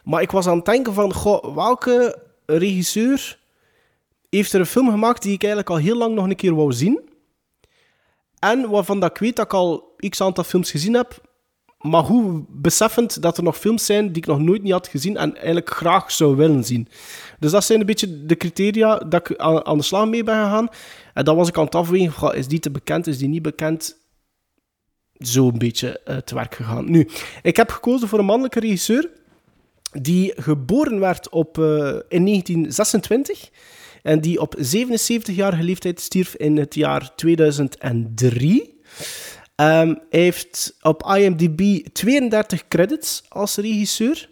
Maar 0.04 0.22
ik 0.22 0.30
was 0.30 0.46
aan 0.46 0.56
het 0.56 0.64
denken 0.64 0.94
van... 0.94 1.14
Goh, 1.14 1.54
welke 1.54 2.22
regisseur 2.46 3.38
heeft 4.30 4.52
er 4.52 4.60
een 4.60 4.66
film 4.66 4.90
gemaakt 4.90 5.22
die 5.22 5.32
ik 5.32 5.42
eigenlijk 5.42 5.70
al 5.70 5.78
heel 5.78 5.96
lang 5.96 6.14
nog 6.14 6.24
een 6.24 6.36
keer 6.36 6.54
wou 6.54 6.72
zien? 6.72 7.00
En 8.38 8.70
waarvan 8.70 9.00
dat 9.00 9.10
ik 9.10 9.18
weet 9.18 9.36
dat 9.36 9.44
ik 9.44 9.52
al 9.54 9.96
x 10.08 10.20
aantal 10.20 10.44
films 10.44 10.70
gezien 10.70 10.94
heb... 10.94 11.27
Maar 11.78 12.02
hoe 12.02 12.44
beseffend 12.48 13.22
dat 13.22 13.36
er 13.36 13.42
nog 13.42 13.58
films 13.58 13.86
zijn 13.86 14.06
die 14.06 14.16
ik 14.16 14.26
nog 14.26 14.38
nooit 14.38 14.62
niet 14.62 14.72
had 14.72 14.88
gezien 14.88 15.16
en 15.16 15.36
eigenlijk 15.36 15.70
graag 15.70 16.12
zou 16.12 16.36
willen 16.36 16.64
zien. 16.64 16.88
Dus 17.38 17.50
dat 17.50 17.64
zijn 17.64 17.80
een 17.80 17.86
beetje 17.86 18.26
de 18.26 18.36
criteria 18.36 18.96
dat 18.96 19.30
ik 19.30 19.38
aan, 19.38 19.76
de 19.76 19.84
slag 19.84 20.08
mee 20.08 20.24
ben 20.24 20.44
gegaan. 20.44 20.68
En 21.14 21.24
dan 21.24 21.36
was 21.36 21.48
ik 21.48 21.58
aan 21.58 21.64
het 21.64 21.74
afwegen, 21.74 22.36
is 22.36 22.48
die 22.48 22.58
te 22.58 22.70
bekend, 22.70 23.06
is 23.06 23.18
die 23.18 23.28
niet 23.28 23.42
bekend? 23.42 23.96
Zo 25.18 25.48
een 25.48 25.58
beetje 25.58 26.00
eh, 26.00 26.16
te 26.16 26.34
werk 26.34 26.54
gegaan. 26.54 26.90
Nu, 26.90 27.08
ik 27.42 27.56
heb 27.56 27.70
gekozen 27.70 28.08
voor 28.08 28.18
een 28.18 28.24
mannelijke 28.24 28.60
regisseur 28.60 29.10
die 29.92 30.32
geboren 30.36 31.00
werd 31.00 31.28
op, 31.28 31.58
eh, 31.58 31.64
in 32.08 32.24
1926 32.24 33.50
en 34.02 34.20
die 34.20 34.40
op 34.40 34.54
77-jarige 34.58 35.62
leeftijd 35.62 36.00
stierf 36.00 36.34
in 36.34 36.56
het 36.56 36.74
jaar 36.74 37.14
2003. 37.14 38.80
Ehm, 39.58 39.94
hij 40.10 40.20
heeft 40.20 40.76
op 40.82 41.02
IMDb 41.16 41.86
32 41.92 42.68
credits 42.68 43.22
als 43.28 43.56
regisseur. 43.56 44.30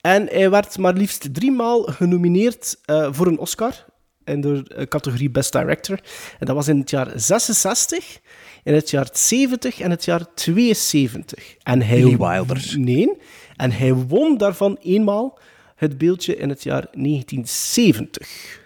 En 0.00 0.26
hij 0.26 0.50
werd 0.50 0.78
maar 0.78 0.92
liefst 0.94 1.34
drie 1.34 1.50
maal 1.50 1.82
genomineerd 1.82 2.80
eh, 2.84 3.08
voor 3.10 3.26
een 3.26 3.38
Oscar. 3.38 3.84
In 4.24 4.40
de 4.40 4.64
eh, 4.68 4.86
categorie 4.86 5.30
Best 5.30 5.52
Director. 5.52 6.00
En 6.38 6.46
dat 6.46 6.56
was 6.56 6.68
in 6.68 6.78
het 6.78 6.90
jaar 6.90 7.12
66, 7.14 8.20
in 8.62 8.74
het 8.74 8.90
jaar 8.90 9.08
70 9.12 9.80
en 9.80 9.90
het 9.90 10.04
jaar 10.04 10.34
72. 10.34 11.56
En 11.62 11.82
hij 11.82 12.00
Billy 12.00 12.16
Wilder. 12.16 12.74
Nee. 12.76 13.12
En 13.56 13.72
hij 13.72 13.94
won 13.94 14.38
daarvan 14.38 14.78
eenmaal 14.82 15.38
het 15.76 15.98
beeldje 15.98 16.36
in 16.36 16.48
het 16.48 16.62
jaar 16.62 16.86
1970. 16.92 18.60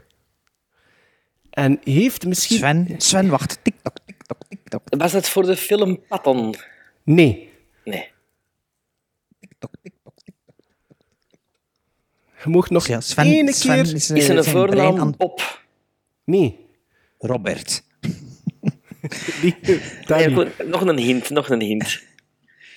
En 1.51 1.81
heeft 1.85 2.27
misschien... 2.27 2.59
Sven, 2.59 2.95
Sven, 2.99 3.29
wacht. 3.29 3.59
Tik-tak, 3.63 3.99
tik-tak. 4.07 4.56
Was 4.85 5.13
dat 5.13 5.29
voor 5.29 5.43
de 5.47 5.57
film 5.57 6.07
Patton? 6.09 6.55
Nee. 7.05 7.51
Nee. 7.85 8.11
Je 12.45 12.49
mocht 12.53 12.71
nog 12.71 12.87
Ja, 12.87 13.01
Sven- 13.01 13.25
één 13.25 13.53
Sven 13.55 13.85
keer... 13.85 13.95
is, 13.95 14.11
Is 14.11 14.29
eh, 14.29 14.37
een 14.37 14.45
voornaam 14.45 14.99
aan- 15.01 15.15
Bob? 15.17 15.63
Nee. 16.25 16.65
Robert. 17.19 17.83
Die, 19.41 19.57
Ja, 20.07 20.29
nog 20.65 20.81
een 20.81 20.99
hint, 20.99 21.31
nog 21.31 21.49
een 21.51 21.61
hint. 21.61 22.03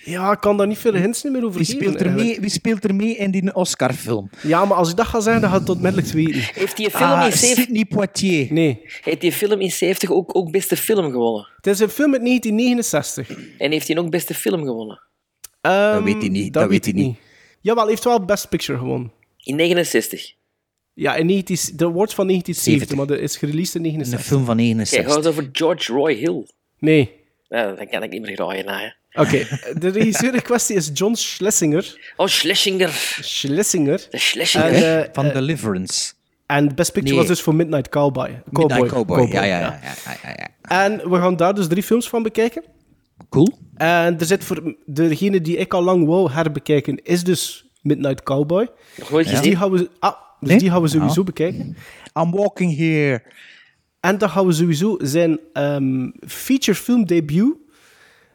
Ja, 0.09 0.31
ik 0.31 0.39
kan 0.39 0.57
daar 0.57 0.67
niet 0.67 0.77
veel 0.77 0.93
hints 0.93 1.23
meer 1.23 1.43
over 1.45 1.57
Wie 1.57 1.65
geven. 1.65 1.81
speelt, 1.81 1.95
er 1.95 2.01
eigenlijk. 2.05 2.29
mee, 2.31 2.39
wie 2.39 2.49
speelt 2.49 2.83
er 2.83 2.95
mee 2.95 3.15
in 3.15 3.31
die 3.31 3.55
Oscar-film? 3.55 4.29
Ja, 4.41 4.65
maar 4.65 4.77
als 4.77 4.89
ik 4.89 4.95
dat 4.95 5.05
ga 5.05 5.19
zeggen, 5.19 5.41
dan 5.41 5.51
gaat 5.51 5.59
het 5.59 5.69
onmiddellijk 5.69 6.07
weten. 6.13 6.41
Heeft 6.53 6.77
die 6.77 6.89
film 6.89 7.09
Ah, 7.09 7.25
in 7.25 7.31
70... 7.31 7.63
Sidney 7.63 7.85
Poitier. 7.85 8.53
Nee. 8.53 8.81
Heeft 9.03 9.21
die 9.21 9.31
film 9.31 9.59
in 9.59 9.71
70 9.71 10.09
ook, 10.11 10.35
ook 10.35 10.51
beste 10.51 10.75
film 10.77 11.11
gewonnen? 11.11 11.47
Het 11.55 11.67
is 11.67 11.79
een 11.79 11.89
film 11.89 12.13
uit 12.13 12.25
1969. 12.25 13.29
En 13.57 13.71
heeft 13.71 13.87
hij 13.87 13.97
ook 13.97 14.09
beste 14.09 14.33
film 14.33 14.63
gewonnen? 14.63 15.01
Ehm, 15.61 16.03
weet 16.03 16.17
hij 16.21 16.29
niet, 16.29 16.53
Dat, 16.53 16.61
dat 16.61 16.71
weet 16.71 16.85
hij 16.85 16.93
niet. 16.93 17.17
Jawel, 17.61 17.81
hij 17.83 17.91
heeft 17.91 18.03
wel 18.03 18.25
Best 18.25 18.49
Picture 18.49 18.77
gewonnen. 18.77 19.11
In 19.43 19.55
69. 19.55 20.33
Ja, 20.93 21.15
in 21.15 21.25
19, 21.25 21.77
de 21.77 21.87
wordt 21.87 22.13
van 22.13 22.27
1970, 22.27 22.63
70. 22.63 22.97
maar 22.97 23.07
dat 23.07 23.19
is 23.19 23.37
gereleased 23.37 23.75
in 23.75 23.81
Een 23.85 23.91
69. 23.91 24.27
film 24.27 24.45
van 24.45 24.55
Kijk, 24.57 24.67
69. 24.67 25.13
gaat 25.13 25.23
het 25.23 25.33
over 25.33 25.49
George 25.51 25.91
Roy 25.93 26.13
Hill? 26.13 26.47
Nee. 26.79 27.11
Ja, 27.47 27.71
dan 27.73 27.87
kan 27.87 28.03
ik 28.03 28.09
niet 28.11 28.21
meer 28.21 28.35
graaien 28.35 28.65
na. 28.65 28.95
Oké, 29.13 29.47
de 29.79 29.87
regisseur 29.89 30.33
in 30.33 30.41
kwestie 30.41 30.75
is 30.75 30.89
John 30.93 31.13
Schlesinger. 31.13 32.11
Oh, 32.15 32.27
Schlesinger. 32.27 32.89
Schlesinger. 33.21 34.07
De 34.09 34.17
Schlesinger. 34.17 34.73
En, 34.73 35.03
eh, 35.03 35.09
van 35.13 35.25
eh, 35.25 35.33
Deliverance. 35.33 36.13
En 36.45 36.75
Best 36.75 36.91
Picture 36.91 37.15
Nee. 37.15 37.19
was 37.19 37.27
dus 37.27 37.41
voor 37.41 37.55
Midnight 37.55 37.89
Cowboy. 37.89 38.41
Cowboy. 38.53 38.65
Midnight 38.67 38.93
Cowboy. 38.93 39.27
Ja, 39.31 39.43
ja, 39.43 39.59
ja. 39.59 39.79
ja, 40.05 40.17
ja, 40.23 40.29
ja. 40.37 40.47
En 40.85 41.09
we 41.09 41.17
gaan 41.17 41.35
daar 41.35 41.53
dus 41.55 41.67
drie 41.67 41.83
films 41.83 42.09
van 42.09 42.23
bekijken. 42.23 42.63
Cool. 43.29 43.57
En 43.75 44.19
er 44.19 44.25
zit 44.25 44.43
voor 44.43 44.75
degene 44.85 45.41
die 45.41 45.57
ik 45.57 45.73
al 45.73 45.83
lang 45.83 46.05
wou 46.05 46.31
herbekijken, 46.31 47.03
is 47.03 47.23
dus 47.23 47.65
Midnight 47.81 48.23
Cowboy. 48.23 48.67
Nog 48.97 49.09
nooit 49.11 49.29
Dus 49.29 49.41
die 49.41 49.55
gaan 49.55 49.71
we, 49.71 49.89
ah, 49.99 50.11
dus 50.39 50.49
Nee? 50.49 50.57
die 50.59 50.69
gaan 50.69 50.81
we 50.81 50.87
sowieso 50.87 51.19
Ah. 51.19 51.25
bekijken. 51.25 51.77
I'm 52.19 52.31
walking 52.31 52.77
here. 52.77 53.23
En 53.99 54.17
dan 54.17 54.29
gaan 54.29 54.45
we 54.45 54.53
sowieso 54.53 54.97
zijn 55.01 55.39
ehm 55.53 56.09
feature 56.27 56.77
film 56.77 57.05
debuut 57.05 57.55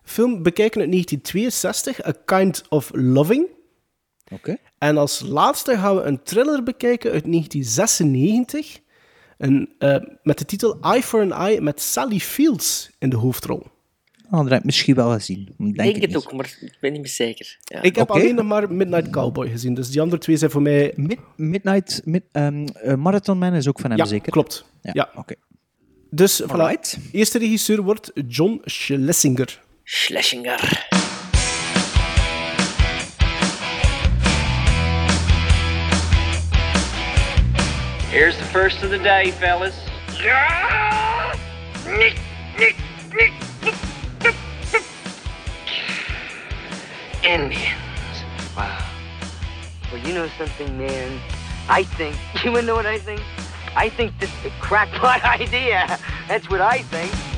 film 0.05 0.43
bekijken 0.43 0.81
uit 0.81 0.91
1962, 0.91 2.07
A 2.07 2.13
Kind 2.25 2.65
of 2.69 2.91
Loving. 2.95 3.47
Oké. 4.33 4.57
En 4.79 4.97
als 4.97 5.21
laatste 5.21 5.77
gaan 5.77 5.97
we 5.97 6.03
een 6.03 6.23
thriller 6.23 6.63
bekijken 6.63 7.13
uit 7.13 7.27
1996, 7.27 8.81
een, 9.39 9.75
eh, 9.79 9.97
met 10.23 10.39
de 10.39 10.45
titel 10.45 10.81
Eye 10.81 11.03
for 11.03 11.21
an 11.21 11.33
Eye 11.33 11.61
met 11.61 11.81
Sally 11.81 12.19
Fields 12.19 12.91
in 12.99 13.09
de 13.11 13.17
hoofdrol. 13.17 13.67
Oh, 14.31 14.41
dat 14.41 14.49
heb 14.51 14.59
ik 14.59 14.65
misschien 14.65 14.95
wel 14.95 15.11
gezien. 15.13 15.45
Denk 15.45 15.71
Ik 15.71 15.77
denk 15.77 15.95
het 15.95 16.03
het 16.03 16.11
niet. 16.15 16.17
ook, 16.27 16.33
maar 16.33 16.57
ik 16.61 16.77
ben 16.81 16.93
niet 16.93 17.01
meer 17.01 17.11
zeker. 17.11 17.59
Ja. 17.65 17.83
Ik 17.83 17.97
heb 17.97 18.11
alleen 18.11 18.35
nog 18.35 18.45
maar 18.47 18.73
Midnight 18.73 19.11
Cowboy 19.11 19.49
gezien, 19.49 19.75
dus 19.75 19.91
die 19.91 20.01
andere 20.01 20.21
twee 20.21 20.37
zijn 20.37 20.51
voor 20.51 20.63
mij... 20.63 20.93
Mid- 20.97 21.19
Midnight 21.37 22.01
mid, 22.05 22.23
ehm, 22.33 22.67
eh, 22.67 22.95
Marathon 22.95 23.39
Man 23.39 23.55
is 23.55 23.69
ook 23.69 23.81
van 23.81 23.91
hem, 23.91 23.99
Ja, 23.99 24.05
zeker? 24.05 24.33
klopt. 24.33 24.65
Ja, 24.83 24.91
Ja. 24.95 25.11
oké. 25.15 25.35
Dus 26.11 26.43
voilà. 26.43 27.01
Eerste 27.13 27.39
regisseur 27.39 27.83
wordt 27.83 28.13
John 28.29 28.61
Schlesinger. 28.65 29.63
Schlesinger. 29.85 30.57
Here's 38.09 38.39
the 38.39 38.45
first 38.45 38.83
of 38.83 38.91
the 38.91 38.99
day, 38.99 39.31
fellas. 39.33 39.79
Indians. 47.23 47.65
Wow. 48.57 48.87
Well, 49.93 50.01
you 50.07 50.15
know 50.15 50.29
something, 50.39 50.79
man. 50.79 51.21
I 51.69 51.83
think, 51.83 52.17
you 52.45 52.53
wanna 52.53 52.67
know 52.67 52.75
what 52.75 52.87
I 52.87 52.99
think? 52.99 53.21
I 53.77 53.91
think 53.91 54.19
this 54.19 54.31
is 54.31 54.47
a 54.47 54.51
crackpot 54.61 55.23
idea. 55.41 55.99
That's 56.27 56.49
what 56.49 56.63
I 56.63 56.79
think. 56.79 57.34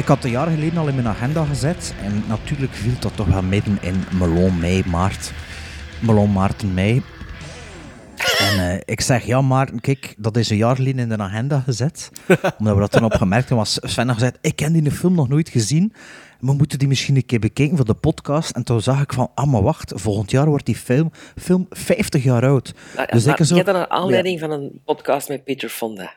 Ik 0.00 0.06
had 0.06 0.24
een 0.24 0.30
jaar 0.30 0.50
geleden 0.50 0.78
al 0.78 0.88
in 0.88 0.94
mijn 0.94 1.08
agenda 1.08 1.44
gezet. 1.44 1.94
En 2.02 2.24
natuurlijk 2.28 2.72
viel 2.72 2.92
dat 3.00 3.16
toch 3.16 3.26
wel 3.26 3.42
midden 3.42 3.78
in 3.80 4.04
melon, 4.18 4.58
mei, 4.58 4.82
maart. 4.86 5.32
Melon, 5.98 6.32
maart 6.32 6.62
en 6.62 6.74
mei. 6.74 7.02
En 8.38 8.70
eh, 8.70 8.80
ik 8.84 9.00
zeg, 9.00 9.24
ja 9.24 9.40
Maarten, 9.40 9.80
kijk, 9.80 10.14
dat 10.18 10.36
is 10.36 10.50
een 10.50 10.56
jaar 10.56 10.76
geleden 10.76 10.98
in 10.98 11.08
de 11.08 11.22
agenda 11.22 11.60
gezet. 11.60 12.10
Omdat 12.58 12.74
we 12.74 12.80
dat 12.80 12.90
toen 12.90 13.04
opgemerkt 13.04 13.48
hebben, 13.48 13.56
was 13.56 13.78
Sven 13.82 14.06
had 14.06 14.14
gezegd, 14.16 14.38
ik 14.40 14.56
ken 14.56 14.72
die 14.72 14.90
film 14.90 15.14
nog 15.14 15.28
nooit 15.28 15.48
gezien. 15.48 15.92
We 16.40 16.52
moeten 16.52 16.78
die 16.78 16.88
misschien 16.88 17.16
een 17.16 17.26
keer 17.26 17.38
bekijken 17.38 17.76
voor 17.76 17.86
de 17.86 17.94
podcast. 17.94 18.50
En 18.50 18.64
toen 18.64 18.80
zag 18.80 19.02
ik 19.02 19.12
van, 19.12 19.30
ah 19.34 19.52
maar 19.52 19.62
wacht, 19.62 19.92
volgend 19.94 20.30
jaar 20.30 20.46
wordt 20.46 20.66
die 20.66 20.76
film, 20.76 21.10
film 21.36 21.66
50 21.70 22.22
jaar 22.22 22.46
oud. 22.46 22.74
Nou, 22.96 23.08
dus 23.10 23.24
maar 23.24 23.40
ik 23.40 23.46
zo... 23.46 23.56
je 23.56 23.62
had 23.64 23.74
een 23.74 23.90
aanleiding 23.90 24.40
van 24.40 24.50
een 24.50 24.80
podcast 24.84 25.28
met 25.28 25.44
Peter 25.44 25.68
Fonda. 25.68 26.12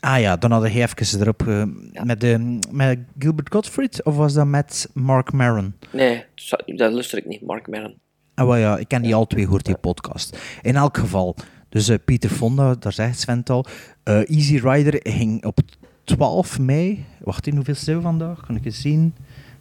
Ah 0.00 0.20
ja, 0.20 0.36
dan 0.36 0.50
hadden 0.50 0.72
hij 0.72 0.82
even 0.82 1.20
erop... 1.20 1.48
eh, 1.48 1.62
met, 2.02 2.20
de, 2.20 2.58
met 2.70 2.98
Gilbert 3.18 3.52
Gottfried? 3.52 4.04
Of 4.04 4.16
was 4.16 4.32
dat 4.32 4.46
met 4.46 4.88
Mark 4.94 5.32
Maron? 5.32 5.74
Nee, 5.92 6.24
dat 6.66 6.92
luister 6.92 7.18
ik 7.18 7.26
niet. 7.26 7.42
Mark 7.42 7.68
Maron. 7.68 7.94
Ah, 8.34 8.46
wel 8.46 8.56
ja, 8.56 8.76
ik 8.76 8.88
ken 8.88 9.02
die 9.02 9.14
al 9.14 9.26
twee 9.26 9.44
gehoord, 9.44 9.64
die 9.64 9.76
podcast. 9.76 10.38
In 10.62 10.76
elk 10.76 10.96
geval, 10.96 11.36
dus 11.68 11.88
eh, 11.88 11.96
Pieter 12.04 12.30
Fonda, 12.30 12.74
daar 12.74 12.92
zegt 12.92 13.20
Sven 13.20 13.38
het 13.38 13.50
al. 13.50 13.64
Eh, 14.02 14.30
Easy 14.30 14.56
Rider 14.56 15.00
ging 15.02 15.44
op 15.44 15.58
12 16.04 16.58
mei. 16.58 17.04
Wacht 17.20 17.46
in 17.46 17.54
hoeveel 17.54 17.74
zijn 17.74 17.96
we 17.96 18.02
vandaag? 18.02 18.46
Kan 18.46 18.56
ik 18.56 18.64
eens 18.64 18.80
zien? 18.80 19.14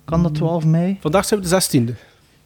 Kan 0.06 0.24
dat 0.24 0.36
12 0.36 0.66
mei? 0.66 0.98
Vandaag 1.00 1.26
zijn 1.26 1.42
we 1.42 1.48
de 1.50 1.62
16e. 1.94 1.96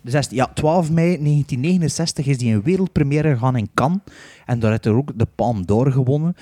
De 0.01 0.11
16, 0.11 0.37
ja, 0.37 0.51
12 0.53 0.91
mei 0.91 1.07
1969 1.07 2.25
is 2.25 2.37
die 2.37 2.53
een 2.53 2.61
wereldpremière 2.63 3.31
gegaan 3.33 3.55
in 3.55 3.69
Cannes. 3.73 3.99
En 4.45 4.59
daar 4.59 4.71
heeft 4.71 4.83
hij 4.83 4.93
ook 4.93 5.11
de 5.19 5.27
Palme 5.35 5.65
d'Or 5.65 5.91
gewonnen. 5.91 6.35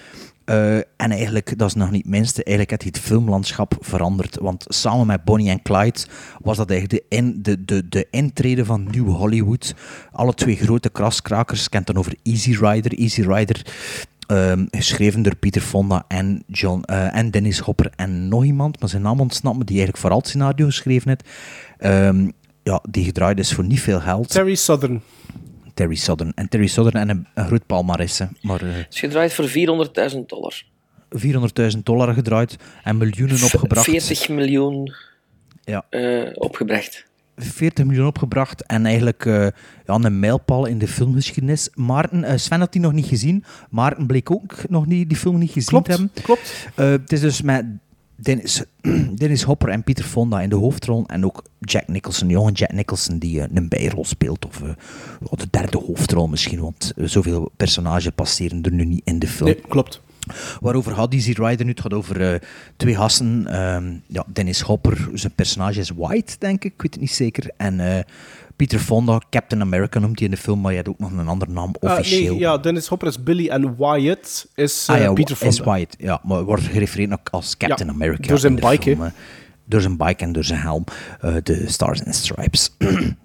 Eh, 0.50 0.76
en 0.76 1.12
eigenlijk, 1.12 1.58
dat 1.58 1.68
is 1.68 1.74
nog 1.74 1.92
niet 1.92 2.02
het 2.02 2.12
minste, 2.12 2.44
eigenlijk 2.44 2.70
heeft 2.70 2.82
hij 2.82 3.02
het 3.02 3.12
filmlandschap 3.12 3.78
veranderd. 3.80 4.38
Want 4.42 4.66
samen 4.68 5.08
met 5.08 5.24
Bonnie 5.24 5.50
en 5.50 5.62
Clyde 5.62 6.00
was 6.42 6.58
dat 6.58 6.70
eigenlijk 6.70 7.04
de, 7.10 7.16
in, 7.16 7.40
de, 7.42 7.66
de, 7.66 7.90
de 7.90 8.08
intrede 8.12 8.66
van 8.66 8.88
New 8.92 9.08
Hollywood. 9.08 9.76
Alle 10.12 10.34
twee 10.34 10.56
grote 10.56 10.90
kraskrakers. 10.90 11.70
Kent 11.70 11.88
dan 11.88 11.98
over 11.98 12.16
Easy 12.24 12.58
Rider. 12.60 12.98
Easy 12.98 13.22
Rider, 13.22 13.66
ehm, 14.28 14.66
geschreven 14.72 15.22
door 15.22 15.36
Pieter 15.36 15.62
Fonda 15.62 16.06
en, 16.08 16.44
John, 16.48 16.82
eh, 16.82 17.16
en 17.16 17.32
Dennis 17.32 17.60
Hopper 17.60 17.92
en 17.96 18.28
nog 18.28 18.46
iemand, 18.46 18.80
maar 18.80 18.90
zijn 18.90 19.02
naam 19.02 19.20
ontsnapt 19.20 19.58
me, 19.58 19.64
die 19.64 19.76
eigenlijk 19.76 20.02
vooral 20.02 20.20
het 20.20 20.28
scenario 20.28 20.66
geschreven 20.66 21.10
heeft. 21.10 21.30
Ehm, 21.78 22.30
ja, 22.64 22.84
die 22.90 23.04
gedraaid 23.04 23.40
is 23.40 23.54
voor 23.54 23.66
niet 23.66 23.82
veel 23.82 24.00
geld. 24.00 24.30
Terry 24.30 24.56
Southern. 24.56 25.02
Terry 25.80 25.96
Southern. 25.96 26.32
En 26.36 26.50
Terry 26.50 26.68
Southern 26.68 26.98
en 27.02 27.10
een, 27.10 27.28
een 27.34 27.46
groot 27.46 27.66
palmares, 27.66 28.18
hè. 28.20 28.26
maar 28.42 28.62
eh, 28.62 28.74
Het 28.76 28.94
is 28.94 29.00
gedraaid 29.00 29.34
voor 29.34 29.48
400.000 29.50 30.18
dollar. 30.26 30.64
400.000 31.74 31.78
dollar 31.84 32.14
gedraaid 32.14 32.56
en 32.84 32.98
miljoenen 32.98 33.44
opgebracht. 33.44 33.86
40 33.86 34.30
miljoen 34.30 34.94
Ja. 35.64 35.86
eh, 35.90 36.30
opgebracht. 36.34 37.06
40 37.38 37.86
miljoen 37.86 38.08
opgebracht 38.08 38.66
en 38.66 38.86
eigenlijk 38.86 39.26
eh, 39.26 39.34
ja, 39.86 39.94
een 39.94 40.20
mijlpaal 40.20 40.66
in 40.66 40.78
de 40.78 40.88
filmgeschiedenis. 40.88 41.70
Maarten, 41.74 42.40
Sven 42.40 42.60
had 42.60 42.72
die 42.72 42.82
nog 42.82 42.94
niet 42.94 43.06
gezien. 43.06 43.44
Maarten 43.70 44.08
bleek 44.08 44.32
ook 44.32 44.70
nog 44.70 44.86
niet 44.86 45.10
die 45.10 45.18
film 45.18 45.38
niet 45.40 45.52
gezien 45.52 45.68
Klopt, 45.70 45.86
te 45.86 45.92
hebben. 45.92 46.12
klopt. 46.24 46.68
Eh, 46.76 46.90
het 46.90 47.12
is 47.12 47.20
dus 47.22 47.42
met 47.42 47.66
Dennis, 48.22 48.64
Dennis 49.22 49.44
Hopper 49.44 49.70
en 49.70 49.84
Pieter 49.84 50.06
Fonda 50.06 50.42
in 50.42 50.50
de 50.50 50.56
hoofdrol 50.56 51.04
en 51.08 51.26
ook 51.26 51.44
Jack 51.60 51.88
Nicholson, 51.88 52.30
jonge 52.30 52.52
Jack 52.52 52.72
Nicholson 52.72 53.18
die 53.18 53.42
eh, 53.42 53.48
een 53.54 53.70
bijrol 53.70 54.06
speelt 54.06 54.46
of 54.46 54.60
ja, 54.60 55.36
de 55.38 55.48
derde 55.50 55.78
hoofdrol 55.78 56.28
misschien, 56.28 56.60
want 56.60 56.94
eh, 56.98 57.06
zoveel 57.06 57.52
personages 57.58 58.12
passeren 58.16 58.64
er 58.64 58.72
nu 58.72 58.86
niet 58.86 59.02
in 59.04 59.20
de 59.20 59.28
film. 59.28 59.50
Nee, 59.50 59.62
klopt. 59.68 60.02
Waarover 60.60 60.96
gaat 60.96 61.14
Easy 61.14 61.32
Rider 61.32 61.66
nu? 61.66 61.72
Het 61.72 61.82
gaat 61.82 61.94
over 61.94 62.42
twee 62.78 62.96
gasten. 62.96 63.48
ehm, 63.48 63.94
ja, 64.08 64.26
Dennis 64.34 64.62
Hopper, 64.62 65.10
zijn 65.14 65.34
personage 65.36 65.80
is 65.80 65.90
White, 65.90 66.36
denk 66.40 66.64
ik. 66.64 66.74
Ik 66.74 66.82
weet 66.82 66.92
het 66.92 67.02
niet 67.02 67.12
zeker. 67.12 67.52
En 67.58 68.06
Peter 68.60 68.80
Fonda, 68.80 69.22
Captain 69.30 69.62
America 69.62 70.00
noemt 70.00 70.20
hij 70.20 70.28
in 70.28 70.34
de 70.34 70.40
film, 70.42 70.62
maar 70.62 70.72
je 70.72 70.78
hebt 70.78 70.90
ook 70.90 71.00
nog 71.00 71.12
een 71.12 71.28
andere 71.28 71.52
naam, 71.52 71.76
Ah, 71.80 71.92
officieel. 71.92 72.32
nee, 72.32 72.40
ja, 72.40 72.58
Dennis 72.58 72.88
Hopper 72.88 73.08
is 73.08 73.24
Billy 73.24 73.48
en 73.50 73.76
Wyatt 73.78 74.48
is 74.56 74.86
eh 74.88 74.96
ah 74.96 75.02
ja, 75.02 75.14
Peter 75.14 75.38
is 75.46 75.56
Fonda. 75.58 75.72
White, 75.72 75.96
ja. 76.00 76.20
Maar 76.24 76.44
wordt 76.44 76.64
gerefereerd 76.64 77.12
ook 77.12 77.30
als 77.32 77.58
Captain 77.58 77.90
America. 77.90 78.28
door 78.28 78.40
zijn 78.40 78.56
bike, 78.56 78.82
film, 78.82 79.04
eh. 79.04 79.12
Door 79.66 79.82
zijn 79.82 79.98
bike 79.98 80.24
en 80.24 80.32
door 80.32 80.44
zijn 80.44 80.60
helm. 80.60 80.84
eh, 81.20 81.36
de 81.44 81.64
Stars 81.70 82.04
and 82.06 82.16
Stripes. 82.16 82.70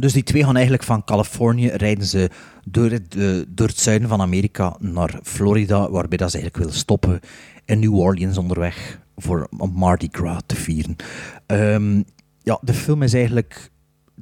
Dus 0.00 0.12
die 0.12 0.22
twee 0.22 0.44
gaan 0.44 0.54
eigenlijk 0.54 0.84
van 0.84 1.04
Californië 1.04 1.68
rijden 1.68 2.04
ze 2.06 2.30
door 2.64 2.90
het, 2.90 3.16
eh, 3.16 3.26
door 3.48 3.66
het 3.66 3.78
zuiden 3.78 4.08
van 4.08 4.20
Amerika 4.20 4.76
naar 4.78 5.18
Florida, 5.22 5.90
waarbij 5.90 6.18
dat 6.18 6.30
ze 6.30 6.36
eigenlijk 6.36 6.56
willen 6.64 6.80
stoppen 6.80 7.20
in 7.64 7.78
New 7.78 7.94
Orleans 7.98 8.38
onderweg 8.38 9.00
voor 9.16 9.48
Mardi 9.74 10.08
Gras 10.12 10.40
te 10.46 10.56
vieren. 10.56 10.96
Ehm, 11.46 12.02
ja, 12.42 12.58
de 12.62 12.74
film 12.74 13.02
is 13.02 13.12
eigenlijk 13.14 13.70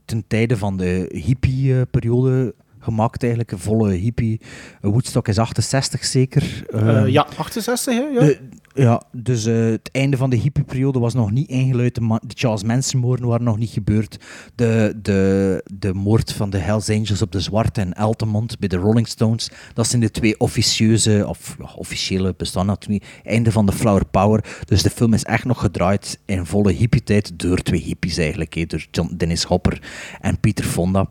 ten 0.09 0.25
tijde 0.27 0.57
van 0.57 0.77
de 0.77 1.21
hippie-periode 1.27 2.55
gemaakt 2.89 3.23
eigenlijk. 3.23 3.53
Een 3.53 3.59
volle 3.59 3.93
hippie. 3.93 4.41
Eh, 4.81 4.91
Woodstock 4.91 5.29
is 5.29 5.39
68 5.39 6.05
zeker. 6.05 6.65
Eh, 6.71 6.89
Ehm, 6.89 7.07
ja, 7.07 7.27
68, 7.37 7.95
hè? 7.95 8.01
Ja. 8.01 8.35
ja, 8.75 9.03
dus 9.13 9.47
eh, 9.47 9.55
het 9.55 9.89
einde 9.93 10.17
van 10.17 10.31
de 10.31 10.37
hippieperiode 10.37 10.99
was 10.99 11.15
nog 11.15 11.31
niet 11.31 11.49
ingeluid. 11.49 11.95
De, 11.95 12.01
de 12.27 12.35
Charles 12.35 12.63
Manson-moorden 12.63 13.27
waren 13.27 13.45
nog 13.45 13.59
niet 13.59 13.71
gebeurd. 13.71 14.19
De, 14.55 14.95
de, 15.03 15.63
de 15.75 15.95
moord 15.95 16.33
van 16.33 16.51
de 16.51 16.59
Hells 16.59 16.91
Angels 16.91 17.23
op 17.23 17.33
de 17.33 17.41
Zwarte 17.41 17.81
en 17.81 17.95
Altamont 17.95 18.59
bij 18.59 18.69
de 18.69 18.77
Rolling 18.77 19.09
Stones. 19.09 19.51
Dat 19.75 19.87
zijn 19.87 20.01
de 20.01 20.11
twee 20.11 20.41
officieuze, 20.41 21.25
of 21.29 21.57
ja, 21.59 21.69
officiële 21.77 22.35
bestaan 22.37 22.67
natuurlijk 22.67 23.03
niet. 23.03 23.25
Einde 23.25 23.53
van 23.53 23.67
de 23.67 23.73
Flower 23.73 24.07
Power. 24.07 24.45
Dus 24.65 24.83
de 24.83 24.91
film 24.91 25.15
is 25.15 25.25
echt 25.25 25.45
nog 25.45 25.61
gedraaid 25.61 26.19
in 26.25 26.47
volle 26.47 26.73
hippie-tijd 26.73 27.39
door 27.39 27.59
twee 27.63 27.81
hippies 27.83 28.17
eigenlijk. 28.19 28.71
door 28.71 28.87
John, 28.91 29.15
Dennis 29.17 29.43
Hopper 29.45 29.83
en 30.21 30.41
Pieter 30.41 30.65
Fonda. 30.65 31.09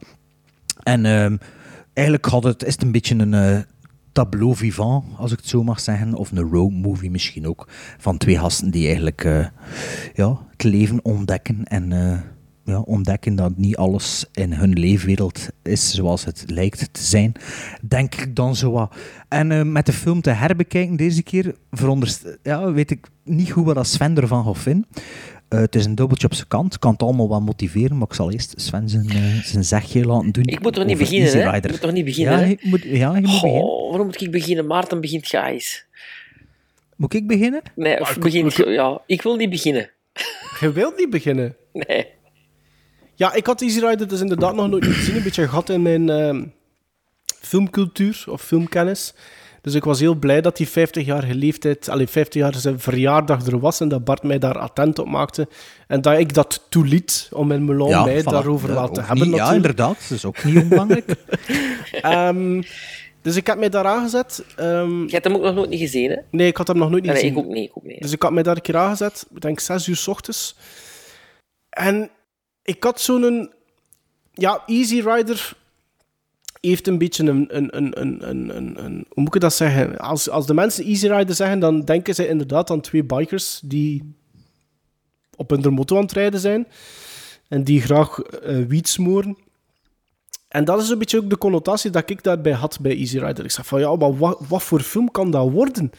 En 0.83 1.05
ehm, 1.05 1.37
eigenlijk 1.97 2.25
had 2.25 2.43
het, 2.43 2.63
is 2.63 2.73
het 2.73 2.81
een 2.81 2.91
beetje 2.91 3.15
een 3.15 3.33
eh, 3.33 3.59
tableau 4.11 4.55
vivant, 4.55 5.05
als 5.17 5.31
ik 5.31 5.37
het 5.37 5.47
zo 5.47 5.63
mag 5.63 5.79
zeggen. 5.79 6.13
Of 6.13 6.31
een 6.31 6.51
road 6.51 6.71
movie 6.71 7.11
misschien 7.11 7.47
ook. 7.47 7.67
Van 7.97 8.17
twee 8.17 8.37
gasten 8.37 8.71
die 8.71 8.85
eigenlijk 8.85 9.23
eh, 9.23 9.45
ja, 10.13 10.37
het 10.51 10.63
leven 10.63 11.05
ontdekken. 11.05 11.63
En 11.63 11.91
eh, 11.91 12.19
ja, 12.63 12.79
ontdekken 12.79 13.35
dat 13.35 13.57
niet 13.57 13.77
alles 13.77 14.25
in 14.33 14.53
hun 14.53 14.73
leefwereld 14.73 15.47
is 15.63 15.93
zoals 15.93 16.25
het 16.25 16.43
lijkt 16.47 16.93
te 16.93 17.03
zijn. 17.03 17.31
Denk 17.81 18.15
ik 18.15 18.35
dan 18.35 18.55
zo 18.55 18.71
wat. 18.71 18.95
En 19.27 19.71
met 19.71 19.85
de 19.85 19.93
film 19.93 20.21
te 20.21 20.29
herbekijken 20.29 20.95
deze 20.95 21.23
keer, 21.23 21.55
veronderst- 21.71 22.37
ja, 22.43 22.71
weet 22.71 22.91
ik 22.91 23.07
niet 23.23 23.51
goed 23.51 23.65
wat 23.65 23.87
Sven 23.87 24.17
ervan 24.17 24.43
gaat 24.43 24.57
vinden. 24.57 24.87
Eh, 25.49 25.59
het 25.59 25.75
is 25.75 25.85
een 25.85 25.95
dubbeltje 25.95 26.27
op 26.27 26.33
zijn 26.33 26.47
kant. 26.47 26.73
Ik 26.73 26.79
kan 26.79 26.91
het 26.91 27.01
allemaal 27.01 27.29
wel 27.29 27.41
motiveren, 27.41 27.97
maar 27.97 28.07
ik 28.07 28.13
zal 28.13 28.31
eerst 28.31 28.53
Sven 28.55 28.89
zijn, 28.89 29.09
eh, 29.09 29.43
zijn 29.43 29.63
zegje 29.63 30.05
laten 30.05 30.31
doen. 30.31 30.43
Ik 30.45 30.61
moet 30.61 30.73
toch 30.73 30.85
niet 30.85 30.97
beginnen, 30.97 31.27
Easy 31.27 31.37
hè? 31.37 31.51
Rider. 31.51 31.65
Ik 31.65 31.71
moet 31.71 31.81
toch 31.81 31.91
niet 31.91 32.05
beginnen, 32.05 32.33
ja, 32.33 32.39
hè? 32.39 32.47
Je 32.47 32.57
moet, 32.61 32.83
ja, 32.83 33.15
je 33.15 33.21
moet 33.21 33.41
beginnen. 33.41 33.61
Waarom 33.89 34.05
moet 34.05 34.21
ik 34.21 34.31
beginnen? 34.31 34.65
Maarten 34.65 35.01
begint 35.01 35.27
gaais. 35.27 35.85
Moet 36.95 37.13
ik 37.13 37.27
beginnen? 37.27 37.61
Nee, 37.75 37.99
of 37.99 38.17
begint... 38.17 38.55
Ja, 38.55 39.01
ik 39.05 39.21
wil 39.21 39.35
niet 39.35 39.49
beginnen. 39.49 39.89
Je 40.59 40.71
wilt 40.71 40.97
niet 40.97 41.09
beginnen. 41.09 41.55
Nee. 41.73 42.07
Ja, 43.15 43.33
ik 43.33 43.45
had 43.45 43.61
Easy 43.61 43.79
Rider 43.79 44.07
dus 44.07 44.21
inderdaad 44.21 44.55
nog 44.55 44.69
nooit 44.69 44.85
gezien. 44.85 45.15
Een 45.15 45.23
beetje 45.23 45.41
een 45.41 45.49
gat 45.49 45.69
in 45.69 45.81
mijn 45.81 46.09
ehm, 46.09 46.43
filmcultuur 47.25 48.23
of 48.29 48.41
filmkennis. 48.41 49.13
Dus 49.61 49.73
ik 49.73 49.83
was 49.83 49.99
heel 49.99 50.15
blij 50.15 50.41
dat 50.41 50.57
die 50.57 50.67
50-jarige 50.69 51.35
leeftijd, 51.35 51.89
alleen 51.89 52.07
50 52.07 52.41
jaar 52.41 52.55
zijn 52.55 52.79
verjaardag 52.79 53.45
er 53.45 53.59
was 53.59 53.79
en 53.79 53.87
dat 53.87 54.03
Bart 54.03 54.23
mij 54.23 54.39
daar 54.39 54.57
attent 54.57 54.99
op 54.99 55.07
maakte. 55.07 55.47
En 55.87 56.01
dat 56.01 56.17
ik 56.19 56.33
dat 56.33 56.65
toeliet 56.69 57.29
om 57.33 57.51
in 57.51 57.65
Melon 57.65 58.03
mij 58.03 58.21
voilà. 58.21 58.23
daarover 58.23 58.69
Ja, 58.69 58.75
wel 58.75 58.89
te 58.89 59.01
hebben. 59.01 59.27
niet- 59.27 59.35
Ja, 59.35 59.43
natuurlijk. 59.43 59.55
inderdaad. 59.69 59.99
Dat 60.09 60.17
is 60.17 60.25
ook 60.25 60.43
niet 60.43 60.57
onbelangrijk. 60.61 61.15
Ehm, 62.01 62.61
dus 63.21 63.35
ik 63.35 63.47
heb 63.47 63.57
mij 63.57 63.69
daar 63.69 63.85
aangezet. 63.85 64.43
Ehm, 64.55 65.01
Je 65.03 65.11
hebt 65.11 65.23
hem 65.23 65.35
ook 65.35 65.41
nog 65.41 65.53
nooit 65.55 65.69
niet 65.69 65.79
gezien, 65.79 66.09
hè? 66.09 66.17
nee, 66.31 66.47
ik 66.47 66.57
had 66.57 66.67
hem 66.67 66.77
nog 66.77 66.89
nooit 66.89 67.03
niet 67.03 67.11
Nee, 67.11 67.21
gezien. 67.21 67.37
ik 67.37 67.43
ook 67.45 67.51
niet, 67.53 67.69
ik 67.69 67.77
ook 67.77 67.83
niet. 67.83 68.01
Dus 68.01 68.11
ik 68.11 68.21
had 68.21 68.31
mij 68.31 68.43
daar 68.43 68.55
een 68.55 68.61
keer 68.61 68.77
aangezet, 68.77 69.25
ik 69.33 69.41
denk 69.41 69.59
6 69.59 69.87
uur 69.87 69.95
s 69.95 70.07
ochtends. 70.07 70.55
En 71.69 72.09
ik 72.63 72.83
had 72.83 73.01
zo'n... 73.01 73.51
Ja, 74.33 74.63
Easy 74.65 75.01
Rider 75.05 75.53
heeft 76.69 76.87
een 76.87 76.97
beetje 76.97 77.23
een... 77.23 77.47
een, 77.57 77.77
een, 77.77 78.01
een, 78.01 78.29
een, 78.29 78.57
een, 78.57 78.83
een- 78.85 79.05
hoe 79.09 79.23
moet 79.23 79.35
ik 79.35 79.41
dat 79.41 79.53
zeggen? 79.53 79.97
Als, 79.97 80.29
als 80.29 80.45
de 80.45 80.53
mensen 80.53 80.85
Easy 80.85 81.07
Rider 81.07 81.35
zeggen, 81.35 81.59
dan 81.59 81.81
denken 81.81 82.15
ze 82.15 82.27
inderdaad 82.27 82.69
aan 82.69 82.81
twee 82.81 83.03
bikers 83.03 83.61
die 83.63 84.15
op 85.35 85.49
hun 85.49 85.73
moto 85.73 85.95
aan 85.95 86.01
het 86.01 86.11
rijden 86.11 86.39
zijn. 86.39 86.67
En 87.47 87.63
die 87.63 87.81
graag 87.81 88.19
eh 88.19 88.65
wiet. 88.67 88.97
En 90.47 90.65
dat 90.65 90.81
is 90.81 90.89
een 90.89 90.97
beetje 90.97 91.17
ook 91.17 91.29
de 91.29 91.37
connotatie 91.37 91.91
dat 91.91 92.09
ik 92.09 92.23
daarbij 92.23 92.51
had 92.51 92.79
bij 92.81 92.97
Easy 92.97 93.19
Rider. 93.19 93.43
Ik 93.43 93.51
zeg 93.51 93.65
van, 93.65 93.79
ja, 93.79 93.95
maar 93.95 94.17
wat, 94.17 94.39
wat 94.47 94.63
voor 94.63 94.79
film 94.81 95.11
kan 95.11 95.31
dat 95.31 95.51
worden? 95.51 95.91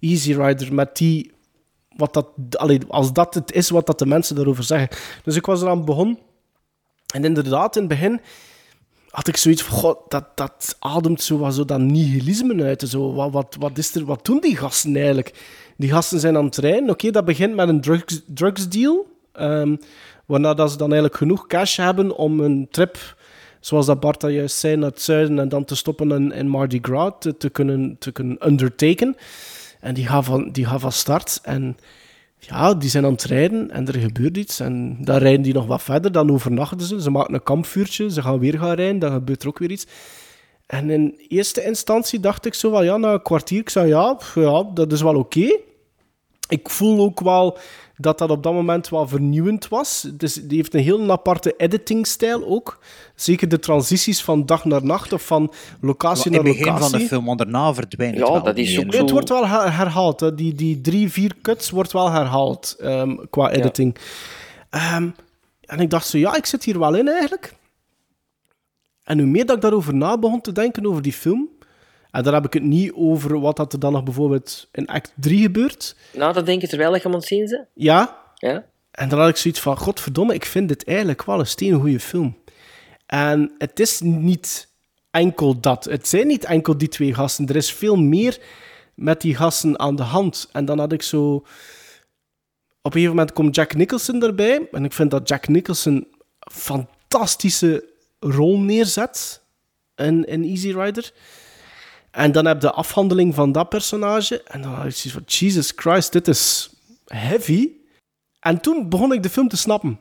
Easy 0.00 0.32
Rider, 0.32 0.74
met 0.74 0.96
die... 0.96 1.32
Wat 1.96 2.14
dat, 2.14 2.28
allee, 2.58 2.80
als 2.88 3.12
dat 3.12 3.34
het 3.34 3.52
is 3.52 3.70
wat 3.70 3.86
dat 3.86 3.98
de 3.98 4.06
mensen 4.06 4.36
daarover 4.36 4.64
zeggen. 4.64 4.88
Dus 5.22 5.36
ik 5.36 5.46
was 5.46 5.62
eraan 5.62 5.84
begonnen. 5.84 6.18
En 7.14 7.24
inderdaad, 7.24 7.76
in 7.76 7.82
het 7.82 7.90
begin 7.90 8.20
had 9.10 9.28
ik 9.28 9.36
zoiets 9.36 9.62
van, 9.62 9.78
god, 9.78 9.98
dat, 10.08 10.24
dat 10.34 10.76
ademt 10.78 11.22
zo 11.22 11.38
wat 11.38 11.54
zo 11.54 11.64
dat 11.64 11.80
nihilisme 11.80 12.62
uit. 12.62 12.80
Zo, 12.88 13.14
wat, 13.14 13.32
wat, 13.32 13.56
wat, 13.58 13.78
is 13.78 13.94
er, 13.94 14.04
wat 14.04 14.24
doen 14.24 14.40
die 14.40 14.56
gasten 14.56 14.96
eigenlijk? 14.96 15.34
Die 15.76 15.90
gasten 15.90 16.20
zijn 16.20 16.36
aan 16.36 16.44
het 16.44 16.56
rijden. 16.56 16.90
Oké, 16.90 17.10
dat 17.10 17.24
begint 17.24 17.54
met 17.54 17.68
een 17.68 17.80
drugs, 17.80 18.22
drugsdeal. 18.26 19.06
ehm, 19.32 19.76
waarna 20.26 20.54
dat 20.54 20.70
ze 20.70 20.76
dan 20.76 20.86
eigenlijk 20.86 21.16
genoeg 21.20 21.46
cash 21.46 21.76
hebben 21.76 22.16
om 22.16 22.40
een 22.40 22.68
trip, 22.70 23.16
zoals 23.60 23.86
dat 23.86 24.00
Bart 24.00 24.22
al 24.22 24.28
juist 24.28 24.56
zei, 24.56 24.76
naar 24.76 24.90
het 24.90 25.02
zuiden 25.02 25.38
en 25.38 25.48
dan 25.48 25.64
te 25.64 25.76
stoppen 25.76 26.10
in, 26.10 26.32
in 26.32 26.48
Mardi 26.48 26.78
Gras 26.82 27.12
te, 27.18 27.36
te, 27.36 27.48
kunnen, 27.48 27.96
te 27.98 28.12
kunnen 28.12 28.46
undertaken. 28.46 29.16
En 29.80 29.94
die 29.94 30.06
gaan 30.06 30.24
van, 30.24 30.52
die 30.52 30.66
gaan 30.66 30.80
van 30.80 30.92
start. 30.92 31.40
En 31.42 31.76
ja, 32.38 32.74
die 32.74 32.90
zijn 32.90 33.04
aan 33.04 33.12
het 33.12 33.24
rijden 33.24 33.70
en 33.70 33.86
er 33.86 33.98
gebeurt 33.98 34.36
iets. 34.36 34.60
En 34.60 34.98
dan 35.00 35.16
rijden 35.16 35.42
die 35.42 35.54
nog 35.54 35.66
wat 35.66 35.82
verder, 35.82 36.12
dan 36.12 36.30
overnachten 36.30 36.86
ze. 36.86 37.02
Ze 37.02 37.10
maken 37.10 37.34
een 37.34 37.42
kampvuurtje, 37.42 38.10
ze 38.10 38.22
gaan 38.22 38.38
weer 38.38 38.58
gaan 38.58 38.74
rijden, 38.74 38.98
dan 38.98 39.12
gebeurt 39.12 39.42
er 39.42 39.48
ook 39.48 39.58
weer 39.58 39.70
iets. 39.70 39.86
En 40.66 40.90
in 40.90 41.20
eerste 41.28 41.64
instantie 41.64 42.20
dacht 42.20 42.46
ik 42.46 42.54
zo 42.54 42.70
van, 42.70 42.84
ja, 42.84 42.96
na 42.96 43.12
een 43.12 43.22
kwartier, 43.22 43.60
ik 43.60 43.70
zei, 43.70 43.88
ja, 43.88 44.18
ja 44.34 44.62
dat 44.74 44.92
is 44.92 45.02
wel 45.02 45.16
oké. 45.16 45.58
Ik 46.48 46.68
voel 46.70 47.00
ook 47.00 47.20
wel 47.20 47.58
dat 48.00 48.18
dat 48.18 48.30
op 48.30 48.42
dat 48.42 48.52
moment 48.52 48.88
wel 48.88 49.08
vernieuwend 49.08 49.68
was. 49.68 50.08
Dus 50.12 50.34
die 50.34 50.56
heeft 50.56 50.74
een 50.74 50.80
heel 50.80 51.10
aparte 51.10 51.54
editingstijl 51.56 52.46
ook. 52.46 52.78
Zeker 53.14 53.48
de 53.48 53.58
transities 53.58 54.22
van 54.24 54.46
dag 54.46 54.64
naar 54.64 54.84
nacht 54.84 55.12
of 55.12 55.22
van 55.26 55.52
locatie 55.80 56.24
in 56.24 56.30
naar 56.32 56.40
het 56.44 56.50
begin 56.50 56.66
locatie. 56.72 56.90
van 56.90 56.98
de 57.00 57.06
film, 57.06 57.24
want 57.24 57.38
daarna 57.38 57.74
verdwijnt 57.74 58.16
het 58.16 58.26
Ja, 58.26 58.32
wel. 58.32 58.42
dat 58.42 58.56
is 58.56 58.78
ook 58.78 58.84
in- 58.84 58.92
zo- 58.92 58.98
Het 58.98 59.10
wordt 59.10 59.28
wel 59.28 59.46
her- 59.46 59.76
herhaald. 59.76 60.20
Hè. 60.20 60.34
Die, 60.34 60.54
die 60.54 60.80
drie, 60.80 61.10
vier 61.12 61.34
cuts 61.42 61.70
wordt 61.70 61.92
wel 61.92 62.10
herhaald 62.10 62.76
ehm, 62.80 63.16
qua 63.30 63.50
editing. 63.50 63.96
Ehm, 64.70 65.08
en 65.60 65.78
ik 65.80 65.90
dacht 65.90 66.06
zo, 66.06 66.18
ja, 66.18 66.36
ik 66.36 66.46
zit 66.46 66.64
hier 66.64 66.78
wel 66.78 66.94
in 66.94 67.08
eigenlijk. 67.08 67.54
En 69.04 69.18
hoe 69.18 69.28
meer 69.28 69.46
dat 69.46 69.56
ik 69.56 69.62
daarover 69.62 69.94
na 69.94 70.18
begon 70.18 70.40
te 70.40 70.52
denken 70.52 70.86
over 70.86 71.02
die 71.02 71.12
film... 71.12 71.48
En 72.18 72.24
dan 72.24 72.34
heb 72.34 72.44
ik 72.44 72.52
het 72.52 72.62
niet 72.62 72.92
over 72.94 73.40
wat 73.40 73.56
dat 73.56 73.72
er 73.72 73.78
dan 73.78 73.92
nog 73.92 74.02
bijvoorbeeld 74.02 74.68
in 74.72 74.86
act 74.86 75.12
3 75.14 75.42
gebeurt. 75.42 75.96
Nou, 76.12 76.32
dat 76.32 76.46
denk 76.46 76.60
je 76.60 76.68
terwijl 76.68 76.94
je 76.94 77.00
hem 77.02 77.12
aan 77.12 77.18
het 77.18 77.26
zien 77.26 77.46
bent? 77.46 77.66
Ja. 77.74 78.18
Ja? 78.34 78.64
En 78.90 79.08
dan 79.08 79.18
had 79.18 79.28
ik 79.28 79.36
zoiets 79.36 79.60
van, 79.60 79.76
godverdomme, 79.76 80.34
ik 80.34 80.44
vind 80.44 80.68
dit 80.68 80.84
eigenlijk 80.84 81.24
wel 81.24 81.38
een 81.38 81.46
steengoede 81.46 82.00
film. 82.00 82.36
En 83.06 83.54
het 83.58 83.80
is 83.80 84.00
niet 84.00 84.68
enkel 85.10 85.60
dat. 85.60 85.84
Het 85.84 86.08
zijn 86.08 86.26
niet 86.26 86.44
enkel 86.44 86.78
die 86.78 86.88
twee 86.88 87.14
gasten. 87.14 87.46
Er 87.46 87.56
is 87.56 87.72
veel 87.72 87.96
meer 87.96 88.38
met 88.94 89.20
die 89.20 89.34
gasten 89.34 89.78
aan 89.78 89.96
de 89.96 90.02
hand. 90.02 90.48
En 90.52 90.64
dan 90.64 90.78
had 90.78 90.92
ik 90.92 91.02
zo... 91.02 91.34
Op 91.34 91.44
een 92.94 93.00
gegeven 93.00 93.16
moment 93.16 93.32
komt 93.32 93.54
Jack 93.54 93.74
Nicholson 93.74 94.22
erbij. 94.22 94.68
En 94.72 94.84
ik 94.84 94.92
vind 94.92 95.10
dat 95.10 95.28
Jack 95.28 95.48
Nicholson 95.48 95.94
een 95.94 96.52
fantastische 96.52 97.88
rol 98.20 98.58
neerzet 98.58 99.42
in, 99.96 100.24
in 100.24 100.44
Easy 100.44 100.72
Rider. 100.72 101.12
En 102.10 102.32
dan 102.32 102.46
heb 102.46 102.60
de 102.60 102.72
afhandeling 102.72 103.34
van 103.34 103.52
dat 103.52 103.68
personage. 103.68 104.42
En 104.42 104.62
dan 104.62 104.70
had 104.70 104.86
ik 104.86 104.92
zoiets 104.92 105.12
van, 105.12 105.22
Jesus 105.26 105.72
Christ, 105.76 106.12
dit 106.12 106.28
is 106.28 106.70
heavy. 107.06 107.70
En 108.40 108.60
toen 108.60 108.88
begon 108.88 109.12
ik 109.12 109.22
de 109.22 109.30
film 109.30 109.48
te 109.48 109.56
snappen. 109.56 110.00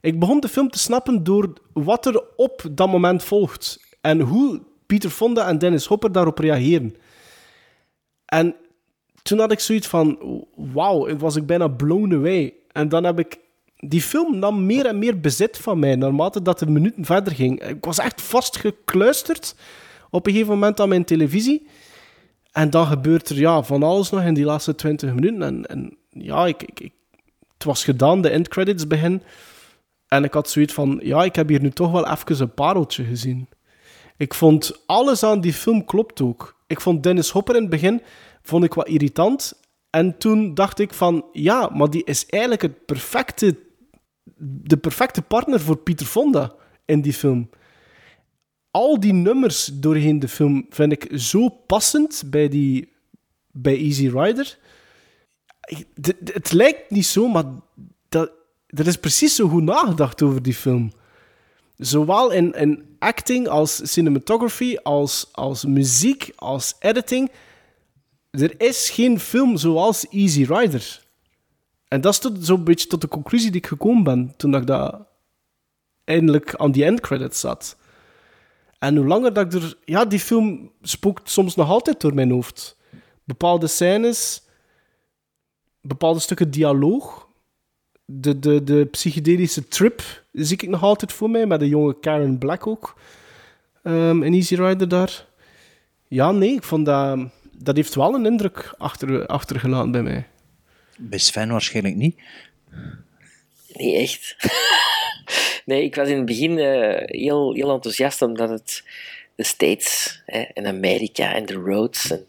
Ik 0.00 0.18
begon 0.18 0.40
de 0.40 0.48
film 0.48 0.70
te 0.70 0.78
snappen 0.78 1.24
door 1.24 1.52
wat 1.72 2.06
er 2.06 2.22
op 2.36 2.62
dat 2.70 2.88
moment 2.88 3.24
volgt. 3.24 3.80
En 4.00 4.20
hoe 4.20 4.62
Pieter 4.86 5.10
Fonda 5.10 5.48
en 5.48 5.58
Dennis 5.58 5.86
Hopper 5.86 6.12
daarop 6.12 6.38
reageren. 6.38 6.96
En 8.24 8.54
toen 9.22 9.38
had 9.38 9.52
ik 9.52 9.60
zoiets 9.60 9.86
van, 9.86 10.18
wauw, 10.54 11.16
was 11.16 11.36
ik 11.36 11.46
bijna 11.46 11.68
blown 11.68 12.14
away. 12.14 12.54
En 12.72 12.88
dan 12.88 13.04
heb 13.04 13.18
ik... 13.18 13.38
Die 13.76 14.02
film 14.02 14.38
nam 14.38 14.66
meer 14.66 14.86
en 14.86 14.98
meer 14.98 15.20
bezit 15.20 15.58
van 15.58 15.78
mij, 15.78 15.94
naarmate 15.96 16.42
dat 16.42 16.58
de 16.58 16.66
minuten 16.66 17.04
verder 17.04 17.34
ging. 17.34 17.62
Ik 17.62 17.84
was 17.84 17.98
echt 17.98 18.22
vastgekluisterd 18.22 19.54
op 20.10 20.26
een 20.26 20.32
gegeven 20.32 20.52
moment 20.52 20.80
aan 20.80 20.88
mijn 20.88 21.04
televisie. 21.04 21.66
En 22.52 22.70
dan 22.70 22.86
gebeurt 22.86 23.28
er 23.28 23.36
ja, 23.38 23.62
van 23.62 23.82
alles 23.82 24.10
nog 24.10 24.22
in 24.22 24.34
die 24.34 24.44
laatste 24.44 24.74
20 24.74 25.14
minuten. 25.14 25.42
En, 25.42 25.66
en 25.66 25.96
ja, 26.10 26.46
ik, 26.46 26.62
ik, 26.62 26.92
het 27.54 27.64
was 27.64 27.84
gedaan, 27.84 28.20
de 28.20 28.28
endcredits 28.28 28.86
begin. 28.86 29.22
En 30.08 30.24
ik 30.24 30.34
had 30.34 30.50
zoiets 30.50 30.72
van, 30.72 31.00
ja, 31.02 31.24
ik 31.24 31.36
heb 31.36 31.48
hier 31.48 31.60
nu 31.60 31.70
toch 31.70 31.92
wel 31.92 32.08
even 32.08 32.40
een 32.40 32.54
pareltje 32.54 33.04
gezien. 33.04 33.48
Ik 34.16 34.34
vond 34.34 34.82
alles 34.86 35.22
aan 35.22 35.40
die 35.40 35.52
film 35.52 35.84
klopt 35.84 36.20
ook. 36.20 36.56
Ik 36.66 36.80
vond 36.80 37.02
Dennis 37.02 37.30
Hopper 37.30 37.54
in 37.54 37.60
het 37.60 37.70
begin 37.70 38.02
vond 38.48 38.64
ik 38.64 38.74
wat 38.74 38.88
irritant. 38.88 39.60
En 39.90 40.18
toen 40.18 40.54
dacht 40.54 40.78
ik 40.78 40.94
van, 40.94 41.24
ja, 41.32 41.70
maar 41.74 41.90
die 41.90 42.04
is 42.04 42.26
eigenlijk 42.26 42.62
het 42.62 42.86
perfecte, 42.86 43.56
de 44.64 44.76
perfecte 44.76 45.22
partner 45.22 45.60
voor 45.60 45.76
Pieter 45.76 46.06
Fonda 46.06 46.54
in 46.84 47.00
die 47.00 47.12
film. 47.12 47.50
Al 48.78 49.00
die 49.00 49.12
nummers 49.12 49.70
doorheen 49.72 50.18
de 50.18 50.28
film 50.28 50.66
vind 50.70 50.92
ik 50.92 51.08
zo 51.14 51.48
passend 51.48 52.22
bij, 52.26 52.48
die, 52.48 52.92
bij 53.52 53.76
Easy 53.78 54.08
Rider. 54.08 54.58
Het 56.24 56.52
lijkt 56.52 56.90
niet 56.90 57.06
zo, 57.06 57.28
maar 57.28 57.44
dat, 58.08 58.30
er 58.66 58.86
is 58.86 58.96
precies 58.96 59.34
zo 59.34 59.48
goed 59.48 59.62
nagedacht 59.62 60.22
over 60.22 60.42
die 60.42 60.54
film. 60.54 60.92
Zowel 61.76 62.30
in, 62.30 62.52
in 62.52 62.96
acting 62.98 63.48
als 63.48 63.92
cinematography, 63.92 64.76
als, 64.82 65.28
als 65.32 65.64
muziek, 65.64 66.32
als 66.36 66.74
editing. 66.78 67.30
Er 68.30 68.60
is 68.60 68.90
geen 68.90 69.20
film 69.20 69.56
zoals 69.56 70.08
Easy 70.08 70.44
Rider. 70.44 71.02
En 71.88 72.00
dat 72.00 72.12
is 72.12 72.18
tot- 72.18 72.44
zo'n 72.44 72.64
beetje 72.64 72.86
tot 72.86 73.00
de 73.00 73.08
conclusie 73.08 73.50
die 73.50 73.60
ik 73.60 73.66
gekomen 73.66 74.02
ben 74.02 74.34
toen 74.36 74.54
ik 74.54 74.66
dat 74.66 75.06
eindelijk 76.04 76.54
aan 76.54 76.72
die 76.72 76.84
endcredits 76.84 77.40
zat. 77.40 77.76
En 78.78 78.96
hoe 78.96 79.06
langer 79.06 79.32
dat 79.32 79.54
ik 79.54 79.62
er... 79.62 79.76
Ja, 79.84 80.04
die 80.04 80.20
film 80.20 80.70
spookt 80.82 81.30
soms 81.30 81.54
nog 81.54 81.68
altijd 81.68 82.00
door 82.00 82.14
mijn 82.14 82.30
hoofd. 82.30 82.76
Bepaalde 83.24 83.66
scènes, 83.66 84.42
bepaalde 85.80 86.20
stukken 86.20 86.50
dialoog, 86.50 87.28
de, 88.04 88.38
de, 88.38 88.64
de 88.64 88.84
psychedelische 88.90 89.68
trip 89.68 90.24
zie 90.32 90.56
ik 90.56 90.68
nog 90.68 90.82
altijd 90.82 91.12
voor 91.12 91.30
mij, 91.30 91.46
met 91.46 91.60
de 91.60 91.68
jonge 91.68 92.00
Karen 92.00 92.38
Black 92.38 92.66
ook. 92.66 92.94
Ehm 93.82 94.22
in 94.22 94.32
Easy 94.32 94.54
Rider 94.54 94.88
daar. 94.88 95.26
Ja, 96.08 96.30
nee, 96.30 96.52
ik 96.52 96.62
vond 96.62 96.86
dat... 96.86 97.18
Dat 97.52 97.76
heeft 97.76 97.94
wel 97.94 98.14
een 98.14 98.26
indruk 98.26 98.74
achter, 98.78 99.26
achtergelaten 99.26 99.90
bij 99.90 100.02
mij. 100.02 100.26
Bij 100.98 101.18
Sven 101.18 101.48
waarschijnlijk 101.48 101.94
niet. 101.94 102.20
Nee, 103.72 103.96
echt. 103.96 104.36
nee, 105.64 105.82
ik 105.82 105.94
was 105.94 106.08
in 106.08 106.16
het 106.16 106.26
begin 106.26 106.58
eh, 106.58 107.02
heel, 107.04 107.54
heel 107.54 107.70
enthousiast 107.70 108.22
omdat 108.22 108.48
het 108.48 108.82
de 109.34 109.44
States 109.44 110.20
hè, 110.26 110.40
en 110.40 110.66
Amerika 110.66 111.34
en 111.34 111.46
de 111.46 111.54
roads 111.54 112.10
en 112.10 112.26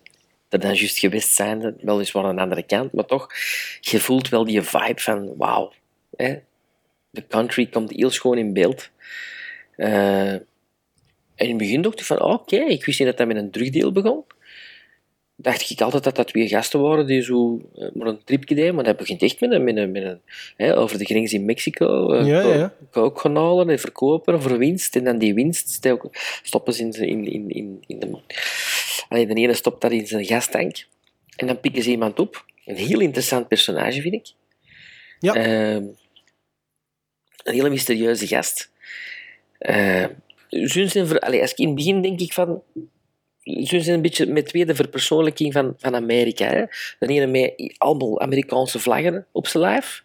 er 0.50 0.60
dan 0.60 0.74
juist 0.74 1.00
geweest 1.00 1.36
zijn, 1.36 1.78
weliswaar 1.82 2.24
aan 2.24 2.36
de 2.36 2.42
andere 2.42 2.64
kant, 2.64 2.94
maar 2.94 3.06
toch, 3.06 3.28
je 3.80 4.00
voelt 4.00 4.30
wel 4.30 4.46
die 4.46 4.62
vibe 4.62 5.02
van 5.02 5.38
wauw, 5.38 5.72
de 7.10 7.28
country 7.28 7.68
komt 7.68 7.92
heel 7.92 8.10
schoon 8.10 8.38
in 8.38 8.54
beeld. 8.54 8.90
Eh, 9.76 10.34
en 10.34 10.46
in 11.36 11.50
het 11.50 11.58
begin 11.58 11.82
dacht 11.82 12.00
ik 12.00 12.06
van, 12.06 12.22
oké, 12.22 12.56
ik 12.56 12.86
wist 12.86 13.00
niet 13.00 13.08
dat 13.08 13.18
dat 13.18 13.28
met 13.28 13.38
een 13.38 13.52
drugdeel 13.52 13.92
begon. 13.92 14.24
Dacht 15.42 15.70
ik 15.70 15.82
altijd 15.82 16.04
dat 16.04 16.16
dat 16.16 16.28
twee 16.28 16.48
gasten 16.48 16.82
waren 16.82 17.06
die 17.08 17.22
zo 17.22 17.62
eh, 17.76 17.88
maar 17.94 18.08
een 18.08 18.24
tripje 18.24 18.56
deden, 18.56 18.76
maar 18.76 18.84
dat 18.84 18.98
begint 18.98 19.22
echt 19.22 19.40
met 19.40 19.52
een, 19.52 19.64
met 19.64 19.78
een, 19.78 19.92
met 19.92 20.04
een 20.04 20.22
hè, 20.58 20.78
over 20.78 20.98
de 20.98 21.06
grens 21.06 21.34
in 21.34 21.46
Mexico, 21.46 22.12
eh, 22.14 22.28
Ja, 22.28 22.42
ja. 22.54 22.74
coke 22.92 23.20
gaan 23.20 23.36
halen 23.36 23.70
en 23.70 23.80
verkopen 23.80 24.42
voor 24.42 24.58
winst, 24.58 24.96
en 24.96 25.04
dan 25.04 25.18
die 25.18 25.34
winst 25.34 25.88
stoppen 26.44 26.74
ze 26.74 26.82
in, 26.84 26.90
de- 26.92 27.08
in, 27.08 27.28
in, 27.32 27.50
in, 27.50 27.84
in 27.88 28.00
de... 28.00 28.18
Allee, 29.10 29.28
de 29.28 29.34
ene 29.34 29.54
stopt 29.54 29.82
dat 29.82 29.92
in 29.92 30.08
zijn 30.08 30.26
gastank, 30.26 30.86
en 31.36 31.48
dan 31.48 31.60
pikken 31.60 31.84
ze 31.84 31.90
iemand 31.90 32.20
op. 32.20 32.46
Een 32.66 32.76
heel 32.76 33.00
interessant 33.00 33.48
personage, 33.48 34.02
vind 34.02 34.14
ik. 34.14 34.28
Ja. 35.20 35.34
Ehm, 35.34 35.84
een 37.44 37.54
hele 37.54 37.70
mysterieuze 37.70 38.28
gast. 38.28 38.72
Eh, 39.58 40.06
Zullen 40.50 40.90
ze, 40.90 41.06
ver- 41.08 41.20
allee, 41.20 41.42
als 41.42 41.52
ik 41.52 41.58
in 41.58 41.66
het 41.68 41.76
begin 41.76 42.02
denk 42.02 42.20
ik 42.20 42.34
van. 42.34 42.62
Ze 43.64 43.82
zijn 43.82 43.96
een 43.96 44.02
beetje 44.02 44.26
met 44.26 44.46
tweede 44.46 44.76
verpersoonlijking 44.76 45.54
van, 45.54 45.74
van 45.78 45.96
Amerika. 45.96 46.46
Hè? 46.46 46.66
De 47.00 47.08
ene 47.08 47.28
met 47.28 47.74
allemaal 47.78 48.22
Amerikaanse 48.22 48.80
vlaggen 48.80 49.26
op 49.32 49.48
zijn 49.48 49.64
lijf. 49.64 50.04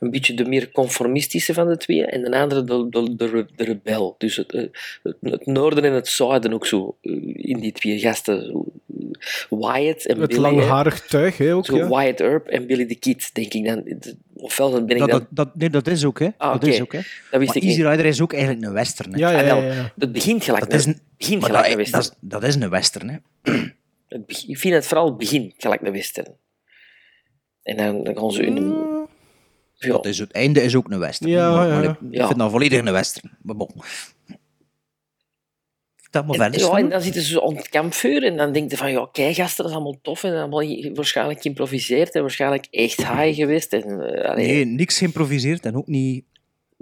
Een 0.00 0.10
beetje 0.10 0.34
de 0.34 0.44
meer 0.44 0.70
conformistische 0.70 1.54
van 1.54 1.68
de 1.68 1.76
twee. 1.76 2.06
En 2.06 2.22
de 2.30 2.38
andere 2.38 2.64
de, 2.64 2.86
de, 2.90 3.16
de, 3.16 3.26
re- 3.28 3.46
de 3.56 3.64
rebel. 3.64 4.14
Dus 4.18 4.36
het, 4.36 4.52
eh, 4.52 4.62
het, 5.02 5.16
het 5.20 5.46
noorden 5.46 5.84
en 5.84 5.92
het 5.92 6.08
zuiden 6.08 6.52
ook 6.52 6.66
zo. 6.66 6.96
eh, 7.02 7.12
In 7.34 7.60
die 7.60 7.72
twee 7.72 7.98
gasten. 7.98 8.64
Wyatt 9.50 10.06
en 10.06 10.20
Het 10.20 10.28
Billy. 10.28 10.42
hè. 10.42 10.50
langharig 10.50 11.00
tuig, 11.06 11.38
hè, 11.38 11.54
ook. 11.54 11.66
Zo 11.66 11.76
Ja. 11.76 11.88
Wyatt 11.88 12.20
Earp 12.20 12.46
en 12.48 12.66
Billy 12.66 12.86
the 12.86 12.94
Kid, 12.94 13.34
denk 13.34 13.54
ik 13.54 13.64
dan. 13.64 13.84
Ofwel 14.36 14.70
ben 14.84 14.88
ik 14.96 14.98
Dat, 14.98 15.08
dan... 15.10 15.18
dat, 15.18 15.26
dat, 15.30 15.56
nee, 15.56 15.70
dat 15.70 15.86
is 15.86 16.04
ook, 16.04 16.18
hè. 16.18 16.28
Ah, 16.36 16.52
dat 16.52 16.66
is 16.66 16.80
ook, 16.80 16.92
hè. 16.92 16.98
Dat 17.30 17.40
wist 17.40 17.46
maar 17.54 17.56
ik 17.56 17.62
Easy 17.62 17.78
niet. 17.80 17.86
Rider 17.88 18.06
is 18.06 18.20
ook 18.20 18.32
eigenlijk 18.32 18.64
een 18.66 18.72
western, 18.72 19.12
hè. 19.12 19.18
Ja, 19.18 19.30
ja, 19.30 19.56
Ah, 19.56 19.64
ja. 19.74 19.92
Dat 19.96 20.12
begint 20.12 20.44
gelijk 20.44 20.70
Dat 20.70 20.80
is 20.80 20.86
een, 20.86 20.98
begint 21.18 21.44
gelijk 21.44 21.64
dat, 21.64 21.72
een 21.72 21.78
dat, 21.78 21.90
western. 21.90 22.02
is, 22.22 22.28
dat 22.30 22.42
is 22.44 22.54
een 22.54 22.70
western, 22.70 23.08
hè. 23.08 23.16
Het 24.08 24.44
Ik 24.46 24.58
vind 24.58 24.74
het 24.74 24.86
vooral 24.86 25.06
het 25.06 25.16
begin 25.16 25.52
gelijk 25.56 25.80
een 25.80 25.92
western. 25.92 26.26
En 27.62 27.76
dan, 27.76 28.04
dan 28.04 28.18
gaan 28.18 28.30
ze 28.32 28.42
in 28.42 28.54
de... 28.54 28.98
Ja. 29.86 29.92
Dat 29.92 30.06
is, 30.06 30.18
het 30.18 30.30
einde 30.32 30.62
is 30.62 30.74
ook 30.76 30.90
een 30.90 30.98
western. 30.98 31.30
Ja, 31.30 31.50
maar, 31.54 31.68
ja. 31.68 31.74
maar 31.74 31.84
ik 31.84 31.96
Ja. 32.10 32.26
vind 32.26 32.38
dat 32.38 32.50
volledig 32.50 32.78
een 32.78 32.92
western. 32.92 33.38
Maar 33.42 33.56
bon. 33.56 33.70
Vertel 35.96 36.22
maar 36.24 36.34
En, 36.34 36.40
verder, 36.42 36.60
ja, 36.60 36.66
Sven. 36.66 36.76
en 36.84 36.88
dan 36.88 37.00
zitten 37.00 37.22
ze 37.22 37.42
aan 37.42 37.56
het 37.56 37.68
kampvuur 37.68 38.24
en 38.24 38.36
dan 38.36 38.52
denk 38.52 38.70
je 38.70 38.76
van, 38.76 38.90
ja, 38.90 39.08
kijk 39.12 39.34
gasten, 39.34 39.56
dat 39.62 39.72
is 39.72 39.78
allemaal 39.78 39.98
tof 40.02 40.24
en 40.24 40.32
allemaal 40.36 40.94
waarschijnlijk 40.94 41.40
geïmproviseerd 41.42 42.14
en 42.14 42.20
waarschijnlijk 42.20 42.66
echt 42.70 42.96
high 42.96 43.34
geweest. 43.34 43.72
En, 43.72 44.14
eh. 44.22 44.34
Nee, 44.36 44.64
niks 44.64 44.98
geïmproviseerd 44.98 45.66
en 45.66 45.76
ook 45.76 45.86
niet... 45.86 46.24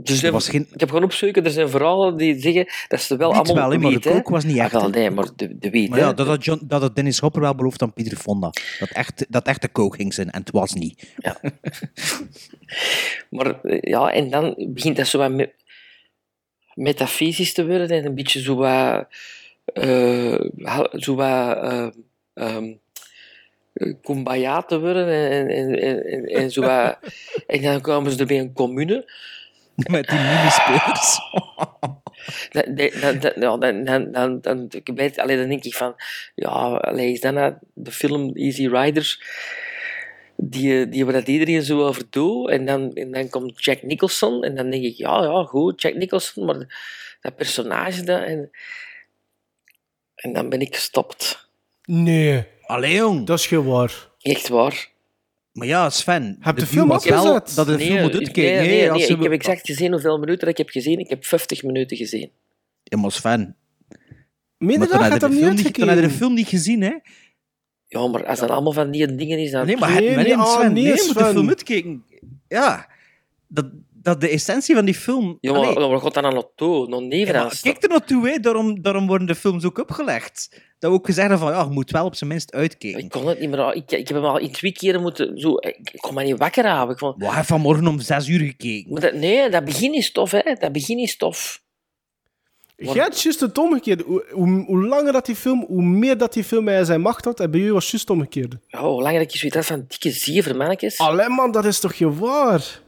Dus 0.01 0.23
er 0.23 0.33
was 0.33 0.49
geen... 0.49 0.67
Ik 0.73 0.81
heb 0.81 0.89
gewoon 0.89 1.05
opzoeken, 1.05 1.45
er 1.45 1.51
zijn 1.51 1.69
verhalen 1.69 2.17
die 2.17 2.41
zeggen 2.41 2.67
dat 2.89 3.01
ze 3.01 3.17
wel 3.17 3.33
allemaal 3.35 3.55
wel, 3.55 3.71
hè, 3.71 3.79
maar 3.79 3.93
de 3.93 4.01
coke 4.11 4.33
was 4.33 4.45
niet 4.45 4.59
Ah, 4.59 4.65
echt, 4.65 4.73
wel, 4.73 4.89
nee, 4.89 5.11
maar 5.11 5.29
de, 5.37 5.59
de 5.59 5.71
wiet, 5.71 5.89
Maar 5.89 5.99
ja, 5.99 6.13
dat 6.13 6.27
had, 6.27 6.45
John, 6.45 6.61
dat 6.67 6.81
had 6.81 6.95
Dennis 6.97 7.19
Hopper 7.19 7.41
wel 7.41 7.55
beloofd 7.55 7.83
aan 7.83 7.93
Pieter 7.93 8.17
Fonda. 8.17 8.51
Dat 8.79 8.89
echt, 8.91 9.27
dat 9.29 9.47
echt 9.47 9.63
de 9.63 9.73
coke 9.73 9.97
ging 9.97 10.15
zijn, 10.15 10.31
en 10.31 10.41
het 10.41 10.51
was 10.51 10.73
niet. 10.75 11.15
Maar 13.31 13.61
eh, 13.65 13.79
ja, 13.81 14.13
en 14.13 14.31
dan 14.31 14.55
begint 14.59 14.97
dat 14.97 15.07
zo 15.07 15.19
wat 15.19 15.31
me- 15.31 15.53
metafysisch 16.75 17.53
te 17.53 17.67
worden 17.67 17.91
en 17.91 18.05
een 18.05 18.15
beetje 18.15 18.41
zo 18.41 18.55
wat... 18.55 19.07
ha- 20.63 20.91
zo 20.93 21.15
wat... 21.15 21.59
eh, 22.35 22.73
kumbaya 24.03 24.63
te 24.63 24.81
worden 24.81 25.31
en, 25.31 25.49
en, 25.49 26.27
en, 26.27 26.51
zo 26.51 26.61
wat... 26.61 26.99
En 27.47 27.63
dan 27.63 27.81
komen 27.81 28.13
ze 28.13 28.19
er 28.19 28.27
bij 28.27 28.39
een 28.39 28.53
commune. 28.53 29.11
Met 29.75 30.09
die 30.09 30.19
minispelers. 30.19 31.19
Dan, 32.51 32.75
dan, 33.01 33.85
dan, 33.85 34.13
dan, 34.13 34.41
dan, 34.41 34.69
denk 35.49 35.65
ik 35.65 35.75
van... 35.75 35.95
Ja, 36.35 36.83
is 36.93 37.21
dat 37.21 37.35
nou 37.35 37.55
de 37.75 37.93
film 37.93 38.31
Easy 38.35 38.67
Riders... 38.67 39.23
Die, 40.43 40.89
die 40.89 41.05
waar 41.05 41.13
dat 41.15 41.29
iedereen 41.29 41.63
zo 41.63 41.87
over 41.87 42.03
doet. 42.11 42.51
En 42.51 42.67
dan, 42.67 42.93
en 42.93 43.11
dan 43.13 43.29
komt 43.29 43.65
Jack 43.65 43.83
Nicholson. 43.83 44.43
En 44.45 44.55
dan 44.55 44.71
denk 44.71 44.85
ik, 44.85 44.97
ja, 44.97 45.23
ja, 45.23 45.43
goed, 45.45 45.83
Jack 45.83 45.95
Nicholson. 45.95 46.45
Maar 46.45 46.57
dat 47.21 47.37
personage... 47.37 48.03
Dat, 48.05 48.23
en, 48.23 48.51
en 50.15 50.33
dan 50.33 50.49
ben 50.49 50.61
ik 50.61 50.75
gestopt. 50.75 51.49
Nee. 51.85 52.45
Allee, 52.63 52.95
jong. 52.95 53.27
Dat 53.27 53.39
is 53.39 53.47
geen 53.47 53.65
waar. 53.65 54.09
Echt 54.21 54.49
waar. 54.49 54.89
Maar 55.53 55.67
ja, 55.67 55.91
Sven. 55.91 56.37
Heb 56.41 56.57
de 56.57 56.67
view 56.67 56.79
film 56.79 56.91
afgezet? 56.91 57.55
Dat 57.55 57.67
de 57.67 57.77
Nee, 57.77 57.87
film 57.87 58.01
moet 58.01 58.15
uitkijken. 58.15 58.43
nee, 58.43 58.59
Nee, 58.69 58.69
nee, 58.69 58.91
als 58.91 58.99
nee, 58.99 59.07
ze- 59.07 59.15
ik 59.15 59.23
heb 59.23 59.33
exact 59.33 59.67
gezien 59.67 59.93
hoeveel 59.93 60.19
minuten 60.19 60.41
dat 60.41 60.49
ik 60.49 60.57
heb 60.57 60.69
gezien. 60.69 60.99
Ik 60.99 61.09
heb 61.09 61.25
50 61.25 61.63
minuten 61.63 61.97
gezien. 61.97 62.31
Ja, 62.83 62.99
maar 62.99 63.13
Sven. 63.13 63.57
Dat? 64.59 64.69
dan 64.69 64.79
Je 64.79 64.85
heb 64.89 65.01
hebt 65.01 65.21
je 65.21 65.29
hem 65.45 65.57
de 65.57 65.63
niet 65.63 65.79
dan 65.79 65.95
je 65.95 66.01
de 66.01 66.11
film 66.11 66.35
niet 66.35 66.49
gezien, 66.49 66.83
hè? 66.83 66.95
Ja, 67.89 68.07
maar 68.07 68.27
als 68.27 68.39
dat 68.39 68.51
allemaal 68.51 68.73
van 68.73 68.91
die 68.91 69.15
dingen 69.15 69.39
is, 69.39 69.51
dan... 69.51 69.67
Nee, 69.67 69.77
maar 69.77 69.89
Nee, 69.89 70.07
het- 70.07 70.15
maar 70.15 70.25
nee, 70.25 70.35
nee, 70.35 70.45
ah, 70.45 70.53
Sven, 70.53 70.73
nee, 70.73 70.83
nee, 70.85 70.95
je 70.95 71.05
moet 71.07 71.19
de 71.19 71.25
film 71.25 71.49
uitkijken. 71.49 72.05
Ja, 72.49 72.89
dat, 73.47 73.67
dat 73.93 74.21
de 74.21 74.29
essentie 74.29 74.75
van 74.75 74.85
die 74.85 74.95
film... 74.95 75.39
Ja, 75.41 75.53
maar, 75.53 75.61
Allee, 75.77 75.89
maar 75.89 76.01
gaat 76.01 76.15
dan 76.15 76.25
aan 76.25 76.37
het 76.37 76.49
toe? 76.55 76.89
Nog 76.89 77.01
ja, 77.01 77.07
neven 77.07 77.51
kijk 77.63 77.83
er 77.83 77.89
naartoe, 77.89 78.29
hè. 78.29 78.39
Daarom, 78.39 78.83
daarom 78.83 79.07
worden 79.07 79.27
de 79.27 79.35
films 79.35 79.65
ook 79.65 79.79
opgelegd. 79.79 80.49
Dat 80.79 80.91
we 80.91 80.97
ook 80.97 81.07
gezegd 81.07 81.29
hebben 81.29 81.47
van, 81.49 81.57
ja, 81.57 81.65
je 81.65 81.71
moet 81.71 81.91
wel 81.91 82.05
op 82.05 82.15
zijn 82.15 82.31
minst 82.31 82.53
uitkijken. 82.53 83.01
Ik 83.05 83.09
kon 83.11 83.27
het 83.27 83.41
niet 83.41 83.51
meer... 83.51 83.75
Ik, 83.75 83.91
ik 83.93 84.09
heb 84.09 84.17
hem 84.17 84.27
al 84.27 84.39
in 84.39 84.53
twee 84.53 84.73
keren 84.73 85.01
moeten... 85.03 85.39
Zo, 85.39 85.55
ik, 85.57 85.93
kon 85.97 86.15
me 86.15 86.23
niet 86.25 86.39
wakker 86.39 86.67
houden. 86.67 86.95
Ik 86.95 86.99
vond, 86.99 87.25
vanmorgen 87.47 87.87
om 87.87 88.01
zes 88.01 88.29
uur 88.29 88.41
gekeken. 88.47 88.93
maar 88.93 89.01
dat, 89.01 89.15
nee, 89.15 89.51
dat 89.51 89.65
begin 89.65 89.95
is 89.95 90.13
tof, 90.13 90.31
hè. 90.31 90.55
Dat 90.59 90.73
begin 90.73 90.99
is 90.99 91.17
tof. 91.17 91.63
Jij 92.81 93.03
hebt 93.03 93.21
juist 93.23 93.41
het 93.41 93.59
omgekeerde. 93.59 94.03
Hoe, 94.07 94.25
hoe, 94.31 94.65
hoe 94.67 94.87
langer 94.87 95.13
dat 95.13 95.27
die 95.27 95.37
film, 95.37 95.65
hoe 95.69 95.83
meer 95.83 96.19
dat 96.19 96.33
die 96.33 96.45
film 96.45 96.65
bij 96.65 96.85
zijn 96.85 97.01
macht 97.01 97.25
had. 97.25 97.41
En 97.41 97.51
bij 97.51 97.61
u 97.61 97.73
was 97.73 97.83
het 97.83 97.93
juist 97.93 98.11
omgekeerde. 98.11 98.61
Ja, 98.67 98.81
hoe 98.83 99.03
langer 99.03 99.21
ik 99.21 99.31
zoiets 99.31 99.57
had 99.57 99.67
van 99.67 99.85
dikke 99.89 100.11
zeven 100.11 100.57
mannetjes. 100.57 100.99
Allee 100.99 101.29
man, 101.29 101.53
dat 101.53 101.65
is 101.65 101.81
toch 101.81 101.95
je 101.95 102.13
waar? 102.15 102.81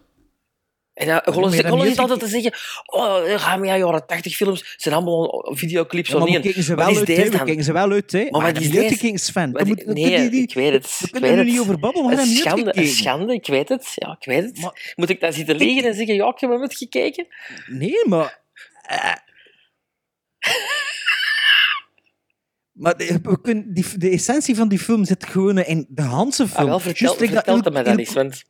En 0.94 1.06
dan 1.06 1.14
moet 1.24 1.34
gewoon 1.34 1.50
je 1.50 1.56
dat 1.56 1.64
gewoon 1.64 1.82
niet 1.84 1.92
is 1.92 1.98
altijd 1.98 2.20
te 2.20 2.26
zeggen... 2.26 2.52
Oh, 2.86 3.26
dan 3.28 3.40
gaan 3.40 3.60
we 3.60 3.66
ja, 3.66 3.76
jaren 3.78 4.06
80 4.06 4.36
films. 4.36 4.74
zijn 4.76 4.94
allemaal 4.94 5.48
videoclips 5.56 6.08
Ja, 6.08 6.18
maar 6.18 6.26
we 6.26 6.40
kijken 6.40 6.62
ze 6.62 6.74
wel 6.74 6.88
is 6.90 6.98
uit, 6.98 7.06
hè. 7.08 7.14
We 7.30 7.62
ze 7.62 7.72
wel 7.72 7.90
uit, 7.90 8.12
hè. 8.12 8.26
Maar 8.30 8.54
Dat 9.52 9.62
is- 9.62 9.68
moet, 9.68 9.86
dat 9.86 9.94
nee, 9.94 10.10
je 10.10 10.30
ik 10.30 10.54
weet 10.54 10.72
het. 10.72 10.98
We 10.98 11.04
ik 11.06 11.12
kunnen 11.12 11.30
weet 11.30 11.38
er 11.38 11.44
het. 11.44 11.52
niet 11.54 11.60
over 11.60 11.78
babbelen, 11.78 12.16
niet 12.28 12.38
schande, 12.38 12.78
een 12.78 12.86
schande, 12.86 13.34
ik 13.34 13.46
weet 13.46 13.68
het. 13.68 13.92
Ja, 13.94 14.16
ik 14.20 14.26
weet 14.26 14.42
het. 14.44 14.70
Moet 14.96 15.08
ik 15.08 15.20
dan 15.20 15.32
zitten 15.32 15.56
liggen 15.56 15.84
en 15.84 15.94
zeggen, 15.94 16.14
ja, 16.14 16.28
ik 16.28 16.40
heb 16.40 16.50
hem 16.50 16.60
uitgekeken? 16.60 17.26
Nee, 17.66 18.04
maar... 18.08 18.40
eh. 18.82 19.12
Maar 22.72 22.96
de, 22.96 23.18
we 23.22 23.40
kunnen, 23.40 23.74
die, 23.74 23.98
de 23.98 24.10
essentie 24.10 24.56
van 24.56 24.68
die 24.68 24.78
film 24.78 25.04
zit 25.04 25.26
gewoon 25.26 25.58
in 25.58 25.86
de 25.88 26.02
Hanse 26.02 26.48
film. 26.48 26.60
Ah, 26.62 26.68
wel, 26.68 26.80
vertel, 26.80 27.06
Juist 27.06 27.20
like 27.20 27.32
vertel 27.34 27.56
Il- 27.56 27.62
het 27.62 27.86
me 27.86 27.98
eens, 27.98 28.12
want... 28.12 28.44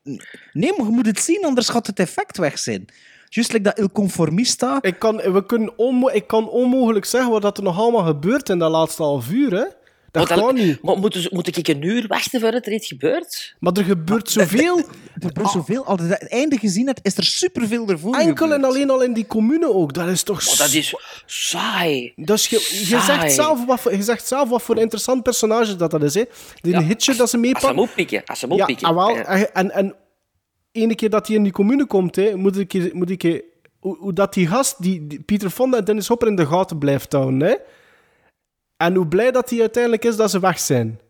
Nee, 0.52 0.72
maar 0.76 0.86
je 0.86 0.92
moet 0.92 1.06
het 1.06 1.20
zien, 1.20 1.44
anders 1.44 1.68
gaat 1.68 1.86
het 1.86 1.98
effect 1.98 2.36
weg 2.36 2.58
zijn. 2.58 2.84
Juist 3.28 3.52
like 3.52 3.64
dat 3.64 3.78
Il 3.78 3.90
Conformista... 3.90 4.78
Ik 4.80 4.98
kan, 4.98 5.16
we 5.16 5.46
kunnen 5.46 5.78
onmo 5.78 6.08
ik 6.08 6.26
kan 6.26 6.48
onmogelijk 6.48 7.04
zeggen 7.04 7.30
wat 7.30 7.42
dat 7.42 7.56
er 7.56 7.62
nog 7.62 7.78
allemaal 7.78 8.04
gebeurt 8.04 8.48
in 8.48 8.58
dat 8.58 8.70
laatste 8.70 9.02
half 9.02 9.30
uur. 9.30 9.52
Hè? 9.52 9.64
Dat 10.10 10.28
Maar 10.28 10.38
kan 10.38 10.54
niet. 10.54 10.82
Moet, 10.82 11.30
moet 11.30 11.56
ik 11.56 11.68
een 11.68 11.82
uur 11.82 12.06
wachten 12.06 12.40
voordat 12.40 12.66
er 12.66 12.72
iets 12.72 12.86
gebeurt? 12.86 13.54
Maar 13.58 13.72
er 13.72 13.84
gebeurt 13.84 14.30
zoveel. 14.30 14.78
Er 15.20 15.26
gebeurt 15.26 15.50
zoveel. 15.50 15.84
Als 15.84 16.00
je 16.00 16.06
het 16.06 16.28
einde 16.28 16.58
gezien 16.58 16.86
hebt, 16.86 17.00
is 17.02 17.16
er 17.16 17.24
superveel 17.24 17.88
ervoor 17.88 18.14
Enkel 18.14 18.46
en 18.46 18.52
gebeurd. 18.52 18.64
alleen 18.64 18.90
al 18.90 19.02
in 19.02 19.12
die 19.12 19.26
commune 19.26 19.74
ook. 19.74 19.92
Dat 19.94 20.08
is 20.08 20.22
toch... 20.22 20.48
Oh, 20.48 20.58
dat 20.58 20.72
is 20.72 20.94
saai. 21.26 22.12
Dus 22.16 22.46
je, 22.48 22.56
je, 22.88 23.00
zegt 23.00 23.32
zelf 23.32 23.64
wat 23.64 23.80
voor, 23.80 23.94
je 23.96 24.02
zegt 24.02 24.26
zelf 24.26 24.48
wat 24.48 24.62
voor 24.62 24.76
een 24.76 24.82
interessant 24.82 25.22
personage 25.22 25.76
dat 25.76 25.90
dat 25.90 26.02
is. 26.02 26.14
Hè. 26.14 26.24
Die 26.60 26.74
een 26.74 26.84
hitje 26.84 27.14
dat 27.14 27.30
ze 27.30 27.36
Als 27.52 27.60
ze 27.60 27.66
hem 27.66 27.78
oppikken. 27.78 28.22
Als 28.24 28.38
ze 28.38 28.46
hem 28.46 28.56
Ja, 28.56 28.62
oppikken. 28.62 28.88
ah, 28.88 28.94
wel, 28.94 29.08
Ja. 29.16 29.24
en, 29.24 29.52
en, 29.52 29.70
en 29.72 29.94
ene 30.72 30.94
keer 30.94 31.10
dat 31.10 31.26
hij 31.26 31.36
in 31.36 31.42
die 31.42 31.52
commune 31.52 31.86
komt, 31.86 32.16
hè, 32.16 32.36
moet 32.36 32.58
ik, 32.58 32.94
moet 32.94 33.10
ik 33.10 33.42
hoe, 33.78 33.96
hoe 33.98 34.12
dat 34.12 34.34
die 34.34 34.46
gast, 34.46 34.82
die, 34.82 35.06
die 35.06 35.20
Pieter 35.20 35.50
Fonda 35.50 35.78
en 35.78 35.84
Dennis 35.84 36.08
Hopper 36.08 36.28
in 36.28 36.36
de 36.36 36.46
gaten 36.46 36.78
blijft 36.78 37.12
houden. 37.12 37.40
Hè. 37.40 37.54
En 38.80 38.94
hoe 38.94 39.06
blij 39.06 39.30
dat 39.30 39.50
hij 39.50 39.60
uiteindelijk 39.60 40.04
is 40.04 40.16
dat 40.16 40.30
ze 40.30 40.40
weg 40.40 40.58
zijn. 40.58 41.00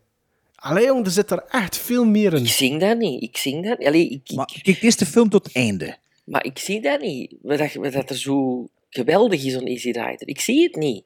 Allee, 0.55 0.85
jong, 0.85 1.05
er 1.05 1.11
zit 1.11 1.31
er 1.31 1.43
echt 1.49 1.77
veel 1.77 2.05
meer 2.05 2.33
in. 2.33 2.43
Ik 2.43 2.49
zing 2.49 2.79
dat 2.79 2.97
niet. 2.97 3.23
Ik 3.23 3.37
zing 3.37 3.65
dat 3.65 3.77
niet. 3.79 3.87
Allee, 3.87 4.09
ik, 4.09 4.21
ik- 4.29 4.35
Maar 4.35 4.59
kijk 4.63 4.81
eerst 4.81 4.99
de 4.99 5.05
film 5.05 5.29
tot 5.29 5.45
het 5.45 5.55
einde. 5.55 5.97
maar 6.23 6.45
ik 6.45 6.59
zie 6.59 6.81
dat 6.81 7.01
niet. 7.01 7.33
Dat, 7.41 7.73
dat 7.93 8.09
er 8.09 8.17
zo 8.17 8.67
geweldig 8.89 9.43
is 9.45 9.55
aan 9.55 9.65
Easy 9.65 9.85
Rider. 9.91 10.27
Ik 10.27 10.39
zie 10.39 10.63
het 10.63 10.75
niet. 10.75 11.03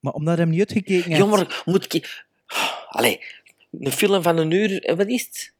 Maar 0.00 0.12
omdat 0.12 0.34
je 0.34 0.40
hem 0.40 0.50
niet 0.50 0.58
uitgekeken 0.58 1.10
hebt... 1.10 1.16
Jammer, 1.16 1.62
moet 1.64 1.94
ik... 1.94 2.24
Allee, 2.88 3.20
een 3.80 3.92
film 3.92 4.22
van 4.22 4.36
een 4.38 4.50
uur... 4.50 4.82
en 4.84 4.96
Wat 4.96 5.06
is 5.08 5.22
het? 5.22 5.52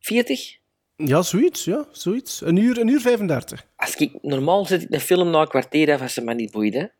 40? 0.00 0.56
Ja, 0.96 1.22
zoiets, 1.22 1.64
ja, 1.64 1.86
zoiets. 1.92 2.40
Een 2.40 2.56
uur, 2.56 2.78
een 2.78 2.88
uur 2.88 3.00
35. 3.00 3.66
Als 3.76 3.96
ik, 3.96 4.12
normaal 4.22 4.64
zet 4.66 4.82
ik 4.82 4.90
een 4.90 5.00
film 5.00 5.30
na 5.30 5.40
een 5.40 5.48
kwartier 5.48 5.92
af 5.92 6.00
als 6.00 6.14
ze 6.14 6.20
me 6.20 6.34
niet 6.34 6.50
boeit. 6.50 6.90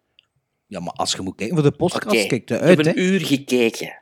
Ja, 0.68 0.80
maar 0.80 0.92
als 0.92 1.12
je 1.12 1.22
moet 1.22 1.36
kijken 1.36 1.56
voor 1.56 1.64
de 1.64 1.76
podcast, 1.76 2.06
Oké, 2.06 2.26
kijk 2.26 2.32
ik 2.32 2.50
eruit, 2.50 2.76
heb 2.76 2.86
hè. 2.86 2.90
een 2.90 3.00
uur 3.00 3.20
gekeken. 3.20 3.98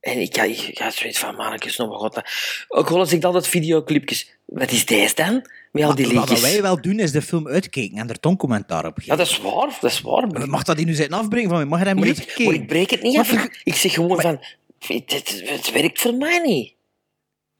En 0.00 0.20
ik 0.20 0.36
ik 0.36 0.78
had 0.78 0.94
zoiets 0.94 1.18
van, 1.18 1.34
mannetjes, 1.34 1.76
nog 1.76 1.98
god. 1.98 2.22
Ook 2.68 2.90
al 2.90 2.98
als 2.98 3.12
ik 3.12 3.24
altijd 3.24 3.46
videoclipjes... 3.46 4.32
Wat 4.44 4.70
is 4.70 4.86
deze 4.86 5.14
dan? 5.14 5.46
Met 5.72 5.84
al 5.84 5.94
die 5.94 6.14
wat 6.14 6.40
wij 6.40 6.62
wel 6.62 6.80
doen, 6.80 6.98
is 6.98 7.12
de 7.12 7.22
film 7.22 7.48
uitkijken 7.48 7.98
en 7.98 8.08
er 8.08 8.20
tongcommentaar 8.20 8.86
op 8.86 8.96
Ja, 8.96 9.02
geven. 9.02 9.16
dat 9.16 9.26
is 9.26 9.40
waar. 9.40 9.78
Dat 9.80 9.90
is 9.90 10.00
waar. 10.00 10.48
Mag 10.48 10.62
dat 10.62 10.76
die 10.76 10.86
nu 10.86 10.94
zijn 10.94 11.12
afbrengen 11.12 11.48
van 11.48 11.58
mij? 11.58 11.66
Mag 11.66 11.78
je 11.78 11.94
Maar 11.94 12.04
niet 12.06 12.34
ik, 12.38 12.44
maar 12.44 12.54
ik 12.54 12.66
breek 12.66 12.90
het 12.90 13.02
niet 13.02 13.18
af. 13.18 13.48
Ik 13.64 13.74
zeg 13.74 13.92
gewoon 13.92 14.20
van... 14.20 14.44
Het, 14.86 15.70
werkt 15.72 16.00
voor 16.00 16.14
mij 16.14 16.38
niet. 16.38 16.74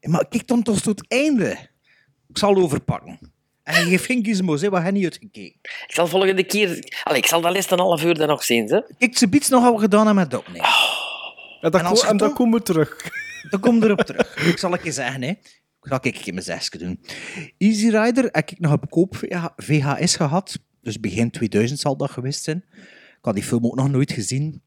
Maar 0.00 0.28
kijk 0.28 0.46
dan 0.46 0.62
toch 0.62 0.80
tot 0.80 0.98
het 0.98 1.10
einde. 1.10 1.50
Ik 2.28 2.38
zal 2.38 2.54
overpakken. 2.56 3.32
En 3.64 3.80
je 3.84 3.88
geeft 3.90 4.04
geen 4.04 4.24
gizmos, 4.24 4.60
hè, 4.60 4.68
wat 4.68 4.82
hij 4.82 4.90
niet 4.90 5.04
uitgekeken. 5.04 5.58
Ik 5.62 5.84
zal 5.94 6.06
volgende 6.06 6.44
keer... 6.44 6.92
Allee, 7.04 7.18
ik 7.18 7.26
zal 7.26 7.40
dat 7.40 7.52
les 7.52 7.70
een 7.70 7.78
half 7.78 8.04
uur 8.04 8.14
dan 8.14 8.28
nog 8.28 8.44
zien. 8.44 8.66
Hè. 8.68 8.80
Kijk, 8.98 9.16
ze 9.16 9.28
nog 9.50 9.62
we 9.62 9.78
gedaan 9.78 10.06
hebben 10.06 10.24
met 10.28 10.34
opnemen. 10.34 10.68
En, 11.60 11.70
dat 11.70 11.74
En 11.80 11.86
als 11.86 12.02
dan 12.02 12.16
toch- 12.28 12.32
komen 12.32 12.58
we 12.58 12.64
terug. 12.64 12.96
Dan 13.50 13.60
kom 13.60 13.82
erop 13.82 14.00
terug. 14.00 14.46
Ik 14.46 14.58
zal 14.58 14.72
het 14.72 14.84
je 14.84 14.92
zeggen, 14.92 15.22
hè. 15.22 15.28
Ik 15.28 15.90
zal 15.90 15.98
ik 16.02 16.32
mijn 16.32 16.42
zesje 16.44 16.78
doen. 16.78 17.00
Easy 17.58 17.88
Rider 17.88 18.28
heb 18.32 18.50
ik 18.50 18.58
nog 18.60 18.72
op 18.72 18.90
koop 18.90 19.16
VHS 19.56 20.16
gehad. 20.16 20.58
Dus 20.82 21.00
begin 21.00 21.30
2000 21.30 21.80
zal 21.80 21.96
dat 21.96 22.10
geweest 22.10 22.42
zijn. 22.42 22.64
Ik 23.18 23.18
had 23.20 23.34
die 23.34 23.42
film 23.44 23.64
ook 23.66 23.74
nog 23.76 23.90
nooit 23.90 24.12
gezien. 24.12 24.62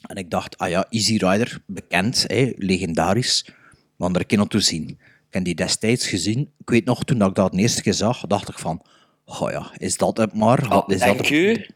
En 0.00 0.16
ik 0.16 0.30
dacht, 0.30 0.58
ah 0.58 0.68
ja, 0.68 0.86
Easy 0.90 1.12
Rider, 1.16 1.58
bekend, 1.66 2.24
hè, 2.26 2.52
legendarisch. 2.56 3.48
Maar 3.96 4.10
er 4.10 4.26
kan 4.26 4.48
toe 4.48 4.60
zien. 4.60 4.98
Ik 5.28 5.34
heb 5.34 5.44
die 5.44 5.54
destijds 5.54 6.06
gezien. 6.06 6.52
Ik 6.58 6.70
weet 6.70 6.84
nog, 6.84 7.04
toen 7.04 7.22
ik 7.22 7.34
dat 7.34 7.52
de 7.52 7.58
eerste 7.58 7.82
keer 7.82 7.94
zag, 7.94 8.20
dacht 8.20 8.48
ik 8.48 8.58
van... 8.58 8.82
Oh 9.24 9.50
ja, 9.50 9.70
is 9.76 9.96
dat 9.96 10.16
het 10.16 10.34
maar? 10.34 10.68
Wat 10.68 10.92
is 10.92 11.00
dat 11.00 11.30
u. 11.30 11.66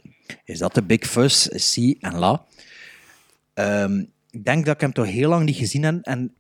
Is 0.45 0.59
dat 0.59 0.75
de 0.75 0.83
Big 0.83 1.07
Fuss, 1.07 1.49
C 1.49 1.97
en 2.01 2.19
La? 2.19 2.45
Ehm, 3.55 4.05
ik 4.31 4.45
denk 4.45 4.65
dat 4.65 4.75
ik 4.75 4.81
hem 4.81 4.93
toch 4.93 5.07
heel 5.07 5.29
lang 5.29 5.45
niet 5.45 5.57
gezien 5.57 5.83
heb. 5.83 5.99
En 6.03 6.35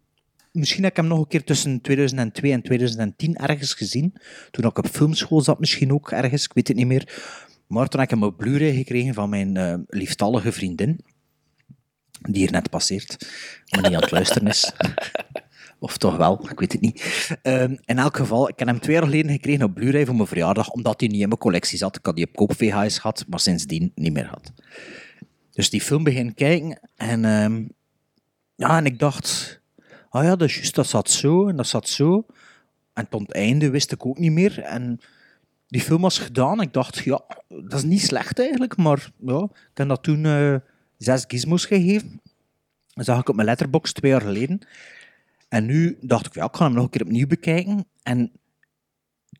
misschien 0.52 0.82
heb 0.82 0.90
ik 0.90 0.96
hem 0.96 1.06
nog 1.06 1.18
een 1.18 1.26
keer 1.26 1.44
tussen 1.44 1.80
2002 1.80 2.52
en 2.52 2.62
2010 2.62 3.36
ergens 3.36 3.74
gezien. 3.74 4.14
Toen 4.50 4.64
ik 4.64 4.78
op 4.78 4.86
filmschool 4.86 5.40
zat, 5.40 5.60
misschien 5.60 5.92
ook 5.92 6.10
ergens, 6.10 6.44
ik 6.44 6.52
weet 6.52 6.68
het 6.68 6.76
niet 6.76 6.86
meer. 6.86 7.22
Maar 7.66 7.88
toen 7.88 8.00
heb 8.00 8.10
ik 8.10 8.14
hem 8.14 8.24
op 8.24 8.36
Blu-ray 8.36 8.74
gekregen 8.74 9.14
van 9.14 9.28
mijn 9.28 9.56
eh, 9.56 9.74
lieftallige 9.86 10.52
vriendin. 10.52 11.00
Die 12.20 12.42
hier 12.42 12.52
net 12.52 12.70
passeert, 12.70 13.16
maar 13.70 13.82
niet 13.82 13.94
aan 13.94 14.02
het 14.02 14.10
luisteren 14.10 14.48
is. 14.48 14.72
Of 15.80 15.96
toch 15.96 16.16
wel, 16.16 16.48
ik 16.50 16.60
weet 16.60 16.72
het 16.72 16.80
niet. 16.80 17.28
Ehm, 17.42 17.76
in 17.84 17.98
elk 17.98 18.16
geval, 18.16 18.48
ik 18.48 18.58
heb 18.58 18.68
hem 18.68 18.80
twee 18.80 18.94
jaar 18.94 19.04
geleden 19.04 19.30
gekregen 19.30 19.64
op 19.64 19.74
Blu-ray 19.74 20.06
voor 20.06 20.14
mijn 20.14 20.26
verjaardag, 20.26 20.70
omdat 20.70 21.00
hij 21.00 21.08
niet 21.08 21.20
in 21.20 21.28
mijn 21.28 21.40
collectie 21.40 21.78
zat. 21.78 21.96
Ik 21.96 22.06
had 22.06 22.16
die 22.16 22.26
op 22.26 22.36
koop 22.36 22.56
VHS 22.56 22.98
gehad, 22.98 23.24
maar 23.28 23.40
sindsdien 23.40 23.92
niet 23.94 24.12
meer 24.12 24.26
had. 24.26 24.52
Dus 25.52 25.70
die 25.70 25.80
film 25.80 26.04
begin 26.04 26.34
kijken 26.34 26.80
en, 26.96 27.24
ehm, 27.24 27.62
ja, 28.54 28.76
en 28.76 28.84
ik 28.84 28.98
dacht, 28.98 29.60
ah 30.08 30.24
ja, 30.24 30.36
dat 30.36 30.48
is 30.48 30.54
juist, 30.54 30.74
dat 30.74 30.86
zat 30.86 31.10
zo 31.10 31.48
en 31.48 31.56
dat 31.56 31.66
zat 31.66 31.88
zo. 31.88 32.26
En 32.92 33.08
tot 33.08 33.20
het 33.20 33.32
einde 33.32 33.70
wist 33.70 33.92
ik 33.92 34.06
ook 34.06 34.18
niet 34.18 34.32
meer. 34.32 34.58
En 34.58 35.00
die 35.68 35.80
film 35.80 36.00
was 36.00 36.18
gedaan. 36.18 36.60
Ik 36.60 36.72
dacht, 36.72 36.98
ja, 36.98 37.22
dat 37.48 37.72
is 37.72 37.82
niet 37.82 38.02
slecht 38.02 38.38
eigenlijk, 38.38 38.76
maar 38.76 39.10
ja, 39.18 39.48
ik 39.52 39.70
heb 39.74 39.88
dat 39.88 40.02
toen 40.02 40.24
eh, 40.24 40.54
zes 40.98 41.24
gizmos 41.26 41.64
gegeven. 41.64 42.20
Dat 42.94 43.04
zag 43.04 43.20
ik 43.20 43.28
op 43.28 43.34
mijn 43.34 43.48
letterbox 43.48 43.92
twee 43.92 44.10
jaar 44.10 44.20
geleden. 44.20 44.60
En 45.50 45.66
nu 45.66 45.96
dacht 46.00 46.26
ik, 46.26 46.34
ja, 46.34 46.44
ik 46.44 46.56
ga 46.56 46.64
hem 46.64 46.74
nog 46.74 46.84
een 46.84 46.90
keer 46.90 47.02
opnieuw 47.02 47.26
bekijken. 47.26 47.84
En 48.02 48.32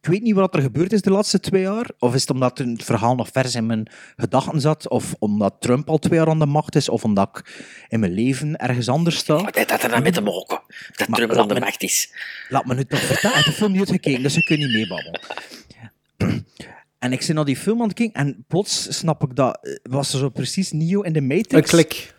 ik 0.01 0.07
weet 0.07 0.23
niet 0.23 0.35
wat 0.35 0.55
er 0.55 0.63
gebeurd 0.63 0.93
is 0.93 1.03
de 1.03 1.11
laatste 1.11 1.41
twee 1.41 1.63
jaar. 1.63 1.91
Of 1.99 2.15
is 2.15 2.21
het 2.21 2.31
omdat 2.31 2.59
het 2.59 2.85
verhaal 2.85 3.15
nog 3.15 3.29
vers 3.33 3.55
in 3.55 3.67
mijn 3.67 3.91
gedachten 4.17 4.61
zat, 4.61 4.89
of 4.89 5.15
omdat 5.19 5.55
Trump 5.61 5.89
al 5.91 5.99
twee 5.99 6.19
jaar 6.19 6.29
aan 6.29 6.39
de 6.39 6.47
macht 6.47 6.75
is, 6.77 6.89
of 6.89 7.05
omdat 7.05 7.29
ik 7.39 7.65
in 7.89 8.01
mijn 8.01 8.13
leven 8.13 8.57
ergens 8.57 8.89
anders 8.89 9.17
sta. 9.19 9.43
Wat 9.43 9.55
heeft 9.55 9.69
dat 9.69 9.83
er 9.83 9.89
nou 9.91 10.03
met 10.03 10.15
te 10.15 10.21
maken? 10.21 10.61
Dat 10.97 11.09
Maar 11.09 11.19
Trump 11.19 11.33
aan 11.33 11.49
de 11.49 11.61
macht 11.61 11.83
is. 11.83 12.13
Laat 12.49 12.65
me 12.67 12.75
nu 12.75 12.85
toch 12.85 13.01
vertellen. 13.01 13.39
Ik 13.39 13.45
heb 13.45 13.53
de 13.55 13.59
film 13.59 13.71
niet 13.71 13.81
uitgekeken, 13.81 14.23
dus 14.23 14.37
ik 14.37 14.45
kun 14.45 14.59
niet 14.59 14.73
meebabbelen. 14.73 15.21
En 16.99 17.13
ik 17.13 17.23
zit 17.23 17.35
naar 17.35 17.45
die 17.45 17.57
film 17.57 17.81
aan 17.81 17.89
het 17.89 17.97
kijken 17.97 18.21
en 18.21 18.45
plots 18.49 18.97
snap 18.99 19.23
ik 19.23 19.37
dat... 19.37 19.59
eh, 19.63 19.75
Was 19.83 20.13
er 20.13 20.19
zo 20.19 20.29
precies 20.29 20.73
Neo 20.73 21.01
in 21.01 21.13
de 21.13 21.21
Matrix? 21.21 21.53
Een 21.55 21.63
klik. 21.63 22.15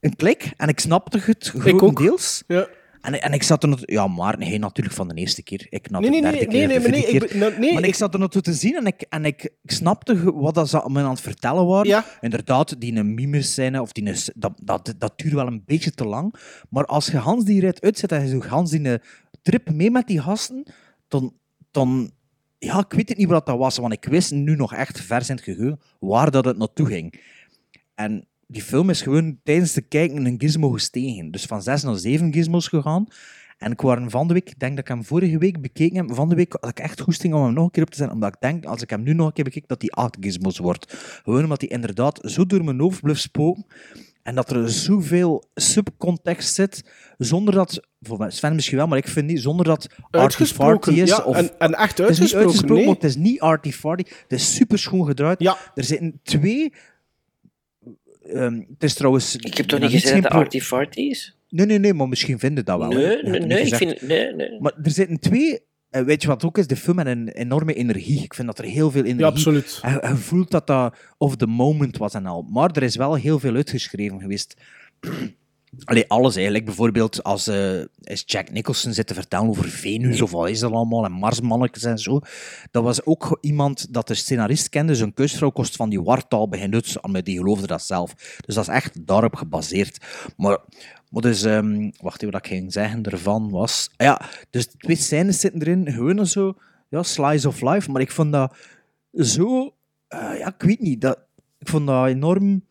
Een 0.00 0.16
klik. 0.16 0.50
En 0.56 0.68
ik 0.68 0.80
snapte 0.80 1.18
het 1.24 1.46
Ik 1.46 1.54
ook. 1.54 1.62
grotendeels. 1.78 2.42
Ja. 2.46 2.68
En, 3.04 3.22
en 3.22 3.32
ik 3.32 3.42
zat 3.42 3.62
er 3.62 3.68
nog... 3.68 3.80
Ja, 3.84 4.06
maar 4.06 4.38
nee, 4.38 4.58
natuurlijk 4.58 4.96
van 4.96 5.08
de 5.08 5.14
eerste 5.14 5.42
keer. 5.42 5.66
Ik 5.68 5.90
na 5.90 5.98
Nee, 5.98 6.10
de 6.10 6.12
nee, 6.14 6.22
derde 6.22 6.36
nee, 6.36 6.46
keer, 6.46 6.68
nee, 6.68 6.88
nee, 6.90 7.04
keer. 7.04 7.24
ik 7.24 7.34
nou, 7.34 7.58
nee, 7.58 7.72
maar 7.72 7.82
ik, 7.82 7.88
ik- 7.88 7.94
zat 7.94 8.14
er 8.14 8.20
nog 8.20 8.30
toe 8.30 8.42
te 8.42 8.52
zien 8.54 8.76
en 8.76 8.86
ik, 8.86 9.00
en 9.08 9.24
ik, 9.24 9.42
ik 9.62 9.70
snapte 9.70 10.32
wat 10.32 10.54
dat 10.54 10.68
ze 10.68 10.82
me 10.86 11.02
aan 11.02 11.10
het 11.10 11.20
vertellen 11.20 11.66
waren. 11.66 11.86
Ja. 11.88 12.04
Inderdaad, 12.20 12.80
die 12.80 12.94
een 12.96 13.14
mimes 13.14 13.54
zijn, 13.54 13.80
of 13.80 13.92
die 13.92 14.06
een, 14.08 14.16
dat, 14.34 14.52
dat, 14.62 14.94
dat 14.98 15.12
duurt 15.18 15.32
wel 15.34 15.46
een 15.46 15.62
beetje 15.66 15.90
te 15.90 16.04
lang. 16.04 16.34
Maar 16.70 16.84
als 16.86 17.06
je 17.06 17.16
Hans 17.16 17.44
die 17.44 17.60
rit 17.60 17.80
uitzet 17.80 18.12
en 18.12 18.22
je 18.22 18.28
zo 18.28 18.42
Hans 18.48 18.70
die 18.70 18.88
een 18.88 19.00
trip 19.42 19.70
mee 19.70 19.90
met 19.90 20.06
die 20.06 20.20
gasten, 20.20 20.66
dan... 21.08 21.34
dan 21.70 22.10
ja, 22.58 22.78
ik 22.78 22.92
weet 22.92 23.08
het 23.08 23.18
niet 23.18 23.28
wat 23.28 23.46
dat 23.46 23.58
was, 23.58 23.76
want 23.76 23.92
ik 23.92 24.04
wist 24.04 24.32
nu 24.32 24.56
nog 24.56 24.74
echt 24.74 25.00
vers 25.00 25.28
in 25.28 25.34
het 25.34 25.44
geheugen 25.44 25.80
waar 26.00 26.30
dat 26.30 26.44
het 26.44 26.58
naartoe 26.58 26.86
ging. 26.86 27.22
En 27.94 28.28
die 28.54 28.62
film 28.62 28.90
is 28.90 29.02
gewoon 29.02 29.38
tijdens 29.44 29.74
het 29.74 29.88
kijken 29.88 30.26
een 30.26 30.34
gizmo 30.38 30.70
gestegen. 30.70 31.30
Dus 31.30 31.44
van 31.44 31.62
zes 31.62 31.82
naar 31.82 31.96
zeven 31.96 32.32
gizmos 32.32 32.68
gegaan. 32.68 33.06
En 33.58 33.72
ik 33.72 33.80
was 33.80 33.98
van 34.06 34.28
de 34.28 34.34
week, 34.34 34.50
ik 34.50 34.58
denk 34.58 34.70
dat 34.76 34.80
ik 34.80 34.88
hem 34.88 35.04
vorige 35.04 35.38
week 35.38 35.60
bekeken 35.60 35.96
heb, 35.96 36.14
van 36.14 36.28
de 36.28 36.34
week 36.34 36.56
had 36.60 36.70
ik 36.70 36.78
echt 36.78 37.00
goesting 37.00 37.34
om 37.34 37.42
hem 37.44 37.52
nog 37.52 37.64
een 37.64 37.70
keer 37.70 37.82
op 37.82 37.90
te 37.90 37.96
zetten, 37.96 38.14
omdat 38.14 38.34
ik 38.34 38.40
denk, 38.40 38.64
als 38.64 38.82
ik 38.82 38.90
hem 38.90 39.02
nu 39.02 39.12
nog 39.14 39.26
een 39.26 39.32
keer 39.32 39.44
bekijk, 39.44 39.68
dat 39.68 39.80
hij 39.82 39.90
acht 39.90 40.16
gizmos 40.20 40.58
wordt. 40.58 40.94
Gewoon 41.24 41.42
omdat 41.42 41.60
hij 41.60 41.70
inderdaad 41.70 42.20
zo 42.22 42.46
door 42.46 42.64
mijn 42.64 42.80
hoofd 42.80 43.00
blijft 43.02 43.20
spoken. 43.20 43.66
En 44.22 44.34
dat 44.34 44.50
er 44.50 44.70
zoveel 44.70 45.44
subcontext 45.54 46.54
zit, 46.54 46.84
zonder 47.18 47.54
dat, 47.54 47.80
voor 48.00 48.32
Sven 48.32 48.54
misschien 48.54 48.76
wel, 48.76 48.86
maar 48.86 48.98
ik 48.98 49.08
vind 49.08 49.26
niet, 49.26 49.40
zonder 49.40 49.66
dat 49.66 49.86
Uitgesproken, 50.10 50.74
arty-farty 50.74 51.00
is. 51.00 51.08
ja, 51.08 51.18
of, 51.24 51.36
en- 51.36 51.58
en 51.58 51.74
echt 51.74 51.98
Het 51.98 52.08
is 52.10 52.18
niet 52.18 52.34
uitgesproken, 52.34 52.38
uitgesproken, 52.38 52.84
nee. 52.84 52.94
het 52.94 53.04
is 53.04 53.16
niet 53.16 53.40
arty-farty. 53.40 54.02
Het 54.22 54.32
is 54.32 54.54
super 54.54 54.78
schoon 54.78 55.06
gedraaid. 55.06 55.40
Ja. 55.40 55.56
Er 55.74 55.84
zitten 55.84 56.20
twee... 56.22 56.72
ehm, 58.34 58.54
het 58.54 58.82
is 58.82 58.94
trouwens... 58.94 59.36
Ik 59.36 59.56
heb 59.56 59.66
toch 59.66 59.80
niet 59.80 59.90
gezegd 59.90 60.12
dat 60.14 60.22
het 60.22 60.32
pro- 60.32 60.40
Arty-Farty 60.40 61.00
is? 61.00 61.36
Nee, 61.48 61.66
nee, 61.66 61.78
nee, 61.78 61.94
maar 61.94 62.08
misschien 62.08 62.38
vinden 62.38 62.64
dat 62.64 62.78
wel. 62.78 62.88
Nee, 62.88 63.22
nee, 63.22 63.40
nee, 63.40 63.66
ik 63.66 63.74
vind... 63.74 64.02
Nee, 64.02 64.32
nee. 64.34 64.60
Maar 64.60 64.72
er 64.82 64.90
zitten 64.90 65.18
twee... 65.20 65.60
eh, 65.90 66.02
Weet 66.02 66.22
je 66.22 66.28
wat 66.28 66.44
ook 66.44 66.58
is? 66.58 66.66
De 66.66 66.76
film 66.76 66.96
met 66.96 67.06
een 67.06 67.28
enorme 67.28 67.74
energie. 67.74 68.22
Ik 68.22 68.34
vind 68.34 68.46
dat 68.46 68.58
er 68.58 68.64
heel 68.64 68.90
veel 68.90 69.00
energie... 69.02 69.20
Ja, 69.24 69.26
absoluut. 69.30 69.78
Je, 69.82 69.88
je 70.08 70.16
voelt 70.16 70.50
dat 70.50 70.66
dat 70.66 70.96
of 71.18 71.36
the 71.36 71.46
moment 71.46 71.96
was 71.96 72.14
en 72.14 72.26
al. 72.26 72.42
Maar 72.42 72.70
er 72.70 72.82
is 72.82 72.96
wel 72.96 73.14
heel 73.14 73.38
veel 73.38 73.54
uitgeschreven 73.54 74.20
geweest. 74.20 74.54
Allee, 75.84 76.08
alles 76.08 76.34
eigenlijk. 76.34 76.64
Bijvoorbeeld 76.64 77.22
als 77.22 77.46
eh, 77.46 77.80
is 78.00 78.22
Jack 78.26 78.50
Nicholson 78.50 78.92
zit 78.92 79.06
te 79.06 79.14
vertellen 79.14 79.48
over 79.48 79.68
Venus 79.68 80.20
of 80.20 80.30
wat 80.30 80.48
is 80.48 80.58
dat 80.58 80.72
allemaal, 80.72 81.04
en 81.04 81.12
Marsmannetjes 81.12 81.84
en 81.84 81.98
zo. 81.98 82.20
Dat 82.70 82.82
was 82.82 83.06
ook 83.06 83.38
iemand 83.40 83.92
dat 83.92 84.06
de 84.06 84.14
scenarist 84.14 84.68
kende. 84.68 84.94
Zijn 84.94 85.14
kusvrouw 85.14 85.50
kost 85.50 85.76
van 85.76 85.88
die 85.88 86.02
wartaal 86.02 86.48
begin 86.48 86.74
uit, 86.74 86.98
maar 87.10 87.24
die 87.24 87.38
geloofde 87.38 87.66
dat 87.66 87.82
zelf. 87.82 88.14
Dus 88.46 88.54
dat 88.54 88.68
is 88.68 88.74
echt 88.74 89.06
daarop 89.06 89.34
gebaseerd. 89.36 89.98
Maar, 90.36 90.58
maar 91.10 91.22
dus, 91.22 91.42
ehm, 91.42 91.90
wacht 92.00 92.22
even, 92.22 92.32
wat 92.32 92.44
ik 92.46 92.52
ging 92.52 92.72
zeggen 92.72 93.02
ervan 93.02 93.50
was... 93.50 93.90
Ah 93.96 94.06
Ja, 94.06 94.20
dus 94.50 94.66
twee 94.66 94.96
scènes 94.96 95.40
zitten 95.40 95.60
erin, 95.60 95.92
gewoon 95.92 96.26
zo, 96.26 96.54
ja, 96.88 97.02
slice 97.02 97.48
of 97.48 97.60
life. 97.60 97.90
Maar 97.90 98.00
ik 98.00 98.10
vond 98.10 98.32
dat 98.32 98.56
zo... 99.12 99.74
eh, 100.08 100.38
ja, 100.38 100.46
ik 100.46 100.62
weet 100.62 100.80
niet, 100.80 101.00
dat, 101.00 101.18
ik 101.58 101.68
vond 101.68 101.86
dat 101.86 102.06
enorm 102.06 102.64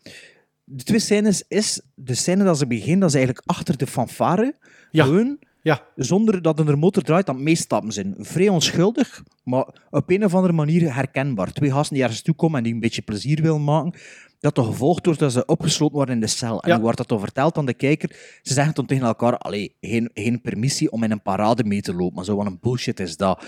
de 0.64 0.84
twee 0.84 1.00
scènes 1.00 1.44
is... 1.48 1.82
De 1.96 2.14
scène 2.16 2.44
dat 2.44 2.58
ze 2.58 2.68
beginnen, 2.68 3.00
dat 3.00 3.10
is 3.10 3.16
eigenlijk 3.16 3.46
achter 3.48 3.78
de 3.78 3.88
fanfare. 3.88 4.56
Ja. 4.92 5.04
Gewoon, 5.06 5.38
Ja. 5.62 5.82
zonder 5.96 6.42
dat 6.42 6.60
er 6.60 6.70
een 6.70 6.80
motor 6.80 7.04
draait, 7.04 7.28
het 7.28 7.38
meestappen 7.40 7.92
zijn. 7.92 8.16
Vrij 8.18 8.50
onschuldig, 8.50 9.24
maar 9.44 9.68
op 9.90 10.10
een 10.10 10.26
of 10.26 10.34
andere 10.36 10.54
manier 10.54 10.94
herkenbaar. 10.96 11.52
Twee 11.52 11.72
gasten 11.72 11.94
die 11.96 12.04
ergens 12.04 12.22
toe 12.22 12.36
komen 12.36 12.58
en 12.58 12.64
die 12.64 12.74
een 12.74 12.80
beetje 12.80 13.02
plezier 13.02 13.42
willen 13.42 13.64
maken. 13.64 14.00
Dat 14.40 14.58
er 14.58 14.64
gevolgd 14.64 15.06
wordt 15.06 15.20
dat 15.20 15.32
ze 15.32 15.46
opgesloten 15.46 15.96
worden 15.96 16.16
in 16.16 16.22
de 16.22 16.28
cel. 16.28 16.62
En 16.64 16.68
Ja. 16.70 16.74
hoe 16.74 16.84
wordt 16.84 16.98
dat 16.98 17.08
dan 17.08 17.20
verteld 17.20 17.58
aan 17.58 17.66
de 17.66 17.74
kijker? 17.74 18.10
Ze 18.42 18.54
zeggen 18.54 18.74
dan 18.74 18.86
tegen 18.86 19.08
elkaar, 19.08 19.38
allee, 19.38 19.76
geen, 19.82 20.10
geen 20.14 20.42
permissie 20.42 20.92
om 20.92 21.04
in 21.04 21.12
een 21.12 21.22
parade 21.22 21.64
mee 21.64 21.82
te 21.82 21.94
lopen. 21.94 22.16
Maar 22.16 22.26
zo, 22.26 22.36
wat 22.36 22.46
een 22.46 22.58
bullshit 22.62 23.00
is 23.00 23.18
dat. 23.18 23.44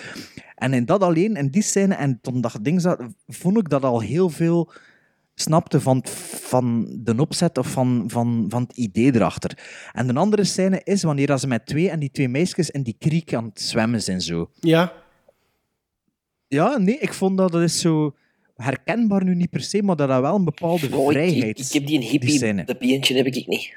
En 0.56 0.74
in 0.74 0.86
dat 0.86 1.02
alleen, 1.04 1.36
in 1.36 1.48
die 1.50 1.62
scène, 1.62 1.94
en 1.96 2.20
toen 2.22 2.42
dat 2.42 2.58
ding 2.62 2.82
zat, 2.82 3.00
vond 3.28 3.58
ik 3.58 3.70
dat 3.70 3.84
al 3.84 4.00
heel 4.00 4.30
veel 4.30 4.72
snapte 5.36 5.82
van, 5.82 6.02
van 6.42 6.88
de 7.04 7.16
opzet 7.18 7.58
of 7.58 7.68
van, 7.68 8.04
van, 8.08 8.46
van 8.50 8.62
het 8.62 8.78
idee 8.78 9.16
erachter. 9.16 9.58
En 9.92 10.08
de 10.08 10.14
andere 10.14 10.44
scène 10.44 10.82
is 10.84 11.04
wanneer 11.04 11.28
dat 11.28 11.40
ze 11.40 11.48
met 11.48 11.66
twee 11.66 11.90
en 11.90 12.00
die 12.00 12.12
twee 12.12 12.30
meisjes 12.30 12.70
in 12.70 12.84
die 12.84 12.96
kriek 13.00 13.34
aan 13.34 13.46
het 13.46 13.62
zwemmen 13.62 14.02
zijn 14.02 14.22
zo. 14.22 14.50
Ja. 14.60 14.94
Ja, 16.48 16.78
nee, 16.78 16.98
ik 16.98 17.14
vond 17.14 17.38
dat 17.38 17.52
dat 17.52 17.62
is 17.62 17.80
zo 17.80 18.16
herkenbaar 18.56 19.24
nu 19.24 19.36
niet 19.36 19.50
per 19.50 19.62
se, 19.62 19.84
maar 19.84 19.96
dat 19.96 20.08
dat 20.10 20.22
wel 20.22 20.36
een 20.36 20.44
bepaalde 20.44 20.90
Oh, 20.98 21.08
vrijheid 21.10 21.60
ik, 21.60 21.66
ik 21.66 21.72
heb 21.74 21.86
die 21.86 21.96
een 21.96 22.02
die 22.02 22.10
hippie, 22.10 22.30
scène. 22.38 22.64
dat 22.64 22.80
beentje 22.80 23.16
heb 23.16 23.26
ik 23.26 23.48
niet. 23.48 23.74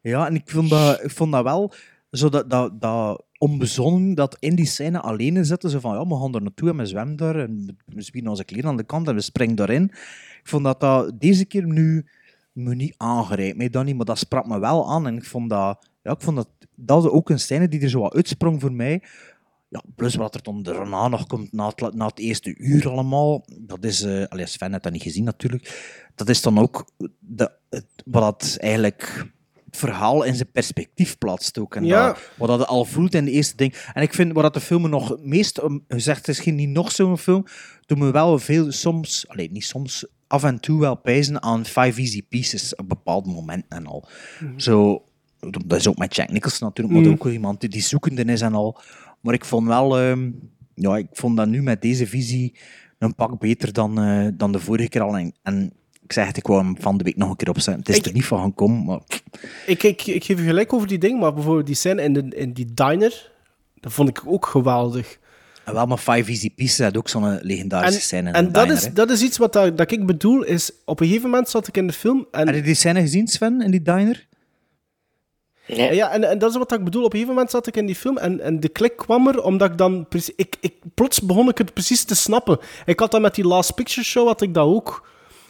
Ja, 0.00 0.26
en 0.26 0.34
ik 0.34 0.42
vond 0.50 0.70
dat, 0.70 1.04
ik 1.04 1.10
vond 1.10 1.32
dat 1.32 1.42
wel 1.42 1.72
zo 2.10 2.28
dat, 2.28 2.50
dat, 2.50 2.80
dat 2.80 3.24
onbezonnen 3.38 4.14
dat 4.14 4.36
in 4.40 4.54
die 4.54 4.66
scène 4.66 5.00
alleen 5.00 5.44
zitten. 5.44 5.70
Zo 5.70 5.78
van, 5.80 5.94
ja, 5.94 6.06
we 6.06 6.14
gaan 6.20 6.34
er 6.34 6.42
naartoe 6.42 6.68
en 6.68 6.76
we 6.76 6.86
zwemmen 6.86 7.16
daar 7.16 7.36
en 7.36 7.76
we 7.86 8.02
spieren 8.02 8.30
onze 8.30 8.44
kleren 8.44 8.70
aan 8.70 8.76
de 8.76 8.84
kant 8.86 9.08
en 9.08 9.14
we 9.14 9.20
springen 9.20 9.56
daarin. 9.56 9.92
Ik 10.48 10.54
vond 10.54 10.66
dat 10.66 10.80
dat 10.80 11.20
deze 11.20 11.44
keer 11.44 11.66
nu 11.66 12.06
me 12.52 12.74
niet 12.74 12.94
aangereikt. 12.96 13.56
Mij 13.56 13.82
niet, 13.82 13.96
maar 13.96 14.04
dat 14.04 14.18
sprak 14.18 14.46
me 14.46 14.58
wel 14.58 14.90
aan. 14.90 15.06
En 15.06 15.16
ik 15.16 15.24
vond 15.24 15.50
dat, 15.50 15.88
ja, 16.02 16.12
ik 16.12 16.20
vond 16.20 16.36
dat, 16.36 16.48
dat 16.74 17.02
was 17.02 17.12
ook 17.12 17.30
een 17.30 17.38
scène 17.38 17.68
die 17.68 17.80
er 17.80 17.88
zo 17.88 18.00
wat 18.00 18.14
uitsprong 18.14 18.60
voor 18.60 18.72
mij. 18.72 19.02
Ja, 19.68 19.82
plus 19.96 20.14
wat 20.14 20.34
er 20.34 20.42
dan 20.42 20.62
daarna 20.62 21.08
nog 21.08 21.26
komt, 21.26 21.52
na 21.52 21.66
het, 21.66 21.94
na 21.94 22.06
het 22.06 22.18
eerste 22.18 22.54
uur 22.56 22.88
allemaal, 22.88 23.44
dat 23.60 23.84
is, 23.84 24.04
allee, 24.04 24.46
Sven 24.46 24.70
heeft 24.70 24.82
dat 24.82 24.92
niet 24.92 25.02
gezien 25.02 25.24
natuurlijk, 25.24 25.96
dat 26.14 26.28
is 26.28 26.42
dan 26.42 26.58
ook 26.58 26.90
de, 27.18 27.52
het, 27.70 27.86
wat 28.04 28.22
dat 28.22 28.56
eigenlijk 28.60 29.26
het 29.64 29.76
verhaal 29.76 30.22
in 30.22 30.34
zijn 30.34 30.50
perspectief 30.52 31.18
plaatst 31.18 31.58
ook. 31.58 31.74
En 31.74 31.84
Ja. 31.84 32.06
dat, 32.06 32.30
wat 32.36 32.48
dat 32.48 32.66
al 32.66 32.84
voelt 32.84 33.14
in 33.14 33.24
de 33.24 33.30
eerste 33.30 33.56
ding. 33.56 33.74
En 33.92 34.02
ik 34.02 34.14
vind 34.14 34.32
wat 34.32 34.42
dat 34.42 34.54
de 34.54 34.60
film 34.60 34.90
nog 34.90 35.16
meest, 35.20 35.60
gezegd 35.88 36.26
het 36.26 36.36
is 36.36 36.40
geen 36.42 36.54
niet 36.54 36.68
nog 36.68 36.92
zo'n 36.92 37.18
film, 37.18 37.44
doet 37.86 37.98
me 37.98 38.10
wel 38.10 38.38
veel 38.38 38.72
soms, 38.72 39.24
alleen 39.28 39.52
niet 39.52 39.64
soms, 39.64 40.06
af 40.28 40.44
en 40.44 40.60
toe 40.60 40.80
wel 40.80 40.94
pijzen 40.96 41.42
aan 41.42 41.64
Five 41.64 42.00
Easy 42.00 42.22
Pieces 42.28 42.74
op 42.76 42.88
bepaalde 42.88 43.30
momenten 43.30 43.68
en 43.78 43.86
al. 43.86 44.08
Zo, 44.56 45.02
dat 45.66 45.78
is 45.78 45.88
ook 45.88 45.98
met 45.98 46.16
Jack 46.16 46.30
Nicholson 46.30 46.66
natuurlijk, 46.68 46.96
maar 46.98 47.06
Mhm. 47.06 47.14
ook 47.26 47.32
iemand 47.32 47.60
die, 47.60 47.68
die 47.68 47.82
zoekende 47.82 48.24
is 48.24 48.40
en 48.40 48.54
al. 48.54 48.80
Maar 49.20 49.34
ik 49.34 49.44
vond 49.44 49.66
wel, 49.66 49.98
ehm, 49.98 50.30
ja, 50.74 50.96
ik 50.96 51.06
vond 51.12 51.36
dat 51.36 51.48
nu 51.48 51.62
met 51.62 51.82
deze 51.82 52.06
visie 52.06 52.54
een 52.98 53.14
pak 53.14 53.38
beter 53.38 53.72
dan, 53.72 54.00
eh, 54.00 54.26
dan 54.34 54.52
de 54.52 54.58
vorige 54.58 54.88
keer 54.88 55.00
al. 55.02 55.16
En, 55.18 55.32
en 55.42 55.72
ik 56.02 56.12
zeg 56.12 56.26
het, 56.26 56.36
ik 56.36 56.46
wou 56.46 56.64
hem 56.64 56.76
van 56.80 56.96
de 56.96 57.04
week 57.04 57.16
nog 57.16 57.30
een 57.30 57.36
keer 57.36 57.48
opzetten. 57.48 57.82
Het 57.82 57.88
is 57.88 57.96
Ik- 57.96 58.06
er 58.06 58.12
niet 58.12 58.24
van 58.24 58.38
gaan 58.40 58.54
komen, 58.54 58.84
maar 58.84 59.00
Ik, 59.66 59.82
ik, 59.82 60.06
ik 60.06 60.24
geef 60.24 60.38
je 60.38 60.44
gelijk 60.44 60.72
over 60.72 60.88
die 60.88 60.98
ding, 60.98 61.20
maar 61.20 61.34
bijvoorbeeld 61.34 61.66
die 61.66 61.74
scène 61.74 62.02
in, 62.02 62.12
de, 62.12 62.28
in 62.28 62.52
die 62.52 62.74
diner, 62.74 63.30
dat 63.80 63.92
vond 63.92 64.08
ik 64.08 64.22
ook 64.26 64.46
geweldig. 64.46 65.18
En 65.68 65.74
wel, 65.74 65.86
maar 65.86 65.98
Five 65.98 66.30
Easy 66.30 66.50
Pieces 66.54 66.84
had 66.84 66.96
ook 66.96 67.08
zo'n 67.08 67.38
legendarische 67.42 67.94
En, 67.94 68.00
scène 68.06 68.30
en 68.30 68.52
dat, 68.52 68.62
diner, 68.62 68.76
is, 68.76 68.84
hè. 68.84 68.92
dat 68.92 69.10
is 69.10 69.22
iets 69.22 69.38
wat 69.38 69.52
dat, 69.52 69.78
dat 69.78 69.90
ik 69.90 70.06
bedoel, 70.06 70.42
is 70.42 70.70
op 70.84 71.00
een 71.00 71.06
gegeven 71.06 71.30
moment 71.30 71.48
zat 71.48 71.68
ik 71.68 71.76
in 71.76 71.86
de 71.86 71.92
film 71.92 72.26
en... 72.30 72.46
Heb 72.46 72.54
je 72.56 72.62
die 72.62 72.74
scène 72.74 73.00
gezien, 73.00 73.26
Sven, 73.26 73.60
in 73.62 73.70
die 73.70 73.82
diner? 73.82 74.26
Ja, 75.66 76.10
en, 76.10 76.24
en 76.24 76.38
dat 76.38 76.50
is 76.50 76.56
wat 76.56 76.72
ik 76.72 76.84
bedoel. 76.84 77.00
Op 77.04 77.12
een 77.12 77.18
gegeven 77.18 77.34
moment 77.34 77.50
zat 77.52 77.66
ik 77.66 77.76
in 77.76 77.86
die 77.86 77.94
film 77.94 78.16
en, 78.18 78.40
en 78.40 78.60
de 78.60 78.68
klik 78.68 78.96
kwam 78.96 79.28
er 79.28 79.42
omdat 79.42 79.70
ik 79.70 79.78
dan... 79.78 80.08
precies- 80.08 80.34
Ik, 80.36 80.56
ik, 80.60 80.74
plots 80.94 81.20
begon 81.20 81.48
ik 81.48 81.58
het 81.58 81.72
precies 81.74 82.04
te 82.04 82.14
snappen. 82.14 82.58
Ik 82.84 83.00
had 83.00 83.10
dat 83.10 83.20
met 83.20 83.34
die 83.34 83.46
Last 83.46 83.74
Picture 83.74 84.06
Show, 84.06 84.26
had 84.26 84.40
ik 84.42 84.54
dat 84.54 84.66
ook. 84.66 85.08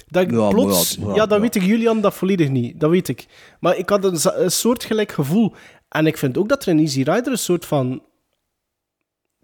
Dat 0.08 0.22
ik 0.22 0.30
Ja, 0.30 0.48
plots... 0.48 0.96
ja, 1.00 1.06
Ja, 1.06 1.14
ja, 1.14 1.26
dat 1.26 1.30
ja. 1.30 1.40
weet 1.40 1.54
ik, 1.54 1.62
Julian, 1.62 2.00
dat 2.00 2.14
volledig 2.14 2.48
niet. 2.48 2.80
Dat 2.80 2.90
weet 2.90 3.08
ik. 3.08 3.26
Maar 3.60 3.76
ik 3.76 3.88
had 3.88 4.04
een, 4.04 4.42
een 4.42 4.50
soortgelijk 4.50 5.12
gevoel. 5.12 5.54
En 5.88 6.06
ik 6.06 6.18
vind 6.18 6.38
ook 6.38 6.48
dat 6.48 6.62
er 6.62 6.68
in 6.68 6.78
Easy 6.78 7.02
Rider 7.02 7.26
een 7.32 7.38
soort 7.38 7.64
van... 7.66 8.02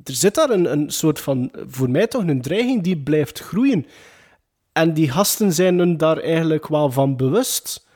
Er 0.02 0.14
zit 0.14 0.34
daar 0.34 0.50
een, 0.50 0.72
een 0.72 0.90
soort 0.90 1.20
van... 1.20 1.52
Voor 1.66 1.90
mij 1.90 2.06
toch 2.06 2.26
een 2.26 2.42
dreiging 2.42 2.82
die 2.82 2.98
blijft 2.98 3.38
groeien. 3.38 3.86
En 4.72 4.94
die 4.94 5.10
gasten 5.10 5.52
zijn 5.52 5.78
hun 5.78 5.96
daar 5.96 6.18
eigenlijk 6.18 6.66
wel 6.66 6.90
van 6.90 7.16
bewust. 7.16 7.86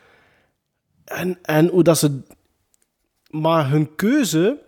En, 1.05 1.39
en 1.41 1.67
hoe 1.67 1.83
dat 1.83 1.97
ze... 1.97 2.21
Maar 3.29 3.69
hun 3.69 3.95
keuze... 3.95 4.67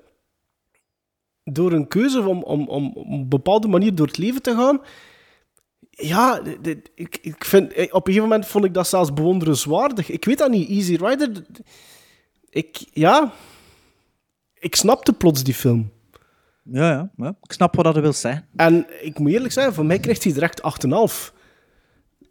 Door 1.44 1.72
een 1.72 1.88
keuze 1.88 2.28
om, 2.28 2.44
om, 2.44 2.68
om 2.68 2.94
een 2.95 3.30
bepaalde 3.30 3.68
manier 3.68 3.95
door 3.95 4.08
het 4.08 4.18
leven 4.18 4.41
te 4.41 4.56
gaan... 4.56 4.82
Ja, 5.90 6.41
ik, 6.95 7.20
ik 7.22 7.45
vind, 7.45 7.74
eh, 7.74 7.84
op 7.84 8.08
een 8.08 8.14
gegeven 8.14 8.30
moment 8.30 8.48
vond 8.48 8.66
ik 8.66 8.74
dat 8.74 8.88
zelfs 8.88 9.14
bewonderenswaardig. 9.14 10.10
Ik 10.10 10.26
weet 10.26 10.38
dat 10.38 10.49
niet, 10.49 10.70
Easy 10.70 10.95
Rider... 10.95 11.45
Ik, 12.49 12.86
ja... 12.94 13.34
Ik 14.60 14.76
snapte 14.76 15.14
plots 15.14 15.44
die 15.44 15.53
film. 15.53 15.91
Ja, 16.64 16.90
ja, 16.92 17.12
ja. 17.18 17.36
Ik 17.44 17.52
snap 17.52 17.76
wat 17.76 17.86
dat 17.86 17.98
wil 17.98 18.14
zeggen. 18.14 18.48
En 18.56 18.86
ik 19.02 19.20
moet 19.20 19.32
eerlijk 19.32 19.54
zijn, 19.54 19.74
voor 19.74 19.86
mij 19.86 20.00
krijgt 20.00 20.24
hij 20.24 20.34
direct 20.34 20.62
8,5 20.62 21.34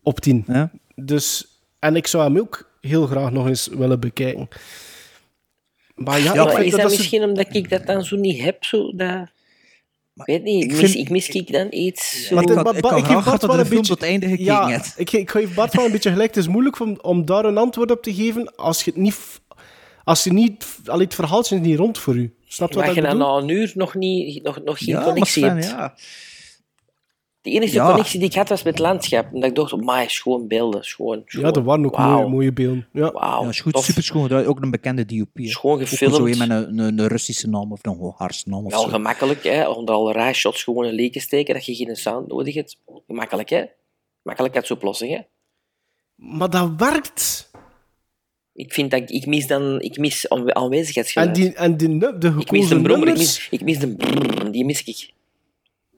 op 0.02 0.20
10. 0.20 0.44
Ja. 0.46 0.70
Dus, 0.94 1.46
en 1.78 1.96
ik 1.96 2.06
zou 2.06 2.24
hem 2.24 2.38
ook 2.38 2.70
heel 2.80 3.06
graag 3.06 3.30
nog 3.30 3.46
eens 3.48 3.66
willen 3.66 4.00
bekijken. 4.00 4.48
Maar 5.94 6.20
ja, 6.20 6.34
maar 6.34 6.62
is 6.64 6.70
dat, 6.70 6.80
dat 6.80 6.90
is- 6.92 6.98
misschien 6.98 7.22
omdat 7.22 7.54
ik 7.54 7.70
dat 7.70 7.86
dan 7.86 8.04
zo 8.04 8.16
niet 8.16 8.40
heb? 8.42 8.64
Zo, 8.64 8.94
dat... 8.96 9.28
Ik 10.14 10.26
weet 10.26 10.42
niet, 10.42 10.64
ik, 10.64 10.70
ik 10.70 10.76
mis, 10.80 10.90
vind- 10.90 11.04
ik 11.04 11.10
mis 11.10 11.28
ik 11.28 11.52
dan 11.52 11.66
iets 11.70 12.26
zo... 12.26 12.34
Maar 12.34 12.44
het- 12.44 12.54
had- 12.54 12.64
maar 12.64 12.76
ik 12.76 12.84
had 12.84 12.98
ik 12.98 13.04
graag 13.04 13.06
geef 13.06 13.12
Bart 13.14 13.24
gehad 13.24 13.40
dat 13.40 13.50
wel 13.50 13.58
de 13.58 13.62
een 13.62 13.68
film 13.68 13.80
beetje... 13.80 13.94
tot 13.94 14.00
het 14.00 14.10
einde 14.10 14.26
gekeken 14.26 14.44
ja, 14.44 14.68
hebt. 14.68 14.94
ik, 14.96 15.12
ik 15.12 15.30
geef 15.30 15.54
Bart 15.54 15.74
wel 15.74 15.84
een 15.84 15.92
beetje 15.92 16.10
gelijk. 16.10 16.34
Het 16.34 16.44
is 16.44 16.48
moeilijk 16.50 16.80
om, 16.80 16.98
om 17.02 17.24
daar 17.24 17.44
een 17.44 17.56
antwoord 17.58 17.90
op 17.90 18.02
te 18.02 18.14
geven 18.14 18.56
als 18.56 18.82
je 18.84 18.90
het 18.90 19.00
niet... 19.00 19.40
Als 20.04 20.24
je 20.24 20.32
niet... 20.32 20.66
Allee, 20.86 21.04
het 21.04 21.14
verhaaltje 21.14 21.54
is 21.56 21.60
niet 21.60 21.78
rond 21.78 21.98
voor 21.98 22.16
u. 22.16 22.34
Snap 22.52 22.70
je 22.70 22.74
wat 22.76 22.88
ik 22.96 23.02
bedoel? 23.02 23.18
na 23.18 23.26
een 23.26 23.48
uur 23.48 23.72
nog, 23.74 23.94
niet, 23.94 24.42
nog, 24.42 24.62
nog 24.64 24.78
geen 24.78 24.88
Ja, 24.88 24.94
maar 24.94 25.04
connectie 25.04 25.42
Sven, 25.42 25.52
hebt. 25.56 25.66
ja. 25.70 25.94
De 27.42 27.50
enige 27.50 27.72
Ja. 27.74 27.86
connectie 27.88 28.18
die 28.18 28.28
ik 28.28 28.34
had 28.34 28.48
was 28.48 28.62
met 28.62 28.72
het 28.72 28.82
landschap. 28.82 29.24
En 29.34 29.40
dat 29.40 29.44
ik 29.50 29.54
dacht, 29.54 29.76
maar 29.76 30.10
schoon 30.10 30.48
beelden, 30.48 30.84
schoon. 30.84 31.22
schoon. 31.26 31.42
Ja, 31.44 31.52
er 31.52 31.62
waren 31.62 31.84
ook 31.84 31.98
mooie, 31.98 32.28
mooie 32.28 32.52
beelden. 32.52 32.88
Ja. 32.92 33.44
Is 33.48 33.60
goed, 33.60 33.78
super 33.78 34.02
schoon. 34.02 34.32
Ook 34.32 34.62
een 34.62 34.70
bekende 34.70 35.04
DOP. 35.04 35.28
hè. 35.34 35.46
Schoon 35.48 35.72
Ook 35.80 35.88
gefilmd. 35.88 36.14
zo 36.14 36.22
met 36.22 36.40
een, 36.40 36.78
een, 36.78 36.98
een 36.98 37.06
Russische 37.06 37.48
naam 37.48 37.72
of 37.72 37.78
een 37.82 37.92
Hongaarse 37.96 38.48
naam 38.48 38.64
of 38.66 38.72
Wel 38.72 38.88
gemakkelijk, 38.88 39.42
hè. 39.44 39.68
Onder 39.68 39.94
al 39.94 40.12
raadshots 40.12 40.62
gewoon 40.62 40.84
een 40.86 40.94
leken 40.94 41.20
steken, 41.20 41.54
dat 41.54 41.64
je 41.66 41.74
geen 41.74 41.96
sound 41.96 42.28
nodig 42.28 42.54
hebt. 42.54 42.78
Gemakkelijk, 43.06 43.48
hè. 43.50 43.64
Makkelijk 44.22 44.54
uit 44.56 44.66
zo'n 44.66 44.76
oplossing, 44.76 45.10
hè. 45.10 45.20
Maar 46.14 46.50
dat 46.50 46.70
werkt. 46.76 47.49
Ik 48.60 48.72
vind 48.72 48.90
dat 48.90 49.00
ik, 49.00 49.10
ik 49.10 49.26
mis 49.26 49.46
dan 49.46 49.80
ik 49.80 49.98
mis 49.98 50.28
aanwe- 50.28 50.52
En 50.52 50.54
aanwezigheidsgeluid. 50.62 51.34
die, 51.34 51.52
en 51.54 51.76
die, 51.76 51.98
de 51.98 52.06
ik 52.06 52.20
mis 52.20 52.32
gekozen 52.44 52.76
de 52.76 52.82
brommer, 52.82 53.08
ik 53.08 53.16
mis, 53.16 53.48
ik 53.50 53.60
mis 53.62 53.78
de 53.78 53.94
brrr, 53.96 54.52
die 54.52 54.64
mis 54.64 54.82
ik. 54.84 55.10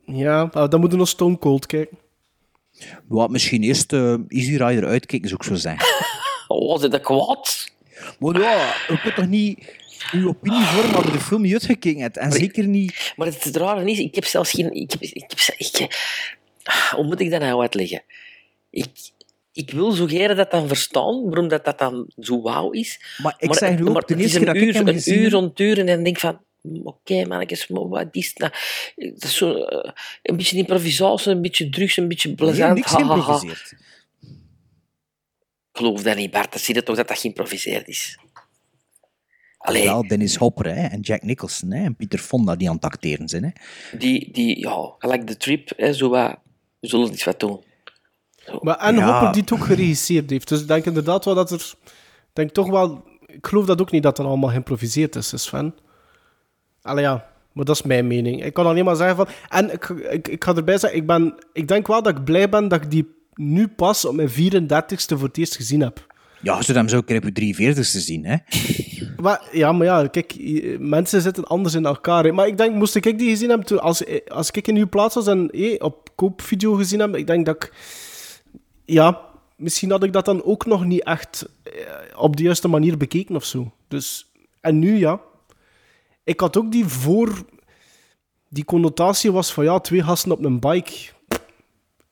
Ja, 0.05 0.49
nou, 0.51 0.69
dan 0.69 0.79
moeten 0.79 0.89
we 0.97 1.03
nog 1.03 1.07
Stone 1.07 1.37
Cold 1.37 1.65
kijken. 1.65 1.97
Wat 3.07 3.29
misschien 3.29 3.63
eerst 3.63 3.93
eh, 3.93 4.13
Easy 4.27 4.51
Rider 4.55 4.85
uitkijken, 4.85 5.29
zou 5.29 5.41
ik 5.41 5.47
zo 5.47 5.55
zeggen. 5.55 5.87
Oh, 6.47 6.79
zit 6.79 6.91
dat 6.91 7.01
kwaad? 7.01 7.71
Maar 8.19 8.39
ja, 8.39 8.73
je 8.87 8.99
kunt 9.01 9.15
toch 9.15 9.27
niet 9.27 9.65
uw 10.11 10.27
opinie 10.27 10.63
vormen 10.63 11.05
je 11.05 11.11
de 11.11 11.19
film 11.19 11.41
niet 11.41 11.53
uitgekeken 11.53 12.01
hebt. 12.01 12.17
En 12.17 12.27
Maar 12.29 12.37
zeker 12.37 12.67
niet... 12.67 13.13
Maar 13.15 13.27
het 13.27 13.55
rare 13.55 13.91
is, 13.91 13.99
ik 13.99 14.15
heb 14.15 14.25
zelfs 14.25 14.51
geen... 14.51 14.71
Ik 14.73 14.91
heb, 14.91 15.01
ik 15.01 15.23
heb, 15.27 15.55
ik, 15.57 15.95
hoe 16.95 17.03
moet 17.05 17.19
ik 17.19 17.29
dat 17.29 17.39
nou 17.39 17.61
uitleggen? 17.61 18.03
Ik, 18.69 18.87
ik 19.53 19.71
wil 19.71 19.91
graag 19.91 20.35
dat 20.35 20.51
dan 20.51 20.67
verstaan, 20.67 21.23
waarom 21.23 21.47
dat, 21.47 21.65
dat 21.65 21.79
dan 21.79 22.11
zo 22.19 22.41
wauw 22.41 22.69
is. 22.71 23.17
Maar 23.21 23.35
ik 23.37 23.53
zeg 23.53 23.77
nu 23.79 23.87
ook, 23.87 23.93
maar 23.93 24.05
de 24.05 24.13
het 24.13 24.23
is 24.23 24.33
eerste 24.33 24.47
een 24.47 24.53
keer 24.53 24.53
dat 24.53 24.61
ik 24.61 24.67
uur, 24.67 24.73
hem 24.75 24.87
een 24.87 24.93
gezien 24.93 25.19
uur 25.19 25.31
rond 25.31 25.59
uur 25.59 25.79
en 25.79 25.85
dan 25.85 26.03
denk 26.03 26.15
ik 26.15 26.19
van... 26.21 26.39
hm, 26.61 26.79
Oké, 26.87 27.25
mannetjes, 27.25 27.67
maar 27.67 27.87
wat 27.87 28.07
is 28.11 28.33
nou? 28.33 28.51
Dat 28.95 29.23
is 29.23 29.35
zo, 29.35 29.53
eh, 29.53 29.91
een 30.21 30.37
beetje 30.37 30.57
improvisatie, 30.57 31.31
een 31.31 31.41
beetje 31.41 31.69
drugs, 31.69 31.97
een 31.97 32.07
beetje 32.07 32.27
Nee, 32.27 32.37
plezant. 32.37 32.73
niks 32.75 32.91
ha, 32.91 32.97
ha. 32.97 33.05
geïmproviseerd. 33.05 33.71
Ik 35.71 35.79
geloof 35.79 36.03
dat 36.03 36.15
niet, 36.15 36.31
Bart. 36.31 36.51
Dat 36.51 36.61
zie 36.61 36.75
je 36.75 36.83
toch 36.83 36.95
dat 36.95 37.07
dat 37.07 37.19
geïmproviseerd 37.19 37.87
is. 37.87 38.17
Allee, 39.57 39.83
Wel, 39.83 40.07
Dennis 40.07 40.35
Hopper 40.35 40.65
hè, 40.75 40.87
en 40.87 40.99
Jack 40.99 41.21
Nicholson 41.23 41.71
hè, 41.71 41.83
en 41.83 41.95
Pieter 41.95 42.19
Fonda 42.19 42.55
die 42.55 42.69
aan 42.69 42.75
het 42.75 42.85
acteren 42.85 43.27
zijn. 43.29 43.43
Hè. 43.43 43.49
die, 43.97 44.31
die, 44.31 44.59
ja, 44.59 44.95
gelijk 44.97 45.27
de 45.27 45.37
trip, 45.37 45.71
hè, 45.77 45.93
zo 45.93 46.09
wat, 46.09 46.35
we 46.79 46.87
zullen 46.87 47.11
iets 47.11 47.23
wat 47.23 47.39
doen. 47.39 47.63
Maar 48.61 48.77
en 48.77 48.95
Ja. 48.95 49.11
Hopper 49.11 49.31
die 49.31 49.41
het 49.41 49.53
ook 49.53 49.65
geregisseerd 49.65 50.29
heeft. 50.29 50.47
Dus 50.47 50.61
ik 50.61 50.67
denk 50.67 50.85
inderdaad 50.85 51.25
wel 51.25 51.35
dat 51.35 51.51
er... 51.51 51.73
Ik 51.83 52.33
denk 52.33 52.51
toch 52.51 52.69
wel... 52.69 53.03
Ik 53.25 53.47
geloof 53.47 53.65
dat 53.65 53.81
ook 53.81 53.91
niet 53.91 54.03
dat 54.03 54.19
er 54.19 54.25
allemaal 54.25 54.49
geïmproviseerd 54.49 55.15
is, 55.15 55.33
Sven. 55.43 55.75
Allee 56.81 57.03
ja, 57.03 57.25
maar 57.51 57.65
dat 57.65 57.75
is 57.75 57.81
mijn 57.81 58.07
mening. 58.07 58.43
Ik 58.45 58.53
kan 58.53 58.65
alleen 58.65 58.85
maar 58.85 58.95
zeggen 58.95 59.15
van... 59.15 59.27
En 59.49 59.73
ik, 59.73 59.89
ik, 59.89 60.27
ik 60.27 60.43
ga 60.43 60.55
erbij 60.55 60.77
zeggen, 60.77 60.99
ik, 60.99 61.07
ben, 61.07 61.35
ik 61.53 61.67
denk 61.67 61.87
wel 61.87 62.01
dat 62.03 62.17
ik 62.17 62.23
blij 62.23 62.49
ben 62.49 62.67
dat 62.67 62.83
ik 62.83 62.91
die 62.91 63.15
nu 63.33 63.67
pas 63.67 64.05
op 64.05 64.15
mijn 64.15 64.29
34ste 64.29 65.17
voor 65.17 65.27
het 65.27 65.37
eerst 65.37 65.55
gezien 65.55 65.81
heb. 65.81 66.05
Ja, 66.41 66.57
je 66.57 66.63
zou 66.63 66.77
hem 66.77 66.87
zo 66.87 66.97
een 66.97 67.05
keer 67.05 67.17
op 67.17 67.23
je 67.23 67.31
43 67.31 67.85
ste 67.85 67.99
zien, 67.99 68.25
hè? 68.25 68.35
Maar, 69.17 69.41
ja, 69.51 69.71
maar 69.71 69.85
ja, 69.85 70.07
kijk, 70.07 70.35
mensen 70.79 71.21
zitten 71.21 71.43
anders 71.45 71.73
in 71.73 71.85
elkaar. 71.85 72.23
hè. 72.23 72.31
Maar 72.31 72.47
ik 72.47 72.57
denk, 72.57 72.75
moest 72.75 72.95
ik 72.95 73.19
die 73.19 73.29
gezien 73.29 73.49
hebben, 73.49 73.67
toen, 73.67 73.81
als, 73.81 74.03
als 74.27 74.51
ik 74.51 74.67
in 74.67 74.75
uw 74.75 74.89
plaats 74.89 75.15
was 75.15 75.27
en 75.27 75.49
eh, 75.51 75.75
op 75.77 76.09
koopvideo 76.15 76.73
gezien 76.73 76.99
heb, 76.99 77.15
ik 77.15 77.27
denk 77.27 77.45
dat 77.45 77.55
ik... 77.55 77.71
Ja, 78.85 79.21
misschien 79.55 79.91
had 79.91 80.03
ik 80.03 80.13
dat 80.13 80.25
dan 80.25 80.43
ook 80.43 80.65
nog 80.65 80.85
niet 80.85 81.03
echt 81.03 81.49
eh, 81.63 81.71
op 82.15 82.35
de 82.37 82.43
juiste 82.43 82.67
manier 82.67 82.97
bekeken 82.97 83.35
of 83.35 83.45
zo. 83.45 83.71
Dus, 83.87 84.31
en 84.61 84.79
nu, 84.79 84.97
ja. 84.97 85.21
Ik 86.23 86.39
had 86.39 86.57
ook 86.57 86.71
die 86.71 86.85
voor... 86.85 87.45
Die 88.49 88.65
connotatie 88.65 89.31
was 89.31 89.53
van, 89.53 89.63
ja, 89.63 89.79
twee 89.79 90.03
gasten 90.03 90.31
op 90.31 90.43
een 90.43 90.59
bike. 90.59 90.91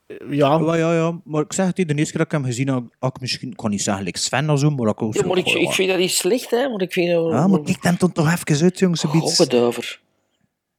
Eh, 0.06 0.18
Ja, 0.30 0.60
Ja, 0.60 0.76
ja, 0.76 0.93
ja. 0.93 1.22
Maar 1.23 1.41
ik 1.41 1.53
zeg 1.53 1.65
het, 1.65 1.76
de 1.76 1.95
eerste 1.95 1.95
keer 1.95 2.18
dat 2.18 2.26
ik 2.26 2.31
hem 2.31 2.43
gezien 2.43 2.68
had 2.99 3.15
ik 3.15 3.22
misschien, 3.22 3.52
ik 3.52 3.57
kan 3.57 3.69
niet 3.69 3.81
zeggen, 3.81 4.03
like 4.03 4.19
Sven 4.19 4.49
of 4.49 4.60
zo, 4.60 4.69
maar 4.69 4.89
ik 4.89 5.02
ook 5.02 5.14
Ja, 5.14 5.26
maar 5.26 5.38
ik, 5.38 5.48
ja. 5.48 5.72
vind 5.72 5.89
dat 5.89 5.98
niet 5.98 6.11
slecht, 6.11 6.49
hè. 6.49 6.69
Want 6.69 6.81
ik 6.81 6.91
vind 6.91 7.11
dat... 7.11 7.31
Ja, 7.31 7.48
maar 7.48 7.61
kijk 7.61 7.84
hem 7.84 7.95
dan 7.98 8.11
toch 8.11 8.31
even 8.31 8.64
uit, 8.64 8.80
jongens, 8.80 9.03
een 9.03 9.11
beetje. 9.11 9.35
Godbedover. 9.35 10.02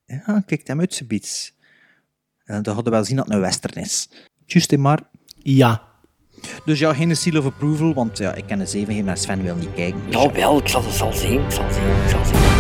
Ja, 0.07 0.43
kijk 0.47 0.67
hem 0.67 0.81
uit, 0.81 1.01
een 1.01 1.07
beetje. 1.07 1.53
En 2.45 2.63
dan 2.63 2.75
hadden 2.75 2.93
we 2.93 2.99
wel 2.99 3.07
zien 3.07 3.17
dat 3.17 3.25
het 3.25 3.35
een 3.35 3.41
western 3.41 3.83
is. 3.83 4.09
Juist, 4.47 4.77
maar... 4.77 5.11
Ja. 5.43 5.83
Dus 6.65 6.79
ja, 6.79 6.95
geen 6.95 7.17
seal 7.17 7.39
of 7.39 7.45
approval, 7.45 7.95
want 7.95 8.19
ja, 8.19 8.35
ik 8.35 8.47
ken 8.47 8.61
een 8.61 8.69
7 8.69 8.87
geven, 8.87 9.05
maar 9.05 9.17
Sven 9.17 9.43
wil 9.43 9.57
niet 9.57 9.75
kijken. 9.75 10.01
Dus 10.07 10.15
Nou 10.15 10.33
wel, 10.33 10.59
ik 10.59 10.69
zal 10.69 10.83
het 10.85 10.95
zal 10.95 11.13
zien. 11.13 11.45
Ik 11.45 11.51
zal 11.51 11.71
zien. 11.73 11.83
Ik 11.83 12.11
zal 12.11 12.25
zien. 12.25 12.52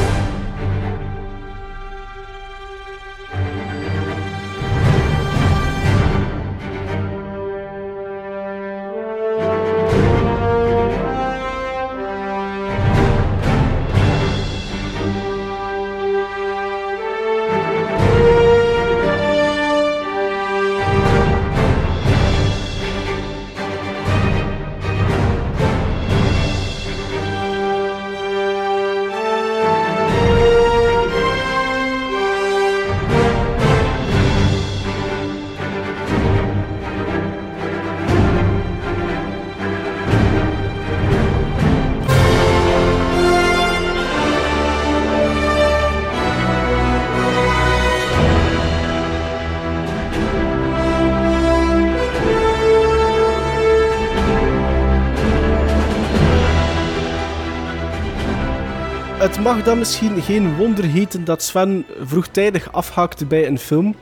Mag 59.62 59.70
dan 59.70 59.80
misschien 59.80 60.22
geen 60.22 60.56
wonder 60.56 60.84
heten 60.84 61.24
dat 61.24 61.42
Sven 61.42 61.86
vroegtijdig 62.00 62.72
afhaakte 62.72 63.26
bij 63.26 63.46
een 63.46 63.58
film, 63.58 63.94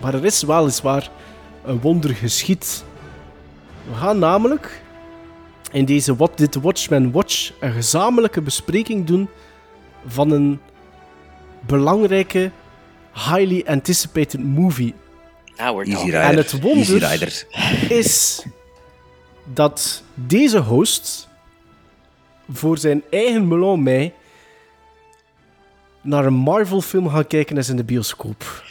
maar 0.00 0.14
er 0.14 0.24
is 0.24 0.42
weliswaar 0.42 1.10
een 1.64 1.80
wonder 1.80 2.14
geschied. 2.14 2.84
We 3.88 3.94
gaan 3.94 4.18
namelijk 4.18 4.82
in 5.72 5.84
deze 5.84 6.16
What 6.16 6.38
Did 6.38 6.54
Watchmen 6.54 7.10
Watch 7.10 7.52
een 7.60 7.72
gezamenlijke 7.72 8.40
bespreking 8.40 9.06
doen 9.06 9.28
van 10.06 10.30
een 10.30 10.60
belangrijke, 11.66 12.50
highly 13.12 13.64
anticipated 13.66 14.40
movie. 14.40 14.94
Now 15.56 15.76
we're. 15.76 16.04
Rider. 16.04 16.20
En 16.20 16.36
het 16.36 16.60
wonder 16.60 17.02
Easy 17.02 17.14
Rider. 17.14 17.46
is 17.98 18.42
dat 19.44 20.02
deze 20.14 20.58
host 20.58 21.28
voor 22.52 22.78
zijn 22.78 23.02
eigen 23.10 23.48
melon 23.48 23.82
mei 23.82 24.12
naar 26.06 26.26
een 26.26 26.34
Marvel-film 26.34 27.08
gaat 27.08 27.26
kijken 27.26 27.56
is 27.56 27.68
in 27.68 27.76
de 27.76 27.84
bioscoop. 27.84 28.64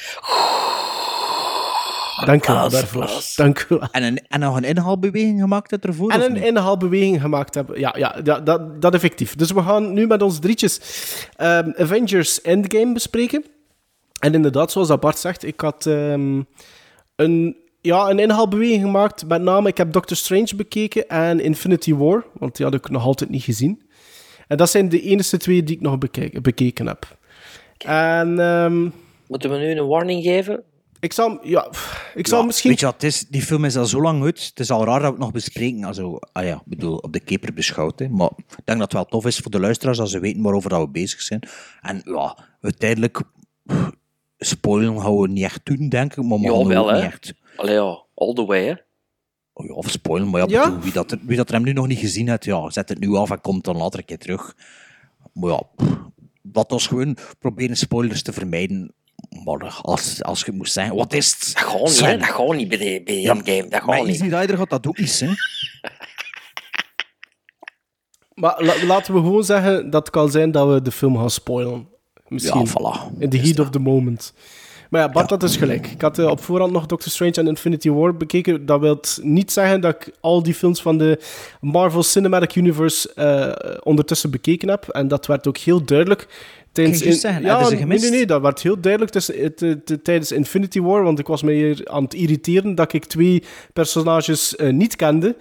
Dank 2.26 2.48
u 2.48 2.54
wel 2.54 2.70
daarvoor. 2.70 3.10
Dank 3.36 3.60
u 3.60 3.66
wel. 3.68 3.88
En, 3.92 4.04
een, 4.04 4.28
en 4.28 4.40
nog 4.40 4.56
een 4.56 4.64
inhaalbeweging 4.64 5.40
gemaakt 5.40 5.72
hebt 5.72 5.86
ervoor? 5.86 6.12
En 6.12 6.22
een 6.22 6.36
inhaalbeweging 6.36 7.22
gemaakt 7.22 7.54
hebben. 7.54 7.80
Ja, 7.80 7.96
ja, 7.98 8.22
dat, 8.44 8.82
dat 8.82 8.94
effectief. 8.94 9.36
Dus 9.36 9.52
we 9.52 9.62
gaan 9.62 9.94
nu 9.94 10.08
met 10.08 10.22
ons 10.22 10.40
drietjes 10.40 10.80
ehm, 11.36 11.72
Avengers 11.78 12.42
Endgame 12.42 12.94
bespreken. 12.94 13.46
En 14.20 14.34
inderdaad, 14.34 14.72
zoals 14.72 14.88
dat 14.88 15.00
Bart 15.00 15.18
zegt, 15.18 15.44
ik 15.46 15.62
had 15.62 15.86
ehm, 15.86 16.42
een, 17.16 17.56
ja, 17.82 18.10
een 18.10 18.20
inhaalbeweging 18.20 18.82
gemaakt. 18.82 19.28
Met 19.28 19.42
name, 19.42 19.68
ik 19.68 19.78
heb 19.78 19.92
Doctor 19.92 20.18
Strange 20.18 20.56
bekeken 20.56 21.10
en 21.10 21.40
Infinity 21.40 21.94
War, 21.94 22.26
want 22.34 22.56
die 22.56 22.66
had 22.66 22.76
ik 22.76 22.90
nog 22.90 23.04
altijd 23.04 23.30
niet 23.30 23.44
gezien. 23.44 23.82
En 24.48 24.58
dat 24.58 24.70
zijn 24.70 24.90
de 24.90 25.02
enige 25.02 25.38
twee 25.38 25.64
die 25.64 25.76
ik 25.76 25.82
nog 25.82 25.98
bekeken, 25.98 26.42
bekeken 26.42 26.88
heb. 26.88 27.18
En 27.78 28.40
ehm, 28.40 28.90
Moeten 29.28 29.52
we 29.52 29.58
nu 29.58 29.72
een 29.72 29.88
warning 29.88 30.24
geven? 30.24 30.64
ik 31.00 31.14
zal, 31.14 31.40
ja, 31.48 31.68
ik 32.16 32.28
zal 32.28 32.40
Ja, 32.40 32.46
misschien... 32.46 32.70
Weet 32.70 32.80
je 32.80 32.86
wat, 32.86 32.94
het 32.94 33.04
is, 33.04 33.28
die 33.28 33.42
film 33.42 33.66
is 33.66 33.78
al 33.78 33.86
zo 33.86 34.02
lang 34.02 34.24
uit. 34.24 34.46
Het 34.50 34.60
is 34.60 34.72
al 34.72 34.86
raar 34.86 35.00
dat 35.00 35.02
we 35.02 35.08
het 35.08 35.18
nog 35.20 35.32
bespreken. 35.32 35.84
Also, 35.84 36.20
ah 36.32 36.44
ja, 36.44 36.56
ik 36.56 36.62
bedoel, 36.66 36.98
op 36.98 37.14
de 37.14 37.20
keper 37.20 37.54
beschouwd. 37.54 38.00
Hè. 38.00 38.10
Maar 38.10 38.30
ik 38.38 38.66
denk 38.66 38.80
dat 38.80 38.80
het 38.80 38.94
wel 38.94 39.06
tof 39.06 39.26
is 39.26 39.38
voor 39.38 39.52
de 39.52 39.60
luisteraars 39.60 40.00
als 40.00 40.12
ze 40.12 40.20
weten 40.20 40.42
waarover 40.42 40.70
dat 40.70 40.82
we 40.82 40.88
bezig 40.90 41.22
zijn. 41.22 41.42
En 41.82 42.02
ja, 42.06 42.38
uiteindelijk... 42.62 43.22
Spoilen 44.38 45.02
gaan 45.02 45.18
we 45.18 45.28
niet 45.28 45.44
echt 45.44 45.62
doen, 45.66 45.90
denk 45.90 46.16
ik. 46.16 46.24
Maar 46.24 46.40
we 46.40 46.48
gaan 46.50 46.58
Jawel, 46.60 46.84
ook 46.84 46.90
hè. 46.90 46.96
niet 46.96 47.06
echt... 47.06 47.34
Allee, 47.56 47.74
ja. 47.74 48.04
All 48.16 48.34
the 48.34 48.46
way, 48.46 48.66
hè. 48.66 48.74
Oh 49.54 49.66
ja, 49.66 49.74
of 49.74 49.90
spoilen, 49.90 50.30
maar 50.30 50.42
ja, 50.42 50.48
Ja? 50.50 50.64
bedoel, 50.64 50.80
wie, 50.84 50.92
dat 50.92 51.12
er, 51.12 51.20
wie 51.22 51.38
dat 51.38 51.48
er 51.48 51.54
hem 51.56 51.64
nu 51.64 51.74
nog 51.74 51.88
niet 51.88 52.00
gezien 52.00 52.30
heeft, 52.30 52.46
ja, 52.46 52.70
zet 52.70 52.90
het 52.90 53.00
nu 53.00 53.16
af 53.16 53.32
en 53.32 53.42
komt 53.42 53.64
dan 53.64 53.78
later 53.78 54.00
een 54.00 54.06
keer 54.06 54.18
terug. 54.18 54.56
Maar 55.34 55.50
ja, 55.50 55.62
pff, 55.76 55.92
wat 56.52 56.72
was 56.72 56.88
gewoon 56.88 57.18
proberen 57.40 57.78
spoilers 57.78 58.22
te 58.24 58.34
vermijden. 58.34 58.94
Maar 59.44 59.80
als, 59.82 60.24
als 60.24 60.42
je 60.46 60.52
moest 60.52 60.74
zeggen, 60.74 60.96
wat 60.96 61.14
is 61.14 61.32
het? 61.34 61.52
Dat 61.54 61.64
gaat 61.64 61.82
niet, 61.82 62.00
hè. 62.00 62.18
Dat 62.18 62.28
gaat 62.28 62.54
niet 62.56 62.68
bij 62.68 62.78
de, 62.78 63.02
bij 63.06 63.22
Ja, 63.22 63.32
endgame. 63.32 63.68
Dat 63.68 63.82
gaat 63.84 64.06
niet. 64.06 64.22
Easy 64.22 64.36
Rider 64.36 64.58
gaat 64.58 64.70
dat 64.70 64.88
ook 64.88 64.98
niet, 64.98 65.20
hè? 65.20 65.30
Maar 68.34 68.64
la- 68.64 68.86
laten 68.86 69.14
we 69.14 69.20
gewoon 69.20 69.44
zeggen 69.44 69.90
dat 69.90 70.02
het 70.02 70.10
kan 70.10 70.32
zijn 70.32 70.52
dat 70.52 70.68
we 70.74 70.82
de 70.82 70.92
film 70.92 71.18
gaan 71.18 71.30
spoilen. 71.30 71.88
Misschien. 72.28 72.60
Ja, 72.66 72.68
voilà. 72.68 73.18
In 73.20 73.30
the 73.30 73.38
heat 73.38 73.60
of 73.60 73.70
the 73.70 73.80
moment. 73.80 74.34
Maar 74.96 75.04
ja, 75.04 75.12
Bart, 75.12 75.30
dat 75.30 75.44
is 75.44 75.58
gelijk. 75.58 75.88
Ik 75.88 76.02
had 76.02 76.20
eh, 76.20 76.28
op 76.28 76.44
voorhand 76.44 76.72
nog 76.72 76.86
Doctor 76.86 77.12
Strange 77.12 77.32
en 77.34 77.48
Infinity 77.48 77.90
War 77.90 78.18
bekeken. 78.18 78.66
Dat 78.66 78.80
wil 78.80 79.00
niet 79.22 79.52
zeggen 79.52 79.82
dat 79.82 79.96
ik 79.96 80.14
al 80.20 80.44
die 80.44 80.54
films 80.54 80.82
van 80.82 80.98
de 80.98 81.20
Marvel 81.62 82.04
Cinematic 82.04 82.56
Universe 82.56 83.14
eh, 83.14 83.78
ondertussen 83.84 84.32
bekeken 84.32 84.70
heb. 84.70 84.88
En 84.88 85.08
dat 85.08 85.26
werd 85.26 85.48
ook 85.48 85.58
heel 85.58 85.84
duidelijk. 85.86 86.28
Tijdens 86.72 87.02
Ging 87.02 87.14
je 87.14 87.20
zeggen, 87.20 87.42
ja, 87.44 87.70
nee, 87.70 87.78
gemist? 87.78 88.02
nee, 88.02 88.12
nee, 88.12 88.26
dat 88.26 88.42
werd 88.42 88.62
heel 88.62 88.80
duidelijk 88.82 89.16
eh, 89.16 89.72
tijdens 90.04 90.32
Infinity 90.32 90.82
War. 90.82 91.04
Want 91.04 91.20
ik 91.20 91.28
was 91.28 91.44
me 91.44 91.52
hier 91.54 91.82
aan 91.84 92.04
het 92.04 92.14
irriteren 92.14 92.76
dat 92.76 92.94
ik 92.94 93.06
twee 93.06 93.44
personages 93.74 94.56
niet 94.72 94.96
kende. 94.96 95.36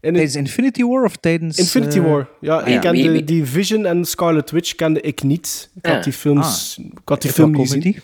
En 0.00 0.12
Tijdens 0.12 0.36
Infinity 0.36 0.82
War 0.82 1.04
of 1.04 1.16
tijdens... 1.16 1.58
Infinity 1.58 2.00
War. 2.00 2.28
Ja, 2.40 2.56
ah 2.56 2.68
ik 2.68 2.80
kende 2.80 3.00
wie- 3.02 3.10
wie- 3.10 3.24
die 3.24 3.44
Vision 3.44 3.86
en 3.86 4.04
Scarlet 4.04 4.50
Witch 4.50 4.74
kende 4.74 5.00
ik 5.00 5.22
niet. 5.22 5.70
Ik 5.74 5.86
Ja. 5.86 5.94
had 5.94 6.04
die 6.04 6.12
films, 6.12 6.78
ik 6.80 6.98
had 7.04 7.22
die 7.22 7.30
film 7.32 7.50
niet 7.52 7.60
gezien. 7.72 7.96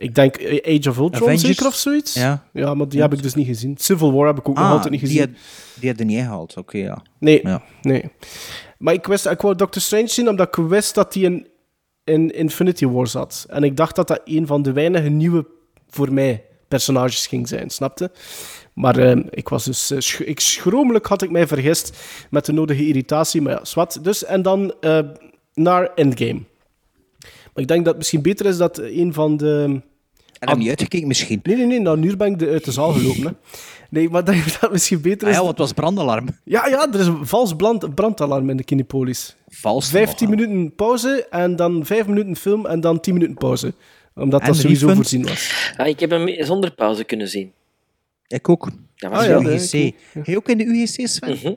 Ik 0.00 0.14
denk 0.14 0.36
eh, 0.36 0.76
Age 0.78 0.88
of 0.90 0.96
Ultron 0.98 1.12
Avengers? 1.28 1.40
zeker 1.42 1.66
of 1.66 1.74
zoiets. 1.74 2.14
Ja. 2.14 2.44
ja 2.52 2.74
maar 2.74 2.88
die 2.88 3.00
heb 3.00 3.12
ik 3.12 3.22
dus 3.22 3.34
niet 3.34 3.46
gezien. 3.46 3.76
Civil 3.78 4.12
War 4.12 4.26
heb 4.26 4.38
ik 4.38 4.48
ook 4.48 4.54
nog 4.56 4.64
Ah, 4.64 4.70
altijd 4.70 4.90
niet 4.90 5.00
die, 5.00 5.08
gezien. 5.10 5.22
had, 5.26 5.80
die 5.80 5.90
had 5.90 5.98
er 6.00 6.04
niet 6.06 6.18
gehaald, 6.18 6.56
oké, 6.56 6.78
ja. 6.78 7.02
Nee, 7.18 7.40
Ja. 7.42 7.62
nee. 7.82 8.04
Maar 8.78 8.94
ik, 8.94 9.06
wist, 9.06 9.26
ik 9.26 9.40
wou 9.40 9.54
Doctor 9.54 9.82
Strange 9.82 10.06
zien 10.08 10.28
omdat 10.28 10.48
ik 10.58 10.64
wist 10.64 10.94
dat 10.94 11.14
hij 11.14 11.22
in, 11.22 11.46
in 12.04 12.30
Infinity 12.30 12.86
War 12.86 13.06
zat. 13.06 13.46
En 13.48 13.62
ik 13.62 13.76
dacht 13.76 13.96
dat 13.96 14.08
dat 14.08 14.20
een 14.24 14.46
van 14.46 14.62
de 14.62 14.72
weinige 14.72 15.08
nieuwe, 15.08 15.46
voor 15.88 16.12
mij, 16.12 16.44
personages 16.68 17.26
ging 17.26 17.48
zijn, 17.48 17.70
snapte? 17.70 18.10
Maar 18.74 18.96
eh, 18.98 19.16
ik 19.30 19.48
was 19.48 19.64
dus... 19.64 19.92
sch- 19.98 20.20
ik, 20.20 20.40
schromelijk 20.40 21.06
had 21.06 21.22
ik 21.22 21.30
mij 21.30 21.46
vergist 21.46 21.96
met 22.30 22.44
de 22.44 22.52
nodige 22.52 22.86
irritatie. 22.86 23.42
Maar 23.42 23.52
ja, 23.52 23.64
zwart. 23.64 24.04
Dus, 24.04 24.24
en 24.24 24.42
dan 24.42 24.74
eh, 24.80 24.98
naar 25.54 25.90
Endgame. 25.94 26.42
Maar 27.54 27.62
ik 27.62 27.68
denk 27.68 27.78
dat 27.78 27.86
het 27.86 27.96
misschien 27.96 28.22
beter 28.22 28.46
is 28.46 28.56
dat 28.56 28.78
een 28.78 29.12
van 29.12 29.36
de... 29.36 29.80
En 30.38 30.48
hem 30.48 30.58
niet 30.58 30.68
uitgekeken 30.68 31.08
misschien. 31.08 31.40
Nee, 31.42 31.56
nee, 31.56 31.66
nee. 31.66 31.80
Nou, 31.80 31.98
nu 31.98 32.16
ben 32.16 32.32
ik 32.32 32.38
de, 32.38 32.48
uit 32.48 32.64
de 32.64 32.72
zaal 32.72 32.92
gelopen. 32.92 33.22
Hè. 33.24 33.30
Nee, 33.90 34.08
maar 34.10 34.24
dat 34.24 34.34
het 34.60 34.70
misschien 34.70 35.00
beter 35.00 35.26
Ah 35.28 35.32
is... 35.32 35.38
ja, 35.40 35.44
wat 35.44 35.58
was 35.58 35.72
brandalarm? 35.72 36.28
Ja, 36.44 36.66
ja, 36.66 36.88
er 36.92 37.00
is 37.00 37.06
een 37.06 37.26
vals 37.26 37.56
brand, 37.56 37.94
brandalarm 37.94 38.50
in 38.50 38.56
de 38.56 38.64
Kinepolis. 38.64 39.36
Vals. 39.48 39.90
15 39.90 40.30
minuten 40.30 40.74
pauze 40.74 41.26
en 41.30 41.56
dan 41.56 41.86
5 41.86 42.06
minuten 42.06 42.36
film 42.36 42.66
en 42.66 42.80
dan 42.80 43.00
10 43.00 43.12
minuten 43.14 43.34
pauze. 43.36 43.72
Omdat 44.14 44.40
En 44.40 44.46
dat 44.46 44.56
sowieso 44.56 44.86
refund? 44.86 44.96
voorzien 45.08 45.26
was. 45.26 45.72
Ah, 45.76 45.86
ik 45.86 46.00
heb 46.00 46.10
hem 46.10 46.44
zonder 46.44 46.72
pauze 46.74 47.04
kunnen 47.04 47.28
zien. 47.28 47.52
Ik 48.26 48.48
ook. 48.48 48.64
Dat 48.64 48.74
Dat 48.96 49.10
was 49.10 49.26
Ah, 49.28 49.44
de 49.44 49.54
UGC. 49.54 49.72
ik 49.72 49.94
ook, 49.94 49.94
ja. 50.14 50.20
Hij 50.24 50.36
ook 50.36 50.48
in 50.48 50.58
de 50.58 50.64
UGC, 50.64 51.06
Sven? 51.08 51.30
Mhm. 51.30 51.52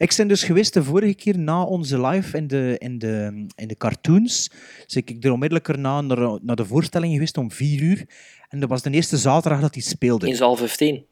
Ik 0.00 0.14
ben 0.16 0.28
dus 0.28 0.42
geweest 0.42 0.74
de 0.74 0.84
vorige 0.84 1.14
keer 1.14 1.38
na 1.38 1.62
onze 1.62 2.00
live 2.06 2.36
in 2.36 2.46
de, 2.46 2.76
in 2.78 2.98
de, 2.98 3.46
in 3.54 3.68
de 3.68 3.76
cartoons. 3.76 4.50
Dus 4.86 4.96
ik 4.96 5.10
ik 5.10 5.24
er 5.24 5.32
onmiddellijk 5.32 5.68
erna 5.68 6.00
naar, 6.00 6.38
naar 6.42 6.56
de 6.56 6.64
voorstelling 6.64 7.12
geweest 7.12 7.36
om 7.36 7.50
vier 7.50 7.82
uur. 7.82 8.04
En 8.48 8.60
dat 8.60 8.68
was 8.68 8.82
de 8.82 8.90
eerste 8.90 9.16
zaterdag 9.16 9.60
dat 9.60 9.74
hij 9.74 9.82
speelde. 9.82 10.28
In 10.28 10.36
zaal 10.36 10.56
15. 10.56 11.04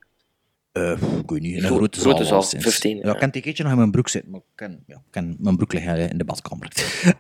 Eh, 0.79 1.19
ik 1.19 1.31
weet 1.31 1.41
niet, 1.41 1.53
in 1.57 1.59
een 1.63 1.65
Gro- 1.65 1.77
grote 1.77 2.01
zaal. 2.01 2.11
grote 2.11 2.25
zaal, 2.25 2.35
alleszins. 2.37 2.63
15, 2.63 2.97
Ja, 2.97 3.03
ja. 3.05 3.13
ik 3.13 3.19
kan 3.19 3.29
een 3.33 3.41
keertje 3.41 3.63
nog 3.63 3.73
in 3.73 3.79
mijn 3.79 3.91
broek 3.91 4.09
zitten, 4.09 4.31
maar 4.31 4.41
ik 4.41 4.47
kan, 4.55 4.79
ja, 4.87 5.03
kan 5.11 5.37
mijn 5.39 5.57
broek 5.57 5.73
liggen 5.73 6.11
in 6.11 6.19
de 6.19 6.25
badkamer. 6.25 6.73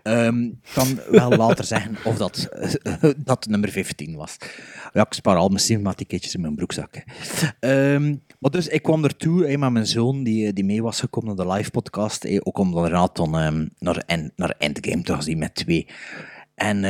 Ik 0.02 0.72
kan 0.74 0.98
wel 1.10 1.30
later 1.30 1.64
zeggen 1.74 1.96
of 2.04 2.16
dat, 2.16 2.48
eh, 2.82 3.10
dat 3.24 3.46
nummer 3.46 3.70
15 3.70 4.16
was. 4.16 4.36
Ja, 4.92 5.06
ik 5.06 5.12
spaar 5.12 5.36
al 5.36 5.48
mijn 5.48 5.60
cinematieketjes 5.60 6.34
in 6.34 6.40
mijn 6.40 6.54
broekzak. 6.54 7.04
Ehm, 7.60 8.14
maar 8.38 8.50
dus, 8.50 8.68
ik 8.68 8.82
kwam 8.82 9.04
ertoe 9.04 9.44
hey, 9.44 9.58
met 9.58 9.70
mijn 9.72 9.86
zoon, 9.86 10.22
die, 10.22 10.52
die 10.52 10.64
mee 10.64 10.82
was 10.82 11.00
gekomen 11.00 11.36
naar 11.36 11.46
de 11.46 11.52
live 11.52 11.70
podcast. 11.70 12.22
hey, 12.22 12.40
ook 12.44 12.58
om 12.58 12.72
daarna 12.74 13.08
dan, 13.12 13.38
ehm, 13.38 13.66
naar, 13.78 14.04
naar 14.36 14.54
Endgame 14.58 15.02
te 15.02 15.12
gaan 15.12 15.22
zien 15.22 15.38
met 15.38 15.54
twee. 15.54 15.86
En 16.54 16.82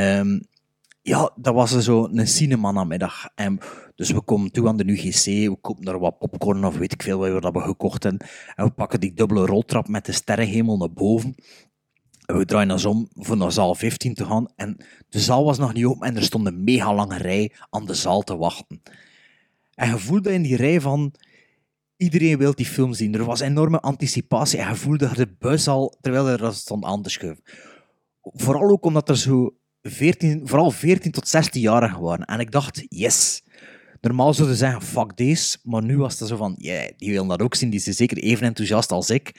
ja, 1.03 1.31
dat 1.37 1.55
was 1.55 1.73
er 1.73 1.83
zo 1.83 2.09
een 2.13 2.27
cinema 2.29 2.73
namiddag. 2.73 3.29
En 3.35 3.59
dus 3.99 4.11
we 4.11 4.21
komen 4.21 4.53
toe 4.53 4.69
aan 4.69 4.77
de 4.77 4.85
UGC, 4.85 5.25
we 5.25 5.57
kopen 5.61 5.85
er 5.85 5.99
wat 5.99 6.19
popcorn 6.19 6.65
of 6.65 6.77
weet 6.77 6.93
ik 6.93 7.03
veel 7.03 7.19
wat 7.19 7.43
we 7.43 7.51
we 7.51 7.61
gekocht 7.61 8.03
hebben. 8.03 8.27
En 8.55 8.65
we 8.65 8.71
pakken 8.71 9.01
die 9.01 9.15
dubbele 9.15 9.47
roltrap 9.47 9.89
met 9.89 10.05
de 10.07 10.13
sterrenhemel 10.13 10.77
naar 10.77 10.93
boven. 10.93 11.35
En 12.27 12.39
we 12.39 12.45
draaien 12.45 12.71
ons 12.71 12.85
om 12.85 13.09
voor 13.13 13.37
naar 13.37 13.53
zaal 13.53 13.75
15 13.75 14.15
te 14.15 14.25
gaan. 14.25 14.49
En 14.57 14.77
de 15.09 15.21
zaal 15.21 15.45
was 15.45 15.59
nog 15.59 15.73
niet 15.73 15.85
open 15.85 16.09
en 16.09 16.17
er 16.17 16.23
stond 16.23 16.47
een 16.47 16.65
mega 16.65 16.95
lange 16.95 17.17
rij 17.17 17.53
aan 17.71 17.87
de 17.87 17.95
zaal 17.95 18.23
te 18.23 18.37
wachten. 18.37 18.83
En 19.75 19.89
je 19.89 19.99
voelde 19.99 20.33
in 20.33 20.43
die 20.43 20.57
rij 20.57 20.81
van... 20.81 21.15
Iedereen 21.97 22.39
wil 22.39 22.55
die 22.55 22.67
film 22.67 22.95
zien. 22.95 23.15
Er 23.15 23.25
was 23.25 23.41
enorme 23.41 23.81
anticipatie 23.81 24.59
en 24.59 24.69
je 24.69 24.75
voelde 24.75 25.15
de 25.15 25.35
bus 25.39 25.69
al, 25.69 25.97
terwijl 26.01 26.29
er 26.29 26.55
stond 26.55 26.85
aan 26.85 27.03
te 27.03 27.11
schuiven. 27.11 27.43
Vooral 28.23 28.71
ook 28.71 28.85
omdat 28.85 29.09
er 29.09 29.17
zo 29.17 29.57
14, 29.83 30.49
vooral 30.49 30.71
14 30.71 31.13
tot 31.13 31.37
16-jarigen 31.37 32.01
waren. 32.01 32.25
En 32.25 32.41
ik 32.41 32.51
dacht, 32.51 32.85
yes. 32.89 33.43
Normaal 34.01 34.35
zouden 34.35 34.57
ze 34.57 34.65
zeggen, 34.65 34.83
fuck 34.83 35.17
deze. 35.17 35.59
Maar 35.63 35.83
nu 35.83 35.97
was 35.97 36.19
het 36.19 36.29
zo 36.29 36.37
van, 36.37 36.55
yeah, 36.59 36.91
die 36.97 37.11
willen 37.11 37.29
dat 37.29 37.43
ook 37.43 37.55
zien. 37.55 37.71
Die 37.71 37.81
zijn 37.81 37.95
zeker 37.95 38.19
even 38.19 38.47
enthousiast 38.47 38.93
als 38.93 39.11
ik. 39.11 39.33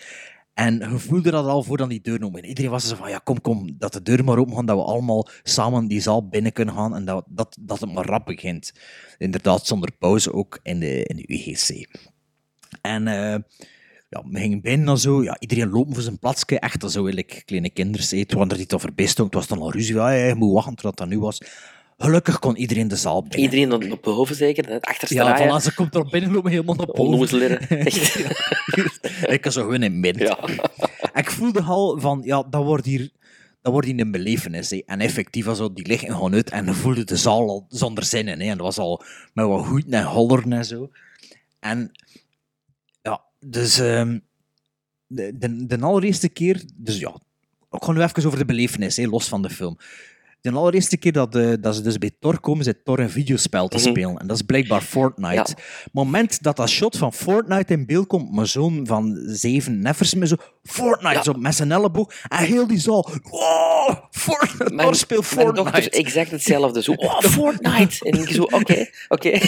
En 0.53 0.79
je 0.91 0.99
voelde 0.99 1.31
dat 1.31 1.45
al 1.45 1.63
voordat 1.63 1.89
die 1.89 2.01
deur 2.01 2.23
open. 2.23 2.45
Iedereen 2.45 2.71
was 2.71 2.87
zo 2.87 2.95
van, 2.95 3.09
ja, 3.09 3.17
kom, 3.17 3.41
kom, 3.41 3.75
dat 3.77 3.93
de 3.93 4.01
deur 4.01 4.23
maar 4.23 4.37
open 4.37 4.55
gaat, 4.55 4.67
dat 4.67 4.77
we 4.77 4.83
allemaal 4.83 5.27
samen 5.43 5.87
die 5.87 6.01
zaal 6.01 6.27
binnen 6.27 6.53
kunnen 6.53 6.75
gaan 6.75 6.95
en 6.95 7.05
dat, 7.05 7.25
dat, 7.27 7.57
dat 7.59 7.79
het 7.79 7.93
maar 7.93 8.05
rap 8.05 8.25
begint. 8.25 8.73
Inderdaad, 9.17 9.67
zonder 9.67 9.91
pauze 9.99 10.33
ook 10.33 10.59
in 10.63 10.79
de, 10.79 11.03
in 11.03 11.15
de 11.15 11.33
UGC. 11.33 11.87
En 12.81 13.07
eh, 13.07 13.39
ja, 14.09 14.23
we 14.29 14.39
gingen 14.39 14.61
binnen 14.61 14.87
en 14.87 14.97
zo. 14.97 15.23
Ja, 15.23 15.39
iedereen 15.39 15.69
lopen 15.69 15.93
voor 15.93 16.03
zijn 16.03 16.19
plaatsje. 16.19 16.59
Echt 16.59 16.91
zo, 16.91 17.05
like, 17.05 17.43
kleine 17.43 17.69
kinderen. 17.69 18.27
waren 18.27 18.49
er 18.49 18.57
niet 18.57 18.73
over 18.73 18.93
best. 18.93 19.17
Het 19.17 19.33
was 19.33 19.47
dan 19.47 19.61
al 19.61 19.71
ruzie. 19.71 19.95
Ja, 19.95 20.11
ja, 20.11 20.25
je 20.25 20.35
moet 20.35 20.53
wachten 20.53 20.75
tot 20.75 20.97
dat 20.97 21.07
nu 21.07 21.19
was. 21.19 21.41
Gelukkig 22.01 22.39
kon 22.39 22.55
iedereen 22.57 22.87
de 22.87 22.95
zaal 22.95 23.21
binnen. 23.21 23.39
Iedereen 23.39 23.73
op- 23.73 23.91
op 23.91 24.01
boven 24.01 24.35
zeker, 24.35 24.69
het 24.69 24.85
achterste 24.85 25.15
Ja, 25.15 25.59
voilà, 25.59 25.63
ze 25.63 25.73
komt 25.73 25.95
er 25.95 26.05
binnen 26.05 26.31
lopen 26.31 26.51
helemaal 26.51 26.75
naar 26.75 26.85
boven. 26.85 27.59
Echt. 27.69 28.19
ik 29.29 29.43
was 29.43 29.53
zo 29.53 29.61
gewoon 29.61 29.83
in 29.83 29.99
midden. 29.99 30.37
En 31.13 31.21
ik 31.21 31.31
voelde 31.31 31.61
al 31.61 31.99
van, 31.99 32.21
ja, 32.23 32.43
dat 32.49 32.63
wordt 32.63 32.85
hier, 32.85 33.09
dat 33.61 33.71
wordt 33.71 33.87
een 33.87 34.11
belevenis. 34.11 34.69
Hè. 34.69 34.81
En 34.85 34.99
effectief 34.99 35.45
zo, 35.55 35.73
die 35.73 35.87
liggen 35.87 36.11
gewoon 36.11 36.33
uit 36.33 36.49
en 36.49 36.75
voelde 36.75 37.03
de 37.03 37.17
zaal 37.17 37.49
al 37.49 37.65
zonder 37.69 38.03
zinnen. 38.03 38.39
Hè. 38.39 38.45
En 38.49 38.57
dat 38.57 38.65
was 38.65 38.77
al 38.77 39.03
met 39.33 39.45
wat 39.45 39.65
goed 39.65 39.85
en 39.89 40.03
holleren 40.03 40.53
en 40.53 40.65
zo. 40.65 40.89
En 41.59 41.91
ja, 43.01 43.21
dus 43.39 43.79
ehm, 43.79 44.19
de, 45.07 45.37
de, 45.37 45.65
de 45.65 45.79
allereerste 45.79 46.29
keer, 46.29 46.63
dus 46.75 46.99
ja, 46.99 47.13
ik 47.71 47.83
ga 47.83 47.91
nu 47.91 48.01
even 48.01 48.25
over 48.25 48.39
de 48.39 48.45
belevenis, 48.45 48.97
hè, 48.97 49.05
los 49.05 49.27
van 49.27 49.41
de 49.41 49.49
film. 49.49 49.77
De 50.41 50.51
allereerste 50.51 50.97
keer 50.97 51.11
dat, 51.11 51.35
eh, 51.35 51.53
dat 51.61 51.75
ze 51.75 51.81
dus 51.81 51.97
bij 51.97 52.11
Thor 52.19 52.39
komen, 52.39 52.63
zit 52.63 52.85
Thor 52.85 52.99
een 52.99 53.09
videospel 53.09 53.67
te 53.67 53.77
Mhm. 53.77 53.87
spelen. 53.89 54.17
En 54.17 54.27
dat 54.27 54.35
is 54.35 54.41
blijkbaar 54.41 54.81
Fortnite. 54.81 55.33
Ja. 55.33 55.41
Het 55.41 55.89
moment 55.91 56.43
dat 56.43 56.55
dat 56.55 56.69
shot 56.69 56.97
van 56.97 57.13
Fortnite 57.13 57.73
in 57.73 57.85
beeld 57.85 58.07
komt, 58.07 58.31
mijn 58.31 58.47
zoon 58.47 58.85
van 58.87 59.19
zeven 59.25 59.79
neffers 59.79 60.13
me 60.13 60.27
zo, 60.27 60.35
Fortnite, 60.63 61.19
zo 61.23 61.33
met 61.33 61.55
zijn 61.55 61.71
elleboog, 61.71 62.13
en 62.27 62.45
heel 62.45 62.67
die 62.67 62.79
zaal, 62.79 63.09
wow, 63.23 63.97
Fortnite, 64.11 64.75
Thor 64.75 64.95
speelt 64.95 65.35
Mijn 65.35 65.45
Fortnite. 65.45 65.71
dochter 65.71 65.91
exact 65.93 66.31
hetzelfde. 66.31 66.83
Zo, 66.83 66.91
oh, 66.91 67.19
Fortnite. 67.37 68.09
En 68.09 68.19
ik 68.21 68.29
zo, 68.29 68.43
oké, 68.43 68.85
oké. 69.07 69.29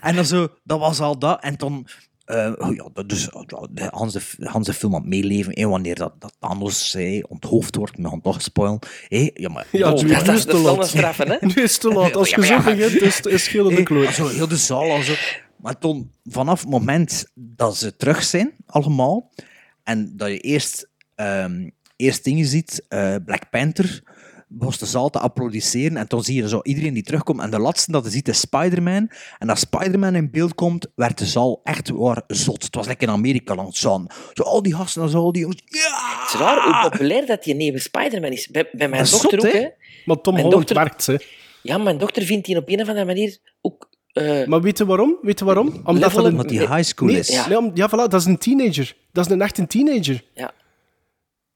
En 0.00 0.14
dan 0.14 0.24
zo, 0.24 0.48
dat 0.64 0.78
was 0.78 1.00
al 1.00 1.18
dat. 1.18 1.42
En 1.42 1.56
toen, 1.56 1.86
eh, 2.28 2.52
oh 2.58 2.74
ja, 2.74 2.88
dat 2.92 3.08
dus, 3.08 3.28
ja, 3.46 3.68
de 3.70 3.88
Hans, 3.90 4.12
de, 4.12 4.20
Hans 4.48 4.66
de 4.66 4.72
film 4.72 4.94
aan 4.94 5.00
het 5.00 5.08
meeleven, 5.08 5.52
hè, 5.60 5.66
wanneer 5.66 5.94
dat, 5.94 6.12
dat 6.18 6.32
Thanos 6.38 6.94
eh, 6.94 7.24
onthoofd 7.28 7.74
wordt, 7.76 7.98
met 7.98 8.10
gaan 8.10 8.20
toch 8.20 8.42
spoilen. 8.42 8.78
hè. 9.08 9.30
ja, 9.34 9.48
maar, 9.48 9.66
Ja, 9.72 9.92
oh, 9.92 9.94
dat- 9.94 10.26
nu 10.26 10.34
is 10.34 10.44
te 10.44 10.56
laat. 10.56 11.16
hè? 11.18 11.36
Nu 11.54 11.62
is 11.62 11.78
te 11.78 11.88
laat. 11.88 12.16
Als 12.16 12.30
je 12.30 12.46
zo 12.46 12.54
ja. 12.54 12.62
begint, 12.62 13.02
is 13.02 13.16
het 13.16 13.26
is 13.26 13.44
schillende 13.44 13.74
Hey, 13.74 13.82
kloot. 13.82 14.12
Zo, 14.14 14.28
heel 14.28 14.48
de 14.48 14.56
zaal 14.56 14.90
al 14.90 15.02
zo. 15.02 15.12
Maar 15.56 15.78
toen, 15.78 16.10
vanaf 16.24 16.60
het 16.60 16.68
moment 16.70 17.26
dat 17.34 17.76
ze 17.76 17.96
terug 17.96 18.22
zijn, 18.22 18.52
allemaal, 18.66 19.30
en 19.84 20.12
dat 20.16 20.28
je 20.28 20.38
eerst, 20.38 20.88
ehm, 21.14 21.68
eerst 21.96 22.24
dingen 22.24 22.46
ziet, 22.46 22.84
eh, 22.88 23.14
Black 23.24 23.50
Panther, 23.50 24.02
was 24.48 24.78
de 24.78 24.86
zaal 24.86 25.10
te 25.10 25.18
applaudisseren, 25.18 25.96
en 25.96 26.08
toen 26.08 26.24
zie 26.24 26.42
je 26.42 26.48
zo 26.48 26.60
iedereen 26.62 26.94
die 26.94 27.02
terugkomt, 27.02 27.40
en 27.40 27.50
de 27.50 27.58
laatste 27.58 27.92
dat 27.92 28.04
je 28.04 28.10
ziet 28.10 28.28
is 28.28 28.40
Spider-Man, 28.40 29.10
en 29.38 29.48
als 29.50 29.60
Spider-Man 29.60 30.14
in 30.14 30.30
beeld 30.30 30.54
komt, 30.54 30.86
werd 30.94 31.18
de 31.18 31.26
zaal 31.26 31.60
echt 31.64 31.88
waar 31.90 32.22
zot. 32.26 32.62
Het 32.64 32.74
was 32.74 32.86
lekker 32.86 33.08
in 33.08 33.14
Amerika 33.14 33.56
aan 33.56 33.66
het 33.66 33.76
zaan. 33.76 34.06
Zo 34.34 34.42
al 34.42 34.62
die 34.62 34.74
gasten 34.74 35.02
en 35.02 35.08
zo, 35.08 35.18
al 35.18 35.32
die 35.32 35.40
jongens, 35.42 35.62
ja! 35.64 36.20
Het 36.20 36.34
is 36.34 36.40
raar 36.40 36.62
hoe 36.82 36.90
populair 36.90 37.26
dat 37.26 37.44
die 37.44 37.54
nieuwe 37.54 37.78
Spider-Man 37.78 38.30
is. 38.32 38.48
Bij, 38.48 38.68
bij 38.72 38.88
mijn 38.88 39.04
dochter 39.04 39.40
zot, 39.40 39.46
ook, 39.46 39.52
hè? 39.52 39.68
Maar 40.04 40.20
Tom 40.20 40.32
Mijn 40.34 40.44
Holland 40.46 40.68
dochter- 40.68 40.84
werkt, 40.84 41.06
hè. 41.06 41.16
Ja, 41.62 41.78
mijn 41.78 41.98
dochter 41.98 42.22
vindt 42.22 42.46
die 42.46 42.56
op 42.56 42.68
een 42.68 42.80
of 42.80 42.88
andere 42.88 43.06
manier 43.06 43.38
ook... 43.60 43.88
eh, 44.12 44.46
Maar 44.46 44.60
weet 44.62 44.78
je 44.78 44.86
waarom? 44.86 45.18
Weet 45.22 45.38
je 45.38 45.44
waarom? 45.44 45.80
Omdat 45.84 46.12
dat 46.12 46.24
een... 46.24 46.46
Die 46.46 46.58
high 46.74 46.82
school 46.82 47.08
Nee, 47.08 47.18
is. 47.18 47.28
Ja. 47.28 47.56
om- 47.56 47.70
ja, 47.74 47.88
voilà, 47.88 48.08
dat 48.08 48.14
is 48.14 48.24
een 48.24 48.38
teenager. 48.38 48.96
Dat 49.12 49.26
is 49.26 49.32
een 49.32 49.42
echt 49.42 49.58
een 49.58 49.66
teenager. 49.66 50.24
Ja. 50.34 50.52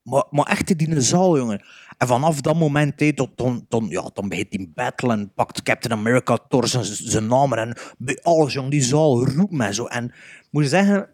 Maar, 0.03 0.25
maar 0.31 0.47
echt 0.47 0.71
in 0.81 0.91
de 0.91 1.01
zaal, 1.03 1.37
jongen. 1.39 1.63
En 2.03 2.09
vanaf 2.09 2.41
dat 2.41 2.57
moment, 2.57 3.01
hé, 3.01 3.13
tot, 3.13 3.31
dan, 3.35 3.67
dan, 3.69 3.87
ja, 3.89 4.11
dan 4.15 4.29
begint 4.29 4.51
die 4.51 4.73
battle 4.75 5.13
en 5.13 5.33
pakt 5.35 5.63
Captain 5.63 5.99
America 5.99 6.39
Thor 6.49 6.69
zijn, 6.69 6.85
zijn 6.85 7.27
naam 7.27 7.53
en 7.53 7.77
bij 7.99 8.19
alles, 8.23 8.59
die 8.69 8.83
zaal 8.83 9.27
roept 9.27 9.53
mij 9.53 9.73
zo. 9.73 9.85
En 9.85 10.05
ik 10.05 10.49
moet 10.51 10.69
zeggen, 10.69 11.09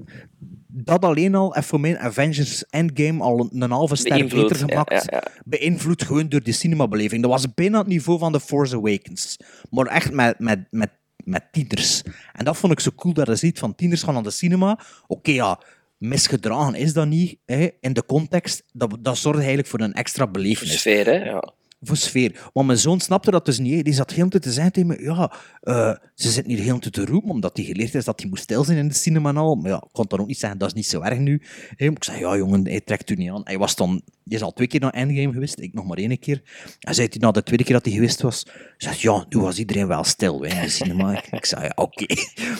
dat 0.66 1.04
alleen 1.04 1.34
al 1.34 1.52
heeft 1.52 1.66
voor 1.66 1.80
mij 1.80 1.98
Avengers 1.98 2.64
Endgame 2.70 3.22
al 3.22 3.40
een, 3.40 3.62
een 3.62 3.70
halve 3.70 3.96
ster 3.96 4.26
beter 4.26 4.56
gemaakt. 4.56 4.90
ja, 4.90 5.02
ja. 5.04 5.22
Beïnvloed 5.44 6.02
gewoon 6.02 6.28
door 6.28 6.42
die 6.42 6.54
cinemabeleving. 6.54 7.22
Dat 7.22 7.30
was 7.30 7.54
bijna 7.54 7.78
het 7.78 7.86
niveau 7.86 8.18
van 8.18 8.32
The 8.32 8.40
Force 8.40 8.76
Awakens. 8.76 9.36
Maar 9.70 9.86
echt 9.86 10.12
met, 10.12 10.38
met, 10.38 10.66
met, 10.70 10.90
met 11.24 11.42
tieners. 11.52 12.02
En 12.32 12.44
dat 12.44 12.56
vond 12.56 12.72
ik 12.72 12.80
zo 12.80 12.90
cool 12.96 13.14
dat 13.14 13.26
je 13.26 13.36
ziet 13.36 13.58
van 13.58 13.74
tieners 13.74 14.02
gaan 14.02 14.14
naar 14.14 14.22
de 14.22 14.30
cinema. 14.30 14.78
Oké, 15.06 15.30
ja, 15.30 15.60
misgedragen 15.98 16.74
is 16.74 16.92
dat 16.92 17.06
niet 17.06 17.38
hè, 17.44 17.68
in 17.80 17.92
de 17.92 18.06
context. 18.06 18.62
Dat, 18.72 18.96
dat 19.00 19.18
zorgt 19.18 19.38
eigenlijk 19.38 19.68
voor 19.68 19.80
een 19.80 19.92
extra 19.92 20.26
belevenis. 20.26 20.78
Sfeer, 20.78 21.06
hè? 21.06 21.12
Ja. 21.24 21.52
Voor 21.80 21.96
sfeer. 21.96 22.50
Maar 22.54 22.64
mijn 22.64 22.78
zoon 22.78 23.00
snapte 23.00 23.30
dat 23.30 23.44
dus 23.44 23.58
niet. 23.58 23.74
hè. 23.74 23.82
Die 23.82 23.92
zat 23.92 24.10
heel 24.10 24.28
te 24.28 24.52
zeggen 24.52 24.72
tegen 24.72 24.88
me, 24.88 25.02
ja, 25.02 25.32
eh, 25.60 25.94
ze 26.14 26.30
zit 26.30 26.46
hier 26.46 26.58
heel 26.58 26.78
te 26.78 27.04
roepen, 27.04 27.30
omdat 27.30 27.56
hij 27.56 27.66
geleerd 27.66 27.94
is 27.94 28.04
dat 28.04 28.20
hij 28.20 28.28
moest 28.28 28.42
stil 28.42 28.64
zijn 28.64 28.78
in 28.78 28.88
de 28.88 28.94
cinema 28.94 29.28
en 29.28 29.36
al. 29.36 29.54
Maar 29.54 29.70
ja, 29.70 29.76
ik 29.76 29.88
kon 29.92 30.04
dan 30.08 30.20
ook 30.20 30.26
niet 30.26 30.38
zeggen, 30.38 30.58
dat 30.58 30.68
is 30.68 30.74
niet 30.74 30.86
zo 30.86 31.00
erg 31.00 31.18
nu. 31.18 31.42
hè. 31.76 31.86
Ik 31.86 32.04
zei, 32.04 32.18
ja 32.18 32.36
jongen, 32.36 32.66
hij 32.68 32.80
trekt 32.80 33.10
u 33.10 33.14
niet 33.14 33.30
aan. 33.30 33.40
Hij 33.44 33.58
was 33.58 33.76
dan, 33.76 34.02
die 34.24 34.36
is 34.36 34.42
al 34.42 34.52
twee 34.52 34.66
keer 34.68 34.80
naar 34.80 34.92
Endgame 34.92 35.32
geweest, 35.32 35.58
ik 35.60 35.74
nog 35.74 35.86
maar 35.86 35.98
één 35.98 36.18
keer. 36.18 36.42
En 36.80 36.94
zei 36.94 37.08
hij 37.10 37.18
na 37.20 37.30
de 37.30 37.42
tweede 37.42 37.64
keer 37.64 37.74
dat 37.74 37.84
hij 37.84 37.94
geweest 37.94 38.20
was, 38.20 38.46
zei 38.76 38.96
ja, 38.98 39.26
nu 39.28 39.40
was 39.40 39.58
iedereen 39.58 39.86
wel 39.86 40.04
stil 40.04 40.42
hè, 40.42 40.54
in 40.54 40.60
de 40.62 40.68
cinema. 40.68 41.12
ik, 41.18 41.26
ik 41.30 41.44
zei, 41.46 41.62
ja, 41.64 41.72
oké. 41.74 42.06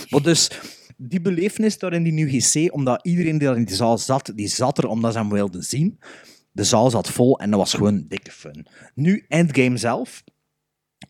Maar 0.08 0.22
dus, 0.22 0.50
die 0.98 1.20
belevenis 1.20 1.78
daar 1.78 1.92
in 1.92 2.02
die 2.02 2.26
UGC, 2.26 2.72
omdat 2.72 3.06
iedereen 3.06 3.38
die 3.38 3.48
in 3.48 3.64
die 3.64 3.74
zaal 3.74 3.98
zat, 3.98 4.32
die 4.34 4.48
zat 4.48 4.78
er 4.78 4.88
omdat 4.88 5.12
ze 5.12 5.18
hem 5.18 5.30
wilden 5.30 5.62
zien. 5.62 5.98
De 6.52 6.64
zaal 6.64 6.90
zat 6.90 7.10
vol 7.10 7.38
en 7.38 7.50
dat 7.50 7.58
was 7.58 7.74
gewoon 7.74 8.04
dikke 8.08 8.30
fun. 8.30 8.66
Nu, 8.94 9.24
Endgame 9.28 9.76
zelf. 9.76 10.24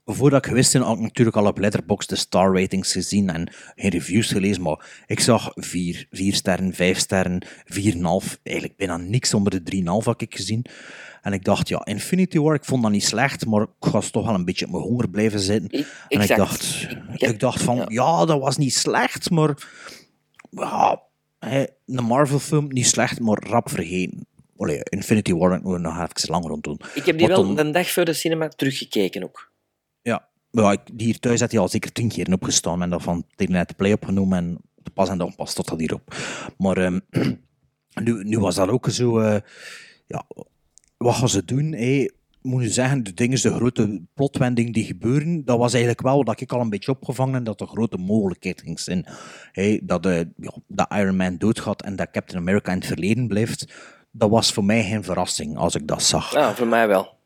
Voordat 0.04 0.46
ik 0.46 0.52
ben, 0.52 0.82
had 0.82 0.96
ik 0.96 1.02
natuurlijk 1.02 1.36
al 1.36 1.46
op 1.46 1.58
Letterboxd 1.58 2.08
de 2.08 2.16
star 2.16 2.60
ratings 2.60 2.92
gezien 2.92 3.30
en 3.30 3.52
reviews 3.74 4.28
gelezen, 4.30 4.62
maar 4.62 5.02
ik 5.06 5.20
zag 5.20 5.52
4, 5.54 6.06
4 6.10 6.34
sterren, 6.34 6.74
5 6.74 6.98
sterren, 6.98 7.44
4,5. 7.44 8.42
Eigenlijk 8.42 8.76
bijna 8.76 8.96
niks 8.96 9.34
onder 9.34 9.64
de 9.64 9.76
3,5 9.76 9.84
had 9.84 10.20
ik 10.20 10.34
gezien. 10.34 10.64
En 11.28 11.34
ik 11.34 11.44
dacht, 11.44 11.68
ja, 11.68 11.84
Infinity 11.84 12.38
War, 12.38 12.54
ik 12.54 12.64
vond 12.64 12.82
dat 12.82 12.90
niet 12.90 13.04
slecht, 13.04 13.46
maar 13.46 13.62
ik 13.62 13.90
was 13.90 14.10
toch 14.10 14.24
wel 14.24 14.34
een 14.34 14.44
beetje 14.44 14.64
op 14.64 14.70
mijn 14.70 14.82
honger 14.82 15.08
blijven 15.08 15.40
zitten. 15.40 15.70
en 15.70 15.86
ik 16.08 16.18
exact. 16.20 16.38
dacht, 16.38 16.88
ik 17.14 17.40
dacht 17.40 17.62
van, 17.62 17.84
ja, 17.88 18.24
dat 18.24 18.40
was 18.40 18.56
niet 18.56 18.74
slecht, 18.74 19.30
maar 19.30 19.68
ja, 20.50 21.02
een 21.86 22.04
Marvel-film, 22.04 22.66
niet 22.68 22.86
slecht, 22.86 23.20
maar 23.20 23.38
rap 23.46 23.70
vergeten. 23.70 24.26
Infinity 24.88 25.32
War 25.32 25.60
moet 25.62 25.76
ik 25.76 25.80
nog 25.80 25.94
even 25.94 26.30
lang 26.30 26.46
rond 26.46 26.64
doen. 26.64 26.80
Ik 26.94 27.04
heb 27.04 27.18
die 27.18 27.28
Maar 27.28 27.36
wel 27.36 27.54
de 27.54 27.70
dag 27.70 27.90
voor 27.90 28.04
de 28.04 28.12
cinema 28.12 28.48
teruggekeken 28.48 29.22
ook. 29.22 29.52
ja, 30.02 30.28
ja 30.50 30.72
ik, 30.72 30.80
hier 30.96 31.18
thuis 31.18 31.40
had 31.40 31.50
hij 31.50 31.60
al 31.60 31.68
zeker 31.68 31.92
tien 31.92 32.08
keer 32.08 32.32
opgestaan 32.32 32.82
en 32.82 32.90
dat 32.90 33.02
van 33.02 33.24
het 33.36 33.76
play 33.76 33.92
opgenomen 33.92 34.38
en 34.38 34.58
pas 34.94 35.08
en 35.08 35.18
dan 35.18 35.34
pas 35.34 35.54
tot 35.54 35.68
dat 35.68 35.78
hierop. 35.78 36.14
Maar 36.58 36.76
ehm, 36.76 36.98
Nu, 38.04 38.24
nu 38.24 38.38
was 38.38 38.54
dat 38.54 38.68
ook 38.68 38.88
zo... 38.90 39.18
eh, 39.18 39.40
ja, 40.06 40.24
wat 40.98 41.14
gaan 41.14 41.28
ze 41.28 41.44
doen? 41.44 41.72
hé? 41.72 42.06
moet 42.42 42.62
je 42.62 42.70
zeggen, 42.70 43.02
de 43.02 43.14
dingen, 43.14 43.42
de 43.42 43.54
grote 43.54 44.02
plotwendingen 44.14 44.72
die 44.72 44.84
gebeuren, 44.84 45.44
dat 45.44 45.58
was 45.58 45.72
eigenlijk 45.72 46.02
wel 46.02 46.24
wat 46.24 46.40
ik 46.40 46.52
al 46.52 46.60
een 46.60 46.70
beetje 46.70 46.90
opgevangen 46.90 47.34
en 47.34 47.44
dat 47.44 47.60
er 47.60 47.66
grote 47.66 47.96
mogelijkheid 47.96 48.60
ging 48.60 48.80
zijn. 48.80 49.06
Hé, 49.52 49.78
dat, 49.82 50.06
eh, 50.06 50.20
ja, 50.36 50.52
dat 50.66 50.92
Iron 50.94 51.16
Man 51.16 51.36
doodgaat 51.36 51.82
en 51.82 51.96
dat 51.96 52.10
Captain 52.10 52.38
America 52.40 52.72
in 52.72 52.78
het 52.78 52.86
verleden 52.86 53.28
blijft, 53.28 53.72
dat 54.10 54.30
was 54.30 54.52
voor 54.52 54.64
mij 54.64 54.84
geen 54.84 55.04
verrassing 55.04 55.56
als 55.56 55.74
ik 55.74 55.86
dat 55.86 56.02
zag. 56.02 56.32
Ja, 56.32 56.54
voor 56.54 56.66
mij 56.66 56.88
wel. 56.88 57.16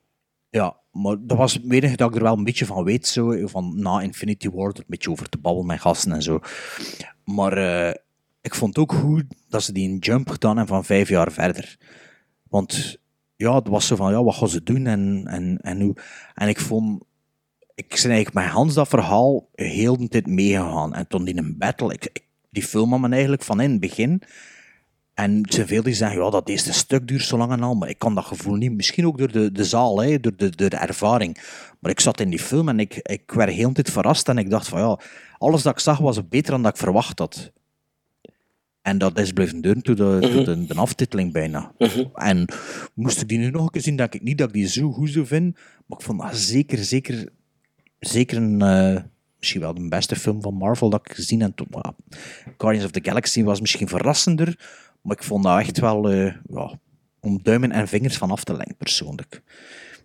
Ja, 0.50 0.76
maar 0.92 1.16
dat 1.20 1.36
was 1.36 1.54
het 1.54 1.70
enige 1.70 1.96
dat 1.96 2.08
ik 2.10 2.16
er 2.16 2.22
wel 2.22 2.36
een 2.36 2.44
beetje 2.44 2.66
van 2.66 2.84
weet, 2.84 3.06
zo, 3.06 3.46
van 3.46 3.72
na 3.76 4.00
Infinity 4.00 4.50
War, 4.50 4.68
er 4.68 4.78
een 4.78 4.84
beetje 4.86 5.10
over 5.10 5.28
te 5.28 5.38
babbelen 5.38 5.66
met 5.66 5.80
gasten 5.80 6.12
en 6.12 6.22
zo. 6.22 6.40
Maar 7.24 7.52
eh, 7.52 7.94
ik 8.40 8.54
vond 8.54 8.78
ook 8.78 8.92
goed 8.92 9.24
dat 9.48 9.62
ze 9.62 9.72
die 9.72 9.88
een 9.88 9.98
jump 9.98 10.28
gedaan 10.28 10.56
hebben 10.56 10.74
van 10.74 10.84
vijf 10.84 11.08
jaar 11.08 11.32
verder. 11.32 11.76
Want 12.48 13.00
ja, 13.42 13.54
het 13.54 13.68
was 13.68 13.86
zo 13.86 13.96
van, 13.96 14.12
ja, 14.12 14.22
wat 14.22 14.34
gaan 14.34 14.48
ze 14.48 14.62
doen 14.62 14.86
en, 14.86 15.22
en, 15.26 15.58
en 15.62 15.80
hoe... 15.80 15.96
En 16.34 16.48
ik 16.48 16.60
vond... 16.60 17.02
Ik 17.74 17.88
ben 17.88 18.10
eigenlijk 18.10 18.34
met 18.34 18.44
Hans 18.44 18.74
dat 18.74 18.88
verhaal 18.88 19.48
heel 19.52 19.96
de 19.96 20.08
tijd 20.08 20.26
meegegaan. 20.26 20.94
En 20.94 21.06
toen 21.06 21.26
in 21.26 21.38
een 21.38 21.58
battle, 21.58 21.92
ik, 21.92 22.24
die 22.50 22.62
film 22.62 22.90
had 22.90 23.00
me 23.00 23.08
eigenlijk 23.08 23.42
van 23.42 23.60
in 23.60 23.70
het 23.70 23.80
begin... 23.80 24.22
En 25.14 25.42
er 25.42 25.52
zijn 25.52 25.66
veel 25.66 25.82
die 25.82 25.94
zeggen, 25.94 26.22
ja, 26.22 26.30
dat 26.30 26.48
eerste 26.48 26.72
stuk 26.72 27.08
duurt 27.08 27.24
zo 27.24 27.36
lang 27.36 27.52
en 27.52 27.62
al, 27.62 27.74
maar 27.74 27.88
ik 27.88 27.98
kan 27.98 28.14
dat 28.14 28.24
gevoel 28.24 28.54
niet. 28.54 28.72
Misschien 28.72 29.06
ook 29.06 29.18
door 29.18 29.32
de, 29.32 29.52
de 29.52 29.64
zaal, 29.64 30.02
hè, 30.02 30.20
door, 30.20 30.36
de, 30.36 30.50
de 30.50 30.68
ervaring. 30.68 31.38
Maar 31.80 31.90
ik 31.90 32.00
zat 32.00 32.20
in 32.20 32.30
die 32.30 32.38
film 32.38 32.68
en 32.68 32.80
ik, 32.80 32.94
ik 32.94 33.30
werd 33.30 33.50
heel 33.50 33.68
de 33.68 33.74
tijd 33.74 33.90
verrast 33.90 34.28
en 34.28 34.38
ik 34.38 34.50
dacht 34.50 34.68
van, 34.68 34.80
ja, 34.80 34.98
alles 35.38 35.62
dat 35.62 35.72
ik 35.72 35.78
zag 35.78 35.98
was 35.98 36.28
beter 36.28 36.50
dan 36.50 36.62
dat 36.62 36.72
ik 36.72 36.80
verwacht 36.80 37.18
had. 37.18 37.52
En 38.82 38.98
dat 38.98 39.18
is 39.18 39.32
blijven 39.32 39.60
duren 39.60 39.82
tot 39.82 39.96
de, 39.96 40.18
tot 40.20 40.44
de, 40.44 40.66
de 40.66 40.74
aftiteling 40.74 41.32
bijna. 41.32 41.72
En 42.14 42.48
moest 42.94 43.20
ik 43.20 43.28
die 43.28 43.38
nu 43.38 43.50
nog 43.50 43.62
een 43.62 43.70
keer 43.70 43.82
zien, 43.82 43.96
denk 43.96 44.14
ik 44.14 44.22
niet 44.22 44.38
dat 44.38 44.48
ik 44.48 44.54
die 44.54 44.68
zo 44.68 44.92
goed 44.92 45.10
zou 45.10 45.26
vinden. 45.26 45.56
Maar 45.86 45.98
ik 45.98 46.04
vond 46.04 46.20
dat 46.20 46.36
zeker, 46.36 46.78
zeker, 46.78 47.28
zeker 47.98 48.36
een, 48.36 48.62
eh, 48.62 49.02
misschien 49.38 49.60
wel 49.60 49.74
de 49.74 49.88
beste 49.88 50.16
film 50.16 50.42
van 50.42 50.54
Marvel 50.54 50.90
dat 50.90 51.00
ik 51.08 51.14
gezien 51.14 51.40
heb. 51.40 51.66
Guardians 52.58 52.84
of 52.84 52.90
the 52.90 53.00
Galaxy 53.02 53.42
was 53.42 53.60
misschien 53.60 53.88
verrassender, 53.88 54.58
maar 55.02 55.16
ik 55.16 55.22
vond 55.22 55.44
dat 55.44 55.58
echt 55.58 55.80
wel 55.80 56.10
eh, 56.10 56.34
ja, 56.48 56.78
om 57.20 57.42
duimen 57.42 57.72
en 57.72 57.88
vingers 57.88 58.16
van 58.16 58.30
af 58.30 58.44
te 58.44 58.52
lengen, 58.52 58.76
persoonlijk. 58.76 59.42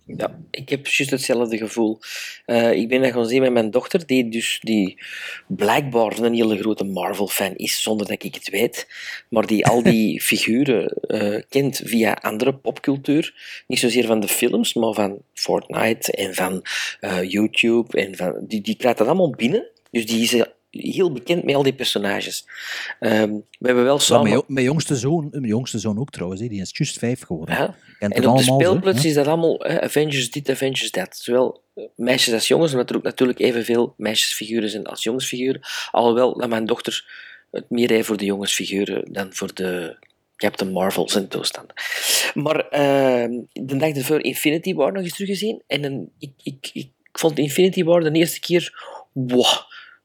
Ja, 0.08 0.40
ik 0.52 0.70
heb 0.70 0.88
juist 0.88 1.12
hetzelfde 1.12 1.58
gevoel. 1.58 2.00
Eh, 2.46 2.72
ik 2.72 2.88
ben 2.88 3.02
dat 3.02 3.12
gaan 3.12 3.26
zien 3.26 3.42
met 3.42 3.52
mijn 3.52 3.72
dochter, 3.72 4.06
die 4.06 4.30
dus 4.30 4.60
die 4.62 5.04
blijkbaar 5.48 6.20
een 6.20 6.34
hele 6.34 6.58
grote 6.58 6.84
Marvel-fan 6.84 7.56
is, 7.56 7.82
zonder 7.82 8.08
dat 8.08 8.24
ik 8.24 8.36
het 8.36 8.50
weet, 8.50 8.88
maar 9.30 9.46
die 9.46 9.66
al 9.66 9.84
die 9.84 10.22
figuren 10.30 10.88
eh, 10.88 11.42
kent 11.50 11.82
via 11.84 12.18
andere 12.22 12.54
popcultuur. 12.54 13.34
Niet 13.68 13.80
zozeer 13.80 14.06
van 14.06 14.20
de 14.20 14.28
films, 14.28 14.74
maar 14.74 14.94
van 14.94 15.18
Fortnite 15.34 16.12
en 16.12 16.34
van 16.34 16.62
eh, 17.00 17.24
YouTube. 17.24 18.02
En 18.02 18.16
van, 18.16 18.36
die, 18.48 18.62
die 18.62 18.76
krijgt 18.76 18.98
dat 18.98 19.08
allemaal 19.08 19.32
binnen. 19.32 19.68
Dus 19.92 20.06
die 20.06 20.22
is 20.22 20.44
heel 20.70 21.12
bekend 21.12 21.44
met 21.44 21.56
al 21.56 21.64
die 21.64 21.74
personages. 21.74 22.48
Ehm, 23.00 23.32
we 23.60 23.68
hebben 23.68 23.84
wel 23.84 24.00
samen... 24.00 24.24
mijn, 24.24 24.36
jo- 24.36 24.44
mijn 24.48 24.66
jongste 24.66 24.96
zoon, 24.96 25.28
mijn 25.32 25.46
jongste 25.46 25.80
zoon 25.80 26.00
ook 26.00 26.10
trouwens, 26.10 26.42
die 26.42 26.62
is 26.62 26.72
juist 26.74 26.98
vijf 26.98 27.22
geworden. 27.22 27.56
Ja. 27.56 27.76
En 28.00 28.28
op 28.28 28.38
de 28.38 28.44
speelplaats 28.44 29.06
is 29.06 29.14
dat 29.14 29.28
allemaal 29.28 29.66
Avengers 29.66 30.32
dit, 30.32 30.50
Avengers 30.50 30.92
dat. 30.92 31.18
Zowel 31.18 31.62
eh, 31.76 31.84
meisjes 31.96 32.34
als 32.34 32.48
jongens, 32.48 32.72
omdat 32.72 32.90
er 32.90 32.96
ook 32.96 33.04
natuurlijk 33.04 33.40
evenveel 33.40 33.94
meisjesfiguren 33.98 34.70
zijn 34.70 34.86
als 34.86 35.04
jongensfiguren. 35.04 35.62
Alhoewel 35.92 36.38
dat 36.38 36.50
mijn 36.50 36.66
dochter 36.66 37.06
het 37.52 37.70
meer 37.70 37.90
heeft 37.90 38.08
voor 38.08 38.18
de 38.18 38.26
jongensfiguren 38.26 39.14
dan 39.14 39.34
voor 39.34 39.54
de 39.54 39.96
Captain 40.36 40.72
Marvels 40.72 41.16
en 41.16 41.28
toestanden. 41.28 41.76
Maar 42.34 42.68
eh, 42.70 43.30
de 43.54 43.78
dag 43.78 43.90
ervoor 43.90 44.24
Infinity 44.24 44.74
War 44.74 44.92
nog 44.92 45.04
eens 45.04 45.16
teruggezien. 45.16 45.62
En 45.68 45.84
een, 45.84 46.12
ik, 46.20 46.32
ik, 46.44 46.70
ik 46.74 46.90
vond 47.12 47.38
Infinity 47.38 47.84
War 47.84 48.04
de 48.04 48.12
eerste 48.12 48.40
keer... 48.40 48.96
Wow, 49.12 49.46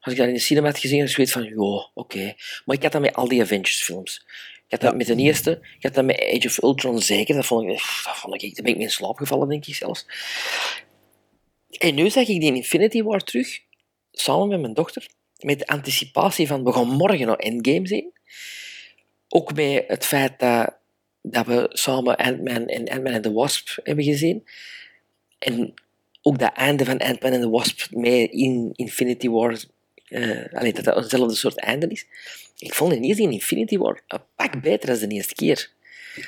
als 0.03 0.13
ik 0.13 0.19
dat 0.19 0.27
in 0.27 0.33
de 0.33 0.39
cinema 0.39 0.67
had 0.67 0.79
gezien, 0.79 0.99
had 0.99 1.07
ik 1.07 1.13
zoiets 1.13 1.33
van, 1.33 1.43
ja, 1.43 1.89
oké. 1.93 2.33
Maar 2.65 2.75
ik 2.75 2.83
had 2.83 2.91
dat 2.91 3.01
met 3.01 3.13
al 3.13 3.27
die 3.27 3.41
Avengers-films. 3.41 4.25
Ik 4.65 4.71
had 4.71 4.81
dat 4.81 4.95
met 4.95 5.07
de 5.07 5.15
eerste, 5.15 5.51
ik 5.77 5.83
had 5.83 5.93
dat 5.93 6.05
met 6.05 6.19
Age 6.19 6.47
of 6.47 6.61
Ultron 6.61 7.01
zeker. 7.01 7.35
Dat 7.35 7.45
vond 7.45 7.63
ik, 7.63 7.69
dat 8.03 8.17
vond 8.17 8.43
ik, 8.43 8.55
daar 8.55 8.63
ben 8.63 8.71
ik 8.71 8.77
mee 8.77 8.85
in 8.85 8.91
slaap 8.91 9.17
gevallen, 9.17 9.49
denk 9.49 9.65
ik 9.65 9.75
zelfs. 9.75 10.05
En 11.69 11.95
nu 11.95 12.09
zag 12.09 12.27
ik 12.27 12.39
die 12.39 12.49
in 12.49 12.55
Infinity 12.55 13.03
War 13.03 13.23
terug, 13.23 13.59
samen 14.11 14.47
met 14.47 14.59
mijn 14.59 14.73
dochter, 14.73 15.07
met 15.39 15.59
de 15.59 15.67
anticipatie 15.67 16.47
van, 16.47 16.63
we 16.63 16.73
gaan 16.73 16.87
morgen 16.87 17.27
nog 17.27 17.37
Endgame 17.37 17.87
zien. 17.87 18.11
Ook 19.27 19.53
met 19.53 19.83
het 19.87 20.05
feit 20.05 20.39
dat, 20.39 20.77
dat 21.21 21.45
we 21.45 21.69
samen 21.69 22.15
Ant-Man 22.15 22.65
en 22.67 22.89
Ant-Man 22.89 23.13
and 23.13 23.23
the 23.23 23.31
Wasp 23.31 23.69
hebben 23.83 24.03
gezien. 24.03 24.47
En 25.39 25.73
ook 26.21 26.39
dat 26.39 26.53
einde 26.53 26.85
van 26.85 26.97
Ant-Man 26.97 27.33
and 27.33 27.41
the 27.41 27.49
Wasp 27.49 27.87
mee 27.91 28.29
in 28.29 28.71
Infinity 28.75 29.29
War, 29.29 29.59
eh 30.13 30.53
allee, 30.59 30.73
dat 30.73 30.83
dat 30.83 30.97
eenzelfde 30.97 31.35
soort 31.35 31.59
einde 31.59 31.87
is. 31.87 32.05
Ik 32.57 32.73
vond 32.73 32.91
de 32.91 32.99
eerste 32.99 33.23
in 33.23 33.31
Infinity 33.31 33.77
War 33.77 34.01
een 34.07 34.19
pak 34.35 34.61
beter 34.61 34.99
dan 34.99 35.09
de 35.09 35.15
eerste 35.15 35.33
keer. 35.35 35.71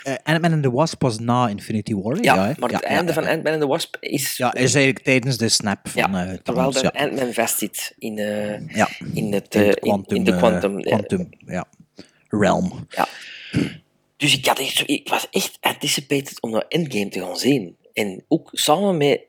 Eh, 0.04 0.14
Ant-Man 0.24 0.54
and 0.54 0.64
the 0.64 0.72
Wasp 0.72 1.02
was 1.02 1.20
na 1.20 1.48
Infinity 1.48 1.94
War? 1.96 2.24
Ja, 2.24 2.48
hè? 2.48 2.54
maar 2.58 2.70
het 2.70 2.82
Ja, 2.82 2.88
einde 2.88 3.08
ja, 3.08 3.14
van 3.14 3.24
ja. 3.24 3.30
Ant-Man 3.32 3.54
and 3.54 3.62
the 3.62 3.68
Wasp 3.68 3.98
is... 4.00 4.38
Ja, 4.38 4.54
is 4.54 4.74
eigenlijk 4.74 5.06
tijdens 5.06 5.38
de 5.38 5.50
snap 5.50 5.88
van 5.88 6.12
Ja, 6.12 6.28
eh, 6.32 6.38
terwijl 6.44 6.74
ja. 6.82 6.90
Ant-Man 6.90 7.34
vastzit 7.34 7.96
in, 7.98 8.16
Ja. 8.16 8.90
in, 9.14 9.34
het, 9.34 9.56
In 9.56 9.62
het 9.62 9.80
quantum, 9.80 10.18
in 10.18 10.24
de 10.24 10.38
quantum, 10.38 10.82
quantum 10.82 11.30
ja. 11.46 11.66
realm. 12.30 12.88
Ja. 12.90 13.08
Dus 14.18 14.38
ik, 14.38 14.46
had 14.46 14.60
echt, 14.60 14.84
ik 14.90 15.10
was 15.10 15.28
echt 15.32 15.58
anticipated 15.62 16.42
om 16.42 16.52
naar 16.52 16.66
Endgame 16.68 17.10
te 17.10 17.20
gaan 17.20 17.38
zien. 17.38 17.78
En 17.94 18.24
ook 18.28 18.50
samen 18.52 18.98
met, 18.98 19.22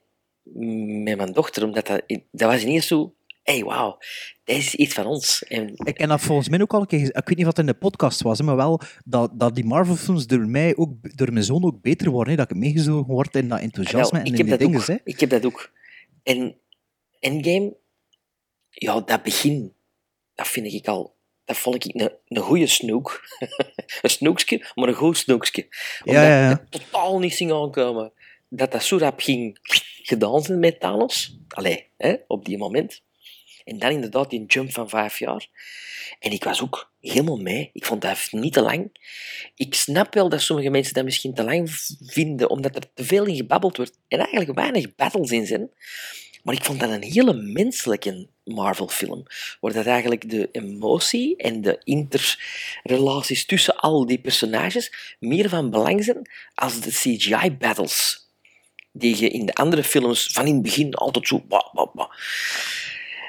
met 1.05 1.17
mijn 1.17 1.33
dochter, 1.33 1.65
omdat 1.65 1.87
dat, 1.87 2.03
dat 2.31 2.51
was 2.51 2.65
niet 2.65 2.85
zo... 2.85 3.15
hey, 3.47 3.65
wauw, 3.65 3.99
dit 4.45 4.57
is 4.57 4.75
iets 4.75 4.95
van 4.95 5.07
ons. 5.07 5.45
En, 5.45 5.73
Ik 5.75 5.99
heb 5.99 6.09
dat 6.09 6.21
volgens 6.21 6.49
mij 6.49 6.61
ook 6.61 6.75
al 6.75 6.81
een 6.81 6.87
keer 6.87 6.99
gezegd. 6.99 7.19
Ik 7.19 7.29
weet 7.29 7.37
niet 7.37 7.47
wat 7.47 7.59
in 7.59 7.67
de 7.67 7.75
podcast 7.75 8.23
was, 8.23 8.39
hè, 8.39 8.45
maar 8.45 8.57
wel 8.57 8.81
dat, 9.05 9.31
dat 9.35 9.55
die 9.55 9.65
Marvel-films 9.65 10.27
door 10.27 10.47
mij 10.49 10.77
ook, 10.77 11.17
door 11.17 11.33
mijn 11.33 11.45
zoon 11.45 11.65
ook 11.65 11.81
beter 11.81 12.11
worden. 12.11 12.33
Hè, 12.33 12.39
dat 12.39 12.51
ik 12.51 12.57
meegezogen 12.57 13.13
word 13.13 13.35
in 13.35 13.49
dat 13.49 13.61
enthousiasme 13.61 14.19
Wel, 14.19 14.27
en 14.27 14.35
in 14.35 14.47
die 14.47 14.57
dingen. 14.57 14.81
ook, 14.81 15.01
ik 15.05 15.21
heb 15.21 15.31
dat 15.31 15.45
ook. 15.45 15.73
En 16.23 16.57
Endgame, 17.21 17.77
ja, 18.71 19.01
dat 19.01 19.23
begin, 19.23 19.73
dat 20.35 20.49
vind 20.49 20.67
ik 20.67 20.89
al... 20.89 21.15
Dat 21.45 21.57
vond 21.57 21.85
ik 21.85 21.95
een, 21.95 22.13
een 22.29 22.43
goede 22.43 22.67
snoek. 22.67 23.25
een 24.03 24.11
snoekske, 24.11 24.71
maar 24.75 24.89
een 24.89 24.95
goed 24.95 25.17
snoekske. 25.17 25.69
Omdat 26.05 26.23
Ja, 26.23 26.29
ja, 26.29 26.41
ja. 26.41 26.49
het 26.49 26.71
totaal 26.71 27.19
niet 27.19 27.35
ging 27.35 27.53
aankomen 27.53 28.13
dat 28.49 28.73
dat 28.73 28.83
zo 28.83 28.97
rap 28.97 29.21
ging 29.21 29.59
gedaan 30.03 30.43
zijn 30.43 30.59
met 30.59 30.81
Thanos. 30.81 31.39
Allee, 31.49 31.87
hè, 31.97 32.17
op 32.27 32.45
die 32.45 32.59
moment. 32.59 33.03
En 33.67 33.79
dan 33.79 33.91
inderdaad 33.91 34.31
die 34.31 34.45
jump 34.47 34.73
van 34.73 34.89
vijf 34.89 35.19
jaar. 35.19 35.47
En 36.19 36.33
ik 36.33 36.45
was 36.45 36.63
ook 36.63 36.93
helemaal 37.01 37.37
mee. 37.37 37.71
Ik 37.73 37.85
vond 37.85 38.03
dat 38.03 38.29
niet 38.31 38.53
te 38.53 38.61
lang. 38.61 38.91
Ik 39.55 39.75
snap 39.75 40.15
wel 40.15 40.29
dat 40.29 40.41
sommige 40.41 40.71
mensen 40.71 40.95
dat 40.95 41.05
misschien 41.05 41.35
te 41.35 41.45
lang 41.45 41.71
vinden, 42.01 42.51
omdat 42.51 42.77
er 42.77 42.93
te 42.95 43.05
veel 43.05 43.25
in 43.25 43.37
gebabbeld 43.37 43.77
wordt 43.77 43.99
en 44.09 44.19
eigenlijk 44.19 44.55
weinig 44.55 44.95
battles 44.95 45.31
in 45.31 45.47
zijn. 45.47 45.71
Maar 46.43 46.55
ik 46.55 46.65
vond 46.65 46.81
dat 46.81 46.91
een 46.91 47.03
hele 47.03 47.33
menselijke 47.35 48.29
Marvel-film, 48.45 49.23
waar 49.61 49.73
dat 49.73 49.87
eigenlijk 49.87 50.31
de 50.31 50.49
emotie 50.53 51.37
en 51.37 51.61
de 51.61 51.81
interrelaties 51.85 53.47
tussen 53.47 53.77
al 53.77 54.07
die 54.07 54.19
personages 54.19 55.17
meer 55.19 55.49
van 55.49 55.71
belang 55.71 56.05
zijn 56.05 56.31
als 56.55 56.81
de 56.81 56.91
CGI-battles 56.91 58.27
die 58.99 59.21
je 59.21 59.29
in 59.31 59.47
de 59.47 59.55
andere 59.55 59.85
films 59.85 60.27
van 60.27 60.47
in 60.47 60.55
het 60.55 60.63
begin 60.63 60.95
altijd 60.95 61.27
zo... 61.29 61.45
Bah. 61.49 62.11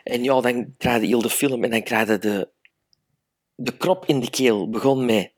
En 0.07 0.23
ja, 0.23 0.41
dan 0.41 0.75
krijg 0.77 1.01
je 1.01 1.07
heel 1.07 1.21
de 1.21 1.29
film 1.29 1.63
en 1.63 1.69
dan 1.69 1.83
krijg 1.83 2.19
de, 2.19 2.49
de 3.55 3.77
krop 3.77 4.05
in 4.05 4.19
de 4.19 4.29
keel. 4.29 4.69
Begon 4.69 5.05
met 5.05 5.33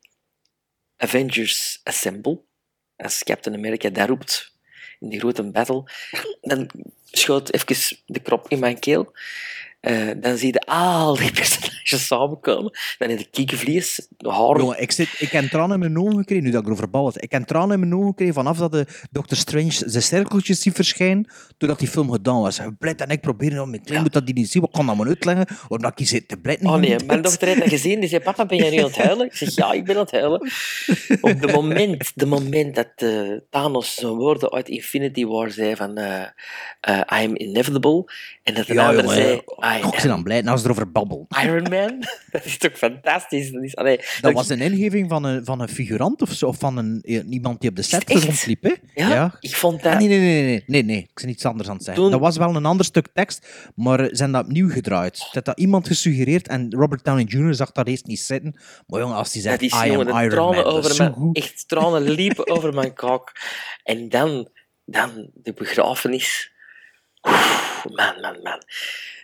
Avengers 0.98 1.80
Assemble. 1.84 2.42
Als 2.96 3.24
Captain 3.24 3.56
America 3.56 3.90
daar 3.90 4.08
roept 4.08 4.54
in 5.00 5.10
die 5.10 5.20
grote 5.20 5.52
battle. 5.52 5.92
Dan 6.42 6.70
schoot 7.04 7.54
even 7.54 7.98
de 8.06 8.20
krop 8.20 8.48
in 8.48 8.60
mijn 8.60 8.80
keel. 8.80 9.14
Eh, 9.80 10.10
dan 10.18 10.38
zie 10.38 10.54
je 10.54 10.60
al 10.60 11.16
die 11.16 11.32
personages 11.42 12.08
samenkomen. 12.08 12.72
Dan 12.98 13.10
heb 13.10 13.20
je 13.20 13.28
kiekenvlees, 13.32 14.08
haar... 14.18 14.58
Jongen, 14.58 14.82
ik, 14.82 14.92
zit, 14.92 15.10
ik 15.20 15.30
heb 15.30 15.46
tranen 15.46 15.74
in 15.74 15.80
mijn 15.80 16.00
ogen 16.00 16.18
gekregen, 16.18 16.44
nu 16.44 16.52
dat 16.52 16.62
ik 16.62 16.68
erover 16.68 16.90
babbel. 16.90 17.12
Ik 17.16 17.32
heb 17.32 17.44
tranen 17.44 17.74
in 17.74 17.80
mijn 17.80 17.96
ogen 17.96 18.08
gekregen 18.08 18.34
vanaf 18.34 18.58
dat 18.58 18.72
de 18.72 18.86
Doctor 19.12 19.38
Strange 19.38 19.72
zijn 19.72 20.04
cirkeltjes 20.04 20.62
ziet 20.62 20.76
verschijnen, 20.76 21.32
doordat 21.58 21.80
die 21.80 21.88
film 21.88 22.12
gedaan 22.12 22.42
was. 22.42 22.60
Brett 22.80 23.02
en 23.02 23.10
ik 23.10 23.22
proberen 23.22 23.62
om 23.62 23.70
met 23.70 23.82
klein 23.84 24.02
moet 24.02 24.14
dat 24.14 24.26
die 24.26 24.36
niet 24.36 24.52
zien, 24.52 24.62
wat 24.62 24.72
kan 24.72 24.86
dat 24.86 24.96
maar 24.96 25.08
uitleggen? 25.08 25.48
Omdat 25.68 26.00
ik 26.00 26.08
zit 26.08 26.28
te 26.28 26.38
Brett 26.38 26.66
Oh 26.66 26.76
nee, 26.76 26.96
mijn 27.06 27.22
dochter 27.22 27.48
heeft 27.48 27.60
dat 27.60 27.70
gezien. 27.70 28.00
Die 28.00 28.10
zei, 28.10 28.22
papa, 28.22 28.46
ben 28.46 28.58
jij 28.58 28.70
nu 28.70 28.78
aan 28.78 28.84
het 28.84 28.98
huilen? 28.98 29.26
Ik 29.26 29.36
zeg, 29.36 29.56
ja, 29.56 29.72
ik 29.72 29.86
ben 29.86 29.96
aan 29.96 30.02
het 30.02 30.12
huilen. 30.12 30.42
Op 31.22 31.42
de 31.42 31.48
moment, 31.54 32.12
de 32.16 32.26
moment 32.26 32.76
dat 32.76 32.92
eh, 32.96 33.32
Thanos 33.50 33.96
zijn 33.96 34.14
woorden 34.14 34.52
uit 34.52 34.70
Infinity 34.70 35.26
War 35.26 35.52
zei 35.52 35.76
van 35.76 35.98
eh, 35.98 36.22
I 36.92 37.26
am 37.26 37.36
inevitable, 37.36 38.12
en 38.44 38.54
dat 38.54 38.68
de 38.68 38.74
Ja, 38.74 38.94
jongen, 38.94 39.10
zei, 39.10 39.42
Ai, 39.70 39.84
Oh, 39.84 39.94
ik 39.94 40.00
ben 40.00 40.08
dan 40.08 40.24
blij 40.24 40.44
als 40.46 40.60
ze 40.62 40.66
erover 40.66 40.92
babbel. 40.92 41.28
Iron 41.44 41.64
Man? 41.70 42.00
dat 42.32 42.46
is 42.46 42.58
toch 42.58 42.72
fantastisch? 42.78 43.52
Dat, 43.52 43.64
is, 43.64 43.76
allee, 43.76 44.00
Dat 44.22 44.34
was 44.34 44.50
een 44.50 44.62
ingeving 44.62 45.10
van 45.10 45.24
een, 45.24 45.46
van 45.46 45.62
een 45.62 45.68
figurant 45.70 46.22
of 46.22 46.32
zo, 46.32 46.48
of 46.48 46.58
van 46.60 46.78
een, 46.78 47.02
eh, 47.02 47.30
iemand 47.30 47.62
die 47.62 47.70
op 47.70 47.76
de 47.76 47.82
set 47.82 48.10
rondliep. 48.12 48.64
Hè? 48.64 48.74
Ja? 49.08 49.38
Ik 49.40 49.56
vond 49.56 49.84
dat... 49.84 49.94
Ah, 49.94 50.00
nee, 50.00 50.08
nee, 50.08 50.20
nee, 50.20 50.44
nee, 50.44 50.64
nee, 50.68 50.84
nee, 50.84 50.98
ik 50.98 51.10
ben 51.22 51.30
iets 51.30 51.46
anders 51.46 51.70
aan 51.70 51.76
het 51.76 51.84
zeggen. 51.84 52.04
Toen- 52.04 52.12
Dat 52.12 52.20
was 52.20 52.38
wel 52.38 52.56
een 52.56 52.66
ander 52.66 52.86
stuk 52.86 53.08
tekst, 53.14 53.48
maar 53.76 54.00
ze 54.00 54.10
zijn 54.16 54.32
dat 54.32 54.44
opnieuw 54.46 54.70
gedraaid. 54.70 55.28
Dat 55.32 55.46
had 55.48 55.60
iemand 55.60 55.88
gesuggereerd 55.88 56.48
en 56.48 56.74
Robert 56.74 57.04
Downey 57.04 57.24
Jr. 57.28 57.54
zag 57.56 57.72
dat 57.72 57.88
eerst 57.88 58.06
niet 58.06 58.20
zitten. 58.20 58.60
Maar 58.88 59.00
jongen, 59.00 59.16
als 59.16 59.34
hij 59.34 59.42
zegt, 59.42 59.60
Dat 59.62 59.72
I 59.86 59.92
am 59.92 60.08
Iron 60.08 60.30
tranen 60.30 60.56
Man, 60.56 60.64
dat 60.64 60.66
over 60.66 60.98
mijn, 60.98 61.14
goed. 61.14 61.38
echt 61.38 61.68
tranen 61.68 62.02
liepen 62.20 62.48
over 62.48 62.74
mijn 62.74 62.94
kak. 62.94 63.32
En 63.84 64.10
dan, 64.10 64.50
dan 64.86 65.30
de 65.34 65.54
begrafenis. 65.54 66.52
Oef, 67.28 67.86
man, 67.96 68.22
man, 68.22 68.40
man. 68.44 68.62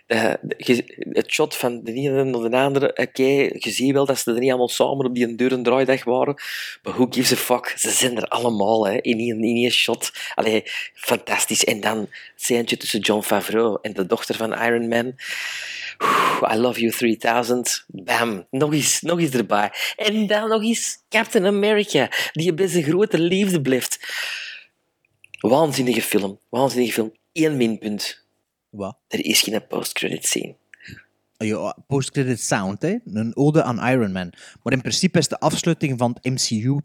Je- 0.06 1.08
het 1.12 1.30
shot 1.32 1.56
van 1.56 1.80
de 1.84 1.92
ene 1.92 2.24
naar 2.24 2.50
de 2.50 2.56
andere, 2.56 2.88
oké, 2.96 3.22
je 3.22 3.70
ziet 3.70 3.92
wel 3.92 4.06
dat 4.06 4.18
ze 4.18 4.32
er 4.32 4.38
niet 4.38 4.48
allemaal 4.48 4.68
samen 4.68 5.06
op 5.06 5.14
die 5.14 5.34
deur 5.34 5.62
draaidag 5.62 6.04
waren, 6.04 6.34
maar 6.82 6.92
who 6.92 7.06
gives 7.10 7.32
a 7.32 7.36
fuck? 7.36 7.74
Ze 7.78 7.90
zijn 7.90 8.16
er 8.16 8.28
allemaal, 8.28 8.86
hè, 8.86 9.00
in 9.00 9.18
één, 9.18 9.42
in 9.44 9.70
shot. 9.70 10.10
Allee, 10.34 10.62
fantastisch. 10.94 11.64
En 11.64 11.80
dan 11.80 12.08
het 12.46 12.80
tussen 12.80 13.00
John 13.00 13.22
Favreau 13.22 13.78
en 13.82 13.92
de 13.92 14.06
dochter 14.06 14.34
van 14.34 14.52
Iron 14.54 14.88
Man. 14.88 15.14
I 16.52 16.56
love 16.56 16.80
you 16.80 16.92
3000. 16.92 17.84
Bam. 17.86 18.46
Nog 18.50 18.72
eens, 18.72 19.00
nog 19.00 19.20
eens 19.20 19.30
erbij. 19.34 19.70
En 19.96 20.26
dan 20.26 20.48
nog 20.48 20.62
eens 20.62 20.98
Captain 21.08 21.46
America, 21.46 22.10
die 22.32 22.54
bij 22.54 22.66
zijn 22.66 22.84
grote 22.84 23.18
liefde 23.18 23.60
blijft. 23.60 23.98
Waanzinnige 25.40 26.02
film. 26.02 26.40
Waanzinnige 26.48 26.92
film. 26.92 27.12
Eén 27.32 27.56
minpunt. 27.56 28.25
Wat? 28.76 28.98
Er 29.08 29.24
is 29.24 29.40
geen 29.40 29.66
post-credit 29.66 30.26
scene. 30.26 30.56
Ja, 31.36 31.76
post-credit 31.86 32.40
sound, 32.40 32.82
hè? 32.82 32.96
een 33.04 33.36
ode 33.36 33.62
aan 33.62 33.88
Iron 33.88 34.12
Man. 34.12 34.32
Maar 34.62 34.72
in 34.72 34.80
principe 34.80 35.18
is 35.18 35.28
de 35.28 35.40
afsluiting 35.40 35.98
van 35.98 36.18
het 36.20 36.32
MCU 36.32 36.80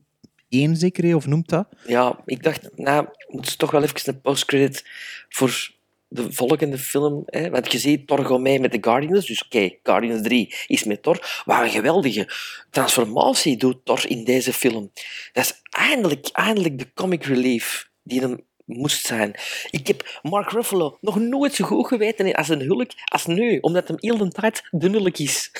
één 0.49 0.77
zeker, 0.77 1.03
hè, 1.03 1.15
of 1.15 1.27
noemt 1.27 1.49
dat? 1.49 1.67
Ja, 1.85 2.19
ik 2.25 2.43
dacht, 2.43 2.69
nou, 2.75 3.07
moet 3.27 3.57
toch 3.57 3.71
wel 3.71 3.83
even 3.83 4.13
een 4.13 4.21
post-credit 4.21 4.85
voor 5.29 5.79
de 6.11 6.33
volgende 6.33 6.77
film. 6.77 7.23
Hè? 7.25 7.49
Want 7.49 7.71
je 7.71 7.77
ziet 7.77 8.07
Thor 8.07 8.25
gaat 8.25 8.39
mee 8.39 8.59
met 8.59 8.71
de 8.71 8.77
Guardians. 8.81 9.25
Dus 9.25 9.43
oké, 9.43 9.69
Guardians 9.83 10.21
3 10.21 10.55
is 10.67 10.83
met 10.83 11.03
Thor. 11.03 11.43
Wat 11.45 11.61
een 11.61 11.69
geweldige 11.69 12.29
transformatie 12.69 13.57
doet 13.57 13.85
Thor 13.85 14.09
in 14.09 14.23
deze 14.23 14.53
film. 14.53 14.91
Dat 15.33 15.43
is 15.43 15.61
eindelijk, 15.69 16.29
eindelijk 16.31 16.79
de 16.79 16.93
comic 16.93 17.23
relief 17.23 17.89
die 18.03 18.19
hem 18.19 18.45
moest 18.65 19.05
zijn. 19.05 19.33
Ik 19.69 19.87
heb 19.87 20.19
Mark 20.21 20.51
Ruffalo 20.51 20.97
nog 21.01 21.19
nooit 21.19 21.53
zo 21.53 21.65
goed 21.65 21.87
geweten 21.87 22.33
als 22.33 22.49
een 22.49 22.61
hulk 22.61 22.91
als 23.05 23.25
nu. 23.25 23.57
Omdat 23.59 23.87
hem 23.87 23.97
heel 23.99 24.17
de 24.17 24.27
tijd 24.27 24.61
de 24.71 24.89
hulk 24.89 25.17
is. 25.17 25.51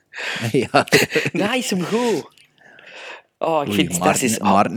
ja. 0.52 0.86
Nou 1.32 1.56
is 1.56 1.70
hem 1.70 1.82
goed. 1.82 2.28
Oh, 3.38 3.62
ik 3.62 3.68
Oei, 3.68 3.74
vind 3.76 3.98
Maarten, 3.98 4.22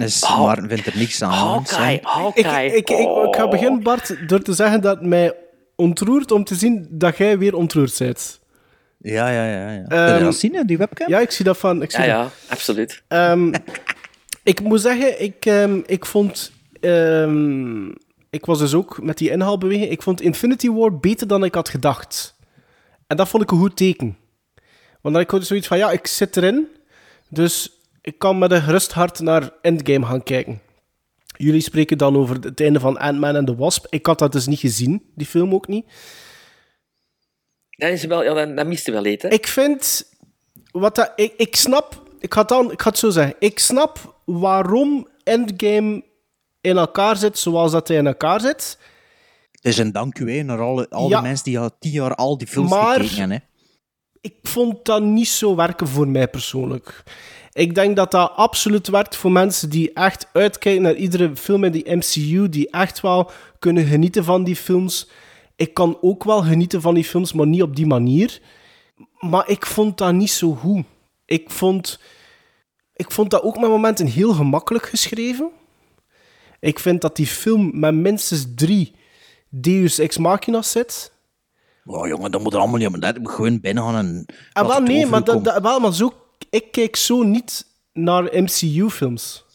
is, 0.01 0.23
Oh, 0.23 0.39
Maarten 0.39 0.69
vindt 0.69 0.85
er 0.85 0.97
niks 0.97 1.21
aan. 1.21 1.31
Hawkeye. 1.31 1.99
Hawkeye. 2.01 2.67
Ik, 2.67 2.89
ik, 2.89 2.89
ik, 2.89 3.07
ik 3.27 3.35
ga 3.35 3.47
beginnen, 3.47 3.83
Bart, 3.83 4.27
door 4.29 4.41
te 4.41 4.53
zeggen 4.53 4.81
dat 4.81 4.97
het 4.97 5.05
mij 5.07 5.33
ontroert 5.75 6.31
om 6.31 6.43
te 6.43 6.55
zien 6.55 6.87
dat 6.89 7.17
jij 7.17 7.37
weer 7.37 7.55
ontroerd 7.55 7.97
bent. 7.97 8.39
Ja, 8.97 9.29
ja, 9.29 9.45
ja. 9.45 9.71
ja. 9.71 9.83
Ehm, 9.87 10.01
Heb 10.09 10.17
je 10.17 10.23
dat 10.23 10.35
zien, 10.35 10.65
die 10.65 10.77
webcam? 10.77 11.09
Ja, 11.09 11.19
ik 11.19 11.31
zie 11.31 11.45
dat 11.45 11.57
van. 11.57 11.81
Ik 11.81 11.91
zie 11.91 12.03
Ja, 12.03 12.21
dat. 12.23 12.31
ja, 12.47 12.53
absoluut. 12.53 13.03
Ehm, 13.07 13.53
ik 14.43 14.61
moet 14.61 14.81
zeggen, 14.81 15.21
ik, 15.21 15.45
ehm, 15.45 15.79
ik 15.85 16.05
vond. 16.05 16.51
Ehm, 16.83 17.87
ik 18.29 18.45
was 18.45 18.59
dus 18.59 18.73
ook 18.73 19.01
met 19.01 19.17
die 19.17 19.29
inhaalbeweging. 19.29 19.89
Ik 19.89 20.01
vond 20.01 20.21
Infinity 20.21 20.69
War 20.69 20.99
beter 20.99 21.27
dan 21.27 21.43
ik 21.43 21.55
had 21.55 21.69
gedacht. 21.69 22.35
En 23.07 23.17
dat 23.17 23.27
vond 23.27 23.43
ik 23.43 23.51
een 23.51 23.57
goed 23.57 23.75
teken. 23.75 24.17
Want 25.01 25.15
dan 25.15 25.25
had 25.25 25.33
ik 25.33 25.45
zoiets 25.45 25.67
van: 25.67 25.77
ja, 25.77 25.91
ik 25.91 26.07
zit 26.07 26.37
erin. 26.37 26.67
Dus 27.29 27.79
ik 28.01 28.19
kan 28.19 28.37
met 28.37 28.51
een 28.51 28.61
gerust 28.61 28.91
hart 28.91 29.19
naar 29.19 29.51
Endgame 29.61 30.05
gaan 30.05 30.23
kijken. 30.23 30.61
Jullie 31.37 31.61
spreken 31.61 31.97
dan 31.97 32.17
over 32.17 32.35
het 32.35 32.61
einde 32.61 32.79
van 32.79 32.97
Ant-Man 32.97 33.35
en 33.35 33.45
the 33.45 33.55
Wasp. 33.55 33.85
Ik 33.89 34.05
had 34.05 34.19
dat 34.19 34.31
dus 34.31 34.47
niet 34.47 34.59
gezien, 34.59 35.11
die 35.15 35.27
film 35.27 35.53
ook 35.53 35.67
niet. 35.67 35.85
Dan 37.69 37.89
is 37.89 38.03
wel, 38.03 38.23
ja, 38.23 38.33
dan, 38.33 38.55
dan 38.55 38.67
mist 38.67 38.85
hij 38.85 38.95
wel 38.95 39.05
eten. 39.05 39.31
Ik 39.31 39.47
vind. 39.47 40.11
Wat 40.71 40.95
dat, 40.95 41.11
ik, 41.15 41.33
ik 41.37 41.55
snap. 41.55 42.01
Ik 42.19 42.33
ga, 42.33 42.43
dan, 42.43 42.71
ik 42.71 42.81
ga 42.81 42.89
het 42.89 42.97
zo 42.97 43.09
zeggen. 43.09 43.35
Ik 43.39 43.59
snap 43.59 44.15
waarom 44.25 45.07
Endgame 45.23 46.03
in 46.63 46.77
elkaar 46.77 47.15
zit 47.17 47.37
zoals 47.37 47.71
dat 47.71 47.87
hij 47.87 47.97
in 47.97 48.07
elkaar 48.07 48.39
zit. 48.41 48.77
Het 49.51 49.65
is 49.65 49.77
een 49.77 49.91
dank 49.91 50.19
u 50.19 50.31
hè, 50.37 50.43
naar 50.43 50.61
alle, 50.61 50.89
al 50.89 51.09
Ja. 51.09 51.15
die 51.19 51.27
mensen 51.27 51.45
die 51.45 51.59
al 51.59 51.69
tien 51.79 51.91
jaar 51.91 52.15
al 52.15 52.37
die 52.37 52.47
films 52.47 52.69
Maar- 52.69 52.99
gekeken. 52.99 53.31
Hè. 53.31 53.37
Ik 54.21 54.35
vond 54.41 54.85
dat 54.85 55.01
niet 55.03 55.27
zo 55.27 55.55
werken 55.55 55.87
voor 55.87 56.07
mij 56.07 56.27
persoonlijk. 56.27 57.03
Ik 57.53 57.75
denk 57.75 57.95
dat 57.95 58.11
dat 58.11 58.31
absoluut 58.35 58.87
werkt 58.87 59.15
voor 59.15 59.31
mensen 59.31 59.69
die 59.69 59.93
echt 59.93 60.27
uitkijken 60.33 60.81
naar 60.81 60.95
iedere 60.95 61.35
film 61.35 61.63
in 61.63 61.71
die 61.71 61.95
MCU, 61.95 62.49
die 62.49 62.69
echt 62.69 63.01
wel 63.01 63.31
kunnen 63.59 63.85
genieten 63.85 64.23
van 64.23 64.43
die 64.43 64.55
films. 64.55 65.09
Ik 65.55 65.73
kan 65.73 65.97
ook 66.01 66.23
wel 66.23 66.41
genieten 66.41 66.81
van 66.81 66.93
die 66.93 67.03
films, 67.03 67.33
maar 67.33 67.47
niet 67.47 67.61
op 67.61 67.75
die 67.75 67.85
manier. 67.85 68.41
Maar 69.19 69.49
ik 69.49 69.65
vond 69.65 69.97
dat 69.97 70.13
niet 70.13 70.31
zo 70.31 70.53
goed. 70.53 70.85
Ik 71.25 71.49
vond, 71.49 71.99
ik 72.93 73.11
vond 73.11 73.29
dat 73.29 73.41
ook 73.43 73.59
met 73.59 73.69
momenten 73.69 74.07
heel 74.07 74.33
gemakkelijk 74.33 74.85
geschreven. 74.85 75.49
Ik 76.63 76.79
vind 76.79 77.01
dat 77.01 77.15
die 77.15 77.27
film 77.27 77.79
met 77.79 77.93
minstens 77.93 78.45
drie 78.55 78.95
Deus 79.49 79.99
Ex 79.99 80.17
Machina's 80.17 80.71
zit. 80.71 81.11
Oh, 81.85 82.07
jongen, 82.07 82.31
dat 82.31 82.41
moet 82.41 82.53
er 82.53 82.59
allemaal 82.59 82.77
niet 82.77 82.87
op. 82.87 83.01
Dat 83.01 83.17
moet 83.17 83.31
gewoon 83.31 83.59
binnen 83.59 83.83
gaan 83.83 83.95
en... 83.95 84.25
Ah, 84.53 84.67
laat 84.67 84.77
wel, 84.77 84.87
nee, 84.87 85.05
maar, 85.05 85.23
dat, 85.23 85.43
dat, 85.43 85.61
wel, 85.61 85.79
maar 85.79 85.93
zo, 85.93 86.13
ik 86.49 86.71
kijk 86.71 86.95
zo 86.95 87.23
niet 87.23 87.65
naar 87.93 88.23
MCU-films. 88.23 89.45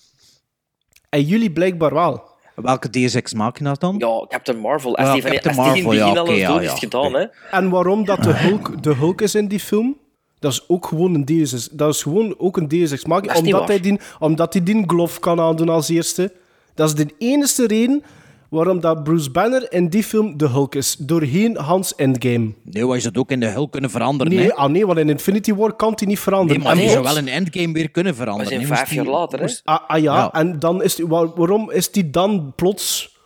En 1.08 1.22
jullie 1.22 1.50
blijkbaar 1.50 1.94
wel. 1.94 2.22
Welke 2.54 2.90
Deus 2.90 3.14
Ex 3.14 3.34
Machina 3.34 3.72
dan? 3.72 3.94
Ja, 3.98 4.26
Captain 4.28 4.58
Marvel. 4.58 4.96
Als 4.96 5.06
Ja, 5.06 5.12
die, 5.12 5.22
van, 5.22 5.30
Captain 5.30 5.54
die 5.54 5.64
het 5.64 5.72
Marvel, 5.74 5.90
begin 5.90 6.14
ja, 6.14 6.22
oké, 6.22 6.32
ja, 6.32 6.48
dood 6.48 6.62
ja, 6.62 6.72
is 6.72 6.78
gedaan, 6.78 7.14
hè. 7.14 7.26
En 7.50 7.70
waarom 7.70 8.04
dat 8.04 8.22
de 8.22 8.32
Hulk, 8.32 8.82
de 8.82 8.94
Hulk 8.94 9.20
is 9.20 9.34
in 9.34 9.48
die 9.48 9.60
film, 9.60 9.96
dat 10.38 10.52
is 10.52 10.68
ook 10.68 10.86
gewoon 10.86 11.14
een 11.14 11.24
Deus 11.24 11.52
Ex. 11.52 11.68
Dat 11.68 11.94
is 11.94 12.02
gewoon 12.02 12.34
ook 12.38 12.56
een 12.56 12.68
Deus 12.68 12.90
Ex 12.90 13.04
Machina, 13.04 13.34
omdat 13.34 13.68
hij, 13.68 13.80
die, 13.80 14.00
omdat 14.18 14.52
hij 14.52 14.62
die 14.62 14.84
glove 14.86 15.20
kan 15.20 15.40
aandoen 15.40 15.68
als 15.68 15.88
eerste. 15.88 16.32
Dat 16.78 16.88
is 16.88 16.94
de 16.94 17.14
enige 17.18 17.66
reden 17.66 18.02
waarom 18.50 18.80
dat 18.80 19.02
Bruce 19.04 19.30
Banner 19.30 19.72
in 19.72 19.88
die 19.88 20.02
film 20.04 20.36
de 20.36 20.48
Hulk 20.48 20.74
is. 20.74 20.96
Doorheen 20.98 21.56
Hans 21.56 21.94
Endgame. 21.94 22.52
Nee, 22.62 22.82
je 22.86 22.86
zou 22.86 23.00
het 23.02 23.18
ook 23.18 23.30
in 23.30 23.40
de 23.40 23.46
Hulk 23.46 23.72
kunnen 23.72 23.90
veranderen. 23.90 24.32
Nee, 24.32 24.44
hè? 24.44 24.54
ah, 24.54 24.70
nee, 24.70 24.86
want 24.86 24.98
in 24.98 25.08
Infinity 25.08 25.54
War 25.54 25.72
kan 25.76 25.92
hij 25.96 26.06
niet 26.06 26.18
veranderen. 26.18 26.62
Nee, 26.62 26.66
maar 26.72 26.76
die 26.82 26.90
zou 26.90 27.02
wel 27.04 27.16
in 27.16 27.28
Endgame 27.28 27.72
weer 27.72 27.90
kunnen 27.90 28.14
veranderen. 28.14 28.48
zijn 28.48 28.60
hè. 28.60 28.66
vijf 28.66 28.92
jaar 28.92 29.04
later, 29.04 29.38
hè? 29.38 29.44
moest- 29.44 29.60
Ah, 29.64 29.78
ah 29.90 30.00
ja, 30.02 30.16
Ja. 30.16 30.32
en 30.32 30.58
dan 30.58 30.82
is 30.82 30.94
die, 30.94 31.06
waar- 31.06 31.34
waarom 31.34 31.70
is 31.70 31.90
die 31.90 32.10
dan 32.10 32.52
plots 32.56 33.16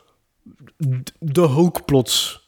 de 1.19 1.41
Hulk 1.41 1.85
plots? 1.85 2.41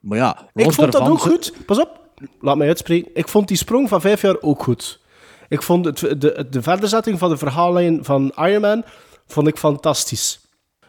Maar 0.00 0.18
ja, 0.18 0.48
Ik 0.54 0.72
vond 0.72 0.92
dat 0.92 1.08
ook 1.08 1.18
goed. 1.20 1.52
Pas 1.66 1.80
op, 1.80 2.00
laat 2.40 2.56
mij 2.56 2.66
uitspreken. 2.68 3.10
Ik 3.14 3.28
vond 3.28 3.48
die 3.48 3.56
sprong 3.56 3.88
van 3.88 4.00
vijf 4.00 4.22
jaar 4.22 4.36
ook 4.40 4.62
goed. 4.62 5.00
Ik 5.48 5.62
vond 5.62 5.84
het, 5.84 5.98
de, 5.98 6.46
de 6.50 6.62
verderzetting 6.62 7.18
van 7.18 7.30
de 7.30 7.36
verhaallijn 7.36 8.04
van 8.04 8.32
Iron 8.36 8.60
Man 8.60 8.84
vond 9.26 9.48
ik 9.48 9.56
fantastisch. 9.56 10.40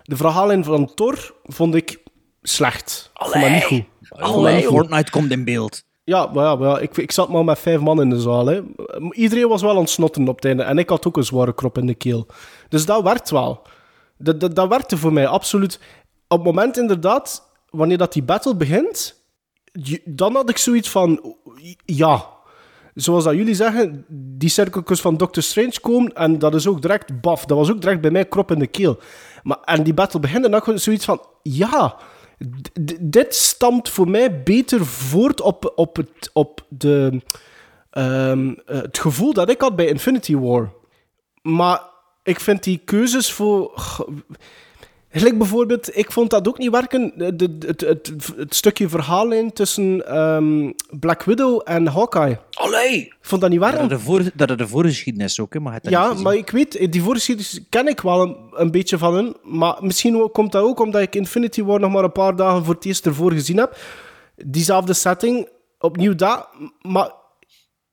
De 0.03 0.15
verhaallijn 0.15 0.63
van 0.63 0.93
Thor 0.93 1.35
vond 1.43 1.75
ik 1.75 2.01
slecht. 2.41 3.11
Ik 3.13 3.25
vond 3.25 3.43
dat 3.43 3.51
niet 3.51 3.63
goed. 3.63 3.83
Allee, 4.09 4.55
niet. 4.55 4.65
Fortnite 4.65 5.11
komt 5.11 5.31
in 5.31 5.43
beeld. 5.43 5.83
Ja, 6.03 6.25
maar 6.33 6.43
ja, 6.43 6.55
maar 6.55 6.69
ja 6.69 6.79
ik, 6.79 6.97
ik 6.97 7.11
zat 7.11 7.29
maar 7.29 7.43
met 7.43 7.59
vijf 7.59 7.79
man 7.79 8.01
in 8.01 8.09
de 8.09 8.19
zaal. 8.19 8.45
Hè. 8.45 8.61
Iedereen 9.11 9.47
was 9.47 9.61
wel 9.61 9.71
aan 9.71 9.77
het 9.77 9.89
snotten 9.89 10.27
op 10.27 10.35
het 10.35 10.45
einde. 10.45 10.63
En 10.63 10.77
ik 10.77 10.89
had 10.89 11.07
ook 11.07 11.17
een 11.17 11.23
zware 11.23 11.53
krop 11.53 11.77
in 11.77 11.85
de 11.85 11.95
keel. 11.95 12.27
Dus 12.69 12.85
dat 12.85 13.03
werkt 13.03 13.29
wel. 13.29 13.61
Dat, 14.17 14.39
dat, 14.39 14.55
dat 14.55 14.69
werkte 14.69 14.97
voor 14.97 15.13
mij, 15.13 15.27
absoluut. 15.27 15.79
Op 16.27 16.37
het 16.37 16.45
moment 16.45 16.77
inderdaad, 16.77 17.49
wanneer 17.69 17.97
dat 17.97 18.13
die 18.13 18.23
battle 18.23 18.55
begint, 18.55 19.23
dan 20.05 20.35
had 20.35 20.49
ik 20.49 20.57
zoiets 20.57 20.89
van... 20.89 21.35
Ja, 21.85 22.27
zoals 22.93 23.23
dat 23.23 23.35
jullie 23.35 23.55
zeggen, 23.55 24.05
die 24.09 24.49
cirkeltjes 24.49 25.01
van 25.01 25.17
Doctor 25.17 25.43
Strange 25.43 25.79
komen 25.81 26.13
en 26.13 26.39
dat 26.39 26.55
is 26.55 26.67
ook 26.67 26.81
direct 26.81 27.21
baf. 27.21 27.45
Dat 27.45 27.57
was 27.57 27.71
ook 27.71 27.81
direct 27.81 28.01
bij 28.01 28.11
mij 28.11 28.25
krop 28.25 28.51
in 28.51 28.59
de 28.59 28.67
keel. 28.67 28.99
Maar, 29.43 29.57
en 29.65 29.83
die 29.83 29.93
battle 29.93 30.19
begint 30.19 30.45
en 30.45 30.51
dan 30.51 30.61
ik 30.67 30.79
zoiets 30.79 31.05
van... 31.05 31.25
Ja, 31.41 31.97
dit 32.99 33.35
stamt 33.35 33.89
voor 33.89 34.09
mij 34.09 34.43
beter 34.43 34.85
voort 34.85 35.41
op, 35.41 35.73
op, 35.75 35.95
het, 35.95 36.29
op 36.33 36.65
de, 36.69 37.21
ehm, 37.89 38.53
eh, 38.65 38.81
het 38.81 38.99
gevoel 38.99 39.33
dat 39.33 39.49
ik 39.49 39.61
had 39.61 39.75
bij 39.75 39.87
Infinity 39.87 40.35
War. 40.35 40.73
Maar 41.41 41.81
ik 42.23 42.39
vind 42.39 42.63
die 42.63 42.81
keuzes 42.85 43.31
voor... 43.31 43.71
Gelijk 45.15 45.37
bijvoorbeeld, 45.37 45.97
ik 45.97 46.11
vond 46.11 46.29
dat 46.29 46.47
ook 46.47 46.57
niet 46.57 46.69
werken. 46.71 47.11
De, 47.15 47.35
de- 47.35 47.57
het, 47.67 47.81
het, 47.81 48.13
het 48.35 48.55
stukje 48.55 48.89
verhaallijn 48.89 49.53
tussen 49.53 50.07
ehm, 50.07 50.71
Black 50.99 51.23
Widow 51.23 51.61
en 51.63 51.87
Hawkeye. 51.87 52.39
Allee! 52.51 52.95
Ik 52.99 53.15
vond 53.21 53.41
dat 53.41 53.49
niet 53.49 53.59
Dat 53.59 53.69
werken. 53.71 54.31
dat 54.35 54.49
is 54.49 54.57
de 54.57 54.67
voorgeschiedenis 54.67 55.39
ook, 55.39 55.53
hè, 55.53 55.59
maar 55.59 55.73
het 55.73 55.89
Ja, 55.89 56.13
maar 56.13 56.35
ik 56.35 56.49
weet, 56.49 56.91
die 56.91 57.01
voorgeschiedenis 57.01 57.59
ken 57.69 57.87
ik 57.87 58.01
wel 58.01 58.21
een, 58.21 58.37
een 58.51 58.71
beetje 58.71 58.97
van 58.97 59.13
hun. 59.13 59.35
Maar 59.43 59.77
misschien 59.79 60.29
komt 60.31 60.51
dat 60.51 60.63
ook 60.63 60.79
omdat 60.79 61.01
ik 61.01 61.15
Infinity 61.15 61.63
War 61.63 61.79
nog 61.79 61.91
maar 61.91 62.03
een 62.03 62.11
paar 62.11 62.35
dagen 62.35 62.65
voor 62.65 62.73
het 62.73 62.85
eerst 62.85 63.05
ervoor 63.05 63.31
gezien 63.31 63.57
heb. 63.57 63.77
Diezelfde 64.35 64.93
setting, 64.93 65.49
opnieuw 65.79 66.15
dat, 66.15 66.47
maar... 66.81 67.11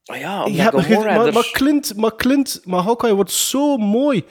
Oh 0.05 0.16
ja, 0.16 0.44
Gamora 0.82 1.16
maar, 1.16 1.26
er- 1.26 1.32
maar 1.32 1.48
Clint, 1.52 1.97
maar 1.97 2.16
Clint, 2.16 2.60
maar 2.64 2.82
Hawkeye 2.82 3.14
wordt 3.14 3.30
zo 3.32 3.76
mooi 3.76 4.24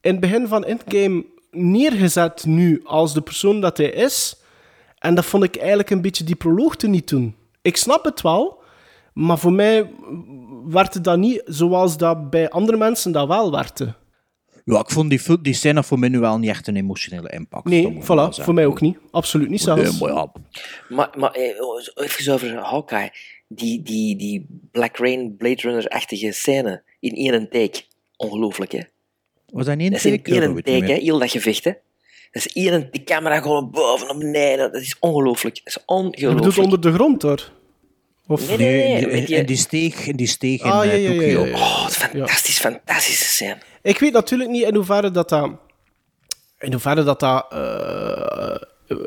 in 0.00 0.10
het 0.10 0.20
begin 0.20 0.48
van 0.48 0.64
Endgame 0.64 1.24
neergezet 1.56 2.44
nu 2.44 2.80
als 2.84 3.14
de 3.14 3.20
persoon 3.20 3.60
dat 3.60 3.76
hij 3.76 3.90
is. 3.90 4.36
En 4.98 5.14
dat 5.14 5.24
vond 5.24 5.44
ik 5.44 5.56
eigenlijk 5.56 5.90
een 5.90 6.00
beetje 6.00 6.24
die 6.24 6.36
proloog 6.36 6.76
te 6.76 6.88
niet 6.88 7.08
doen. 7.08 7.34
Ik 7.62 7.76
snap 7.76 8.04
het 8.04 8.20
wel, 8.20 8.62
maar 9.12 9.38
voor 9.38 9.52
mij 9.52 9.90
werd 10.66 10.94
het 10.94 11.04
dat 11.04 11.18
niet 11.18 11.42
zoals 11.44 11.96
dat 11.96 12.30
bij 12.30 12.50
andere 12.50 12.78
mensen 12.78 13.12
dat 13.12 13.28
wel 13.28 13.50
werd. 13.50 13.84
Ja, 14.64 14.78
ik 14.78 14.90
vond 14.90 15.10
die, 15.10 15.40
die 15.40 15.54
scène 15.54 15.82
voor 15.82 15.98
mij 15.98 16.08
nu 16.08 16.18
wel 16.18 16.38
niet 16.38 16.50
echt 16.50 16.66
een 16.66 16.76
emotionele 16.76 17.28
impact. 17.28 17.64
Nee, 17.64 17.98
voilà, 18.02 18.28
voor 18.42 18.54
mij 18.54 18.66
ook 18.66 18.80
niet. 18.80 18.98
Absoluut 19.10 19.48
niet 19.48 19.60
zelfs. 19.60 19.82
Nee, 19.82 20.00
maar 20.00 20.12
ja, 20.12 20.32
Maar, 20.88 21.10
maar 21.18 21.30
eh, 21.30 21.62
oh, 21.62 21.80
even 21.94 22.32
over 22.32 22.56
Hawkeye. 22.58 23.10
Die, 23.48 23.82
die, 23.82 24.16
die 24.16 24.46
Black 24.70 24.96
Rain 24.96 25.36
Blade 25.36 25.60
Runner-achtige 25.60 26.32
scène 26.32 26.82
in 27.00 27.14
één 27.14 27.48
take. 27.50 27.82
Ongelooflijk, 28.16 28.72
hè? 28.72 28.80
Was 29.52 29.64
dat 29.64 29.74
in 29.74 29.80
één 29.80 29.90
Dat 29.90 29.98
is 29.98 30.06
in 30.06 30.22
take? 30.22 30.40
Dat 30.40 30.48
ik 30.48 30.54
niet 30.54 30.64
take, 30.64 30.92
hè? 30.92 30.98
Heel 30.98 31.18
dat 31.18 31.30
gevecht, 31.30 31.64
hè? 31.64 31.72
Dat 32.30 32.46
is 32.46 32.52
één, 32.52 32.88
die 32.90 33.04
camera 33.04 33.40
gewoon 33.40 33.70
boven 33.70 34.06
naar 34.06 34.16
beneden. 34.18 34.72
Dat 34.72 34.80
is 34.82 34.96
ongelooflijk. 35.00 35.60
Dat 35.64 35.66
is 35.76 35.82
Je 35.86 36.02
bedoelt 36.10 36.24
ongelooflijk. 36.24 36.58
onder 36.64 36.80
de 36.80 36.92
grond, 36.92 37.22
hoor? 37.22 37.50
Of... 38.26 38.48
Nee, 38.48 38.56
nee, 38.56 38.68
nee. 38.92 39.00
in, 39.02 39.08
weet 39.08 39.28
je- 39.28 39.36
in 39.36 39.46
die 39.46 39.56
steeg, 39.56 40.06
in 40.06 40.16
die 40.16 40.26
steeg 40.26 40.62
in 40.62 40.70
Ah, 40.70 40.84
ja, 40.84 40.90
eh, 40.90 41.02
ja, 41.04 41.10
ja, 41.10 41.16
Tokio. 41.18 41.40
ja, 41.44 41.46
ja. 41.46 41.56
Oh, 41.56 41.84
is 41.88 41.94
fantastisch, 41.96 42.58
fantastische 42.58 43.24
scène. 43.24 43.58
Ik 43.82 43.98
weet 43.98 44.12
natuurlijk 44.12 44.50
niet 44.50 44.62
in 44.62 44.74
hoeverre 44.74 45.10
dat 45.10 45.28
dat... 45.28 45.50
In 46.58 46.72
hoeverre 46.72 47.02
dat 47.02 47.20
dat... 47.20 47.46
eh, 47.52 48.54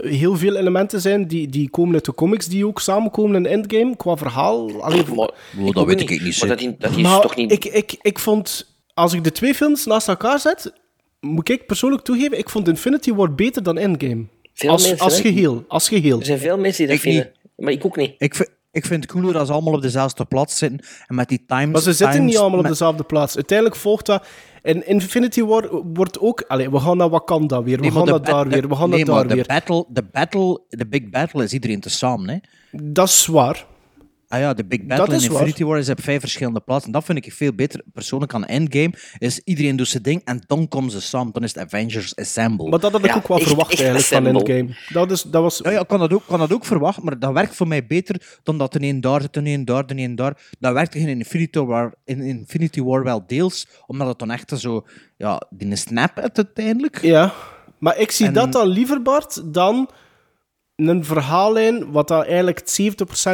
heel 0.02 0.36
veel 0.38 0.56
elementen 0.56 1.02
zijn 1.02 1.28
die, 1.28 1.48
die 1.48 1.70
komen 1.70 1.94
uit 1.94 2.06
de 2.06 2.14
comics, 2.14 2.48
die 2.48 2.68
ook 2.68 2.80
samenkomen 2.82 3.36
in 3.36 3.52
Endgame, 3.52 3.96
qua 3.96 4.18
verhaal. 4.18 4.82
Allee, 4.84 5.04
Maar, 5.16 5.30
Oh, 5.60 5.72
dat 5.74 5.86
weet 5.86 6.02
ik 6.02 6.10
niet, 6.22 6.40
Maar 6.40 6.48
dat, 6.50 6.62
in- 6.62 6.76
dat 6.80 6.92
is 6.92 6.98
maar 6.98 7.22
toch 7.22 7.36
niet... 7.36 7.52
ik, 7.52 7.66
ik, 7.66 7.96
ik 8.02 8.20
vond... 8.20 8.69
Als 9.00 9.14
ik 9.14 9.24
de 9.24 9.32
twee 9.32 9.54
films 9.54 9.86
naast 9.86 10.08
elkaar 10.08 10.40
zet, 10.40 10.74
moet 11.20 11.50
ik 11.50 11.66
persoonlijk 11.66 12.04
toegeven, 12.04 12.38
ik 12.38 12.50
vond 12.50 12.68
Infinity 12.68 13.14
War 13.14 13.36
beter 13.36 13.64
dan 13.64 13.78
Endgame. 13.78 14.26
Veel 14.54 14.70
als, 14.70 14.88
mensen, 14.88 15.06
als 15.06 15.20
geheel. 15.22 15.64
Als 15.68 15.88
geheel. 15.88 16.20
Er 16.20 16.26
zijn 16.26 16.40
veel 16.40 16.58
mensen 16.58 16.88
die 16.88 16.96
dat 16.96 17.06
Ik 17.06 17.12
niet. 17.12 17.22
vinden. 17.22 17.34
Maar 17.56 17.72
ik 17.74 17.86
ook 17.86 17.96
niet. 17.98 18.16
Ik, 18.18 18.36
vind- 18.36 18.50
ik 18.72 18.86
vind 18.86 19.04
het 19.04 19.12
cooler 19.12 19.38
als 19.38 19.48
ze 19.48 19.54
allemaal 19.54 19.74
op 19.74 19.82
dezelfde 19.82 20.26
plaats 20.26 20.58
zitten 20.58 20.80
en 21.08 21.16
met 21.16 21.30
die 21.30 21.44
times... 21.48 21.72
Maar 21.72 21.82
ze 21.82 21.94
zitten 21.94 22.12
times- 22.16 22.32
niet 22.32 22.38
allemaal 22.42 22.60
op 22.60 22.68
dezelfde 22.68 23.04
plaats. 23.04 23.36
Uiteindelijk 23.36 23.78
volgt 23.80 24.06
dat... 24.06 24.28
In 24.64 24.88
Infinity 24.88 25.42
War 25.44 25.70
wordt 25.94 26.20
ook... 26.20 26.44
Allee, 26.48 26.70
we 26.72 26.80
gaan 26.80 26.98
naar 26.98 27.10
Wakanda 27.10 27.64
weer, 27.64 27.76
we 27.76 27.82
Nee, 27.82 27.92
gaan 27.92 28.06
naar 28.06 28.22
daar 28.22 28.44
de- 28.44 28.50
weer, 28.50 28.68
we 28.70 28.76
gaan 28.76 28.90
nee, 28.90 29.06
naar 29.06 29.16
daar 29.16 29.28
de 29.28 29.34
weer. 29.36 29.46
Battle, 29.48 29.86
de, 29.90 30.04
battle, 30.12 30.62
de 30.70 30.88
big 30.88 31.10
battle 31.10 31.44
is 31.44 31.54
iedereen 31.54 31.80
tezamen, 31.80 32.30
hè? 32.30 32.38
Dat 32.82 33.08
is 33.08 33.26
waar. 33.26 33.66
Ah 34.32 34.40
ja, 34.40 34.54
de 34.54 34.66
Big 34.66 34.86
Battle 34.86 35.16
in 35.16 35.22
Infinity 35.24 35.64
War 35.64 35.78
is 35.78 35.90
op 35.90 36.02
vijf 36.02 36.20
verschillende 36.20 36.60
plaatsen. 36.60 36.92
Dat 36.92 37.04
vind 37.06 37.26
ik 37.26 37.34
veel 37.34 37.54
beter. 37.54 37.84
Persoonlijk 37.94 38.34
aan 38.34 38.46
Endgame 38.46 38.94
is 39.18 39.40
iedereen 39.44 39.76
doet 39.76 39.88
zijn 39.88 40.04
ding 40.04 40.22
en 40.26 40.44
dan 40.48 40.68
komen 40.68 40.92
ze 40.92 41.02
samen. 41.02 41.34
Dan 41.34 41.44
is 41.44 41.54
het 41.56 41.64
Avengers 41.64 42.16
Assemble. 42.16 42.70
Maar 42.70 42.80
dat 42.80 42.92
had 42.92 43.04
ik 43.04 43.08
Ja, 43.10 43.16
ook 43.16 43.28
wel 43.28 43.38
echt- 43.38 43.48
verwacht 43.48 43.72
echt 43.72 43.82
eigenlijk 43.82 44.08
van 44.10 44.26
assemble. 44.38 44.54
Endgame. 44.56 44.78
Dat, 44.94 45.12
is, 45.12 45.22
dat 45.22 45.42
was... 45.42 45.60
Ja, 45.64 45.70
ja, 45.72 45.80
ik 45.80 45.88
kan 45.88 46.00
dat, 46.00 46.14
ook, 46.14 46.24
kan 46.28 46.40
dat 46.40 46.54
ook 46.54 46.66
verwachten, 46.66 47.04
maar 47.04 47.20
dat 47.20 47.34
werkt 47.34 47.56
voor 47.56 47.68
mij 47.68 47.86
beter 47.86 48.38
dan 48.44 48.58
dat 48.58 48.76
er 48.76 48.84
een 48.84 49.02
daar 49.02 49.22
zit, 49.22 49.36
een 49.36 49.46
een 49.48 49.66
daar, 49.66 49.84
een 49.88 50.00
een 50.00 50.16
daar. 50.16 50.38
Dat 50.60 50.74
werkt 50.74 50.96
in 50.96 51.08
Infinity 51.08 51.60
War, 51.60 51.94
in 52.06 52.22
Infinity 52.22 52.82
War 52.82 53.04
wel 53.04 53.24
deels, 53.28 53.68
omdat 53.88 54.08
het 54.08 54.20
dan 54.20 54.32
echt 54.32 54.52
zo, 54.60 54.86
ja, 55.18 55.42
die 55.50 55.76
snap 55.76 56.16
het 56.16 56.38
uiteindelijk. 56.38 57.02
Ja, 57.02 57.34
maar 57.80 57.98
ik 57.98 58.12
zie 58.12 58.26
En- 58.26 58.34
dat 58.34 58.52
dan 58.52 58.68
liever, 58.68 59.02
Bart, 59.02 59.54
dan 59.54 59.90
een 60.88 61.06
verhaallijn 61.06 61.92
wat 61.92 62.08
dat 62.08 62.26
eigenlijk 62.26 62.60
het 62.60 62.82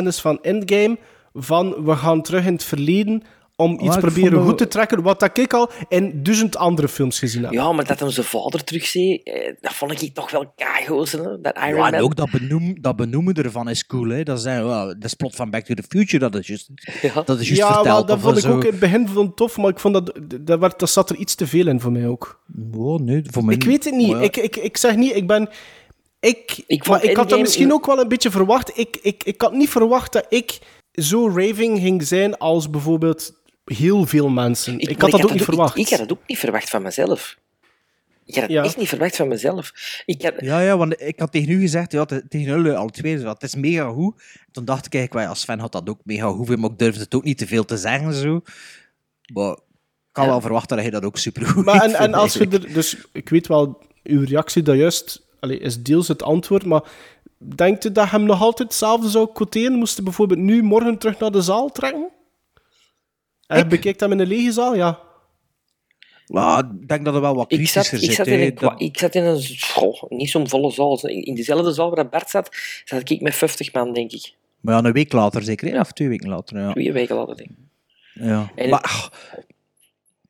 70% 0.02 0.06
is 0.06 0.20
van 0.20 0.40
Endgame, 0.42 0.98
van 1.34 1.84
we 1.86 1.96
gaan 1.96 2.22
terug 2.22 2.46
in 2.46 2.54
het 2.54 2.64
verleden 2.64 3.24
om 3.58 3.80
iets 3.82 3.96
ik 3.96 4.02
proberen 4.02 4.44
goed 4.44 4.58
te 4.58 4.68
trekken, 4.68 5.02
wat 5.02 5.20
dat 5.20 5.38
ik 5.38 5.54
al 5.54 5.70
in 5.90 6.24
duizend 6.24 6.58
andere 6.58 6.88
films 6.88 7.20
gezien 7.20 7.44
heb. 7.44 7.52
Ja, 7.52 7.72
maar 7.72 7.86
dat 7.86 8.00
hem 8.00 8.10
zijn 8.10 8.26
vader 8.26 8.64
terugzee, 8.64 9.24
eh, 9.24 9.54
dat 9.62 9.74
vond 9.74 10.02
ik 10.02 10.14
toch 10.14 10.32
wel 10.32 10.54
keigozen, 10.56 11.24
hè, 11.24 11.42
dat 11.42 11.56
Iron 11.58 11.76
Ja, 11.76 11.86
en 11.86 11.92
Man. 11.92 12.02
ook 12.02 12.16
dat, 12.16 12.32
benoem, 12.32 12.82
dat 12.82 12.96
benoemen 12.96 13.34
ervan 13.34 13.70
is 13.70 13.86
cool. 13.86 14.10
Hè. 14.10 14.24
Dat, 14.24 14.42
zijn, 14.42 14.66
ja, 14.66 14.86
dat 14.86 15.04
is 15.04 15.14
plot 15.14 15.36
van 15.36 15.50
Back 15.50 15.66
to 15.66 15.74
the 15.74 15.84
Future, 15.88 16.30
dat 16.30 16.36
is 16.42 16.48
juist, 16.48 16.70
Ja. 17.02 17.22
dat 17.26 17.40
is 17.40 17.48
juist 17.48 17.62
ja, 17.62 17.74
verteld. 17.74 17.98
maar 17.98 18.16
dat 18.16 18.20
vond 18.20 18.38
ik 18.38 18.44
zo. 18.44 18.54
ook 18.54 18.64
in 18.64 18.70
het 18.70 18.80
begin 18.80 19.08
van 19.08 19.34
tof, 19.34 19.58
maar 19.58 19.70
ik 19.70 19.80
vond 19.80 19.94
dat, 19.94 20.20
dat, 20.42 20.60
werd, 20.60 20.80
dat 20.80 20.90
zat 20.90 21.10
er 21.10 21.16
iets 21.16 21.36
te 21.36 21.48
veel 21.48 21.68
in 21.68 21.80
voor 21.80 21.92
mij 21.92 22.08
ook. 22.08 22.44
Oh, 22.78 23.00
nee, 23.00 23.22
voor 23.32 23.46
mij 23.46 23.56
Ik 23.56 23.64
weet 23.64 23.84
het 23.84 23.94
niet. 23.96 24.10
Ja. 24.10 24.20
Ik, 24.20 24.38
ik, 24.38 24.56
ik 24.56 24.78
zeg 24.78 24.96
niet, 24.96 25.16
ik 25.16 25.28
ben... 25.28 25.50
Ik, 26.20 26.64
Ik 26.68 26.88
maar 26.88 27.04
ik 27.04 27.16
had 27.16 27.30
dat 27.30 27.40
misschien 27.40 27.74
ook 27.74 27.86
wel 27.86 28.00
een 28.00 28.08
beetje 28.08 28.32
verwacht. 28.32 28.78
Ik, 28.78 28.98
ik, 29.02 29.24
ik 29.24 29.42
had 29.42 29.54
niet 29.54 29.70
verwacht 29.70 30.14
dat 30.14 30.26
ik 30.30 30.60
zo 30.92 31.28
raving 31.28 31.80
ging 31.80 32.04
zijn 32.04 32.38
als 32.38 32.70
bijvoorbeeld 32.70 33.34
heel 33.66 34.06
veel 34.06 34.30
mensen. 34.30 34.80
Ik, 34.80 35.02
had 35.02 35.12
dat 35.12 35.24
ook 35.24 35.32
niet 35.34 35.44
verwacht. 35.44 35.78
Ik, 35.78 35.90
had 35.90 36.00
het 36.00 36.12
ook 36.12 36.28
niet 36.28 36.40
verwacht 36.40 36.70
van 36.70 36.82
mezelf. 36.82 37.38
Ik 38.26 38.34
had 38.34 38.44
het 38.44 38.52
Ja. 38.52 38.64
echt 38.64 38.78
niet 38.78 38.88
verwacht 38.88 39.16
van 39.16 39.28
mezelf. 39.28 39.72
Ik 40.06 40.22
had, 40.22 40.34
Ja, 40.40 40.60
ja, 40.60 40.78
want 40.78 41.02
ik 41.02 41.20
had 41.20 41.32
tegen 41.32 41.50
u 41.50 41.60
gezegd, 41.60 41.92
ja, 41.92 42.06
te- 42.06 42.28
tegen 42.28 42.46
jullie 42.56 42.74
al 42.74 42.88
twee, 42.90 43.20
zo, 43.20 43.28
het 43.28 43.44
is 43.44 43.56
mega 43.56 43.88
goed. 43.90 44.22
Toen 44.52 44.66
dacht 44.66 44.86
ik 44.86 44.94
eigenlijk, 44.96 45.28
als 45.28 45.44
fan 45.44 45.60
had 45.60 45.72
dat 45.72 45.90
ook 45.90 46.00
mega 46.04 46.28
goed, 46.28 46.58
maar 46.58 46.70
ik 46.72 46.78
durfde 46.80 47.00
het 47.00 47.16
ook 47.16 47.24
niet 47.24 47.38
te 47.38 47.48
veel 47.48 47.66
te 47.66 47.78
zeggen. 47.78 48.14
Zo. 48.14 48.42
Maar 49.34 49.52
ik 49.52 49.60
kan 50.12 50.24
Ja. 50.24 50.30
wel 50.30 50.42
verwachten 50.42 50.76
dat 50.76 50.86
je 50.86 50.92
dat 50.92 51.04
ook 51.06 51.18
super 51.18 51.46
goed 51.46 51.66
Maar 51.66 51.82
en, 51.84 51.94
en 52.06 52.14
als 52.14 52.34
je 52.34 52.48
er... 52.48 52.74
Dus 52.74 52.98
ik 53.14 53.30
weet 53.30 53.48
wel, 53.48 53.82
uw 54.04 54.24
reactie 54.26 54.62
dat 54.64 54.76
juist 54.76 55.25
allee, 55.46 55.60
is 55.60 55.84
deels 55.84 56.08
het 56.08 56.24
antwoord, 56.24 56.66
maar 56.66 56.82
denkt 57.56 57.86
u 57.86 57.92
dat 57.92 58.10
hem 58.10 58.24
nog 58.24 58.42
altijd 58.42 58.68
hetzelfde 58.70 59.10
zou 59.10 59.30
quoteren? 59.34 59.74
Moest 59.78 59.96
hij 59.96 60.04
bijvoorbeeld 60.04 60.40
nu 60.40 60.64
morgen 60.64 60.98
terug 60.98 61.20
naar 61.20 61.32
de 61.32 61.42
zaal 61.42 61.72
trekken? 61.72 62.10
En 63.48 63.58
je 63.58 63.66
bekijkt 63.68 64.00
hem 64.00 64.12
in 64.12 64.20
een 64.20 64.28
lege 64.28 64.52
zaal, 64.52 64.76
ja. 64.76 65.00
Maar 66.28 66.60
ik 66.82 66.88
denk 66.88 67.06
dat 67.06 67.16
er 67.16 67.22
wel 67.22 67.36
wat 67.36 67.52
ik, 67.52 67.68
zat, 67.68 67.88
kritischer 67.88 67.98
ik, 67.98 68.04
zit. 68.04 68.14
zat 68.16 68.28
in 68.28 68.40
een, 68.42 68.56
Dat- 68.56 68.82
ik 68.82 68.98
zat 69.00 69.16
in 69.16 69.24
een... 69.24 69.42
goh, 69.60 70.04
niet 70.10 70.30
zo'n 70.30 70.50
volle 70.50 70.72
zaal. 70.72 71.00
In 71.08 71.36
dezelfde 71.36 71.74
zaal 71.74 71.88
waar 71.88 71.96
dat 71.96 72.10
Bart 72.10 72.30
zat, 72.30 72.50
zat 72.86 73.10
ik 73.10 73.22
met 73.22 73.36
50 73.36 73.74
man, 73.74 73.94
denk 73.94 74.12
ik. 74.12 74.34
Maar 74.62 74.76
ja, 74.82 74.84
een 74.88 74.94
week 74.94 75.12
later 75.14 75.44
zeker, 75.44 75.72
hè? 75.74 75.80
of 75.80 75.92
twee 75.92 76.08
weken 76.08 76.30
later. 76.30 76.60
Ja. 76.60 76.72
Twee 76.72 76.92
weken 76.92 77.16
later, 77.16 77.36
denk 77.36 77.50
ik. 77.50 77.56
Ja. 78.14 78.52
En- 78.56 78.70
Maar 78.70 79.10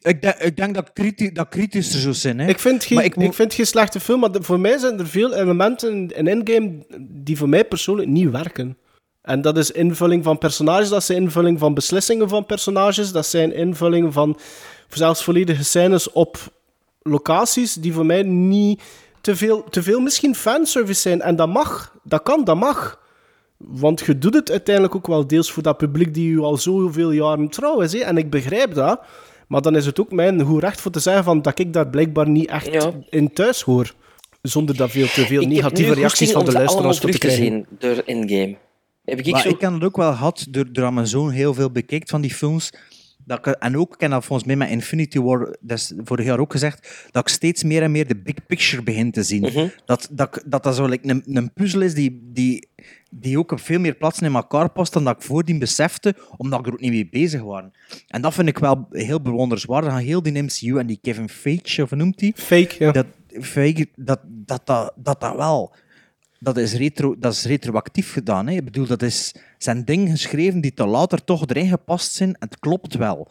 ik, 0.06 0.22
denk, 0.22 0.36
ik 0.36 0.58
denk 0.58 0.76
dat, 0.76 0.94
kriti 0.94 1.32
dat 1.32 1.50
kritischer 1.50 2.00
zou 2.00 2.14
zijn. 2.14 2.40
Hè. 2.40 2.48
Ik 2.48 2.60
vind, 2.60 2.84
geen, 2.84 2.98
Maar 2.98 3.06
ik, 3.06 3.34
vind 3.34 3.54
geen 3.54 3.66
slechte 3.68 4.00
film, 4.00 4.20
maar 4.20 4.32
de- 4.32 4.44
voor 4.44 4.60
mij 4.60 4.78
zijn 4.78 5.00
er 5.00 5.08
veel 5.08 5.34
elementen 5.34 5.92
in, 5.92 6.12
in 6.16 6.28
Endgame 6.28 6.86
die 7.00 7.38
voor 7.38 7.50
mij 7.50 7.66
persoonlijk 7.66 8.10
niet 8.10 8.30
werken. 8.32 8.78
En 9.22 9.42
dat 9.42 9.58
is 9.58 9.72
invulling 9.72 10.24
van 10.24 10.38
personages, 10.38 10.90
dat 10.90 11.04
zijn 11.04 11.22
invulling 11.22 11.60
van 11.60 11.74
beslissingen 11.74 12.30
van 12.30 12.46
personages, 12.46 13.12
dat 13.12 13.26
zijn 13.26 13.54
invulling 13.54 14.14
van 14.14 14.38
zelfs 14.90 15.24
volledige 15.24 15.64
scènes 15.64 16.12
op 16.12 16.38
locaties 17.02 17.74
die 17.74 17.94
voor 17.94 18.06
mij 18.06 18.24
niet 18.24 18.82
te 19.22 19.36
veel, 19.36 19.64
te 19.70 19.84
veel 19.84 20.00
misschien 20.00 20.36
fanservice 20.36 21.02
zijn. 21.02 21.22
En 21.22 21.36
dat 21.36 21.48
mag, 21.48 21.96
dat 22.04 22.24
kan, 22.24 22.44
dat 22.44 22.56
mag. 22.56 23.00
Want 23.58 24.00
je 24.06 24.18
doet 24.18 24.34
het 24.34 24.52
uiteindelijk 24.52 24.96
ook 24.96 25.08
wel 25.08 25.28
deels 25.28 25.52
voor 25.52 25.64
dat 25.64 25.78
publiek 25.78 26.14
die 26.14 26.32
je 26.32 26.42
al 26.42 26.58
zoveel 26.58 27.12
jaren 27.12 27.50
trouw 27.50 27.80
is. 27.80 27.94
Hè? 27.94 28.00
En 28.00 28.18
ik 28.18 28.30
begrijp 28.30 28.74
dat. 28.74 29.00
Maar 29.48 29.62
dan 29.62 29.76
is 29.76 29.86
het 29.86 30.00
ook 30.00 30.12
mijn 30.12 30.42
goed 30.42 30.62
recht 30.62 30.82
voor 30.82 30.92
te 30.92 31.00
zeggen 31.00 31.24
van 31.24 31.42
dat 31.42 31.60
ik 31.60 31.74
daar 31.74 31.88
blijkbaar 31.88 32.30
niet 32.30 32.48
echt 32.50 32.74
Ja. 32.74 32.92
in 33.10 33.34
thuis 33.34 33.62
hoor. 33.62 33.94
Zonder 34.42 34.78
dat 34.78 34.92
veel 34.92 35.08
te 35.08 35.26
veel 35.26 35.42
Ik 35.42 35.48
negatieve 35.48 35.94
reacties 35.94 36.32
van 36.32 36.46
de 36.46 36.52
luisteraars 36.52 37.00
te 37.00 37.08
krijgen. 37.08 37.66
door 37.80 37.98
Endgame. 38.06 38.56
Heb 39.06 39.20
ik, 39.20 39.32
Maar 39.32 39.42
zo... 39.42 39.50
ik 39.50 39.62
heb 39.62 39.74
het 39.74 39.84
ook 39.84 39.98
wel 39.98 40.12
gehad, 40.12 40.46
door, 40.50 40.66
door 40.72 40.86
aan 40.86 40.94
mijn 40.94 41.08
zoon 41.08 41.30
heel 41.30 41.54
veel 41.54 41.70
bekijkt 41.72 42.10
van 42.10 42.22
die 42.22 42.34
films. 42.34 42.70
Dat 43.26 43.48
ik, 43.48 43.56
en 43.56 43.78
ook, 43.78 43.94
ik 43.94 44.02
heb 44.02 44.12
dat 44.12 44.26
volgens 44.26 44.48
mij 44.48 44.56
met 44.56 44.70
Infinity 44.70 45.20
War, 45.20 45.56
dat 45.60 45.78
is 45.78 45.94
vorig 46.04 46.26
jaar 46.26 46.40
ook 46.40 46.52
gezegd, 46.52 47.08
dat 47.12 47.22
ik 47.22 47.34
steeds 47.34 47.64
meer 47.64 47.84
en 47.84 47.92
meer 47.92 48.08
de 48.08 48.16
big 48.16 48.46
picture 48.48 48.84
begin 48.84 49.12
te 49.12 49.24
zien. 49.24 49.42
Mhm. 49.42 49.68
Dat, 49.86 50.10
dat, 50.12 50.44
dat 50.46 50.64
dat 50.64 50.76
zo 50.76 50.86
like, 50.86 51.10
een, 51.10 51.24
een 51.26 51.54
puzzel 51.54 51.82
is 51.82 51.94
die, 51.94 52.30
die, 52.34 52.68
die 53.10 53.40
ook 53.40 53.52
op 53.52 53.60
veel 53.60 53.80
meer 53.80 53.96
plaatsen 53.96 54.28
in 54.28 54.36
elkaar 54.36 54.70
past 54.70 54.94
dan 54.94 55.04
dat 55.04 55.16
ik 55.16 55.22
voordien 55.22 55.60
besefte, 55.60 56.16
omdat 56.38 56.60
ik 56.60 56.66
er 56.66 56.74
ook 56.74 56.80
niet 56.80 56.92
mee 56.92 57.10
bezig 57.10 57.42
was. 57.42 57.64
En 58.08 58.22
dat 58.22 58.34
vind 58.34 58.48
ik 58.48 58.58
wel 58.58 58.88
heel 58.92 59.22
bewonderenswaardig 59.22 59.92
aan 59.92 60.00
heel 60.00 60.24
die 60.24 60.44
MCU 60.44 60.78
en 60.78 60.88
die 60.88 61.00
Kevin 61.02 61.30
Feige, 61.30 61.84
of 61.84 61.90
hoe 61.90 61.98
noemt 61.98 62.20
die? 62.20 62.34
Fake, 62.36 62.76
ja. 62.80 62.92
Dat, 62.92 63.06
Feige, 63.42 63.88
dat, 63.96 64.20
dat, 64.24 64.62
dat, 64.66 64.94
dat, 64.96 65.20
dat 65.22 65.36
wel 65.36 65.76
dat 66.46 66.58
is, 66.58 66.74
retro, 66.74 67.16
dat 67.20 67.34
is 67.34 67.46
retroactief 67.46 68.12
gedaan. 68.14 68.48
Hè. 68.48 68.54
Ik 68.54 68.64
bedoel, 68.66 68.86
dat 68.88 69.02
is, 69.02 69.36
zijn 69.58 69.86
dingen 69.86 70.10
geschreven 70.10 70.62
die 70.62 70.74
te 70.74 70.86
later 70.86 71.24
toch 71.24 71.48
erin 71.48 71.70
gepast 71.70 72.12
zijn. 72.14 72.30
En 72.30 72.48
het 72.50 72.60
klopt 72.60 72.96
wel. 72.96 73.28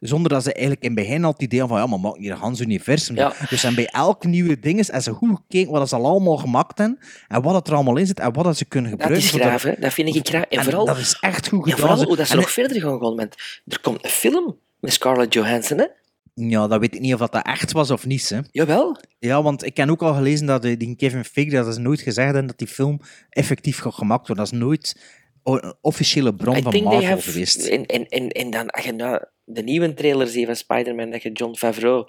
Zonder 0.00 0.30
dat 0.30 0.42
ze 0.42 0.52
eigenlijk 0.52 0.82
in 0.84 0.90
het 0.90 0.98
begin 0.98 1.24
al 1.24 1.32
het 1.32 1.42
idee 1.42 1.60
van 1.66 1.78
ja, 1.78 1.86
maar 1.86 2.00
maak 2.00 2.16
hier 2.16 2.32
een 2.32 2.38
Hans 2.38 2.60
universum. 2.60 3.16
Ja. 3.16 3.32
Dus 3.48 3.64
en 3.64 3.74
bij 3.74 3.86
elk 3.86 4.24
nieuwe 4.24 4.58
ding 4.60 4.78
is 4.78 4.90
en 4.90 5.02
ze 5.02 5.10
goed 5.12 5.36
gekeken 5.36 5.72
wat 5.72 5.88
ze 5.88 5.96
al 5.96 6.06
allemaal 6.06 6.36
gemaakt 6.36 6.78
hebben 6.78 6.98
en 7.28 7.42
wat 7.42 7.54
het 7.54 7.68
er 7.68 7.74
allemaal 7.74 7.96
in 7.96 8.06
zit 8.06 8.20
en 8.20 8.32
wat 8.32 8.44
dat 8.44 8.56
ze 8.56 8.64
kunnen 8.64 8.90
Dat 8.90 9.00
gebruiken. 9.00 9.26
is 9.28 9.30
voor 9.30 9.40
graaf. 9.58 9.76
Dat 9.78 9.92
vind 9.92 10.14
ik 10.14 10.28
graaf. 10.28 10.42
En, 10.42 10.58
En 10.58 10.64
vooral, 10.64 10.86
dat 10.86 10.96
is 10.98 11.16
echt 11.20 11.48
goed 11.48 11.66
en 11.66 11.72
gedaan. 11.72 11.88
vooral 11.88 12.06
hoe 12.06 12.16
dat 12.16 12.26
ze 12.26 12.32
En 12.32 12.38
nog 12.38 12.50
verder 12.50 12.80
gaan 12.80 12.98
gaan. 13.00 13.18
Er 13.66 13.80
komt 13.80 14.04
een 14.04 14.10
film 14.10 14.56
met 14.80 14.92
Scarlett 14.92 15.32
Johansson, 15.34 15.78
hè? 15.78 15.86
Ja, 16.34 16.66
dat 16.66 16.80
weet 16.80 16.94
ik 16.94 17.00
niet 17.00 17.14
of 17.14 17.18
dat 17.20 17.46
echt 17.46 17.72
was 17.72 17.90
of 17.90 18.06
niet. 18.06 18.28
Hè. 18.28 18.38
Jawel. 18.50 18.96
Ja, 19.18 19.42
want 19.42 19.64
ik 19.64 19.76
heb 19.76 19.88
ook 19.88 20.02
al 20.02 20.14
gelezen 20.14 20.46
dat 20.46 20.62
die 20.62 20.96
Kevin 20.96 21.24
Feige, 21.24 21.56
dat 21.56 21.66
is 21.66 21.76
nooit 21.76 22.00
gezegd 22.00 22.26
hebben 22.26 22.46
dat 22.46 22.58
die 22.58 22.66
film 22.66 23.00
effectief 23.28 23.78
gaat 23.78 23.94
gemaakt 23.94 24.26
worden. 24.26 24.44
Dat 24.44 24.54
is 24.54 24.58
nooit 24.58 24.96
een 25.42 25.74
officiële 25.80 26.34
bron 26.34 26.56
I 26.56 26.62
van 26.62 26.72
think 26.72 26.84
they 26.84 26.92
Marvel 26.92 27.10
have... 27.10 27.30
geweest. 27.30 27.66
En, 27.66 27.86
en, 27.86 28.06
en, 28.06 28.28
en 28.28 28.50
dan, 28.50 28.70
als 28.70 28.84
je 28.84 28.92
nou 28.92 29.24
de 29.44 29.62
nieuwe 29.62 29.94
trailer 29.94 30.26
ziet 30.26 30.46
van 30.46 30.56
Spider-Man, 30.56 31.10
dat 31.10 31.22
je 31.22 31.32
John 31.32 31.54
Favreau 31.54 32.04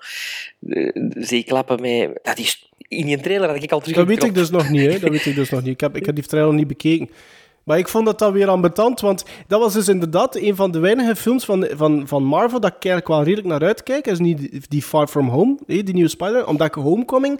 eh, 0.59 0.89
zie 1.09 1.43
klappen 1.43 1.81
met... 1.81 2.19
Dat 2.21 2.37
is... 2.37 2.71
In 2.77 3.05
die 3.05 3.19
trailer 3.19 3.49
had 3.49 3.63
ik 3.63 3.71
al 3.71 3.79
terug 3.79 3.95
Dat 3.95 4.07
weet 4.07 4.23
ik 4.23 4.33
dus 4.33 4.49
nog 4.49 4.69
niet, 4.69 4.91
hè. 4.91 4.99
Dat 4.99 5.09
weet 5.09 5.25
ik 5.25 5.35
dus 5.35 5.49
nog 5.49 5.61
niet. 5.61 5.73
Ik 5.73 5.79
heb, 5.79 5.95
ik 5.95 6.05
heb 6.05 6.15
die 6.15 6.23
trailer 6.23 6.53
niet 6.53 6.67
bekeken. 6.67 7.09
Maar 7.63 7.77
ik 7.77 7.87
vond 7.87 8.05
dat 8.05 8.19
dan 8.19 8.33
weer 8.33 8.47
ambetant, 8.47 9.01
want 9.01 9.23
dat 9.47 9.59
was 9.59 9.73
dus 9.73 9.87
inderdaad 9.87 10.35
een 10.35 10.55
van 10.55 10.71
de 10.71 10.79
weinige 10.79 11.15
films 11.15 11.45
van, 11.45 11.67
van, 11.71 12.07
van 12.07 12.23
Marvel 12.23 12.59
dat 12.59 12.69
ik 12.75 12.85
eigenlijk 12.85 13.07
wel 13.07 13.23
redelijk 13.23 13.47
naar 13.47 13.63
uitkijk. 13.69 14.03
Dat 14.03 14.13
is 14.13 14.19
niet 14.19 14.69
die- 14.69 14.81
Far 14.81 15.07
From 15.07 15.27
Home, 15.29 15.57
die 15.65 15.93
nieuwe 15.93 16.09
Spider-Man. 16.09 16.45
Omdat 16.47 16.67
ik 16.67 16.73
Homecoming... 16.73 17.39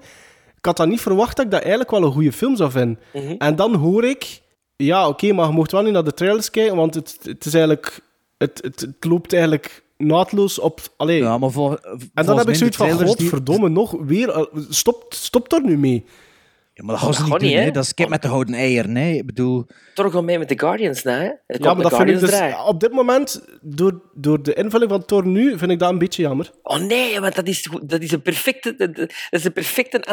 Ik 0.57 0.69
had 0.69 0.77
dat 0.77 0.87
niet 0.87 1.01
verwacht 1.01 1.35
dat 1.35 1.45
ik 1.45 1.51
dat 1.51 1.61
eigenlijk 1.61 1.91
wel 1.91 2.03
een 2.03 2.11
goede 2.11 2.31
film 2.31 2.55
zou 2.55 2.71
vinden. 2.71 2.99
Mhm. 3.13 3.35
En 3.37 3.55
dan 3.55 3.75
hoor 3.75 4.03
ik... 4.05 4.41
Ja, 4.75 5.07
oké, 5.07 5.33
maar 5.33 5.47
je 5.47 5.53
mocht 5.53 5.71
wel 5.71 5.81
niet 5.81 5.93
naar 5.93 6.03
de 6.03 6.13
trailers 6.13 6.49
kijken, 6.49 6.75
want 6.75 6.93
het, 6.95 7.17
het 7.23 7.45
is 7.45 7.53
eigenlijk... 7.53 7.99
Het, 8.37 8.59
het, 8.63 8.79
het 8.81 9.05
loopt 9.05 9.33
eigenlijk 9.33 9.83
naadloos 9.97 10.59
op... 10.59 10.79
Allee. 10.97 11.21
Ja, 11.21 11.37
maar 11.37 11.51
vol- 11.51 11.77
en 12.13 12.25
dan 12.25 12.37
heb 12.37 12.49
ik 12.49 12.55
zoiets 12.55 12.77
van, 12.77 12.87
die- 12.97 13.05
godverdomme, 13.07 13.69
nog 13.69 13.95
weer... 14.05 14.29
eh, 14.29 14.43
Stop, 14.69 15.05
stop 15.09 15.51
er 15.51 15.63
nu 15.63 15.77
mee. 15.77 16.05
Ja, 16.75 16.83
maar 16.83 16.95
dat 16.95 17.03
gaan 17.03 17.13
ze 17.13 17.23
niet 17.23 17.39
doen, 17.39 17.49
hè. 17.49 17.71
Dat 17.71 17.83
is 17.83 17.93
kip 17.93 18.09
met 18.09 18.21
de 18.21 18.27
gouden 18.27 18.55
eieren, 18.55 18.95
hè. 18.95 19.09
Ik 19.09 19.25
bedoel... 19.25 19.65
Toch 19.93 20.05
gewoon 20.05 20.25
mee 20.25 20.39
met 20.39 20.49
de 20.49 20.59
Guardians, 20.59 21.03
nou, 21.03 21.21
hè? 21.21 21.31
Het 21.47 21.63
Ja, 21.63 21.73
maar 21.73 21.91
vind 21.91 22.09
ik 22.09 22.19
dus... 22.19 22.41
Op 22.65 22.79
dit 22.79 22.91
moment, 22.91 23.45
door, 23.61 24.01
door 24.13 24.43
de 24.43 24.53
invulling 24.53 24.91
van 24.91 25.05
Thor 25.05 25.27
nu, 25.27 25.57
vind 25.57 25.71
ik 25.71 25.79
dat 25.79 25.89
een 25.89 25.97
beetje 25.97 26.21
jammer. 26.21 26.51
Oh 26.63 26.77
nee, 26.77 27.19
want 27.19 27.35
dat 27.35 27.47
is, 27.47 27.69
dat 27.83 28.01
is 28.01 28.11
een 28.11 28.21
perfecte, 28.21 28.75
dat 28.75 29.09
is 29.29 29.43
een 29.45 29.53
perfecte 29.53 30.03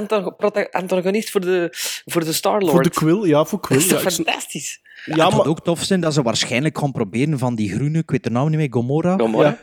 antagonist 0.70 1.30
voor 1.30 1.40
de, 1.40 1.68
voor 2.04 2.24
de 2.24 2.32
Star-Lord. 2.32 2.72
Voor 2.72 2.82
de 2.82 2.90
Quill, 2.90 3.26
ja, 3.26 3.44
voor 3.44 3.60
Quill. 3.60 3.78
Dat 3.78 3.86
is 3.86 4.02
ja, 4.02 4.10
fantastisch? 4.10 4.80
Ja, 5.04 5.24
het 5.24 5.34
zou 5.34 5.48
ook 5.48 5.60
tof 5.64 5.82
zijn 5.82 6.00
dat 6.00 6.14
ze 6.14 6.22
waarschijnlijk 6.22 6.78
gaan 6.78 6.92
proberen 6.92 7.38
van 7.38 7.54
die 7.54 7.72
groene, 7.72 7.98
ik 7.98 8.10
weet 8.10 8.24
de 8.24 8.30
naam 8.30 8.48
niet 8.48 8.58
meer, 8.58 8.68
Gomorra. 8.70 9.16
Gomorra. 9.16 9.48
Ja. 9.48 9.58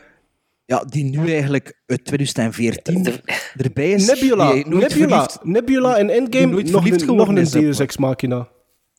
Ja, 0.68 0.84
die 0.84 1.04
nu 1.04 1.30
eigenlijk 1.32 1.80
uit 1.86 2.04
2014 2.04 3.06
erbij 3.56 3.90
is. 3.90 4.06
Nebula, 4.06 4.52
die 4.52 4.66
nooit 4.68 4.88
Nebula, 4.88 5.08
verliefd- 5.22 5.44
Nebula 5.44 5.96
in 5.96 6.06
die 6.06 6.16
Endgame, 6.16 6.46
nooit 6.46 6.70
nog 6.70 6.82
verliefd 6.82 7.08
een, 7.08 7.16
nog 7.16 7.28
een 7.28 7.50
Deus. 7.50 7.78
Ex 7.78 7.96
Machina. 7.96 8.48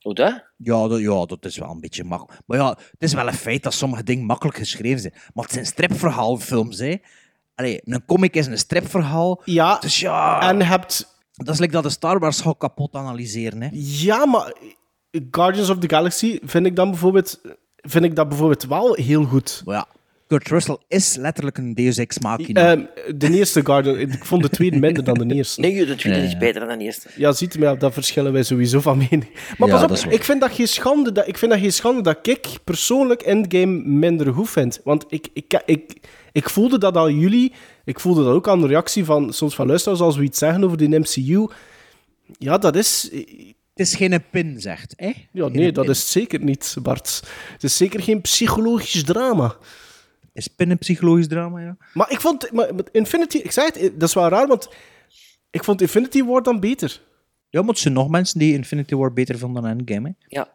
Hoe 0.00 0.14
dat? 0.14 0.44
Ja 0.56 0.88
dat, 0.88 1.00
ja, 1.00 1.24
dat 1.26 1.44
is 1.44 1.58
wel 1.58 1.70
een 1.70 1.80
beetje 1.80 2.04
makkelijk. 2.04 2.40
Maar 2.46 2.58
ja, 2.58 2.68
het 2.68 3.02
is 3.02 3.12
wel 3.12 3.26
een 3.26 3.34
feit 3.34 3.62
dat 3.62 3.74
sommige 3.74 4.02
dingen 4.02 4.24
makkelijk 4.24 4.56
geschreven 4.58 5.00
zijn. 5.00 5.12
Maar 5.34 5.44
het 5.44 5.52
zijn 5.52 5.66
stripverhaalfilms, 5.66 6.78
hè. 6.78 6.96
Allee, 7.54 7.80
een 7.84 8.04
comic 8.04 8.34
is 8.34 8.46
een 8.46 8.58
stripverhaal. 8.58 9.42
Ja, 9.44 9.78
dus 9.78 10.00
ja... 10.00 10.48
en 10.48 10.62
hebt... 10.62 11.18
Dat 11.32 11.54
is 11.54 11.60
like 11.60 11.72
dat 11.72 11.82
de 11.82 11.90
Star 11.90 12.18
Wars 12.18 12.40
gaat 12.40 12.58
kapot 12.58 12.94
analyseren, 12.94 13.62
hè. 13.62 13.68
Ja, 13.82 14.26
maar 14.26 14.52
Guardians 15.30 15.70
of 15.70 15.78
the 15.78 15.88
Galaxy 15.88 16.38
vind 16.42 16.66
ik 16.66 16.76
dan 16.76 16.90
bijvoorbeeld... 16.90 17.40
Vind 17.76 18.04
ik 18.04 18.16
dat 18.16 18.28
bijvoorbeeld 18.28 18.64
wel 18.64 18.94
heel 18.94 19.24
goed. 19.24 19.62
Maar 19.64 19.74
ja, 19.74 19.86
Kurt 20.30 20.48
Russell 20.48 20.76
is 20.88 21.16
letterlijk 21.16 21.58
een 21.58 21.74
Deus 21.74 21.96
Ex 21.98 22.18
Machina. 22.18 22.70
Ehm, 22.70 22.84
de 23.16 23.30
eerste 23.30 23.64
Guardian, 23.64 23.98
ik 23.98 24.24
vond 24.24 24.42
de 24.42 24.48
tweede 24.48 24.78
minder 24.78 25.04
dan 25.04 25.28
de 25.28 25.34
eerste. 25.34 25.60
Nee, 25.60 25.86
de 25.86 25.94
tweede 25.94 26.18
Ja, 26.18 26.24
is 26.24 26.32
ja. 26.32 26.38
beter 26.38 26.66
dan 26.66 26.78
de 26.78 26.84
eerste. 26.84 27.08
Ja, 27.16 27.32
ziet 27.32 27.54
u, 27.56 27.58
maar 27.58 27.78
daar 27.78 27.92
verschillen 27.92 28.32
wij 28.32 28.42
sowieso 28.42 28.80
van 28.80 28.98
mening. 28.98 29.26
Maar 29.58 29.68
Ja, 29.68 29.78
pas 29.78 29.88
dat 29.88 30.04
op, 30.06 30.12
ik 30.12 30.24
vind 30.24 30.40
dat 30.40 30.52
geen 30.52 30.68
schande 30.68 31.12
dat 31.12 31.28
ik, 31.28 31.38
vind 31.38 31.50
dat 31.50 31.60
geen 31.60 31.72
schande 31.72 32.02
dat 32.02 32.18
ik 32.26 32.48
persoonlijk 32.64 33.22
Endgame 33.22 33.82
minder 33.84 34.32
goed 34.34 34.50
vind. 34.50 34.80
Want 34.84 35.04
ik, 35.08 35.28
ik, 35.32 35.62
ik, 35.66 35.96
ik 36.32 36.48
voelde 36.48 36.78
dat 36.78 36.96
al 36.96 37.10
jullie, 37.10 37.52
ik 37.84 38.00
voelde 38.00 38.24
dat 38.24 38.32
ook 38.34 38.48
aan 38.48 38.60
de 38.60 38.66
reactie 38.66 39.04
van 39.04 39.32
soms 39.32 39.54
van 39.54 39.66
luisteraars 39.66 40.00
als 40.00 40.16
we 40.16 40.22
iets 40.22 40.38
zeggen 40.38 40.64
over 40.64 40.76
die 40.76 40.98
MCU. 40.98 41.46
Ja, 42.38 42.58
dat 42.58 42.76
is... 42.76 43.10
Het 43.74 43.88
is 43.88 43.94
geen 43.94 44.22
pin, 44.30 44.60
zegt, 44.60 44.92
hè? 44.96 45.06
Ja, 45.32 45.44
Geen 45.44 45.52
nee, 45.52 45.72
dat 45.72 45.84
pin. 45.84 45.92
is 45.92 46.10
zeker 46.10 46.40
niet, 46.40 46.76
Bart. 46.82 47.22
Het 47.52 47.62
is 47.64 47.76
zeker 47.76 48.02
geen 48.02 48.20
psychologisch 48.20 49.04
drama. 49.04 49.56
Is 50.32 50.46
pin 50.48 50.70
een 50.70 50.78
psychologisch 50.78 51.28
drama, 51.28 51.60
ja? 51.60 51.76
Maar 51.94 52.10
ik 52.10 52.20
vond... 52.20 52.52
Maar, 52.52 52.68
Infinity... 52.92 53.36
Ik 53.36 53.50
zei 53.50 53.66
het, 53.72 54.00
dat 54.00 54.08
is 54.08 54.14
wel 54.14 54.28
raar, 54.28 54.46
want 54.46 54.68
ik 55.50 55.64
vond 55.64 55.80
Infinity 55.80 56.24
War 56.24 56.42
dan 56.42 56.60
beter. 56.60 57.00
Ja, 57.48 57.60
maar 57.60 57.68
het 57.70 57.78
zijn 57.78 57.94
nog 57.94 58.08
mensen 58.08 58.38
die 58.38 58.52
Infinity 58.54 58.94
War 58.94 59.12
beter 59.12 59.38
vonden 59.38 59.62
dan 59.62 59.70
Endgame, 59.70 60.08
hè? 60.08 60.26
Ja. 60.36 60.52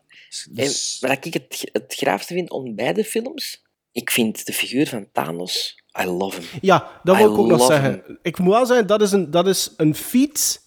Dus- 0.52 1.00
En 1.02 1.10
wat 1.10 1.26
ik 1.26 1.34
het, 1.34 1.70
het 1.72 1.94
graafste 1.98 2.34
vind 2.34 2.50
om 2.52 2.76
beide 2.76 3.04
films, 3.04 3.64
ik 3.92 4.12
vind 4.12 4.46
de 4.46 4.54
figuur 4.54 4.88
van 4.88 5.08
Thanos, 5.12 5.82
I 6.02 6.06
love 6.06 6.40
him. 6.40 6.50
Ja, 6.62 7.00
dat 7.04 7.16
I 7.16 7.18
wil 7.20 7.32
ik 7.34 7.38
ook 7.40 7.48
nog 7.48 7.66
zeggen. 7.66 7.92
him. 8.06 8.18
Ik 8.22 8.40
moet 8.40 8.54
wel 8.54 8.66
zeggen, 8.66 8.88
dat 8.88 9.02
is 9.02 9.12
een, 9.12 9.32
dat 9.32 9.48
is 9.48 9.74
een 9.78 9.96
feat. 9.96 10.64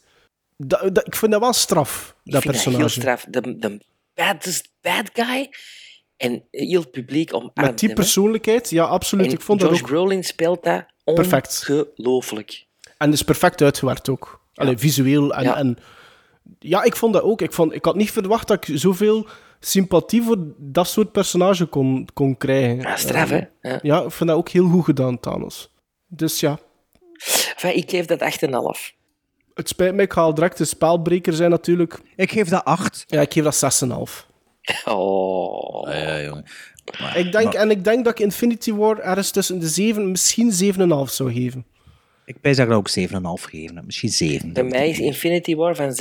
Dat, 0.57 0.95
dat- 0.95 1.07
ik 1.07 1.15
vind 1.17 1.33
dat 1.33 1.41
wel 1.41 1.53
straf, 1.53 2.15
Ik 2.25 2.33
dat 2.33 2.43
vind 2.43 2.55
personage. 2.55 2.83
dat 2.83 2.93
heel 2.95 3.17
straf. 3.17 3.25
De, 3.29 3.59
de 3.59 3.81
baddest 4.15 4.71
bad 4.81 5.11
guy. 5.13 5.49
En 6.19 6.43
heel 6.51 6.81
het 6.81 6.91
publiek 6.91 7.35
omarmt 7.35 7.55
Met 7.55 7.79
die 7.79 7.93
persoonlijkheid, 7.93 8.71
ja, 8.71 8.85
absoluut. 8.85 9.27
En 9.27 9.33
ik 9.33 9.41
vond 9.41 9.61
Josh 9.61 9.71
dat 9.71 9.81
ook 9.81 9.87
Brolin 9.87 10.25
speelt 10.25 10.63
dat 10.65 10.85
Perfect. 11.05 11.67
ongelooflijk. 11.71 12.67
En 12.99 13.13
is 13.13 13.23
perfect 13.23 13.63
uitgewerkt 13.63 14.09
ook. 14.09 14.41
Allee, 14.55 14.79
visueel. 14.79 15.35
En, 15.35 15.43
Ja. 15.45 15.51
ja. 15.51 15.57
En, 15.57 15.79
ja, 16.59 16.83
ik 16.83 16.97
vond 16.97 17.13
dat 17.13 17.23
ook. 17.23 17.43
Ik, 17.43 17.53
vond, 17.53 17.73
ik 17.75 17.85
had 17.85 17.95
niet 17.97 18.11
verwacht 18.11 18.49
dat 18.49 18.69
ik 18.69 18.79
zoveel 18.79 19.27
sympathie 19.61 20.23
voor 20.23 20.37
dat 20.57 20.89
soort 20.89 21.13
personage 21.13 21.67
kon, 21.67 22.09
kon 22.15 22.37
krijgen. 22.37 22.81
Ja, 22.81 22.97
straf, 22.97 23.31
Eh, 23.31 23.41
hè? 23.61 23.71
Ja. 23.71 23.79
Ja, 23.83 24.03
ik 24.03 24.11
vind 24.11 24.29
dat 24.29 24.39
ook 24.39 24.49
heel 24.49 24.69
goed 24.69 24.85
gedaan, 24.85 25.21
Thanos. 25.21 25.71
Dus 26.07 26.41
ja, 26.41 26.59
Enfin, 27.55 27.77
ik 27.77 27.91
geef 27.91 28.07
dat 28.07 28.21
8,5. 28.21 28.95
het 29.55 29.69
spijt 29.69 29.95
me, 29.95 30.03
ik 30.03 30.13
ga 30.13 30.21
al 30.21 30.35
direct 30.35 30.59
de 30.59 30.65
spelbreker 30.65 31.33
zijn 31.33 31.51
natuurlijk. 31.51 32.01
Ik 32.17 32.31
geef 32.33 32.49
dat 32.49 32.65
8. 32.65 33.05
Ja, 33.07 33.21
ik 33.21 33.33
geef 33.33 33.45
dat 33.45 33.55
6,5. 33.55 34.27
Oh. 34.85 35.89
Ja, 35.93 36.23
jongen. 36.23 36.45
Ik 37.15 37.33
denk, 37.33 37.53
en 37.55 37.71
ik 37.71 37.85
denk 37.85 38.05
dat 38.05 38.19
ik 38.19 38.25
Infinity 38.25 38.73
War 38.73 38.99
ergens 38.99 39.31
tussen 39.31 39.59
de 39.59 39.69
7, 39.69 40.11
misschien 40.11 40.75
7,5 40.75 41.13
zou 41.13 41.33
geven. 41.33 41.67
Ik 42.25 42.43
dat 42.43 42.59
ik 42.59 42.69
dat 42.69 42.77
ook 42.77 42.91
7,5 42.91 43.45
gegeven 43.45 43.77
heb. 43.77 43.85
Misschien 43.85 44.09
7. 44.09 44.53
Bij 44.53 44.63
mij 44.63 44.89
is 44.89 44.99
Infinity 44.99 45.55
War 45.55 45.77
van 45.77 45.91
6,5 45.91 45.99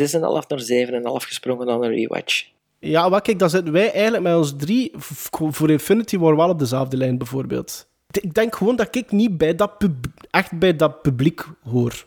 naar 0.48 0.64
7,5 0.68 1.28
gesprongen 1.28 1.70
aan 1.70 1.84
een 1.84 1.90
rewatch. 1.90 2.46
Ja, 2.80 3.10
maar 3.10 3.22
kijk, 3.22 3.40
dan 3.40 3.50
zitten 3.50 3.74
wij 3.74 3.92
eigenlijk 3.92 4.24
met 4.24 4.36
ons 4.36 4.54
drie 4.58 4.92
voor 5.32 5.70
Infinity 5.70 6.18
War 6.18 6.36
wel 6.36 6.50
op 6.50 6.60
dezelfde 6.60 6.98
lijn, 6.98 7.18
bijvoorbeeld. 7.18 7.88
Ik 8.22 8.34
denk 8.34 8.56
gewoon 8.56 8.76
dat 8.76 8.96
ik 8.96 9.12
niet 9.12 9.38
bij 9.38 9.56
dat 9.56 9.72
echt 10.30 10.60
bij 10.60 10.76
dat 10.76 11.02
publiek 11.02 11.46
hoor. 11.64 12.06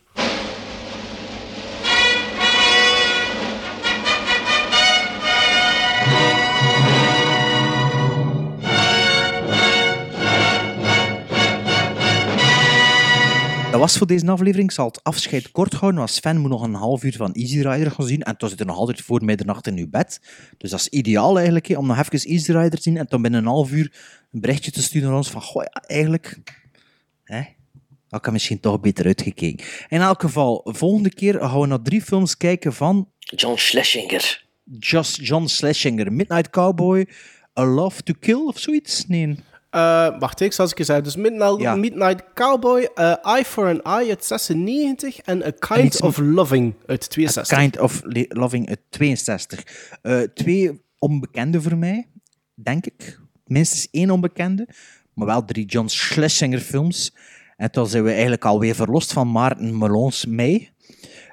Dat 13.81 13.89
was 13.89 13.99
voor 13.99 14.07
deze 14.07 14.31
aflevering. 14.31 14.69
Ik 14.69 14.75
zal 14.75 14.87
het 14.87 15.05
afscheid 15.05 15.51
kort 15.51 15.73
houden, 15.73 15.99
want 15.99 16.11
Sven 16.11 16.39
moet 16.39 16.51
nog 16.51 16.63
een 16.63 16.75
half 16.75 17.03
uur 17.03 17.17
van 17.17 17.33
Easy 17.33 17.61
Rider 17.61 17.91
gaan 17.91 18.07
zien. 18.07 18.23
En 18.23 18.37
toen 18.37 18.49
zit 18.49 18.61
er 18.61 18.67
nog 18.67 18.77
altijd 18.77 19.01
voor 19.01 19.25
middernacht 19.25 19.67
in 19.67 19.77
uw 19.77 19.89
bed. 19.89 20.21
Dus 20.59 20.71
dat 20.71 20.81
is 20.81 20.89
ideaal 20.89 21.37
eigenlijk, 21.37 21.67
hè, 21.67 21.77
om 21.77 21.87
nog 21.87 21.99
even 21.99 22.31
Easy 22.31 22.53
Rider 22.53 22.71
te 22.71 22.83
zien. 22.83 22.97
En 22.97 23.07
dan 23.09 23.23
binnen 23.23 23.41
een 23.41 23.47
half 23.47 23.71
uur 23.71 23.93
een 24.33 24.41
berichtje 24.41 24.71
te 24.71 24.83
sturen 24.83 25.09
naar 25.09 25.17
ons 25.17 25.31
van, 25.31 25.43
goh, 25.43 25.63
ja, 25.63 25.83
eigenlijk... 25.87 26.39
Hè, 27.25 27.43
had 28.09 28.21
ik 28.21 28.27
er 28.27 28.33
misschien 28.33 28.61
toch 28.61 28.81
beter 28.81 29.07
uitgekeken. 29.07 29.67
In 29.89 30.01
elk 30.01 30.21
geval, 30.21 30.61
volgende 30.65 31.15
keer 31.15 31.35
gaan 31.35 31.61
we 31.61 31.67
naar 31.67 31.83
drie 31.83 32.03
films 32.03 32.37
kijken 32.37 32.73
van... 32.73 33.09
John 33.19 33.57
Schlesinger. 33.57 34.45
Just 34.79 35.27
John 35.27 35.47
Schlesinger. 35.47 36.13
Midnight 36.13 36.51
Cowboy, 36.51 37.07
A 37.59 37.65
Love 37.65 38.03
to 38.03 38.15
Kill 38.21 38.47
of 38.47 38.59
zoiets? 38.59 39.07
Nee. 39.07 39.39
Eh, 39.71 40.19
wacht, 40.19 40.41
ik 40.41 40.53
zal 40.53 40.65
eens 40.65 40.87
zeggen. 40.87 41.05
Dus 41.05 41.17
Midnight, 41.17 41.61
Ja. 41.61 41.75
Midnight 41.75 42.23
Cowboy, 42.35 42.89
eh, 42.95 43.15
Eye 43.23 43.45
for 43.45 43.67
an 43.69 43.83
Eye 43.83 44.09
uit 44.11 44.25
96 44.25 45.19
en 45.19 45.45
A 45.47 45.51
Kind 45.59 46.01
of 46.03 46.19
Loving 46.19 46.75
uit 46.87 47.05
A 47.05 47.07
62. 47.07 47.59
Kind 47.59 47.79
of 47.79 48.01
Loving 48.29 48.69
uit 48.69 48.81
62. 48.91 49.65
Eh, 50.03 50.21
twee 50.21 50.81
onbekende 50.99 51.63
voor 51.63 51.77
mij, 51.77 52.09
denk 52.55 52.87
ik. 52.87 53.19
Minstens 53.45 53.89
één 53.91 54.11
onbekende, 54.11 54.69
maar 55.15 55.27
wel 55.27 55.45
drie 55.45 55.65
John 55.67 55.87
Schlesinger 55.89 56.61
films. 56.61 57.15
En 57.57 57.71
toen 57.71 57.87
zijn 57.87 58.05
we 58.05 58.11
eigenlijk 58.11 58.45
alweer 58.45 58.75
verlost 58.75 59.13
van 59.13 59.31
Maarten 59.33 59.79
Melons 59.79 60.27
mee. 60.27 60.71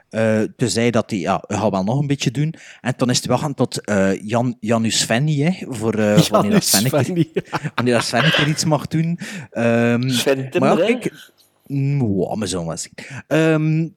Eh 0.10 0.42
toen 0.56 0.70
zei 0.70 0.92
dat 0.92 1.10
hij, 1.10 1.20
ja, 1.20 1.44
we 1.48 1.58
gaan 1.58 1.72
wel 1.72 1.84
nog 1.84 2.00
een 2.00 2.08
beetje 2.08 2.32
doen. 2.32 2.54
En 2.82 2.96
toen 2.96 3.10
is 3.10 3.18
het 3.18 3.26
wel 3.26 3.38
gaan 3.38 3.54
tot 3.54 3.82
eh, 3.82 4.22
Jan, 4.22 4.58
Janus 4.60 5.04
Venny, 5.04 5.42
hè, 5.42 5.66
voor 5.68 5.94
eh, 5.94 6.18
wanneer, 6.30 6.52
dat 6.52 6.64
Sven 6.64 6.90
wanneer 7.76 7.94
dat 7.94 8.04
Sven 8.04 8.32
keer 8.32 8.48
iets 8.48 8.66
mag 8.66 8.88
doen. 8.88 9.20
Ehm, 9.52 10.10
Sven 10.10 10.50
maar 10.60 10.78
ja, 10.78 10.86
kijk, 10.86 11.34
Mm, 11.68 12.00
wow, 12.00 12.36
mijn 12.36 12.50
zoon 12.50 12.66
was 12.66 12.86
ik. 12.86 13.24
Ehm, 13.28 13.88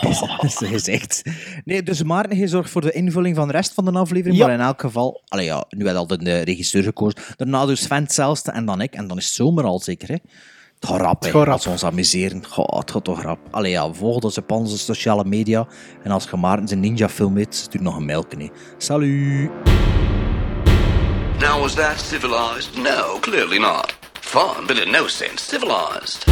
dat 0.00 0.44
is 0.44 0.56
gezegd. 0.56 1.22
Nee, 1.64 1.82
dus 1.82 2.02
Maarten, 2.02 2.38
je 2.38 2.48
zorgt 2.48 2.70
voor 2.70 2.80
de 2.80 2.92
invulling 2.92 3.36
van 3.36 3.46
de 3.46 3.52
rest 3.52 3.74
van 3.74 3.84
de 3.84 3.92
aflevering. 3.92 4.38
Ja. 4.38 4.46
Maar 4.46 4.54
in 4.54 4.60
elk 4.60 4.80
geval, 4.80 5.22
allee, 5.28 5.44
ja, 5.44 5.64
nu 5.68 5.86
had 5.86 5.96
al 5.96 6.06
de, 6.06 6.18
de 6.18 6.40
regisseur 6.40 6.82
gekozen. 6.82 7.18
Daarna 7.36 7.66
dus 7.66 7.82
Sven 7.82 8.02
hetzelfde 8.02 8.50
en 8.50 8.64
dan 8.64 8.80
ik. 8.80 8.94
En 8.94 9.06
dan 9.06 9.16
is 9.16 9.24
het 9.24 9.34
zomer 9.34 9.64
al 9.64 9.80
zeker. 9.80 10.08
Hè. 10.08 10.16
Het 10.80 10.88
gaat 10.88 11.00
rap. 11.00 11.22
Het 11.22 11.30
gaat 11.30 11.44
rap. 11.44 11.52
Als 11.52 11.64
we 11.64 11.70
ons 11.70 11.84
amuseren. 11.84 12.46
Goh, 12.48 12.78
het 12.78 12.90
gaat 12.90 13.04
toch 13.04 13.22
rap. 13.22 13.38
Allee, 13.50 13.70
ja, 13.70 13.92
volg 13.92 14.22
ons 14.22 14.38
op 14.38 14.50
onze 14.50 14.78
sociale 14.78 15.24
media. 15.24 15.66
En 16.02 16.10
als 16.10 16.26
je 16.30 16.36
Maarten 16.36 16.68
zijn 16.68 16.80
ninja 16.80 17.08
film 17.08 17.34
weet, 17.34 17.54
stuur 17.54 17.82
nog 17.82 17.96
een 17.96 18.04
mailje. 18.04 18.36
hè. 18.38 18.48
Salut! 18.78 19.50
Now, 21.38 21.60
was 21.60 21.74
that 21.74 22.00
civilized? 22.00 22.76
No, 22.76 23.18
clearly 23.20 23.58
not. 23.58 23.98
Fun, 24.20 24.66
but 24.66 24.78
in 24.78 24.90
no 24.90 25.06
sense 25.06 25.44
civilized. 25.44 26.24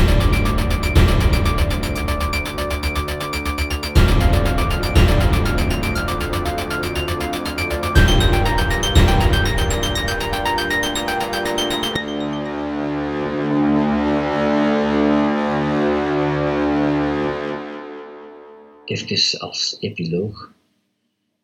Even 18.88 19.40
als 19.40 19.76
epiloog. 19.80 20.52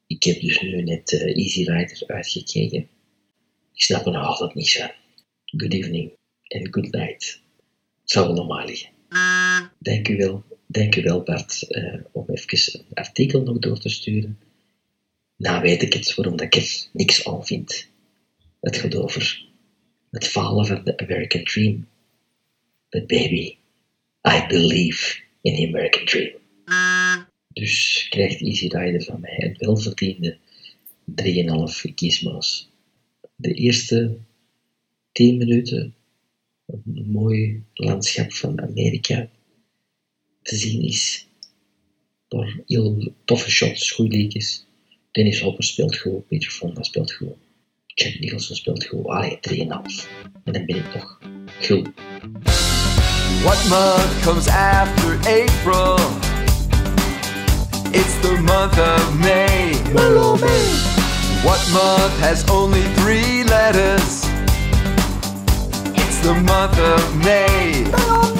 Ik 0.06 0.22
heb 0.22 0.40
dus 0.40 0.60
nu 0.60 0.82
net 0.82 1.12
eh, 1.12 1.36
Easy 1.36 1.64
Rider 1.64 2.02
uitgekeken. 2.06 2.88
Ik 3.74 3.82
snap 3.82 4.06
er 4.06 4.12
nog 4.12 4.26
altijd 4.26 4.54
niets 4.54 4.76
van. 4.76 4.90
Good 5.44 5.72
evening 5.72 6.12
en 6.42 6.74
good 6.74 6.92
night. 6.92 7.42
Het 8.00 8.10
zou 8.10 8.26
wel 8.26 8.34
normaal 8.34 8.66
liggen. 8.66 8.88
Dank 9.78 10.08
u 10.08 10.16
wel, 10.16 10.44
dank 10.66 10.96
u 10.96 11.02
wel 11.02 11.22
Bart, 11.22 11.62
eh, 11.62 12.00
om 12.12 12.24
even 12.28 12.80
een 12.80 12.94
artikel 12.94 13.42
nog 13.42 13.58
door 13.58 13.78
te 13.78 13.88
sturen. 13.88 14.38
Nou 15.36 15.62
weet 15.62 15.82
ik 15.82 15.92
het 15.92 16.14
waarom 16.14 16.40
ik 16.40 16.54
er 16.54 16.88
niks 16.92 17.26
aan 17.26 17.46
vind. 17.46 17.88
Het 18.60 18.76
gaat 18.76 18.94
over 18.94 19.46
het 20.10 20.26
falen 20.26 20.66
van 20.66 20.84
de 20.84 20.96
American 20.96 21.44
Dream. 21.44 21.88
But 22.88 23.06
baby, 23.06 23.56
I 24.28 24.44
believe 24.48 25.22
in 25.40 25.54
the 25.54 25.66
American 25.66 26.04
Dream. 26.04 26.42
Dus 27.54 28.06
krijgt 28.10 28.40
Easy 28.40 28.66
Rider 28.66 29.02
van 29.02 29.20
mij 29.20 29.42
een 29.42 29.56
welverdiende 29.58 30.36
3,5 31.10 31.94
gizmos. 31.94 32.68
De 33.36 33.54
eerste 33.54 34.16
10 35.12 35.36
minuten 35.36 35.94
een 36.66 37.10
mooi 37.10 37.62
landschap 37.74 38.32
van 38.32 38.60
Amerika 38.60 39.30
te 40.42 40.56
zien 40.56 40.82
is. 40.82 41.26
Door 42.28 42.62
heel 42.66 43.12
toffe 43.24 43.50
shots, 43.50 43.90
goede 43.90 44.16
liedjes. 44.16 44.64
Dennis 45.12 45.40
Hopper 45.40 45.64
speelt 45.64 45.98
goed, 45.98 46.26
Peter 46.26 46.50
Fonda 46.50 46.82
speelt 46.82 47.12
goed. 47.12 47.34
Jack 47.86 48.18
Nicholson 48.18 48.56
speelt 48.56 48.86
goed. 48.86 49.06
Allee, 49.06 49.38
3,5. 49.50 49.56
En 50.44 50.52
dan 50.52 50.66
ben 50.66 50.76
ik 50.76 50.94
nog 50.94 51.20
goed. 51.62 51.88
What 53.42 53.68
month 53.68 54.22
comes 54.22 54.46
after 54.48 55.16
April? 55.16 56.33
The 58.34 58.42
month 58.42 58.78
of 58.78 59.20
May. 59.20 59.74
What 61.44 61.60
month 61.72 62.18
has 62.18 62.44
only 62.50 62.82
three 62.98 63.44
letters? 63.44 64.24
It's 65.94 66.18
the 66.18 66.34
month 66.34 66.76
of 66.76 67.16
May. 67.24 68.33